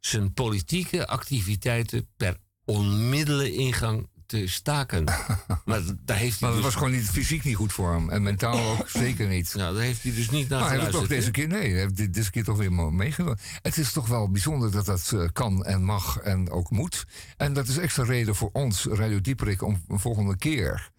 zijn 0.00 0.32
politieke 0.32 1.06
activiteiten 1.06 2.08
per 2.16 2.36
onmiddellijke 2.64 3.54
ingang 3.56 4.08
te 4.26 4.46
staken. 4.46 5.04
maar 5.64 5.80
daar 6.04 6.16
heeft 6.16 6.40
hij 6.40 6.48
Maar 6.48 6.50
dat 6.50 6.54
dus, 6.54 6.62
was 6.62 6.74
gewoon 6.74 6.90
niet, 6.90 7.10
fysiek 7.10 7.44
niet 7.44 7.56
goed 7.56 7.72
voor 7.72 7.92
hem. 7.92 8.10
En 8.10 8.22
mentaal 8.22 8.70
ook 8.78 8.88
zeker 9.04 9.28
niet. 9.28 9.54
nou, 9.54 9.74
daar 9.74 9.82
heeft 9.84 10.02
hij 10.02 10.12
dus 10.14 10.30
niet 10.30 10.48
naar 10.48 10.60
Maar 10.60 10.80
hij 10.80 10.90
toch 10.90 11.06
deze 11.06 11.30
keer, 11.30 11.48
nee, 11.48 11.70
hij 11.70 11.80
heeft 11.80 11.96
dit- 11.96 12.14
deze 12.14 12.30
keer 12.30 12.44
toch 12.44 12.56
weer 12.56 12.72
meegenomen. 12.72 13.38
Het 13.62 13.76
is 13.76 13.92
toch 13.92 14.06
wel 14.08 14.30
bijzonder 14.30 14.70
dat 14.70 14.86
dat 14.86 15.12
eh, 15.12 15.24
kan 15.32 15.64
en 15.64 15.84
mag 15.84 16.18
en 16.18 16.50
ook 16.50 16.70
moet. 16.70 17.04
En 17.36 17.52
dat 17.52 17.68
is 17.68 17.76
extra 17.78 18.04
reden 18.04 18.34
voor 18.34 18.50
ons, 18.52 18.84
Radio 18.84 19.20
Dieperik, 19.20 19.62
om 19.62 19.84
een 19.88 20.00
volgende 20.00 20.36
keer. 20.36 20.90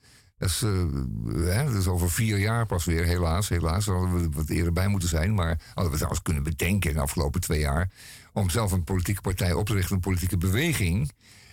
Dat 0.42 0.50
is, 0.50 0.62
eh, 0.62 1.76
is 1.76 1.88
over 1.88 2.12
vier 2.12 2.38
jaar 2.38 2.66
pas 2.66 2.86
weer, 2.86 3.06
helaas. 3.06 3.50
Helaas 3.50 3.86
Daar 3.86 3.96
hadden 3.96 4.22
we 4.22 4.30
wat 4.30 4.50
eerder 4.50 4.74
bij 4.74 4.88
moeten 4.88 5.10
zijn. 5.10 5.34
Maar 5.34 5.60
hadden 5.66 5.92
we 5.92 5.96
trouwens 5.96 6.22
kunnen 6.22 6.44
bedenken 6.44 6.90
in 6.90 6.96
de 6.96 7.02
afgelopen 7.02 7.42
twee 7.42 7.60
jaar. 7.60 7.92
Om 8.34 8.50
zelf 8.50 8.72
een 8.72 8.84
politieke 8.84 9.22
partij 9.22 9.54
op 9.54 9.66
te 9.66 9.74
richten, 9.74 9.96
een 9.96 10.02
politieke 10.02 10.38
beweging. 10.38 11.12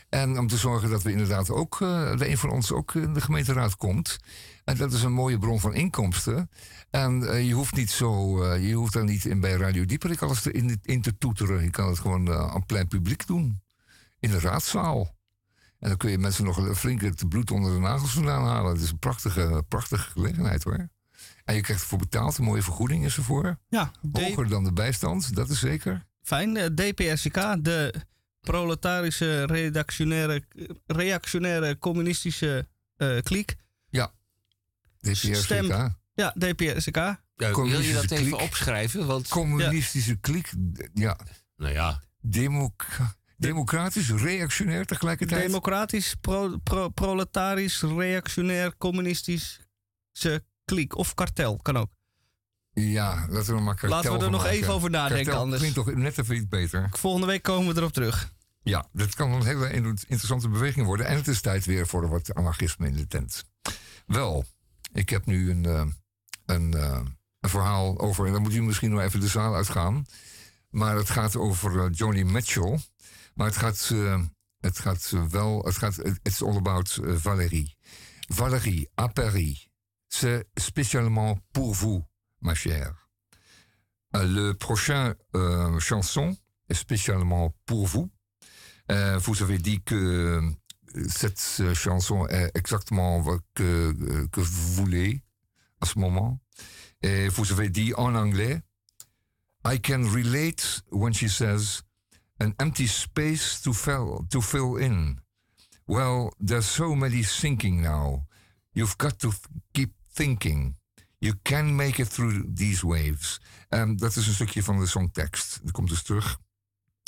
En 0.09 0.39
om 0.39 0.47
te 0.47 0.57
zorgen 0.57 0.91
dat 0.91 1.03
we 1.03 1.11
inderdaad 1.11 1.51
ook, 1.51 1.81
eh, 1.81 2.17
de 2.17 2.29
een 2.29 2.39
van 2.39 2.51
ons 2.51 2.73
ook 2.73 2.95
in 2.95 3.15
de 3.15 3.21
gemeenteraad 3.21 3.77
komt. 3.77 4.19
En 4.65 4.77
dat 4.77 4.93
is 4.93 5.03
een 5.03 5.13
mooie 5.13 5.39
bron 5.39 5.61
van 5.61 5.75
inkomsten. 5.75 6.51
En 6.91 7.31
eh, 7.31 7.47
je 7.47 7.55
hoeft 7.55 7.75
niet 7.75 7.91
zo, 7.91 8.45
je 8.55 8.75
hoeft 8.75 8.93
dan 8.93 9.07
niet 9.07 9.25
in, 9.25 9.41
bij 9.41 9.53
Radio 9.53 9.85
Dieperik 9.85 10.23
alles 10.23 10.47
in, 10.47 10.81
in 10.83 11.03
te 11.03 11.19
toeteren. 11.19 11.63
Je 11.63 11.71
kan 11.71 11.89
het 11.89 11.99
gewoon 11.99 12.33
aan 12.33 12.67
plein 12.67 12.89
publiek 12.89 13.27
doen. 13.27 13.61
In 14.21 14.31
de 14.31 14.41
raadzaal. 14.41 15.18
En 15.79 15.89
dan 15.89 15.97
kun 15.97 16.11
je 16.11 16.19
mensen 16.19 16.45
nog 16.45 16.79
flink 16.79 17.01
het 17.01 17.29
bloed 17.29 17.51
onder 17.51 17.73
de 17.75 17.79
nagels 17.81 18.11
vandaan 18.13 18.45
halen. 18.45 18.73
Het 18.73 18.83
is 18.83 18.91
een 18.91 18.99
prachtige, 18.99 19.65
prachtige 19.69 20.11
gelegenheid 20.11 20.63
hoor. 20.63 20.89
En 21.45 21.55
je 21.55 21.61
krijgt 21.61 21.83
ervoor 21.83 21.99
betaald, 21.99 22.39
een 22.39 22.45
mooie 22.45 22.63
vergoeding 22.63 23.05
is 23.05 23.17
ervoor. 23.17 23.59
Ja, 23.69 23.93
D- 24.13 24.19
Hoger 24.21 24.49
dan 24.49 24.65
de 24.65 24.73
bijstand, 24.73 25.35
dat 25.35 25.49
is 25.51 25.59
zeker. 25.59 26.07
fijn. 26.23 26.57
eh, 26.57 26.65
DPRCK, 26.67 27.65
de 27.65 27.95
proletarische, 28.41 29.45
redactionaire, 29.47 30.45
reactionaire, 30.87 31.79
communistische 31.79 32.69
eh 32.97 33.19
kliek. 33.23 33.57
Ja. 33.91 34.13
Stem. 35.01 35.67
Ja. 36.15 36.35
Ja, 37.37 37.53
wil 37.55 37.67
je 37.81 37.93
dat 37.93 38.11
even 38.11 38.17
kliek. 38.17 38.41
opschrijven? 38.41 39.07
Want, 39.07 39.29
Communistische 39.29 40.17
kliek. 40.17 40.53
Ja. 40.95 41.19
nou 41.57 41.73
ja, 41.73 42.03
Democ 42.21 42.87
democratisch, 43.39 44.11
reactionair 44.11 44.87
tegelijkertijd. 44.87 45.47
Democratisch, 45.47 46.15
pro, 46.21 46.57
pro- 46.63 46.89
proletarisch, 46.89 47.83
reactionair, 47.83 48.77
communistische 48.77 50.45
kliek. 50.65 50.97
Of 50.97 51.15
kartel, 51.15 51.57
kan 51.63 51.77
ook. 51.77 51.91
Ja, 52.73 53.27
laten 53.29 53.55
we 53.55 53.61
maar 53.61 53.75
kartel 53.75 53.97
Laten 53.97 54.19
we 54.19 54.25
er 54.25 54.31
nog 54.31 54.43
maken. 54.43 54.57
even 54.57 54.73
over 54.73 54.91
nadenken 54.91 55.25
Kartel 55.25 55.41
anders. 55.43 55.61
klinkt 55.61 55.77
toch 55.77 55.95
net 55.95 56.19
even 56.19 56.37
iets 56.37 56.49
beter. 56.49 56.89
Volgende 56.93 57.27
week 57.27 57.43
komen 57.43 57.75
we 57.75 57.81
erop 57.81 57.93
terug. 57.93 58.33
Ja, 58.63 58.89
dat 58.93 59.15
kan 59.15 59.33
een 59.33 59.45
hele 59.45 59.71
interessante 60.07 60.49
beweging 60.49 60.87
worden. 60.87 61.07
En 61.07 61.17
het 61.17 61.29
is 61.29 61.41
tijd 61.41 61.65
weer 61.65 61.87
voor 61.87 62.09
wat 62.09 62.35
anarchisme 62.35 62.87
in 62.87 62.95
de 62.95 63.07
tent. 63.07 63.45
Wel, 64.07 64.45
ik 64.93 65.09
heb 65.09 65.27
nu 65.27 65.51
een, 65.51 65.65
eh, 65.67 65.87
een, 66.47 66.75
eh, 66.75 67.01
een 67.41 67.49
verhaal 67.51 67.99
over... 68.01 68.27
en 68.27 68.33
dan 68.33 68.43
moet 68.43 68.55
u 68.55 68.63
misschien 68.63 68.91
nog 68.91 69.01
even 69.01 69.21
de 69.21 69.29
zaal 69.29 69.55
uitgaan. 69.55 70.07
Maar 70.71 70.97
het 70.97 71.11
gaat 71.11 71.37
over 71.37 71.81
eh, 71.81 71.87
Johnny 71.93 72.23
Mitchell. 72.23 72.79
Maar 73.39 73.47
het 73.47 73.57
gaat, 73.57 73.91
eh, 73.93 74.21
het 74.61 74.79
gaat 74.79 75.13
wel... 75.31 75.63
Het 75.65 75.77
gaat, 75.77 75.99
it's 76.23 76.43
all 76.43 76.57
about 76.57 77.01
eh, 77.05 77.15
Valérie. 77.17 77.77
Valérie, 78.29 78.89
à 78.95 79.09
Paris. 79.09 79.71
C'est 80.09 80.45
spécialement 80.57 81.39
pour 81.53 81.75
vous, 81.75 82.05
ma 82.41 82.55
chère. 82.55 83.09
Euh, 84.17 84.25
le 84.25 84.55
prochain 84.55 85.15
euh, 85.35 85.79
chanson 85.79 86.37
est 86.69 86.75
spécialement 86.75 87.55
pour 87.65 87.87
vous. 87.87 88.11
Euh, 88.91 89.19
vous 89.19 89.43
avez 89.43 89.59
dit 89.59 89.83
que 89.83 89.95
euh, 89.95 91.09
cette 91.09 91.59
euh, 91.61 91.75
chanson 91.75 92.27
est 92.27 92.51
exactement 92.57 93.23
que, 93.55 94.27
que 94.33 94.41
vous 94.41 94.73
voulez 94.75 95.23
à 95.81 95.87
ce 95.87 95.99
moment. 95.99 96.41
Et 97.03 97.29
vous 97.29 97.53
avez 97.53 97.69
dit 97.69 97.95
en 97.95 98.17
anglais, 98.17 98.63
I 99.65 99.81
can 99.81 100.03
relate 100.11 100.83
when 100.91 101.13
she 101.13 101.29
says, 101.29 101.83
an 102.39 102.55
empty 102.57 102.87
space 102.87 103.61
to 103.61 103.73
fill, 103.73 104.25
to 104.29 104.41
fill 104.41 104.77
in. 104.77 105.19
Well, 105.85 106.33
there's 106.45 106.75
so 106.75 106.95
many 106.95 107.23
thinking 107.23 107.83
now. 107.83 108.27
You've 108.73 108.97
got 108.97 109.19
to 109.19 109.33
keep 109.73 109.93
thinking. 110.13 110.77
You 111.21 111.35
can 111.43 111.77
make 111.77 111.99
it 111.99 112.09
through 112.09 112.55
these 112.55 112.87
waves. 112.87 113.41
Um, 113.71 113.97
dat 113.97 114.17
is 114.17 114.27
een 114.27 114.35
stukje 114.35 114.63
van 114.63 114.79
de 114.79 114.87
songtekst. 114.87 115.61
Dat 115.63 115.73
komt 115.73 115.89
dus 115.89 116.03
terug. 116.03 116.39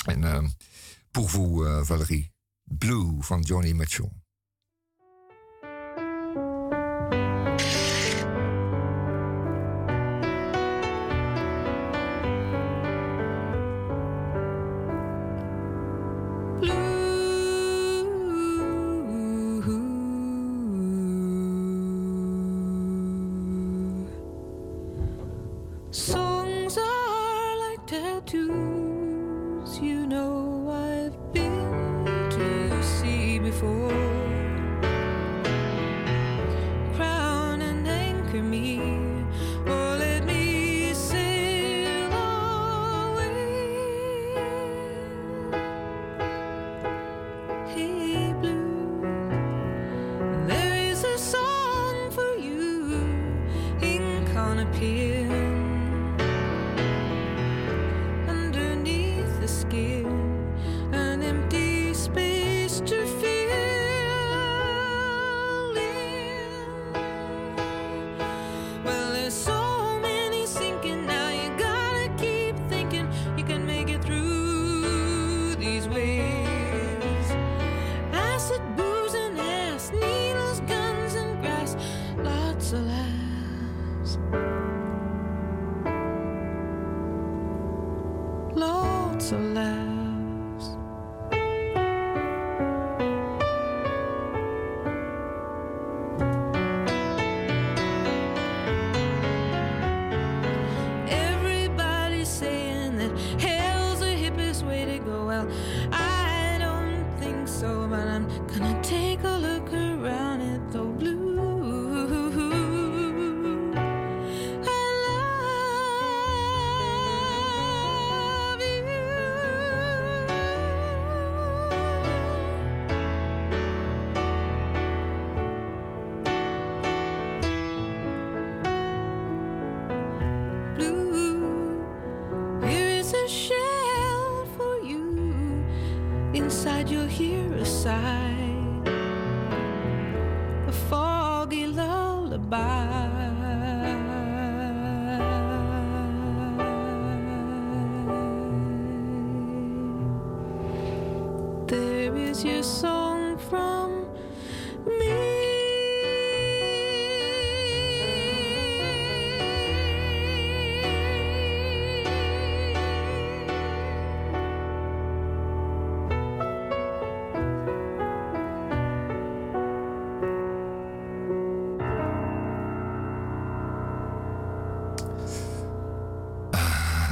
En 0.05 0.23
ehm 0.23 0.47
pour 1.11 1.29
vous, 1.29 1.65
eh, 1.65 1.83
Valérie. 1.83 2.31
Blue 2.63 3.15
van 3.19 3.41
Johnny 3.41 3.73
Mitchell. 3.73 4.20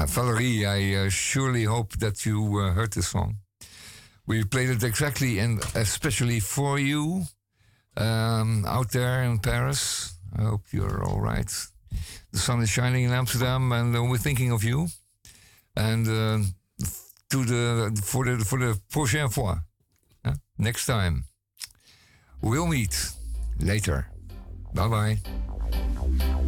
Valerie, 0.09 0.65
I 0.65 1.05
uh, 1.05 1.09
surely 1.09 1.63
hope 1.65 1.97
that 1.97 2.25
you 2.25 2.59
uh, 2.59 2.71
heard 2.73 2.91
the 2.93 3.03
song. 3.03 3.37
We 4.25 4.43
played 4.43 4.69
it 4.69 4.83
exactly 4.83 5.39
and 5.39 5.59
especially 5.75 6.39
for 6.39 6.79
you 6.79 7.23
um, 7.95 8.65
out 8.65 8.91
there 8.91 9.23
in 9.23 9.39
Paris. 9.39 10.13
I 10.37 10.43
hope 10.43 10.61
you're 10.71 11.03
all 11.03 11.21
right. 11.21 11.51
The 12.31 12.39
sun 12.39 12.61
is 12.61 12.69
shining 12.69 13.03
in 13.05 13.11
Amsterdam, 13.11 13.71
and 13.71 13.95
uh, 13.95 14.03
we're 14.03 14.17
thinking 14.17 14.51
of 14.51 14.63
you. 14.63 14.87
And 15.75 16.07
uh, 16.07 16.39
to 17.29 17.45
the 17.45 18.01
for 18.03 18.25
the 18.25 18.43
for 18.45 18.59
the 18.59 18.79
prochaine 18.91 19.29
fois, 19.29 19.57
next 20.57 20.85
time, 20.85 21.23
we'll 22.41 22.67
meet 22.67 23.11
later. 23.59 24.07
Bye 24.73 24.87
bye. 24.87 26.38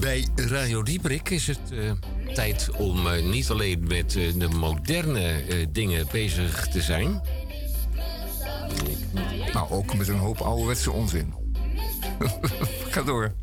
Bij 0.00 0.28
Radio 0.34 0.82
Dieprik 0.82 1.30
is 1.30 1.46
het 1.46 1.58
eh, 1.70 1.90
tijd 2.34 2.70
om 2.70 3.06
eh, 3.06 3.22
niet 3.24 3.50
alleen 3.50 3.86
met 3.86 4.16
eh, 4.16 4.32
de 4.38 4.48
moderne 4.48 5.42
dingen 5.72 6.06
bezig 6.12 6.68
te 6.68 6.82
zijn. 6.82 7.22
Maar 9.52 9.70
ook 9.70 9.96
met 9.96 10.08
een 10.08 10.18
hoop 10.18 10.40
ouderwetse 10.40 10.92
onzin. 10.92 11.34
Ga 12.90 13.02
door. 13.02 13.34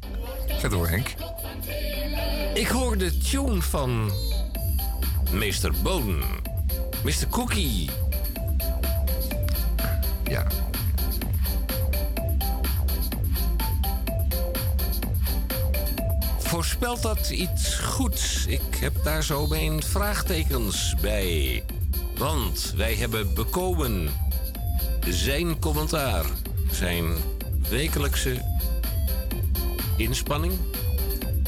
Ga 0.47 0.67
door, 0.67 0.87
Henk. 0.87 1.13
Ik 2.53 2.67
hoor 2.67 2.97
de 2.97 3.17
tune 3.17 3.61
van 3.61 4.11
Meester 5.31 5.73
Boon. 5.83 6.23
Mr. 7.03 7.27
Cookie. 7.29 7.89
Ja. 10.23 10.47
Voorspelt 16.63 17.01
dat 17.01 17.29
iets 17.29 17.75
goeds? 17.75 18.45
Ik 18.45 18.75
heb 18.79 18.93
daar 19.03 19.23
zo 19.23 19.47
mijn 19.47 19.83
vraagtekens 19.83 20.95
bij. 21.01 21.63
Want 22.17 22.73
wij 22.75 22.95
hebben 22.95 23.33
bekomen 23.33 24.09
zijn 25.09 25.59
commentaar, 25.59 26.25
zijn 26.71 27.05
wekelijkse 27.69 28.41
inspanning. 29.97 30.53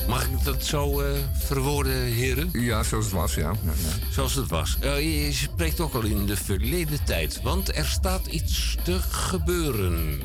Mag 0.08 0.26
ik 0.26 0.44
dat 0.44 0.64
zo 0.64 1.02
eh, 1.02 1.20
verwoorden, 1.34 2.02
heren? 2.02 2.50
Ja, 2.52 2.84
zoals 2.84 3.06
het 3.06 3.14
was, 3.14 3.36
ja. 3.36 3.42
ja, 3.42 3.72
ja. 3.84 4.12
Zoals 4.12 4.34
het 4.34 4.50
was. 4.50 4.78
Eh, 4.80 5.26
je 5.26 5.34
spreekt 5.34 5.80
ook 5.80 5.94
al 5.94 6.04
in 6.04 6.26
de 6.26 6.38
verleden 6.38 7.04
tijd, 7.04 7.42
want 7.42 7.76
er 7.78 7.86
staat 7.86 8.26
iets 8.26 8.78
te 8.84 9.00
gebeuren. 9.10 10.22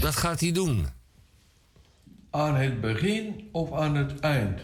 Wat 0.00 0.16
gaat 0.16 0.40
hij 0.40 0.52
doen? 0.52 0.95
Aan 2.36 2.54
het 2.54 2.80
begin 2.80 3.48
of 3.52 3.72
aan 3.72 3.96
het 3.96 4.20
eind. 4.20 4.60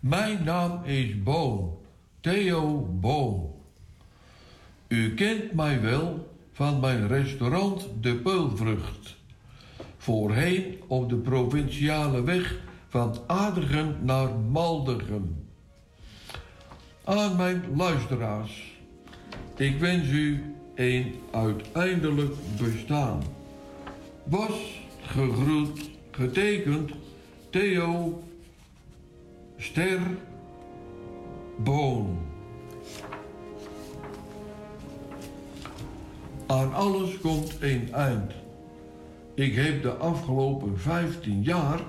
Mijn 0.00 0.44
naam 0.44 0.84
is 0.84 1.22
Boon, 1.22 1.76
Theo 2.20 2.88
Boon. 3.00 3.50
U 4.88 5.14
kent 5.14 5.52
mij 5.52 5.80
wel 5.80 6.34
van 6.52 6.80
mijn 6.80 7.08
restaurant 7.08 7.88
De 8.00 8.14
Peulvrucht. 8.14 9.16
Voorheen 9.96 10.82
op 10.86 11.08
de 11.08 11.16
provinciale 11.16 12.22
weg 12.22 12.60
van 12.88 13.16
Aardigem 13.26 13.96
naar 14.00 14.28
Maldegem. 14.34 15.46
Aan 17.04 17.36
mijn 17.36 17.62
luisteraars, 17.76 18.78
ik 19.56 19.78
wens 19.78 20.08
u 20.08 20.54
een 20.74 21.14
uiteindelijk 21.30 22.34
bestaan. 22.58 23.22
Was 24.24 24.82
gegroet, 25.02 25.90
getekend 26.10 26.90
Theo 27.54 28.22
Ster 29.56 30.00
Boon. 31.58 32.18
Aan 36.46 36.74
alles 36.74 37.18
komt 37.18 37.56
een 37.60 37.92
eind. 37.92 38.32
Ik 39.34 39.54
heb 39.54 39.82
de 39.82 39.90
afgelopen 39.90 40.78
15 40.78 41.42
jaar 41.42 41.80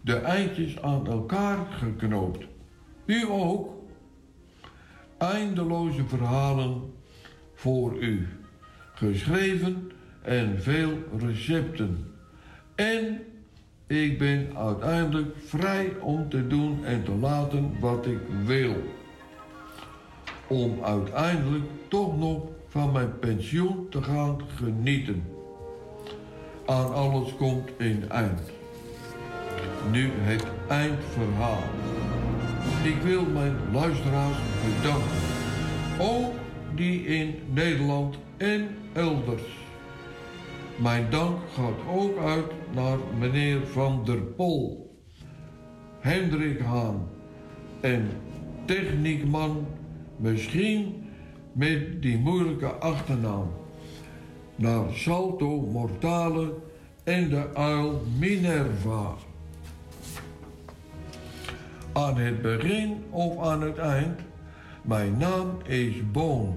de 0.00 0.16
eindjes 0.16 0.82
aan 0.82 1.06
elkaar 1.06 1.66
geknoopt. 1.70 2.46
U 3.04 3.26
ook. 3.30 3.68
Eindeloze 5.18 6.04
verhalen 6.04 6.92
voor 7.54 8.02
u. 8.02 8.28
Geschreven 8.94 9.90
en 10.22 10.62
veel 10.62 10.92
recepten. 11.18 12.14
En 12.74 13.20
ik 13.92 14.18
ben 14.18 14.48
uiteindelijk 14.56 15.36
vrij 15.44 15.92
om 16.00 16.28
te 16.28 16.46
doen 16.46 16.84
en 16.84 17.04
te 17.04 17.14
laten 17.14 17.76
wat 17.80 18.06
ik 18.06 18.18
wil. 18.44 18.74
Om 20.46 20.82
uiteindelijk 20.82 21.64
toch 21.88 22.18
nog 22.18 22.42
van 22.68 22.92
mijn 22.92 23.18
pensioen 23.18 23.86
te 23.90 24.02
gaan 24.02 24.40
genieten. 24.56 25.24
Aan 26.66 26.94
alles 26.94 27.36
komt 27.36 27.70
een 27.78 28.10
eind. 28.10 28.40
Nu 29.90 30.10
het 30.12 30.44
eindverhaal. 30.68 31.62
Ik 32.84 33.02
wil 33.02 33.24
mijn 33.24 33.56
luisteraars 33.72 34.36
bedanken. 34.64 35.18
Ook 35.98 36.32
die 36.74 37.04
in 37.04 37.34
Nederland 37.52 38.16
en 38.36 38.68
elders. 38.92 39.61
Mijn 40.76 41.10
dank 41.10 41.38
gaat 41.54 41.94
ook 41.96 42.18
uit 42.18 42.52
naar 42.74 42.98
meneer 43.18 43.66
Van 43.66 44.02
der 44.04 44.20
Pol, 44.20 44.90
Hendrik 46.00 46.60
Haan 46.60 47.08
en 47.80 48.08
techniekman, 48.64 49.66
misschien 50.16 51.04
met 51.52 52.02
die 52.02 52.18
moeilijke 52.18 52.66
achternaam, 52.66 53.50
naar 54.56 54.92
Salto 54.92 55.60
Mortale 55.60 56.54
en 57.04 57.28
de 57.28 57.54
uil 57.54 58.00
Minerva. 58.18 59.14
Aan 61.92 62.16
het 62.16 62.42
begin 62.42 63.04
of 63.10 63.38
aan 63.38 63.62
het 63.62 63.78
eind, 63.78 64.20
mijn 64.82 65.16
naam 65.16 65.48
is 65.66 66.10
Boon, 66.12 66.54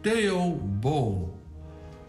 Theo 0.00 0.60
Boon. 0.80 1.36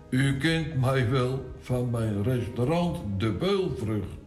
U 0.10 0.38
kent 0.38 0.82
mij 0.82 1.10
wel 1.10 1.52
van 1.60 1.90
mijn 1.90 2.24
restaurant 2.24 2.98
De 3.18 3.32
Beulvrucht. 3.32 4.18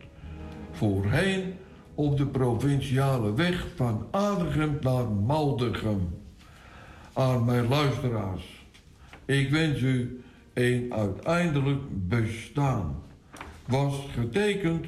Voorheen 0.70 1.54
op 1.94 2.16
de 2.16 2.26
provinciale 2.26 3.34
weg 3.34 3.66
van 3.74 4.06
Adegem 4.10 4.78
naar 4.80 5.08
Maldegem. 5.08 6.18
Aan 7.12 7.44
mijn 7.44 7.68
luisteraars, 7.68 8.66
ik 9.24 9.50
wens 9.50 9.80
u 9.80 10.22
een 10.54 10.94
uiteindelijk 10.94 12.08
bestaan. 12.08 13.02
Was 13.66 14.06
getekend 14.14 14.86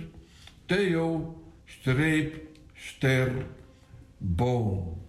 Theo 0.66 1.36
streep 1.64 2.42
ster 2.74 3.32
boom. 4.18 5.03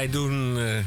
Wij 0.00 0.10
doen 0.10 0.58
eh, 0.58 0.84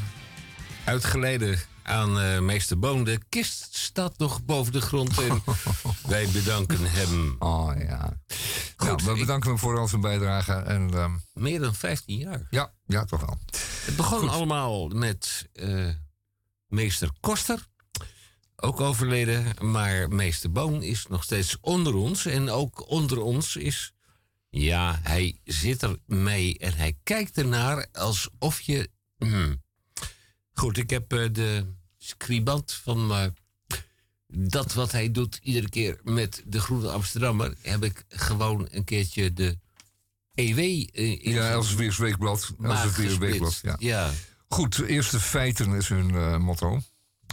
uitgeleden 0.86 1.60
aan 1.84 2.20
eh, 2.20 2.40
meester 2.40 2.80
Boon. 2.80 3.04
De 3.04 3.20
kist 3.30 3.76
staat 3.76 4.18
nog 4.18 4.46
boven 4.46 4.74
de 4.74 4.82
grond 4.82 5.22
en 5.22 5.44
wij 6.08 6.28
bedanken 6.28 6.92
hem. 6.92 7.36
Oh 7.40 7.72
ja. 7.78 8.18
nou, 8.78 9.00
we 9.04 9.14
bedanken 9.14 9.50
hem 9.50 9.60
voor 9.60 9.78
al 9.80 9.88
zijn 9.88 10.02
bijdrage. 10.02 10.54
En, 10.54 10.94
ehm, 10.94 11.12
Meer 11.34 11.60
dan 11.60 11.76
15 11.76 12.18
jaar. 12.18 12.48
Ja, 12.50 12.74
ja, 12.86 13.06
toch 13.06 13.22
wel. 13.22 13.38
Het 13.86 13.96
begon 13.96 14.30
allemaal 14.30 14.88
met 14.88 15.50
eh, 15.54 15.90
meester 16.68 17.10
Koster. 17.20 17.68
Ook 18.56 18.82
overleden, 18.82 19.46
maar 19.62 20.10
meester 20.10 20.52
Boon 20.52 20.84
is 20.84 21.06
nog 21.10 21.24
steeds 21.24 21.58
onder 21.62 21.96
ons. 21.96 22.26
En 22.26 22.50
ook 22.50 22.90
onder 22.90 23.22
ons 23.22 23.56
is... 23.56 23.94
Ja, 24.50 25.00
hij 25.04 25.40
zit 25.44 25.82
er 25.82 25.98
mee 26.06 26.58
en 26.58 26.74
hij 26.74 26.98
kijkt 27.04 27.38
ernaar 27.38 27.88
alsof 27.92 28.62
je... 28.62 28.92
hmm. 29.26 29.62
Goed, 30.54 30.78
ik 30.78 30.90
heb 30.90 31.14
eh, 31.14 31.26
de 31.32 31.66
scribant 31.98 32.72
van 32.74 33.12
eh, 33.12 33.26
dat 34.28 34.74
wat 34.74 34.92
hij 34.92 35.12
doet 35.12 35.40
iedere 35.44 35.70
keer 35.70 36.00
met 36.04 36.44
de 36.46 36.60
Groene 36.60 36.90
Amsterdammer... 36.90 37.54
heb 37.62 37.84
ik 37.84 38.06
gewoon 38.10 38.68
een 38.72 38.84
keertje 38.84 39.34
de 39.34 39.58
EW 40.34 40.60
eh, 40.60 41.26
in 41.26 41.32
Ja, 41.32 41.50
Elsevier's 41.50 41.98
Weekblad. 41.98 42.54
Elsevier's 42.62 43.18
Weekblad, 43.18 43.60
ja. 43.62 43.76
ja. 43.80 44.12
Goed, 44.48 44.80
eerste 44.80 45.20
feiten 45.20 45.74
is 45.74 45.88
hun 45.88 46.42
motto. 46.42 46.82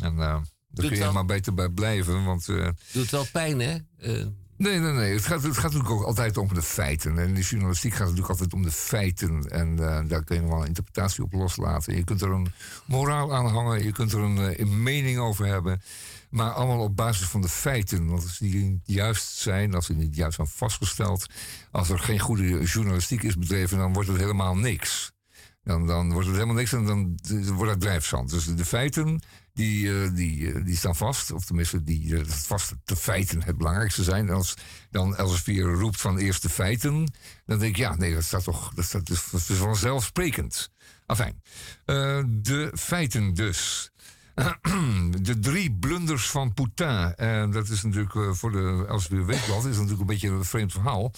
En 0.03 0.17
daar 0.17 0.43
kun 0.75 0.91
je 0.91 0.99
wel- 0.99 1.13
maar 1.13 1.27
beter 1.27 1.55
bij 1.55 1.69
blijven, 1.69 2.25
want... 2.25 2.47
Doet 2.93 3.11
wel 3.11 3.27
pijn, 3.33 3.61
hè? 3.61 3.77
Nee, 4.61 4.79
nee, 4.79 4.93
nee. 4.93 5.13
Het 5.13 5.27
gaat, 5.27 5.43
het 5.43 5.55
gaat 5.55 5.73
natuurlijk 5.73 5.91
ook 6.01 6.07
altijd 6.07 6.37
om 6.37 6.55
de 6.55 6.63
feiten. 6.63 7.19
En 7.19 7.35
de 7.35 7.41
journalistiek 7.41 7.93
gaat 7.93 8.01
natuurlijk 8.01 8.29
altijd 8.29 8.53
om 8.53 8.63
de 8.63 8.71
feiten. 8.71 9.51
En 9.51 9.79
eh, 9.79 10.09
daar 10.09 10.25
kun 10.25 10.37
je 10.37 10.49
wel 10.49 10.61
een 10.61 10.67
interpretatie 10.67 11.23
op 11.23 11.33
loslaten. 11.33 11.97
Je 11.97 12.05
kunt 12.05 12.23
er 12.23 12.31
een 12.31 12.53
moraal 12.85 13.35
aan 13.35 13.47
hangen. 13.47 13.85
Je 13.85 13.93
kunt 13.93 14.13
er 14.13 14.21
een, 14.21 14.39
eh, 14.39 14.59
een 14.59 14.83
mening 14.83 15.19
over 15.19 15.47
hebben. 15.47 15.83
Maar 16.31 16.51
allemaal 16.51 16.79
op 16.79 16.97
basis 16.97 17.27
van 17.27 17.41
de 17.41 17.49
feiten. 17.49 18.07
Want 18.07 18.23
als 18.23 18.39
die 18.39 18.55
niet 18.55 18.81
juist 18.85 19.37
zijn, 19.37 19.75
als 19.75 19.87
die 19.87 19.97
niet 19.97 20.17
juist 20.17 20.35
zijn 20.35 20.49
vastgesteld... 20.49 21.27
als 21.71 21.89
er 21.89 21.99
geen 21.99 22.19
goede 22.19 22.65
journalistiek 22.65 23.23
is 23.23 23.37
bedreven, 23.37 23.79
dan 23.79 23.93
wordt 23.93 24.09
het 24.09 24.19
helemaal 24.19 24.57
niks. 24.57 25.13
Dan, 25.63 25.87
dan 25.87 26.13
wordt 26.13 26.27
het 26.27 26.37
helemaal 26.37 26.57
niks 26.57 26.73
en 26.73 26.85
dan 26.85 27.19
eh, 27.29 27.49
wordt 27.49 27.73
het 27.73 27.81
drijfzand. 27.81 28.31
Dus 28.31 28.45
de 28.45 28.65
feiten, 28.65 29.23
die, 29.53 30.03
eh, 30.03 30.15
die, 30.15 30.53
eh, 30.53 30.65
die 30.65 30.77
staan 30.77 30.97
vast. 30.97 31.33
Of 31.33 31.45
tenminste, 31.45 31.83
die, 31.83 32.15
dat 32.15 32.27
vast 32.29 32.75
de 32.85 32.97
feiten 32.97 33.43
het 33.43 33.57
belangrijkste 33.57 34.03
zijn. 34.03 34.31
Als 34.31 34.55
dan 34.91 35.17
Elsevier 35.17 35.73
roept 35.73 36.01
van 36.01 36.19
eerst 36.19 36.43
de 36.43 36.49
feiten... 36.49 37.13
dan 37.47 37.59
denk 37.59 37.71
ik, 37.71 37.77
ja, 37.77 37.97
nee, 37.97 38.15
dat 38.15 38.25
staat 38.25 38.45
toch 38.45 38.75
dat, 38.75 38.85
staat, 38.85 39.07
dat 39.07 39.49
is 39.49 39.57
vanzelfsprekend. 39.57 40.71
De 42.27 42.73
feiten 42.75 43.35
dus. 43.35 43.91
De 45.21 45.39
drie 45.39 45.73
blunders 45.73 46.31
van 46.31 46.55
Poutin. 46.55 47.15
En 47.17 47.51
dat 47.51 47.69
is 47.69 47.83
natuurlijk 47.83 48.37
voor 48.37 48.53
de 48.53 48.85
Elsevier 48.89 49.27
Weekblad... 49.27 49.65
is 49.65 49.75
natuurlijk 49.75 50.01
een 50.01 50.07
beetje 50.07 50.29
een 50.29 50.45
vreemd 50.45 50.73
verhaal... 50.73 51.13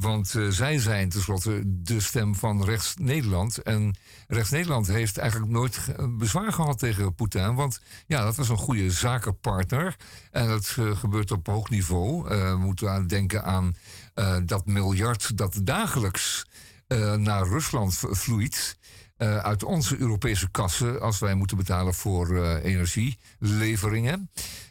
Want 0.00 0.34
eh, 0.34 0.48
zij 0.48 0.78
zijn 0.78 1.08
tenslotte 1.08 1.62
de 1.64 2.00
stem 2.00 2.34
van 2.34 2.64
rechts-Nederland. 2.64 3.58
En 3.62 3.96
rechts-Nederland 4.28 4.86
heeft 4.86 5.18
eigenlijk 5.18 5.50
nooit 5.52 5.76
ge- 5.76 6.08
bezwaar 6.18 6.52
gehad 6.52 6.78
tegen 6.78 7.14
Poetin. 7.14 7.54
Want 7.54 7.80
ja, 8.06 8.24
dat 8.24 8.36
was 8.36 8.48
een 8.48 8.56
goede 8.56 8.90
zakenpartner. 8.90 9.96
En 10.30 10.48
dat 10.48 10.74
eh, 10.78 10.96
gebeurt 10.96 11.30
op 11.30 11.46
hoog 11.46 11.70
niveau. 11.70 12.28
Eh, 12.30 12.50
we 12.50 12.56
moeten 12.58 13.06
denken 13.06 13.44
aan 13.44 13.76
eh, 14.14 14.36
dat 14.44 14.66
miljard 14.66 15.36
dat 15.36 15.58
dagelijks 15.62 16.46
eh, 16.86 17.14
naar 17.14 17.46
Rusland 17.48 17.94
vloeit. 18.10 18.76
eh, 19.16 19.36
uit 19.38 19.64
onze 19.64 19.98
Europese 19.98 20.50
kassen 20.50 21.00
als 21.00 21.18
wij 21.18 21.34
moeten 21.34 21.56
betalen 21.56 21.94
voor 21.94 22.36
eh, 22.44 22.64
energieleveringen. 22.64 24.30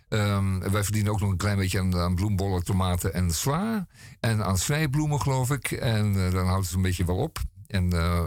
Ehm, 0.09 0.59
wij 0.59 0.83
verdienen 0.83 1.11
ook 1.11 1.19
nog 1.19 1.29
een 1.29 1.37
klein 1.37 1.57
beetje 1.57 1.79
aan, 1.79 1.95
aan 1.95 2.15
bloembollen, 2.15 2.63
tomaten 2.63 3.13
en 3.13 3.31
sla. 3.31 3.87
En 4.19 4.45
aan 4.45 4.57
snijbloemen, 4.57 5.21
geloof 5.21 5.51
ik. 5.51 5.71
En 5.71 6.25
eh, 6.25 6.31
dan 6.31 6.45
houdt 6.45 6.65
het 6.65 6.75
een 6.75 6.81
beetje 6.81 7.05
wel 7.05 7.17
op. 7.17 7.39
En 7.67 7.93
eh, 7.93 8.25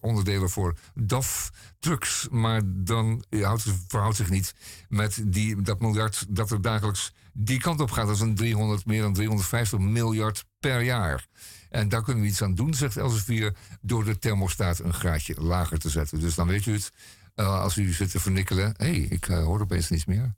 onderdelen 0.00 0.50
voor 0.50 0.76
DAF-trucks. 0.94 2.28
Maar 2.30 2.60
dan 2.64 3.24
houdt 3.30 3.64
het, 3.64 3.74
verhoudt 3.88 4.16
zich 4.16 4.30
niet 4.30 4.54
met 4.88 5.22
die, 5.26 5.62
dat 5.62 5.80
miljard 5.80 6.26
dat 6.28 6.50
er 6.50 6.60
dagelijks 6.60 7.12
die 7.32 7.60
kant 7.60 7.80
op 7.80 7.90
gaat. 7.90 8.06
Dat 8.06 8.14
is 8.14 8.20
een 8.20 8.34
300, 8.34 8.86
meer 8.86 9.02
dan 9.02 9.12
350 9.12 9.78
miljard 9.78 10.44
per 10.60 10.82
jaar. 10.82 11.26
En 11.70 11.88
daar 11.88 12.02
kunnen 12.02 12.22
we 12.22 12.28
iets 12.28 12.42
aan 12.42 12.54
doen, 12.54 12.74
zegt 12.74 12.96
Elsevier, 12.96 13.56
door 13.80 14.04
de 14.04 14.18
thermostaat 14.18 14.78
een 14.78 14.94
graadje 14.94 15.34
lager 15.40 15.78
te 15.78 15.90
zetten. 15.90 16.20
Dus 16.20 16.34
dan 16.34 16.46
weet 16.46 16.66
u 16.66 16.72
het. 16.72 16.92
Eh, 17.36 17.60
als 17.60 17.76
u 17.76 17.92
zit 17.92 18.10
te 18.10 18.20
vernikkelen. 18.20 18.74
Hé, 18.76 18.86
hey, 18.86 18.96
ik 18.96 19.28
eh, 19.28 19.44
hoor 19.44 19.60
opeens 19.60 19.90
niets 19.90 20.04
meer. 20.04 20.34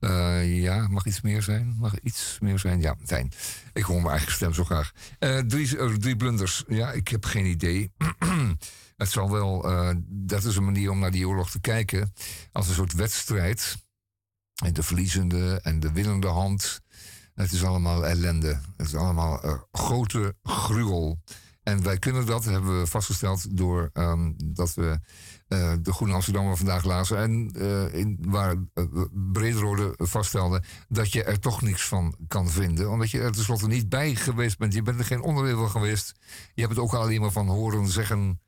Eh, 0.00 0.60
ja, 0.62 0.88
mag 0.88 1.06
iets 1.06 1.20
meer 1.20 1.42
zijn? 1.42 1.76
Mag 1.78 2.00
iets 2.00 2.36
meer 2.40 2.58
zijn? 2.58 2.80
Ja, 2.80 2.96
fijn. 3.04 3.32
Ik 3.72 3.82
hoor 3.82 3.96
mijn 3.96 4.14
eigen 4.14 4.32
stem 4.32 4.54
zo 4.54 4.64
graag. 4.64 4.92
Drie, 5.46 5.98
drie 5.98 6.16
blunders. 6.16 6.64
Ja, 6.68 6.92
ik 6.92 7.08
heb 7.08 7.24
geen 7.24 7.46
idee. 7.46 7.92
Het 8.96 9.10
zal 9.10 9.30
wel. 9.30 9.62
dat 10.06 10.44
is 10.44 10.56
een 10.56 10.64
manier 10.64 10.90
om 10.90 10.98
naar 10.98 11.10
die 11.10 11.28
oorlog 11.28 11.50
te 11.50 11.60
kijken. 11.60 12.12
Als 12.52 12.68
een 12.68 12.74
soort 12.74 12.92
wedstrijd. 12.92 13.76
En 14.64 14.72
de 14.72 14.82
verliezende 14.82 15.60
en 15.62 15.80
de 15.80 15.92
winnende 15.92 16.26
hand. 16.26 16.80
Het 17.34 17.52
is 17.52 17.64
allemaal 17.64 18.06
ellende. 18.06 18.60
Het 18.76 18.86
is 18.86 18.94
allemaal 18.94 19.66
grote 19.72 20.36
gruwel. 20.42 21.18
En 21.62 21.82
wij 21.82 21.98
kunnen 21.98 22.26
dat, 22.26 22.44
hebben 22.44 22.80
we 22.80 22.86
vastgesteld, 22.86 23.56
door 23.56 23.90
ehm, 23.92 24.32
dat 24.44 24.74
we 24.74 25.00
eh, 25.48 25.72
de 25.80 25.92
Groene 25.92 26.14
Amsterdammer 26.14 26.56
vandaag 26.56 26.84
lazen. 26.84 27.18
En 27.18 27.50
eh, 27.54 27.94
in, 27.94 28.18
waar 28.20 28.54
uh, 28.74 28.84
Brederode 29.32 29.94
vaststelde 29.96 30.62
dat 30.88 31.12
je 31.12 31.24
er 31.24 31.40
toch 31.40 31.62
niks 31.62 31.88
van 31.88 32.16
kan 32.28 32.50
vinden. 32.50 32.90
Omdat 32.90 33.10
je 33.10 33.20
er 33.20 33.32
tenslotte 33.32 33.66
niet 33.66 33.88
bij 33.88 34.14
geweest 34.14 34.58
bent. 34.58 34.74
Je 34.74 34.82
bent 34.82 34.98
er 34.98 35.04
geen 35.04 35.22
onderdeel 35.22 35.58
van 35.58 35.70
geweest. 35.70 36.14
Je 36.54 36.60
hebt 36.62 36.74
het 36.74 36.84
ook 36.84 36.94
alleen 36.94 37.20
maar 37.20 37.30
van 37.30 37.48
horen 37.48 37.88
zeggen. 37.88 38.40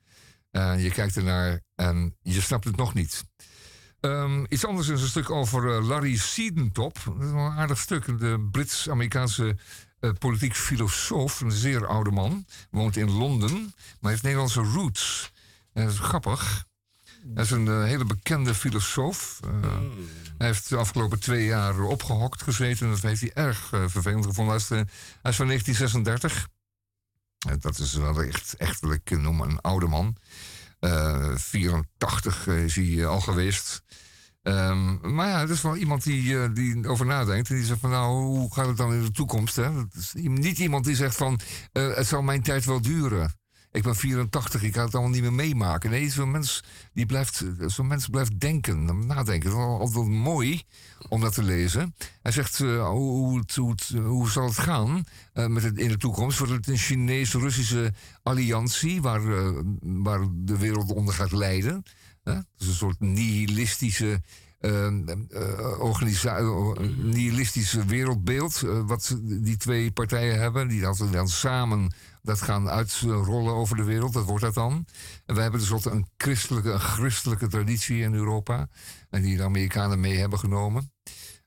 Eh, 0.51 0.83
je 0.83 0.91
kijkt 0.91 1.17
ernaar 1.17 1.61
en 1.75 2.17
je 2.23 2.41
snapt 2.41 2.65
het 2.65 2.77
nog 2.77 2.95
niet. 2.95 3.25
Ehm, 4.01 4.45
iets 4.49 4.67
anders 4.67 4.89
is 4.89 5.03
een 5.03 5.09
stuk 5.09 5.31
over 5.31 5.77
eh, 5.77 5.87
Larry 5.87 6.17
Siedentop. 6.17 6.95
Dat 7.05 7.25
is 7.25 7.31
wel 7.31 7.47
een 7.47 7.57
aardig 7.57 7.79
stuk. 7.79 8.19
De 8.19 8.49
Brits-Amerikaanse 8.51 9.57
eh, 10.01 10.11
politiek 10.19 10.55
filosoof. 10.55 11.41
Een 11.41 11.53
zeer 11.53 11.87
oude 11.87 12.11
man. 12.11 12.47
Woont 12.71 12.97
in 12.97 13.11
Londen. 13.11 13.75
Maar 14.01 14.11
heeft 14.11 14.23
Nederlandse 14.23 14.61
roots. 14.61 15.33
En 15.73 15.85
dat 15.85 15.93
is 15.93 15.99
grappig. 15.99 16.68
Hij 17.35 17.45
is 17.45 17.51
een 17.51 17.69
eh, 17.69 17.83
hele 17.83 18.05
bekende 18.05 18.55
filosoof. 18.55 19.41
Eh, 19.45 19.71
Hij 20.39 20.47
heeft 20.47 20.69
de 20.69 20.77
afgelopen 20.77 21.19
twee 21.21 21.45
jaar 21.45 21.81
opgehokt 21.81 22.43
gezeten. 22.43 22.91
Dat 22.91 23.01
heeft 23.01 23.21
hij 23.21 23.31
erg 23.35 23.73
eh, 23.73 23.85
vervelend 23.87 24.27
gevonden. 24.27 24.55
Hij 24.55 24.63
is, 24.63 24.69
hij 25.23 25.31
is 25.31 25.37
van 25.37 25.47
1936. 25.47 26.49
Eh, 27.49 27.53
dat 27.61 27.79
is 27.79 27.95
wel 27.95 28.23
echt, 28.23 28.55
echtelijk 28.57 29.11
eh, 29.11 29.19
noem 29.19 29.41
een 29.41 29.61
oude 29.61 29.87
man. 29.87 30.17
Eh 30.81 31.35
84 31.37 32.47
is 32.47 32.75
hij 32.77 33.07
al 33.07 33.21
geweest. 33.21 33.83
Ehm, 34.43 35.15
maar 35.15 35.29
ja, 35.29 35.41
het 35.41 35.51
is 35.51 35.63
wel 35.63 35.77
iemand 35.77 36.03
die, 36.05 36.53
die 36.53 36.89
over 36.89 37.07
nadenkt. 37.07 37.49
En 37.51 37.57
die 37.57 37.65
zegt 37.65 37.81
van 37.81 37.91
nou, 37.91 38.13
hoe 38.13 38.55
gaat 38.55 38.67
het 38.67 38.77
dan 38.77 38.93
in 38.93 39.03
de 39.03 39.11
toekomst? 39.11 39.57
Hè? 39.57 39.75
Dat 39.75 39.95
is 39.95 40.11
niet 40.15 40.59
iemand 40.59 40.85
die 40.85 40.97
zegt 40.97 41.17
van 41.17 41.41
het 41.73 42.07
zal 42.07 42.23
mijn 42.23 42.43
tijd 42.43 42.65
wel 42.65 42.81
duren. 42.81 43.33
Ik 43.73 43.83
ben 43.83 43.97
84, 43.97 44.63
ik 44.63 44.75
ga 44.75 44.85
het 44.85 44.95
allemaal 44.95 45.13
niet 45.13 45.23
meer 45.23 45.33
meemaken. 45.33 45.91
Nee, 45.91 46.11
zo'n 46.11 46.31
mens, 46.31 46.65
die 46.93 47.07
blijft, 47.07 47.45
zo'n 47.67 47.87
mens 47.87 48.07
blijft 48.07 48.41
denken, 48.41 49.07
nadenken. 49.07 49.51
Dat 49.51 49.59
is 49.59 49.65
altijd 49.65 50.07
mooi 50.07 50.63
om 51.09 51.21
dat 51.21 51.35
te 51.35 51.43
lezen. 51.43 51.95
Hij 52.23 52.33
zegt, 52.33 52.61
eh, 52.61 52.89
hoe, 52.89 53.43
hoe, 53.55 53.75
hoe, 54.03 54.31
zal 54.31 54.45
het 54.45 54.59
gaan 54.59 55.05
eh, 55.33 55.47
met 55.47 55.65
in 55.65 55.89
de 55.89 55.97
toekomst? 55.97 56.39
Wordt 56.39 56.53
het 56.53 56.69
een 56.69 56.77
Chinees-Russische 56.77 57.93
alliantie 58.23 59.03
waar, 59.03 59.39
eh, 59.39 59.61
waar 59.81 60.27
de 60.31 60.59
wereld 60.59 60.93
onder 60.93 61.15
gaat 61.15 61.33
leiden? 61.33 61.83
Dat 62.23 62.45
is 62.59 62.67
een 62.67 62.75
soort 62.75 63.01
nihilistische, 63.01 64.23
eh, 64.61 64.89
nihilistische 67.03 67.85
wereldbeeld. 67.85 68.61
wat 68.87 69.19
die 69.23 69.57
twee 69.57 69.91
partijen 69.91 70.41
hebben. 70.41 70.69
Die 70.69 70.81
dan 71.11 71.29
samen 71.29 71.93
dat 72.29 72.43
gaan 72.43 72.69
uitrollen 72.69 73.55
over 73.55 73.77
de 73.77 73.85
wereld. 73.85 74.13
Dat 74.13 74.25
wordt 74.25 74.45
dat 74.45 74.55
dan. 74.55 74.87
En 75.27 75.35
wij 75.35 75.43
hebben 75.43 75.61
tenslotte 75.61 75.91
een 75.91 76.07
christelijke, 76.17 76.71
een 76.71 76.81
christelijke 76.81 77.47
traditie 77.49 78.01
in 78.03 78.15
Europa. 78.15 78.69
En 79.11 79.23
die 79.23 79.37
de 79.37 79.43
Amerikanen 79.43 80.01
mee 80.01 80.17
hebben 80.19 80.39
genomen. 80.39 80.93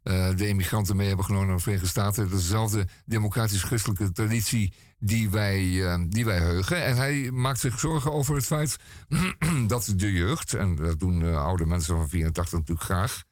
eh, 0.04 0.36
de 0.36 0.48
immigranten 0.48 0.96
mee 0.96 1.08
hebben 1.08 1.26
genomen 1.26 1.48
naar 1.48 1.56
de 1.56 1.62
Verenigde 1.62 1.90
Staten. 1.90 2.30
Dezelfde 2.30 2.88
democratisch-christelijke 3.06 4.12
traditie 4.12 4.74
die 5.00 5.30
wij, 5.30 5.86
eh, 5.86 6.02
die 6.08 6.26
wij 6.26 6.38
heugen. 6.38 6.84
En 6.84 6.96
hij 6.96 7.32
maakt 7.32 7.60
zich 7.60 7.80
zorgen 7.80 8.12
over 8.14 8.36
het 8.36 8.46
feit 8.46 8.78
dat 9.68 9.94
de 9.96 10.12
jeugd, 10.12 10.54
en 10.54 10.76
dat 10.76 11.00
doen 11.00 11.22
eh, 11.22 11.46
oude 11.46 11.66
mensen 11.66 11.96
van 11.96 12.10
84 12.10 12.60
natuurlijk 12.60 12.86
graag, 12.86 13.24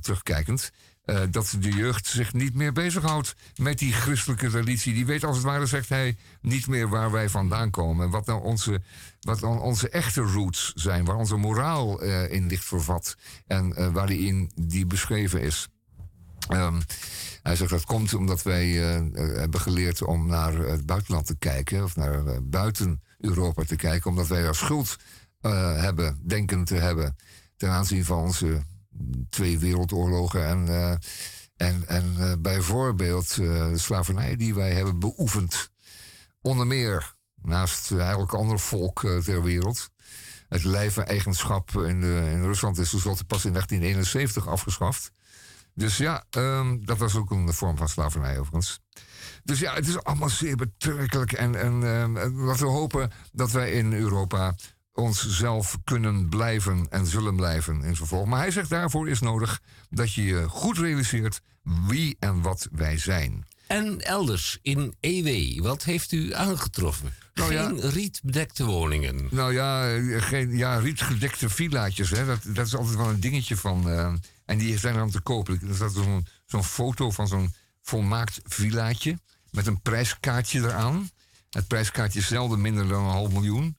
terugkijkend, 0.00 0.70
eh, 1.08 1.20
dat 1.30 1.56
de 1.60 1.70
jeugd 1.72 2.06
zich 2.06 2.32
niet 2.32 2.54
meer 2.54 2.72
bezighoudt 2.72 3.34
met 3.56 3.78
die 3.78 3.92
christelijke 3.92 4.48
traditie. 4.48 4.94
Die 4.94 5.06
weet 5.06 5.24
als 5.24 5.36
het 5.36 5.44
ware, 5.44 5.66
zegt 5.66 5.88
hij, 5.88 6.16
niet 6.40 6.66
meer 6.66 6.88
waar 6.88 7.10
wij 7.10 7.28
vandaan 7.28 7.70
komen. 7.70 8.04
En 8.04 8.10
wat 8.10 8.26
nou 8.26 8.42
onze, 8.42 8.82
wat 9.20 9.40
dan 9.40 9.60
onze 9.60 9.88
echte 9.88 10.20
roots 10.20 10.72
zijn, 10.74 11.04
waar 11.04 11.16
onze 11.16 11.36
moraal 11.36 12.02
eh, 12.02 12.32
in 12.32 12.46
ligt 12.46 12.64
vervat. 12.64 13.16
En 13.46 13.76
eh, 13.76 13.88
waarin 13.88 14.50
die 14.54 14.86
beschreven 14.86 15.40
is. 15.40 15.68
Ehm, 16.48 16.80
hij 17.42 17.56
zegt 17.56 17.70
dat 17.70 17.84
komt 17.84 18.14
omdat 18.14 18.42
wij 18.42 18.68
hebben 18.68 19.60
geleerd 19.60 20.02
om 20.02 20.26
naar 20.26 20.52
het 20.52 20.86
buitenland 20.86 21.26
te 21.26 21.36
kijken, 21.38 21.84
of 21.84 21.96
naar 21.96 22.42
buiten 22.42 23.02
Europa 23.18 23.62
te 23.64 23.76
kijken, 23.76 24.10
omdat 24.10 24.26
wij 24.26 24.42
daar 24.42 24.54
schuld 24.54 24.96
hebben, 25.40 26.20
denken 26.26 26.64
te 26.64 26.74
hebben. 26.74 27.16
Ten 27.56 27.70
aanzien 27.70 28.04
van 28.04 28.18
onze 28.18 28.62
twee 29.28 29.58
wereldoorlogen. 29.58 30.46
En, 30.46 30.68
eh, 30.68 30.90
en, 31.56 31.88
en 31.88 32.14
eh, 32.18 32.32
bijvoorbeeld 32.38 33.30
eh, 33.30 33.68
de 33.68 33.78
slavernij 33.78 34.36
die 34.36 34.54
wij 34.54 34.72
hebben 34.72 34.98
beoefend. 34.98 35.70
Onder 36.40 36.66
meer, 36.66 37.14
naast 37.42 37.90
elk 37.90 38.34
ander 38.34 38.60
volk 38.60 39.00
ter 39.00 39.42
wereld. 39.42 39.90
Het 40.48 40.64
lijfeigenschap 40.64 41.70
in, 41.70 42.02
in 42.02 42.42
Rusland 42.42 42.78
is 42.78 42.90
tenslotte 42.90 43.24
pas 43.24 43.44
in 43.44 43.52
1971 43.52 44.48
afgeschaft. 44.48 45.12
Dus 45.74 45.96
ja, 45.96 46.24
ehm, 46.30 46.78
dat 46.84 46.98
was 46.98 47.14
ook 47.14 47.30
een 47.30 47.52
vorm 47.52 47.76
van 47.76 47.88
slavernij 47.88 48.38
overigens. 48.38 48.80
Dus 49.44 49.58
ja, 49.58 49.74
het 49.74 49.88
is 49.88 50.02
allemaal 50.02 50.28
zeer 50.28 50.56
betrekkelijk. 50.56 51.32
En, 51.32 51.54
en 51.54 51.82
ehm, 51.82 52.44
laten 52.44 52.66
we 52.66 52.72
hopen 52.72 53.10
dat 53.32 53.50
wij 53.50 53.72
in 53.72 53.92
Europa 53.92 54.54
onszelf 54.98 55.78
kunnen 55.84 56.28
blijven 56.28 56.86
en 56.90 57.06
zullen 57.06 57.36
blijven 57.36 57.82
in 57.82 57.96
vervolg. 57.96 58.26
Maar 58.26 58.40
hij 58.40 58.50
zegt 58.50 58.70
daarvoor 58.70 59.08
is 59.08 59.20
nodig 59.20 59.60
dat 59.90 60.12
je 60.12 60.24
je 60.24 60.48
goed 60.48 60.78
realiseert 60.78 61.40
wie 61.86 62.16
en 62.18 62.42
wat 62.42 62.68
wij 62.72 62.98
zijn. 62.98 63.46
En 63.66 64.00
elders 64.00 64.58
in 64.62 64.94
EW, 65.00 65.60
wat 65.62 65.84
heeft 65.84 66.12
u 66.12 66.34
aangetroffen? 66.34 67.14
Nou 67.34 67.52
ja. 67.52 67.66
Geen 67.66 67.90
rietbedekte 67.90 68.64
woningen. 68.64 69.28
Nou 69.30 69.52
ja, 69.52 69.94
eh, 69.94 70.22
geen, 70.22 70.56
ja 70.56 70.78
rietgedekte 70.78 71.48
villaatjes, 71.48 72.10
hè, 72.10 72.26
dat, 72.26 72.40
dat 72.46 72.66
is 72.66 72.76
altijd 72.76 72.96
wel 72.96 73.08
een 73.08 73.20
dingetje 73.20 73.56
van. 73.56 73.90
eh, 73.90 74.12
en 74.44 74.58
die 74.58 74.78
zijn 74.78 74.94
dan 74.94 75.10
te 75.10 75.20
koop. 75.20 75.48
Er 75.48 75.58
staat 75.72 75.92
zo'n 75.92 76.26
zo'n 76.46 76.64
foto 76.64 77.10
van 77.10 77.28
zo'n 77.28 77.54
volmaakt 77.82 78.40
villaatje 78.44 79.18
met 79.50 79.66
een 79.66 79.80
prijskaartje 79.80 80.60
eraan. 80.60 81.10
Het 81.50 81.66
prijskaartje 81.66 82.18
is 82.18 82.26
zelden 82.26 82.60
minder 82.60 82.88
dan 82.88 83.04
een 83.04 83.10
half 83.10 83.32
miljoen. 83.32 83.76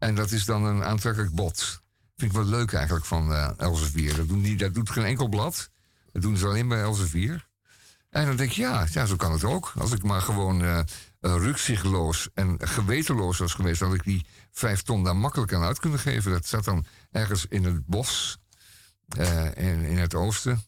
En 0.00 0.14
dat 0.14 0.30
is 0.30 0.44
dan 0.44 0.64
een 0.64 0.84
aantrekkelijk 0.84 1.34
bod. 1.34 1.82
Vind 2.16 2.30
ik 2.32 2.36
wel 2.38 2.46
leuk 2.46 2.72
eigenlijk 2.72 3.04
van 3.04 3.32
eh 3.32 3.50
Elsevier. 3.56 4.16
Dat, 4.16 4.28
doen 4.28 4.42
die, 4.42 4.56
dat 4.56 4.74
doet 4.74 4.90
geen 4.90 5.04
enkel 5.04 5.28
blad. 5.28 5.70
Dat 6.12 6.22
doen 6.22 6.36
ze 6.36 6.46
alleen 6.46 6.68
bij 6.68 6.80
Elsevier. 6.80 7.48
En 8.10 8.26
dan 8.26 8.36
denk 8.36 8.50
je, 8.50 8.62
ja, 8.62 8.86
ja, 8.92 9.06
zo 9.06 9.16
kan 9.16 9.32
het 9.32 9.44
ook. 9.44 9.72
Als 9.78 9.92
ik 9.92 10.02
maar 10.02 10.20
gewoon 10.20 10.64
eh, 10.64 10.80
rukzichtloos 11.20 12.28
en 12.34 12.56
gewetenloos 12.58 13.38
was 13.38 13.54
geweest... 13.54 13.80
had 13.80 13.94
ik 13.94 14.04
die 14.04 14.26
vijf 14.52 14.82
ton 14.82 15.04
daar 15.04 15.16
makkelijk 15.16 15.52
aan 15.52 15.62
uit 15.62 15.78
kunnen 15.78 15.98
geven. 15.98 16.32
Dat 16.32 16.46
zat 16.46 16.64
dan 16.64 16.84
ergens 17.10 17.46
in 17.48 17.64
het 17.64 17.86
bos, 17.86 18.38
in, 19.54 19.82
in 19.82 19.98
het 19.98 20.14
oosten. 20.14 20.62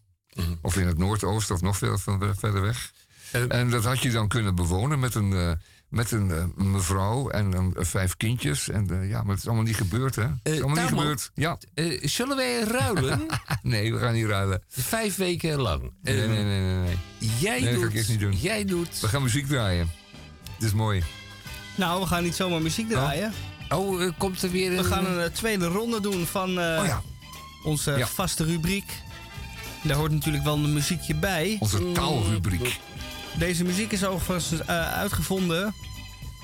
Of 0.62 0.76
in 0.76 0.86
het 0.86 0.98
noordoosten, 0.98 1.54
of 1.54 1.60
nog 1.60 1.76
veel 1.76 1.98
van- 1.98 2.34
verder 2.36 2.60
weg. 2.60 2.92
en 3.48 3.70
dat 3.70 3.84
had 3.84 4.02
je 4.02 4.10
dan 4.10 4.28
kunnen 4.28 4.54
bewonen 4.54 5.00
met 5.00 5.14
een, 5.14 5.60
met 5.93 6.10
een 6.10 6.31
eh, 6.31 6.44
mevrouw 6.64 7.28
en 7.28 7.52
een, 7.52 7.74
vijf 7.78 8.16
kindjes. 8.16 8.69
En 8.69 8.90
eh, 9.01 9.09
ja, 9.09 9.20
maar 9.23 9.31
het 9.31 9.39
is 9.39 9.47
allemaal 9.47 9.64
niet 9.64 9.77
gebeurd, 9.77 10.14
hè? 10.14 10.23
Het 10.23 10.39
is 10.43 10.60
allemaal 10.62 10.77
niet 10.82 10.89
gebeurd. 10.98 11.31
Ja. 11.35 11.59
Eh, 11.74 11.98
zullen 12.02 12.36
wij 12.36 12.60
ruilen? 12.62 13.27
nee, 13.62 13.93
we 13.93 13.98
gaan 13.98 14.12
niet 14.12 14.27
ruilen. 14.27 14.62
Vijf 14.69 15.16
weken 15.16 15.60
lang. 15.60 15.93
Nee, 16.02 16.23
Eh, 16.23 16.28
nee, 16.28 16.44
nee, 16.44 16.60
nee. 16.60 16.77
nee. 16.77 16.98
Jij 17.39 17.60
nee, 17.60 17.73
dat 17.73 17.82
doet... 17.82 17.93
ga 17.93 17.98
ik 17.98 18.09
niet 18.09 18.20
doen. 18.20 18.36
Jij 18.36 18.64
doet... 18.64 19.01
We 19.01 19.09
gaan 19.09 19.23
muziek 19.23 19.47
draaien. 19.47 19.90
Het 20.55 20.62
is 20.64 20.73
mooi. 20.73 21.02
Nou, 21.77 22.01
we 22.01 22.06
gaan 22.06 22.23
niet 22.23 22.35
zomaar 22.35 22.62
muziek 22.62 22.89
draaien. 22.89 23.32
Oh, 23.69 24.02
eh, 24.02 24.10
komt 24.19 24.43
er 24.43 24.51
weer 24.51 24.70
We 24.70 24.77
een... 24.77 24.85
gaan 24.85 25.06
een 25.06 25.20
eh, 25.20 25.31
tweede 25.31 25.66
ronde 25.66 26.01
doen 26.01 26.27
van 26.27 26.60
eh, 26.60 26.97
onze 27.64 27.90
Ja. 27.93 28.06
vaste 28.06 28.44
rubriek. 28.44 28.93
Daar 29.82 29.97
hoort 29.97 30.12
natuurlijk 30.12 30.44
wel 30.44 30.55
een 30.55 30.73
muziekje 30.73 31.14
bij. 31.14 31.56
Onze 31.60 31.93
taalrubriek. 31.93 32.81
Deze 33.38 33.64
muziek 33.64 33.92
is 33.92 34.04
overigens 34.04 34.60
eh, 34.60 34.92
uitgevonden 34.92 35.74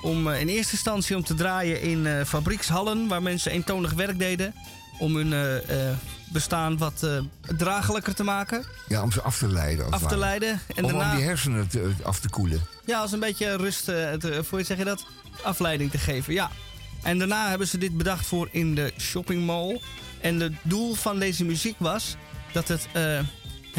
om 0.02 0.28
eh, 0.30 0.40
in 0.40 0.48
eerste 0.48 0.72
instantie 0.72 1.16
om 1.16 1.24
te 1.24 1.34
draaien 1.34 1.80
in 1.82 2.06
eh, 2.06 2.24
fabriekshallen 2.24 3.08
waar 3.08 3.22
mensen 3.22 3.52
eentonig 3.52 3.92
werk 3.92 4.18
deden. 4.18 4.54
Om 4.98 5.16
hun 5.16 5.62
bestaan 6.32 6.78
wat 6.78 7.02
eh, 7.02 7.18
draaglijker 7.56 8.14
te 8.14 8.22
maken. 8.24 8.64
Ja, 8.88 9.02
om 9.02 9.12
ze 9.12 9.22
af 9.22 9.38
te 9.38 9.48
leiden. 9.48 9.90
Af 9.90 10.02
te 10.06 10.16
leiden. 10.16 10.60
En 10.74 10.84
om, 10.84 10.90
daarna- 10.90 11.10
om 11.10 11.16
die 11.16 11.26
hersenen 11.26 11.68
te- 11.68 11.92
af 12.02 12.20
te 12.20 12.28
koelen. 12.28 12.60
Ja, 12.86 13.00
als 13.00 13.12
een 13.12 13.20
beetje 13.20 13.56
rust, 13.56 13.84
te- 13.84 14.40
voor 14.44 14.58
je 14.58 14.64
zeg 14.64 14.78
je 14.78 14.84
dat, 14.84 15.06
afleiding 15.42 15.90
te 15.90 15.98
geven. 15.98 16.32
Ja. 16.32 16.50
En 17.02 17.18
daarna 17.18 17.48
hebben 17.48 17.68
ze 17.68 17.78
dit 17.78 17.96
bedacht 17.96 18.26
voor 18.26 18.48
in 18.50 18.74
de 18.74 18.92
shoppingmall. 18.98 19.80
En 20.20 20.40
het 20.40 20.52
doel 20.62 20.94
van 20.94 21.18
deze 21.18 21.44
muziek 21.44 21.76
was 21.78 22.16
dat 22.52 22.68
het 22.68 22.86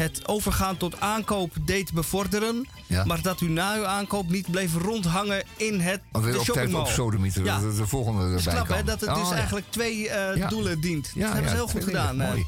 het 0.00 0.28
overgaan 0.28 0.76
tot 0.76 1.00
aankoop 1.00 1.52
deed 1.64 1.92
bevorderen. 1.92 2.68
Ja. 2.86 3.04
Maar 3.04 3.22
dat 3.22 3.40
u 3.40 3.48
na 3.48 3.74
uw 3.76 3.84
aankoop 3.86 4.28
niet 4.30 4.50
bleef 4.50 4.74
rondhangen 4.74 5.44
in 5.56 5.80
het 5.80 6.00
Alweer 6.12 6.32
de 6.32 6.38
op 6.38 6.44
tijd 6.44 6.56
shoppingmall. 6.56 6.80
op 6.86 6.88
sodemieter. 6.94 7.44
Ja. 7.44 7.58
De 7.58 7.86
volgende 7.86 8.22
erbij 8.24 8.38
Snap 8.40 8.68
hè, 8.68 8.84
dat 8.84 9.00
het 9.00 9.10
Oh, 9.10 9.16
dus 9.18 9.28
ja. 9.28 9.34
eigenlijk 9.34 9.66
twee 9.70 10.08
eh, 10.08 10.48
doelen 10.48 10.80
dient. 10.80 11.10
Ja, 11.14 11.20
dat 11.24 11.32
hebben 11.32 11.50
ze 11.50 11.56
heel 11.56 11.68
goed 11.68 11.84
gedaan. 11.84 12.20
eh. 12.20 12.28
Mooi. 12.28 12.46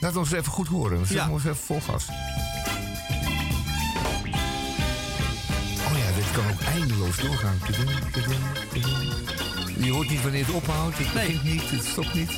Laat 0.00 0.16
ons 0.16 0.32
even 0.32 0.52
goed 0.52 0.68
horen. 0.68 0.96
Dan 0.96 1.06
zetten 1.06 1.26
we 1.26 1.32
ons 1.32 1.44
even 1.44 1.56
vol 1.56 1.80
gas. 1.80 2.06
Oh 5.90 5.98
ja, 5.98 6.14
dit 6.16 6.30
kan 6.32 6.44
ook 6.52 6.60
eindeloos 6.60 7.16
doorgaan. 7.16 7.58
Je 9.78 9.90
hoort 9.90 10.10
niet 10.10 10.22
wanneer 10.22 10.46
het 10.46 10.54
ophoudt. 10.54 10.98
Het 10.98 11.12
begint 11.12 11.44
niet, 11.44 11.70
het 11.70 11.84
stopt 11.84 12.14
niet. 12.14 12.30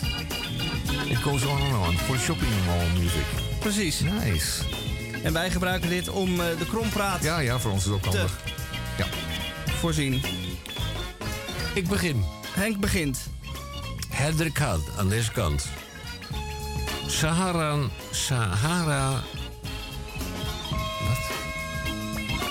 It 1.08 1.16
goes 1.22 1.44
on 1.44 1.60
and 1.60 1.86
on. 1.88 1.98
Voor 1.98 2.18
shopping 2.18 2.50
mall 2.66 2.88
music. 3.02 3.53
Precies. 3.64 4.00
Nice. 4.00 4.62
En 5.22 5.32
wij 5.32 5.50
gebruiken 5.50 5.88
dit 5.88 6.08
om 6.08 6.40
eh, 6.40 6.46
de 6.58 6.66
krompraat 6.66 7.22
Ja, 7.22 7.38
ja, 7.38 7.58
voor 7.58 7.70
ons 7.70 7.80
is 7.80 7.84
het 7.86 7.94
ook 7.94 8.04
handig. 8.04 8.38
Ja. 8.98 9.06
voorzien. 9.78 10.22
Ik 11.74 11.88
begin. 11.88 12.24
Henk 12.54 12.80
begint. 12.80 13.18
Hendrik 14.08 14.58
Haan, 14.58 14.80
aan 14.98 15.08
deze 15.08 15.32
kant. 15.32 15.66
Sahara... 17.06 17.76
Sahara... 18.10 19.10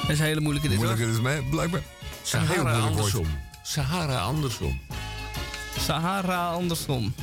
Dat 0.02 0.10
is 0.10 0.20
een 0.20 0.26
hele 0.26 0.42
moeilijke 0.42 0.68
dit 0.68 0.78
Moeilijker 0.78 1.06
hoor. 1.06 1.16
is 1.16 1.22
mij, 1.22 1.42
blijkbaar. 1.50 1.82
Sahara 2.22 2.80
andersom. 2.80 3.26
Sahara 3.64 4.20
andersom. 4.20 4.82
Sahara 5.80 6.50
andersom. 6.50 7.14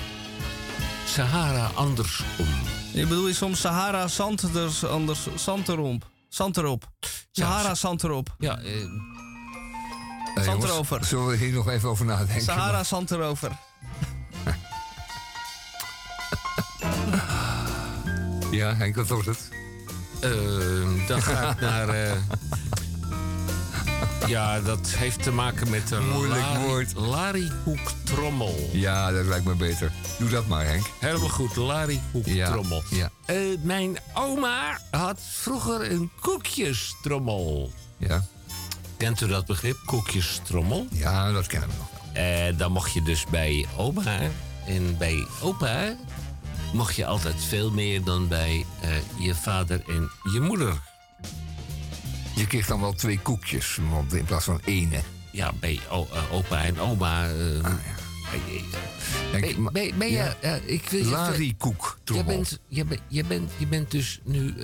Sahara 1.07 1.71
andersom. 1.75 2.80
Je 2.93 3.07
bedoel 3.07 3.27
je 3.27 3.35
soms 3.35 3.61
Sahara 3.61 4.09
zand, 4.09 4.53
dus 4.53 4.85
anders, 4.85 5.27
zand 5.37 5.69
erop. 5.69 6.11
Zand 6.29 6.57
erop. 6.57 6.91
Sahara 7.33 7.75
zand 7.75 8.03
erop. 8.05 8.35
Ja, 8.39 8.59
eh, 8.59 8.83
Eh, 10.35 10.43
Zand 10.43 10.47
jongens, 10.47 10.71
erover. 10.73 11.05
Zullen 11.05 11.27
we 11.27 11.37
hier 11.37 11.53
nog 11.53 11.69
even 11.69 11.89
over 11.89 12.05
nadenken? 12.05 12.43
Sahara 12.43 12.85
zand 12.85 13.11
erover. 13.11 13.51
Ja, 18.51 18.75
Henk, 18.75 18.97
wat 18.97 19.09
wordt 19.09 19.27
het? 19.27 19.49
eh, 20.21 20.31
dan 21.09 21.23
ga 21.23 21.51
ik 21.51 21.61
naar... 21.71 21.89
eh, 21.89 22.13
ja, 24.27 24.61
dat 24.61 24.89
heeft 24.91 25.23
te 25.23 25.33
maken 25.33 25.71
met 25.71 25.91
een 25.91 26.09
Moeilijk 26.09 26.41
lari- 26.41 26.59
woord. 26.67 26.95
lariekoek 26.95 27.93
trommel. 28.05 28.69
Ja, 28.73 29.11
dat 29.13 29.25
lijkt 29.27 29.45
me 29.45 29.55
beter. 29.55 29.93
Doe 30.19 30.29
dat 30.29 30.47
maar, 30.47 30.65
Henk. 30.65 30.87
Helemaal 30.99 31.29
goed, 31.29 31.57
lariekoek 31.57 32.27
Ja, 32.27 32.51
trommel. 32.51 32.83
ja. 32.91 33.11
Eh, 33.25 33.37
mijn 33.63 33.99
oma 34.15 34.81
had 34.91 35.21
vroeger 35.31 35.91
een 35.91 36.11
koekjestrommel. 36.21 37.73
Ja. 37.97 38.25
Kent 38.97 39.21
u 39.21 39.27
dat 39.29 39.47
begrip, 39.47 39.77
koekjestrommel? 39.85 40.87
Ja, 40.91 41.33
dat 41.33 41.47
kennen 41.47 41.69
we 41.69 41.75
nog. 41.79 41.89
Eh, 42.13 42.59
dan 42.59 42.73
mocht 42.73 42.93
je 42.93 43.03
dus 43.03 43.25
bij 43.31 43.67
oma 43.77 44.21
en 44.67 44.97
bij 44.99 45.27
opa... 45.43 45.97
mocht 46.73 46.95
je 46.97 47.07
altijd 47.07 47.45
veel 47.49 47.71
meer 47.71 48.05
dan 48.05 48.29
bij 48.29 48.65
eh, 48.81 48.91
je 49.19 49.35
vader 49.35 49.83
en 49.89 50.11
je 50.33 50.41
moeder. 50.41 50.81
Je 52.41 52.47
kreeg 52.47 52.67
dan 52.67 52.81
wel 52.81 52.93
twee 52.93 53.19
koekjes, 53.19 53.79
want 53.91 54.15
in 54.15 54.25
plaats 54.25 54.45
van 54.45 54.61
één. 54.65 54.91
Ja, 55.33 55.53
bij 55.61 55.81
eh, 55.91 56.33
opa 56.33 56.65
en 56.65 56.81
oma... 56.81 57.27
eh, 57.29 57.59
eh, 57.59 57.65
Henk, 59.31 59.41
ben- 59.45 59.63
ma- 59.63 59.71
ben, 59.71 59.99
ben 59.99 60.09
je... 60.09 60.15
ja. 60.15 60.37
eh, 60.41 60.55
ik 60.69 60.89
wil 60.91 61.01
je 61.01 61.07
Lariekoek 61.07 61.99
Je 61.99 62.05
trommel. 62.05 62.27
bent, 62.37 62.59
je, 62.69 62.85
bent, 62.85 63.01
je, 63.09 63.25
bent, 63.25 63.51
je 63.57 63.67
bent 63.67 63.91
dus 63.91 64.21
nu 64.25 64.55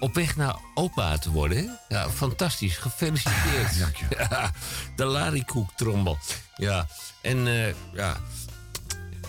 op 0.00 0.14
weg 0.14 0.36
naar 0.36 0.56
opa 0.74 1.18
te 1.18 1.30
worden. 1.30 1.78
Ja, 1.88 2.10
fantastisch. 2.10 2.76
Gefeliciteerd. 2.76 3.78
Dank 3.80 3.96
je. 3.96 4.06
Ja, 4.18 4.52
de 4.96 5.04
lariekoektrommel. 5.04 6.18
Ja, 6.56 6.86
en 7.22 7.46
ja, 7.94 8.16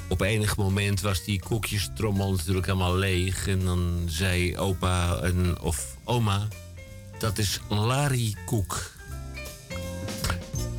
op 0.08 0.22
enig 0.22 0.58
moment 0.58 1.02
was 1.02 1.24
die 1.24 1.42
koekjestrommel 1.44 2.32
natuurlijk 2.32 2.66
helemaal 2.66 2.96
leeg. 2.96 3.48
En 3.48 3.60
dan 3.66 4.04
zei 4.08 4.58
opa 4.58 5.16
en, 5.18 5.60
of 5.62 5.86
oma, 6.04 6.48
dat 7.20 7.38
is 7.38 7.60
lariekoek. 7.68 8.92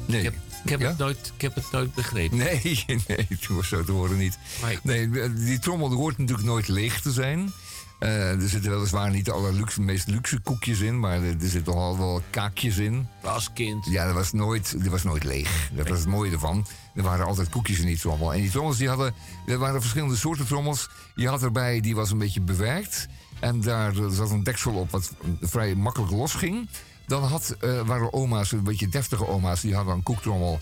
Nee, 0.06 0.22
Je- 0.22 0.32
Ik 0.64 0.70
heb, 0.70 0.80
het, 0.80 0.98
nooit, 0.98 1.32
ik 1.34 1.40
heb 1.40 1.54
het 1.54 1.70
nooit 1.72 1.94
begrepen. 1.94 2.36
Nee, 2.36 2.60
nee, 3.06 3.26
het 3.28 3.46
was 3.48 3.68
zo 3.68 3.84
te 3.84 3.92
horen 3.92 4.16
niet. 4.16 4.38
Nee, 4.82 5.10
die 5.34 5.58
trommel 5.58 5.92
hoort 5.92 6.18
natuurlijk 6.18 6.46
nooit 6.48 6.68
leeg 6.68 7.00
te 7.00 7.12
zijn. 7.12 7.52
Eh, 7.98 8.30
er 8.42 8.48
zitten 8.48 8.70
weliswaar 8.70 9.10
niet 9.10 9.24
de 9.24 9.32
allerluxe, 9.32 9.80
meest 9.80 10.06
luxe 10.08 10.40
koekjes 10.40 10.80
in, 10.80 10.98
maar 11.00 11.22
er, 11.22 11.36
er 11.42 11.48
zitten 11.48 11.72
al 11.74 11.98
wel 11.98 12.22
kaakjes 12.30 12.76
in. 12.76 13.08
Als 13.22 13.52
kind. 13.52 13.86
Ja, 13.86 14.04
dat 14.04 14.14
was 14.14 14.32
nooit, 14.32 14.72
dat 14.82 14.86
was 14.92 15.02
nooit 15.02 15.24
leeg. 15.24 15.70
Dat 15.74 15.88
was 15.88 15.98
het 15.98 16.08
mooie 16.08 16.32
ervan. 16.32 16.66
Er 16.94 17.02
waren 17.02 17.26
altijd 17.26 17.48
koekjes 17.48 17.78
in 17.78 17.86
die 17.86 17.98
trommel. 17.98 18.34
En 18.34 18.40
die 18.40 18.50
trommels, 18.50 18.76
die 18.76 18.88
hadden, 18.88 19.14
er 19.46 19.58
waren 19.58 19.80
verschillende 19.80 20.16
soorten 20.16 20.46
trommels. 20.46 20.88
Je 21.14 21.28
had 21.28 21.42
erbij, 21.42 21.80
die 21.80 21.94
was 21.94 22.10
een 22.10 22.18
beetje 22.18 22.40
bewerkt. 22.40 23.06
En 23.40 23.60
daar 23.60 23.94
zat 24.10 24.30
een 24.30 24.42
deksel 24.42 24.72
op 24.72 24.90
wat 24.90 25.12
vrij 25.40 25.74
makkelijk 25.74 26.12
losging. 26.12 26.68
Dan 27.06 27.22
had, 27.22 27.56
eh, 27.60 27.80
waren 27.80 28.12
oma's, 28.12 28.52
een 28.52 28.62
beetje 28.62 28.88
deftige 28.88 29.26
oma's, 29.26 29.60
die 29.60 29.74
hadden 29.74 29.94
een 29.94 30.02
koektrommel. 30.02 30.58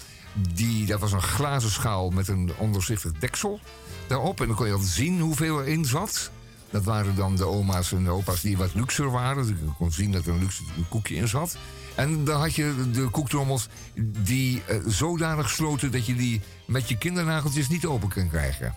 Die, 0.55 0.87
dat 0.87 1.01
was 1.01 1.13
een 1.13 1.23
glazen 1.23 1.71
schaal 1.71 2.11
met 2.11 2.29
een 2.29 2.53
onderzichtig 2.59 3.13
deksel 3.13 3.61
daarop. 4.07 4.41
En 4.41 4.47
dan 4.47 4.57
kon 4.57 4.67
je 4.67 4.73
altijd 4.73 4.91
zien 4.91 5.21
hoeveel 5.21 5.63
erin 5.63 5.85
zat. 5.85 6.31
Dat 6.71 6.85
waren 6.85 7.17
dan 7.17 7.37
de 7.37 7.47
oma's 7.47 7.93
en 7.93 8.05
de 8.05 8.11
opa's 8.11 8.41
die 8.41 8.57
wat 8.57 8.75
luxer 8.75 9.11
waren. 9.11 9.47
Dus 9.47 9.59
je 9.59 9.73
kon 9.79 9.93
zien 9.93 10.13
dat 10.13 10.27
er 10.27 10.33
een 10.33 10.39
luxe 10.39 10.63
koekje 10.89 11.15
in 11.15 11.29
zat. 11.29 11.57
En 11.95 12.25
dan 12.25 12.41
had 12.41 12.55
je 12.55 12.91
de 12.93 13.09
koektrommels 13.11 13.69
die 14.23 14.63
eh, 14.67 14.77
zodanig 14.87 15.51
sloten 15.51 15.91
dat 15.91 16.07
je 16.07 16.15
die 16.15 16.41
met 16.67 16.89
je 16.89 16.99
kindernageltjes 16.99 17.69
niet 17.69 17.87
open 17.87 18.09
kan 18.09 18.29
krijgen. 18.29 18.77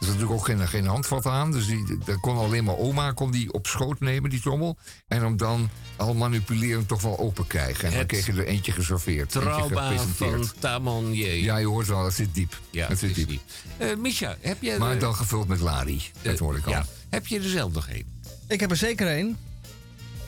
Er 0.00 0.04
zat 0.06 0.14
natuurlijk 0.14 0.40
ook 0.40 0.46
geen, 0.46 0.68
geen 0.68 0.86
handvat 0.86 1.26
aan. 1.26 1.52
Dus 1.52 1.66
die, 1.66 1.98
dat 2.04 2.20
kon 2.20 2.36
alleen 2.36 2.64
maar 2.64 2.76
oma 2.76 3.12
kon 3.12 3.30
die 3.30 3.52
op 3.52 3.66
schoot 3.66 4.00
nemen, 4.00 4.30
die 4.30 4.40
trommel. 4.40 4.76
En 5.08 5.20
hem 5.22 5.36
dan 5.36 5.70
al 5.96 6.14
manipulerend 6.14 6.88
toch 6.88 7.00
wel 7.02 7.18
open 7.18 7.46
krijgen. 7.46 7.84
En 7.84 7.90
dan 7.90 7.98
Het 7.98 8.08
kreeg 8.08 8.26
je 8.26 8.32
er 8.32 8.46
eentje 8.46 8.72
geserveerd. 8.72 9.30
Trauma 9.30 9.88
gepresenteerd. 9.90 10.46
van 10.46 10.58
Tamon 10.58 11.14
Ja, 11.14 11.56
je 11.56 11.66
hoort 11.66 11.86
wel, 11.86 12.02
dat 12.02 12.12
zit 12.12 12.34
diep. 12.34 12.60
Ja, 12.70 12.88
dat 12.88 12.98
zit 12.98 13.08
het 13.08 13.18
is 13.18 13.26
diep. 13.26 13.40
Eh 13.76 13.96
Misha, 13.96 14.36
heb 14.40 14.62
je... 14.62 14.76
Maar 14.78 14.92
de- 14.94 15.00
dan 15.00 15.14
gevuld 15.14 15.48
met 15.48 15.60
lari. 15.60 16.02
Dat 16.22 16.38
hoor 16.38 16.56
ik 16.56 16.66
al. 16.66 16.72
ja. 16.72 16.86
Heb 17.08 17.26
je 17.26 17.38
er 17.40 17.48
zelf 17.48 17.72
nog 17.72 17.88
een? 17.88 18.04
Ik 18.48 18.60
heb 18.60 18.70
er 18.70 18.76
zeker 18.76 19.06
één. 19.06 19.38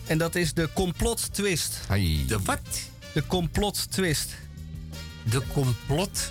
En 0.06 0.18
dat 0.18 0.34
is 0.34 0.52
de 0.54 0.68
complot 0.74 1.34
twist. 1.34 1.80
De 2.26 2.38
wat? 2.44 2.60
De 3.12 3.26
complot 3.26 3.90
twist. 3.92 4.30
De 5.30 5.42
complot 5.52 6.30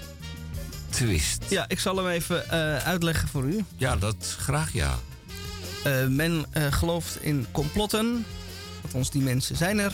twist. 0.90 1.44
Ja, 1.50 1.66
ik 1.68 1.80
zal 1.80 1.98
hem 1.98 2.08
even 2.08 2.50
eh, 2.50 2.78
uitleggen 2.78 3.28
voor 3.28 3.44
u. 3.44 3.66
Ja, 3.76 3.96
dat 3.96 4.36
graag 4.40 4.74
ja. 4.74 5.00
Eh, 5.84 6.08
men 6.08 6.46
eh, 6.52 6.64
gelooft 6.70 7.22
in 7.22 7.48
complotten. 7.52 8.26
Althans, 8.84 9.12
die 9.12 9.22
mensen 9.22 9.56
zijn 9.56 9.80
er. 9.80 9.94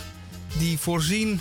Die 0.57 0.77
voorzien 0.77 1.39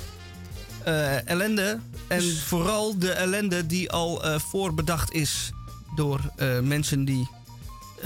ellende. 1.24 1.78
En 2.06 2.36
vooral 2.36 2.98
de 2.98 3.10
ellende 3.10 3.66
die 3.66 3.90
al 3.90 4.40
voorbedacht 4.40 5.12
is 5.12 5.50
door 5.96 6.20
mensen 6.62 7.04
die 7.04 7.28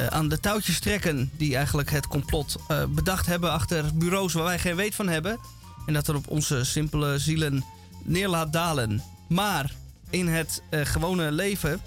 aan 0.08 0.28
de 0.28 0.40
touwtjes 0.40 0.78
trekken. 0.78 1.30
Die 1.36 1.56
eigenlijk 1.56 1.90
het 1.90 2.06
complot 2.06 2.56
bedacht 2.88 3.26
hebben 3.26 3.52
achter 3.52 3.84
bureaus 3.94 4.32
waar 4.32 4.44
wij 4.44 4.58
geen 4.58 4.76
weet 4.76 4.94
van 4.94 5.08
hebben. 5.08 5.38
En 5.86 5.92
dat 5.92 6.08
er 6.08 6.14
op 6.14 6.28
onze 6.28 6.64
simpele 6.64 7.18
zielen 7.18 7.64
neer 8.04 8.28
laat 8.28 8.52
dalen. 8.52 9.02
Maar 9.28 9.72
in 10.10 10.28
het 10.28 10.62
eh, 10.70 10.80
gewone 10.84 11.32
leven 11.32 11.80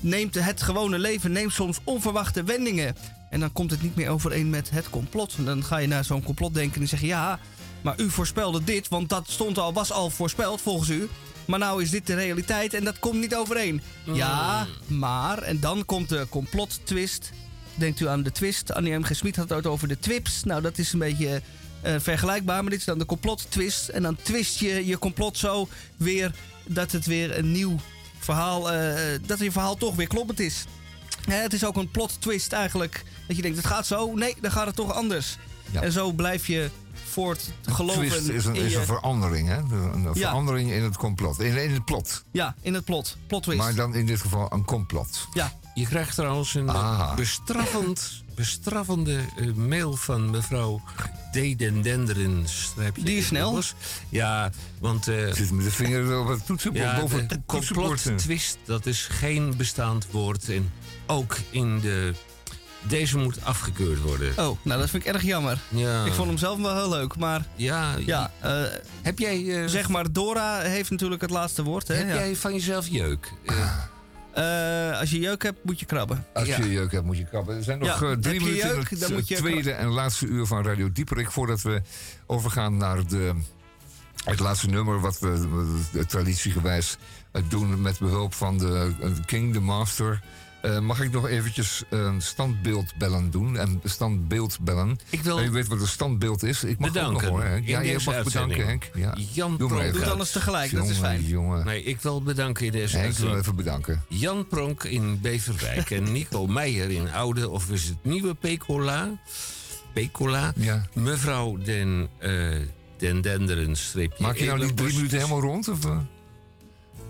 neemt 0.00 0.34
het 0.34 0.62
gewone 0.62 0.98
leven 0.98 1.32
neemt 1.32 1.52
soms 1.52 1.78
onverwachte 1.84 2.42
wendingen. 2.42 2.96
En 3.30 3.40
dan 3.40 3.52
komt 3.52 3.70
het 3.70 3.82
niet 3.82 3.96
meer 3.96 4.08
overeen 4.08 4.50
met 4.50 4.70
het 4.70 4.90
complot. 4.90 5.34
En 5.38 5.44
dan 5.44 5.64
ga 5.64 5.76
je 5.76 5.86
naar 5.86 6.04
zo'n 6.04 6.22
complot 6.22 6.54
denken 6.54 6.80
en 6.80 6.88
zeg 6.88 7.00
je 7.00 7.06
ja, 7.06 7.38
maar 7.80 8.00
u 8.00 8.10
voorspelde 8.10 8.64
dit, 8.64 8.88
want 8.88 9.08
dat 9.08 9.24
stond 9.30 9.58
al, 9.58 9.72
was 9.72 9.92
al 9.92 10.10
voorspeld 10.10 10.60
volgens 10.60 10.88
u. 10.88 11.08
Maar 11.44 11.58
nou 11.58 11.82
is 11.82 11.90
dit 11.90 12.06
de 12.06 12.14
realiteit 12.14 12.74
en 12.74 12.84
dat 12.84 12.98
komt 12.98 13.20
niet 13.20 13.34
overeen. 13.34 13.82
Ja, 14.04 14.66
maar, 14.86 15.42
en 15.42 15.60
dan 15.60 15.84
komt 15.84 16.08
de 16.08 16.26
complot 16.28 16.80
twist. 16.84 17.30
Denkt 17.74 18.00
u 18.00 18.08
aan 18.08 18.22
de 18.22 18.32
twist? 18.32 18.72
Annie 18.72 18.98
M. 18.98 19.02
G. 19.02 19.16
Smit 19.16 19.36
had 19.36 19.48
het 19.48 19.66
over 19.66 19.88
de 19.88 19.98
twips. 19.98 20.44
Nou, 20.44 20.62
dat 20.62 20.78
is 20.78 20.92
een 20.92 20.98
beetje 20.98 21.42
eh, 21.82 21.94
vergelijkbaar, 21.98 22.62
maar 22.62 22.70
dit 22.70 22.78
is 22.78 22.84
dan 22.84 22.98
de 22.98 23.06
complot 23.06 23.46
twist. 23.50 23.88
En 23.88 24.02
dan 24.02 24.16
twist 24.22 24.58
je 24.58 24.86
je 24.86 24.98
complot 24.98 25.38
zo 25.38 25.68
weer 25.96 26.34
dat 26.66 26.92
het 26.92 27.06
weer 27.06 27.38
een 27.38 27.52
nieuw 27.52 27.76
verhaal, 28.18 28.72
eh, 28.72 29.18
dat 29.26 29.38
je 29.38 29.52
verhaal 29.52 29.76
toch 29.76 29.94
weer 29.94 30.06
kloppend 30.06 30.40
is. 30.40 30.64
Hè, 31.28 31.34
het 31.36 31.52
is 31.52 31.64
ook 31.64 31.76
een 31.76 31.90
plot 31.90 32.20
twist 32.20 32.52
eigenlijk. 32.52 33.04
Dat 33.26 33.36
je 33.36 33.42
denkt, 33.42 33.56
het 33.56 33.66
gaat 33.66 33.86
zo. 33.86 34.14
Nee, 34.14 34.36
dan 34.40 34.50
gaat 34.52 34.66
het 34.66 34.76
toch 34.76 34.92
anders. 34.94 35.36
En 35.72 35.92
zo 35.92 36.12
blijf 36.12 36.46
je 36.46 36.70
voort 37.10 37.50
geloven 37.62 38.08
Twist 38.08 38.28
is 38.28 38.44
een, 38.44 38.54
is 38.54 38.72
je- 38.72 38.78
een 38.78 38.84
verandering, 38.84 39.48
hè? 39.48 39.56
Een 39.56 40.02
Ja. 40.02 40.12
verandering 40.12 40.70
in 40.72 40.82
het 40.82 40.96
complot. 40.96 41.40
In, 41.40 41.56
in 41.62 41.72
het 41.72 41.84
plot. 41.84 42.24
Ja, 42.32 42.54
in 42.60 42.74
het 42.74 42.84
plot. 42.84 43.16
Plot 43.26 43.42
twist. 43.42 43.58
Maar 43.58 43.74
dan 43.74 43.94
in 43.94 44.06
dit 44.06 44.20
geval 44.20 44.52
een 44.52 44.64
complot. 44.64 45.26
Ja. 45.32 45.52
Je 45.74 45.86
krijgt 45.86 46.14
trouwens 46.14 46.54
een 46.54 46.68
eh, 46.68 46.74
Ah. 46.74 47.14
bestraffend, 47.14 48.22
bestraffende 48.34 49.20
eh, 49.36 49.52
mail 49.54 49.92
van 49.96 50.30
mevrouw 50.30 50.80
Dedendenderen. 51.32 52.46
Die 53.02 53.18
is 53.18 53.26
snel. 53.26 53.62
Ja, 54.08 54.50
want... 54.78 55.08
eh 55.08 55.32
Zit 55.32 55.50
met 55.50 55.64
de 55.64 55.70
vinger 55.70 56.18
op 56.20 56.28
het 56.28 56.46
toetsenbord, 56.46 56.84
ja, 56.84 57.00
boven 57.00 57.26
het 57.28 57.38
toetsenbord. 57.46 58.18
twist, 58.18 58.58
dat 58.64 58.86
is 58.86 59.06
geen 59.10 59.56
bestaand 59.56 60.06
woord. 60.10 60.48
En 60.48 60.72
ook 61.06 61.36
in 61.50 61.80
de... 61.80 62.12
Deze 62.82 63.18
moet 63.18 63.44
afgekeurd 63.44 64.00
worden. 64.00 64.30
Oh, 64.30 64.58
nou 64.62 64.80
dat 64.80 64.90
vind 64.90 65.06
ik 65.06 65.12
erg 65.12 65.22
jammer. 65.22 65.58
Ja. 65.68 66.04
Ik 66.04 66.12
vond 66.12 66.28
hem 66.28 66.38
zelf 66.38 66.58
wel 66.60 66.76
heel 66.76 66.88
leuk, 66.88 67.16
maar... 67.16 67.46
Ja, 67.56 67.94
ja 68.06 68.30
eh, 68.40 68.62
heb 69.02 69.18
jij... 69.18 69.68
zeg 69.68 69.88
maar, 69.88 70.12
Dora 70.12 70.60
heeft 70.60 70.90
natuurlijk 70.90 71.20
het 71.20 71.30
laatste 71.30 71.62
woord. 71.62 71.88
Hè? 71.88 71.94
Heb 71.94 72.08
Ja. 72.08 72.14
jij 72.14 72.36
van 72.36 72.52
jezelf 72.52 72.88
jeuk? 72.88 73.32
Eh, 74.32 74.98
als 74.98 75.10
je 75.10 75.18
jeuk 75.18 75.42
hebt, 75.42 75.64
moet 75.64 75.80
je 75.80 75.86
krabben. 75.86 76.24
Als 76.34 76.48
je 76.48 76.70
jeuk 76.70 76.92
hebt, 76.92 77.04
moet 77.04 77.18
je 77.18 77.24
krabben. 77.24 77.56
Er 77.56 77.62
zijn 77.62 77.78
nog 77.78 78.00
Ja, 78.00 78.06
eh, 78.06 78.16
drie 78.16 78.40
minuten 78.40 78.68
in 78.68 78.74
jeuk, 78.74 78.90
het 78.90 79.00
dan 79.00 79.12
moet 79.12 79.28
je 79.28 79.34
eh, 79.34 79.40
tweede 79.40 79.72
en 79.72 79.86
laatste 79.88 80.26
uur 80.26 80.46
van 80.46 80.64
Radio 80.64 80.92
Dieperik... 80.92 81.30
voordat 81.30 81.62
we 81.62 81.82
overgaan 82.26 82.76
naar 82.76 83.06
de, 83.06 83.34
het 84.24 84.40
laatste 84.40 84.66
nummer... 84.66 85.00
wat 85.00 85.18
we 85.18 86.04
traditiegewijs 86.06 86.96
doen 87.48 87.82
met 87.82 87.98
behulp 87.98 88.34
van 88.34 88.58
de 88.58 88.92
King, 89.26 89.52
de 89.52 89.60
Master... 89.60 90.22
Eh, 90.62 90.78
mag 90.78 91.00
ik 91.00 91.10
nog 91.12 91.28
eventjes 91.28 91.82
een 91.90 92.22
standbeeldbellen 92.22 93.30
doen? 93.30 93.56
En 93.58 93.80
standbeeldbellen. 93.84 94.98
Ik 95.10 95.22
wil- 95.22 95.38
En 95.38 95.44
u 95.44 95.50
weet 95.50 95.66
wat 95.66 95.80
een 95.80 95.86
standbeeld 95.88 96.42
is. 96.42 96.64
Ik 96.64 96.78
mag 96.78 96.88
ook 96.88 96.94
Bedanken. 96.94 97.22
nog 97.22 97.30
hoor, 97.30 97.42
Henk. 97.44 97.66
Ja, 97.66 97.80
je 97.80 97.98
mag 98.04 98.22
bedanken. 98.22 98.66
Henk. 98.66 98.90
Ja. 98.94 99.14
Jan 99.32 99.56
Doe 99.56 99.68
maar 99.68 99.78
Pronk. 99.78 99.82
even. 99.94 100.04
Doe 100.04 100.10
alles 100.14 100.30
tegelijk, 100.30 100.72
dat 100.74 100.88
is 100.88 100.98
fijn. 100.98 101.24
Jongen. 101.24 101.64
Nee, 101.64 101.82
ik 101.82 102.00
wil 102.00 102.22
bedanken 102.22 102.66
in 102.66 102.72
deze 102.72 102.96
Henk 102.98 103.14
wil 103.16 103.36
even 103.36 103.56
bedanken. 103.56 104.02
Jan 104.08 104.46
Pronk 104.46 104.84
in 104.84 105.20
Beverwijk 105.20 105.90
en 105.90 106.12
Nico 106.12 106.46
Meijer 106.46 106.90
in 106.90 107.12
Oude, 107.12 107.48
of 107.48 107.70
is 107.70 107.84
het 107.84 107.96
nieuwe 108.04 108.34
Pecola? 108.34 109.08
Pecola. 109.92 110.52
Ja. 110.56 110.86
Mevrouw 110.94 111.56
Den, 111.58 112.08
eh 112.18 112.30
Den 112.98 113.20
Denderen 113.20 113.76
streepje. 113.76 114.22
Maak 114.22 114.36
je 114.36 114.44
nou 114.46 114.58
die 114.58 114.74
drie 114.74 114.94
minuten 114.94 115.16
helemaal 115.18 115.40
rond? 115.40 115.68
Of, 115.68 115.84
eh? 115.84 115.98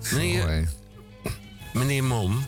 Hé. 0.03 0.65
Meneer 1.73 2.05
Mom. 2.05 2.45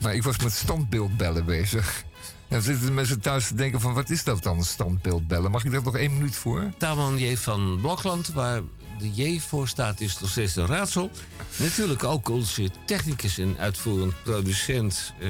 Maar 0.00 0.14
ik 0.14 0.22
was 0.22 0.38
met 0.38 0.52
standbeeldbellen 0.52 1.44
bezig. 1.44 2.04
Dan 2.48 2.62
zitten 2.62 2.86
de 2.86 2.92
mensen 2.92 3.20
thuis 3.20 3.46
te 3.48 3.54
denken 3.54 3.80
van... 3.80 3.94
wat 3.94 4.10
is 4.10 4.24
dat 4.24 4.42
dan, 4.42 4.64
standbeeldbellen? 4.64 5.50
Mag 5.50 5.64
ik 5.64 5.72
daar 5.72 5.82
nog 5.82 5.96
één 5.96 6.12
minuut 6.12 6.36
voor? 6.36 6.70
Taman 6.78 7.18
J. 7.18 7.36
van 7.36 7.78
Blokland, 7.80 8.28
waar 8.28 8.60
de 8.98 9.10
J 9.14 9.40
voor 9.40 9.68
staat, 9.68 10.00
is 10.00 10.18
nog 10.20 10.30
steeds 10.30 10.56
een 10.56 10.66
raadsel. 10.66 11.10
Natuurlijk 11.56 12.04
ook 12.04 12.28
onze 12.28 12.70
technicus 12.86 13.38
en 13.38 13.56
uitvoerend 13.58 14.22
producent 14.22 15.12
eh 15.20 15.28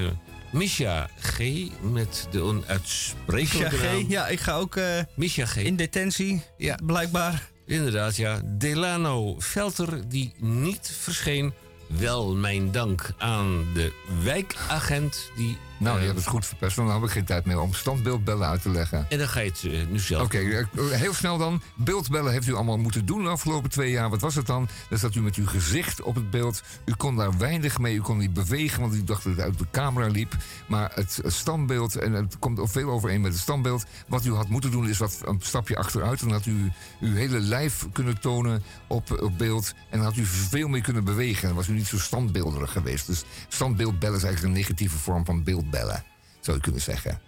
Misha 0.51 1.09
G. 1.19 1.39
met 1.81 2.27
de 2.31 2.41
onuitsprekelijke 2.41 3.77
G, 3.77 3.81
naam. 3.83 4.05
ja, 4.09 4.27
ik 4.27 4.39
ga 4.39 4.53
ook 4.55 4.75
eh, 4.75 4.99
Misha 5.15 5.45
G. 5.45 5.55
in 5.55 5.75
detentie, 5.75 6.41
Ja. 6.57 6.77
blijkbaar. 6.85 7.49
Inderdaad, 7.65 8.15
ja. 8.15 8.41
Delano 8.45 9.35
Velter, 9.39 10.09
die 10.09 10.33
niet 10.37 10.91
verscheen. 10.99 11.53
Wel 11.97 12.35
mijn 12.35 12.71
dank 12.71 13.11
aan 13.17 13.65
de 13.73 13.91
wijkagent 14.23 15.31
die... 15.35 15.57
Nou, 15.81 15.95
je 15.95 16.01
eh, 16.01 16.07
hebt 16.07 16.19
het 16.19 16.27
goed 16.27 16.45
verpest. 16.45 16.75
Dan 16.75 16.91
heb 16.91 17.03
ik 17.03 17.09
geen 17.09 17.25
tijd 17.25 17.45
meer 17.45 17.59
om 17.59 17.73
standbeeldbellen 17.73 18.47
uit 18.47 18.61
te 18.61 18.69
leggen. 18.69 19.05
En 19.09 19.17
dan 19.17 19.27
ga 19.27 19.39
je 19.39 19.49
het 19.49 19.63
eh, 19.63 19.87
nu 19.89 19.99
zelf 19.99 20.23
Oké, 20.23 20.37
eh, 20.37 20.65
heel 20.89 21.13
snel 21.13 21.37
dan. 21.37 21.61
Beeldbellen 21.75 22.31
heeft 22.31 22.47
u 22.47 22.53
allemaal 22.53 22.77
moeten 22.77 23.05
doen 23.05 23.23
de 23.23 23.29
afgelopen 23.29 23.69
twee 23.69 23.91
jaar. 23.91 24.09
Wat 24.09 24.21
was 24.21 24.35
het 24.35 24.45
dan? 24.45 24.67
Dan 24.89 24.99
zat 24.99 25.15
u 25.15 25.21
met 25.21 25.35
uw 25.35 25.45
gezicht 25.45 26.01
op 26.01 26.15
het 26.15 26.29
beeld. 26.29 26.61
U 26.85 26.93
kon 26.93 27.15
daar 27.15 27.37
weinig 27.37 27.79
mee. 27.79 27.95
U 27.95 28.01
kon 28.01 28.17
niet 28.17 28.33
bewegen, 28.33 28.81
want 28.81 28.93
u 28.93 29.03
dacht 29.03 29.23
dat 29.23 29.33
het 29.33 29.41
uit 29.41 29.57
de 29.57 29.65
camera 29.71 30.07
liep. 30.07 30.35
Maar 30.65 30.91
het 30.95 31.21
standbeeld, 31.25 31.95
en 31.95 32.11
het 32.11 32.39
komt 32.39 32.59
veel 32.63 32.89
overeen 32.89 33.21
met 33.21 33.31
het 33.31 33.41
standbeeld. 33.41 33.85
Wat 34.07 34.25
u 34.25 34.33
had 34.33 34.49
moeten 34.49 34.71
doen 34.71 34.89
is 34.89 34.97
wat 34.97 35.21
een 35.25 35.39
stapje 35.41 35.77
achteruit. 35.77 36.19
Dan 36.19 36.31
had 36.31 36.45
u 36.45 36.71
uw 36.99 37.13
hele 37.13 37.39
lijf 37.39 37.85
kunnen 37.91 38.19
tonen 38.19 38.63
op, 38.87 39.21
op 39.21 39.37
beeld. 39.37 39.73
En 39.89 39.97
dan 39.97 40.07
had 40.07 40.17
u 40.17 40.25
veel 40.25 40.67
meer 40.67 40.81
kunnen 40.81 41.03
bewegen. 41.03 41.47
Dan 41.47 41.57
was 41.57 41.67
u 41.67 41.73
niet 41.73 41.87
zo 41.87 41.97
standbeelderig 41.97 42.71
geweest. 42.71 43.07
Dus 43.07 43.23
standbeeldbellen 43.47 44.17
is 44.17 44.23
eigenlijk 44.23 44.53
een 44.53 44.59
negatieve 44.59 44.97
vorm 44.97 45.25
van 45.25 45.43
beeldbellen. 45.71 46.03
Zou 46.39 46.57
je 46.57 46.63
kunnen 46.63 46.81
zeggen. 46.81 47.21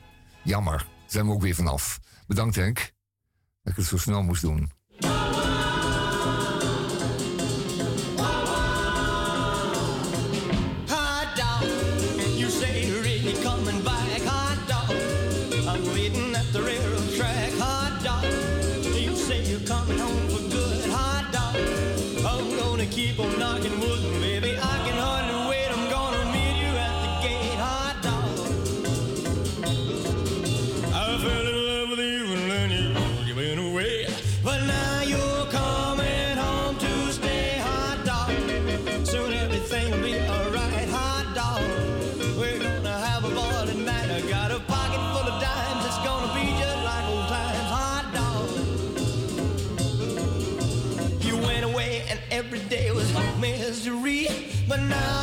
Jammer, 0.43 0.87
zijn 1.05 1.25
we 1.25 1.31
ook 1.31 1.41
weer 1.41 1.55
vanaf. 1.55 1.99
Bedankt 2.27 2.55
Henk, 2.55 2.77
dat 3.63 3.71
ik 3.71 3.75
het 3.75 3.85
zo 3.85 3.97
snel 3.97 4.23
moest 4.23 4.41
doen. 4.41 4.71
but 54.73 54.81
now 54.81 55.22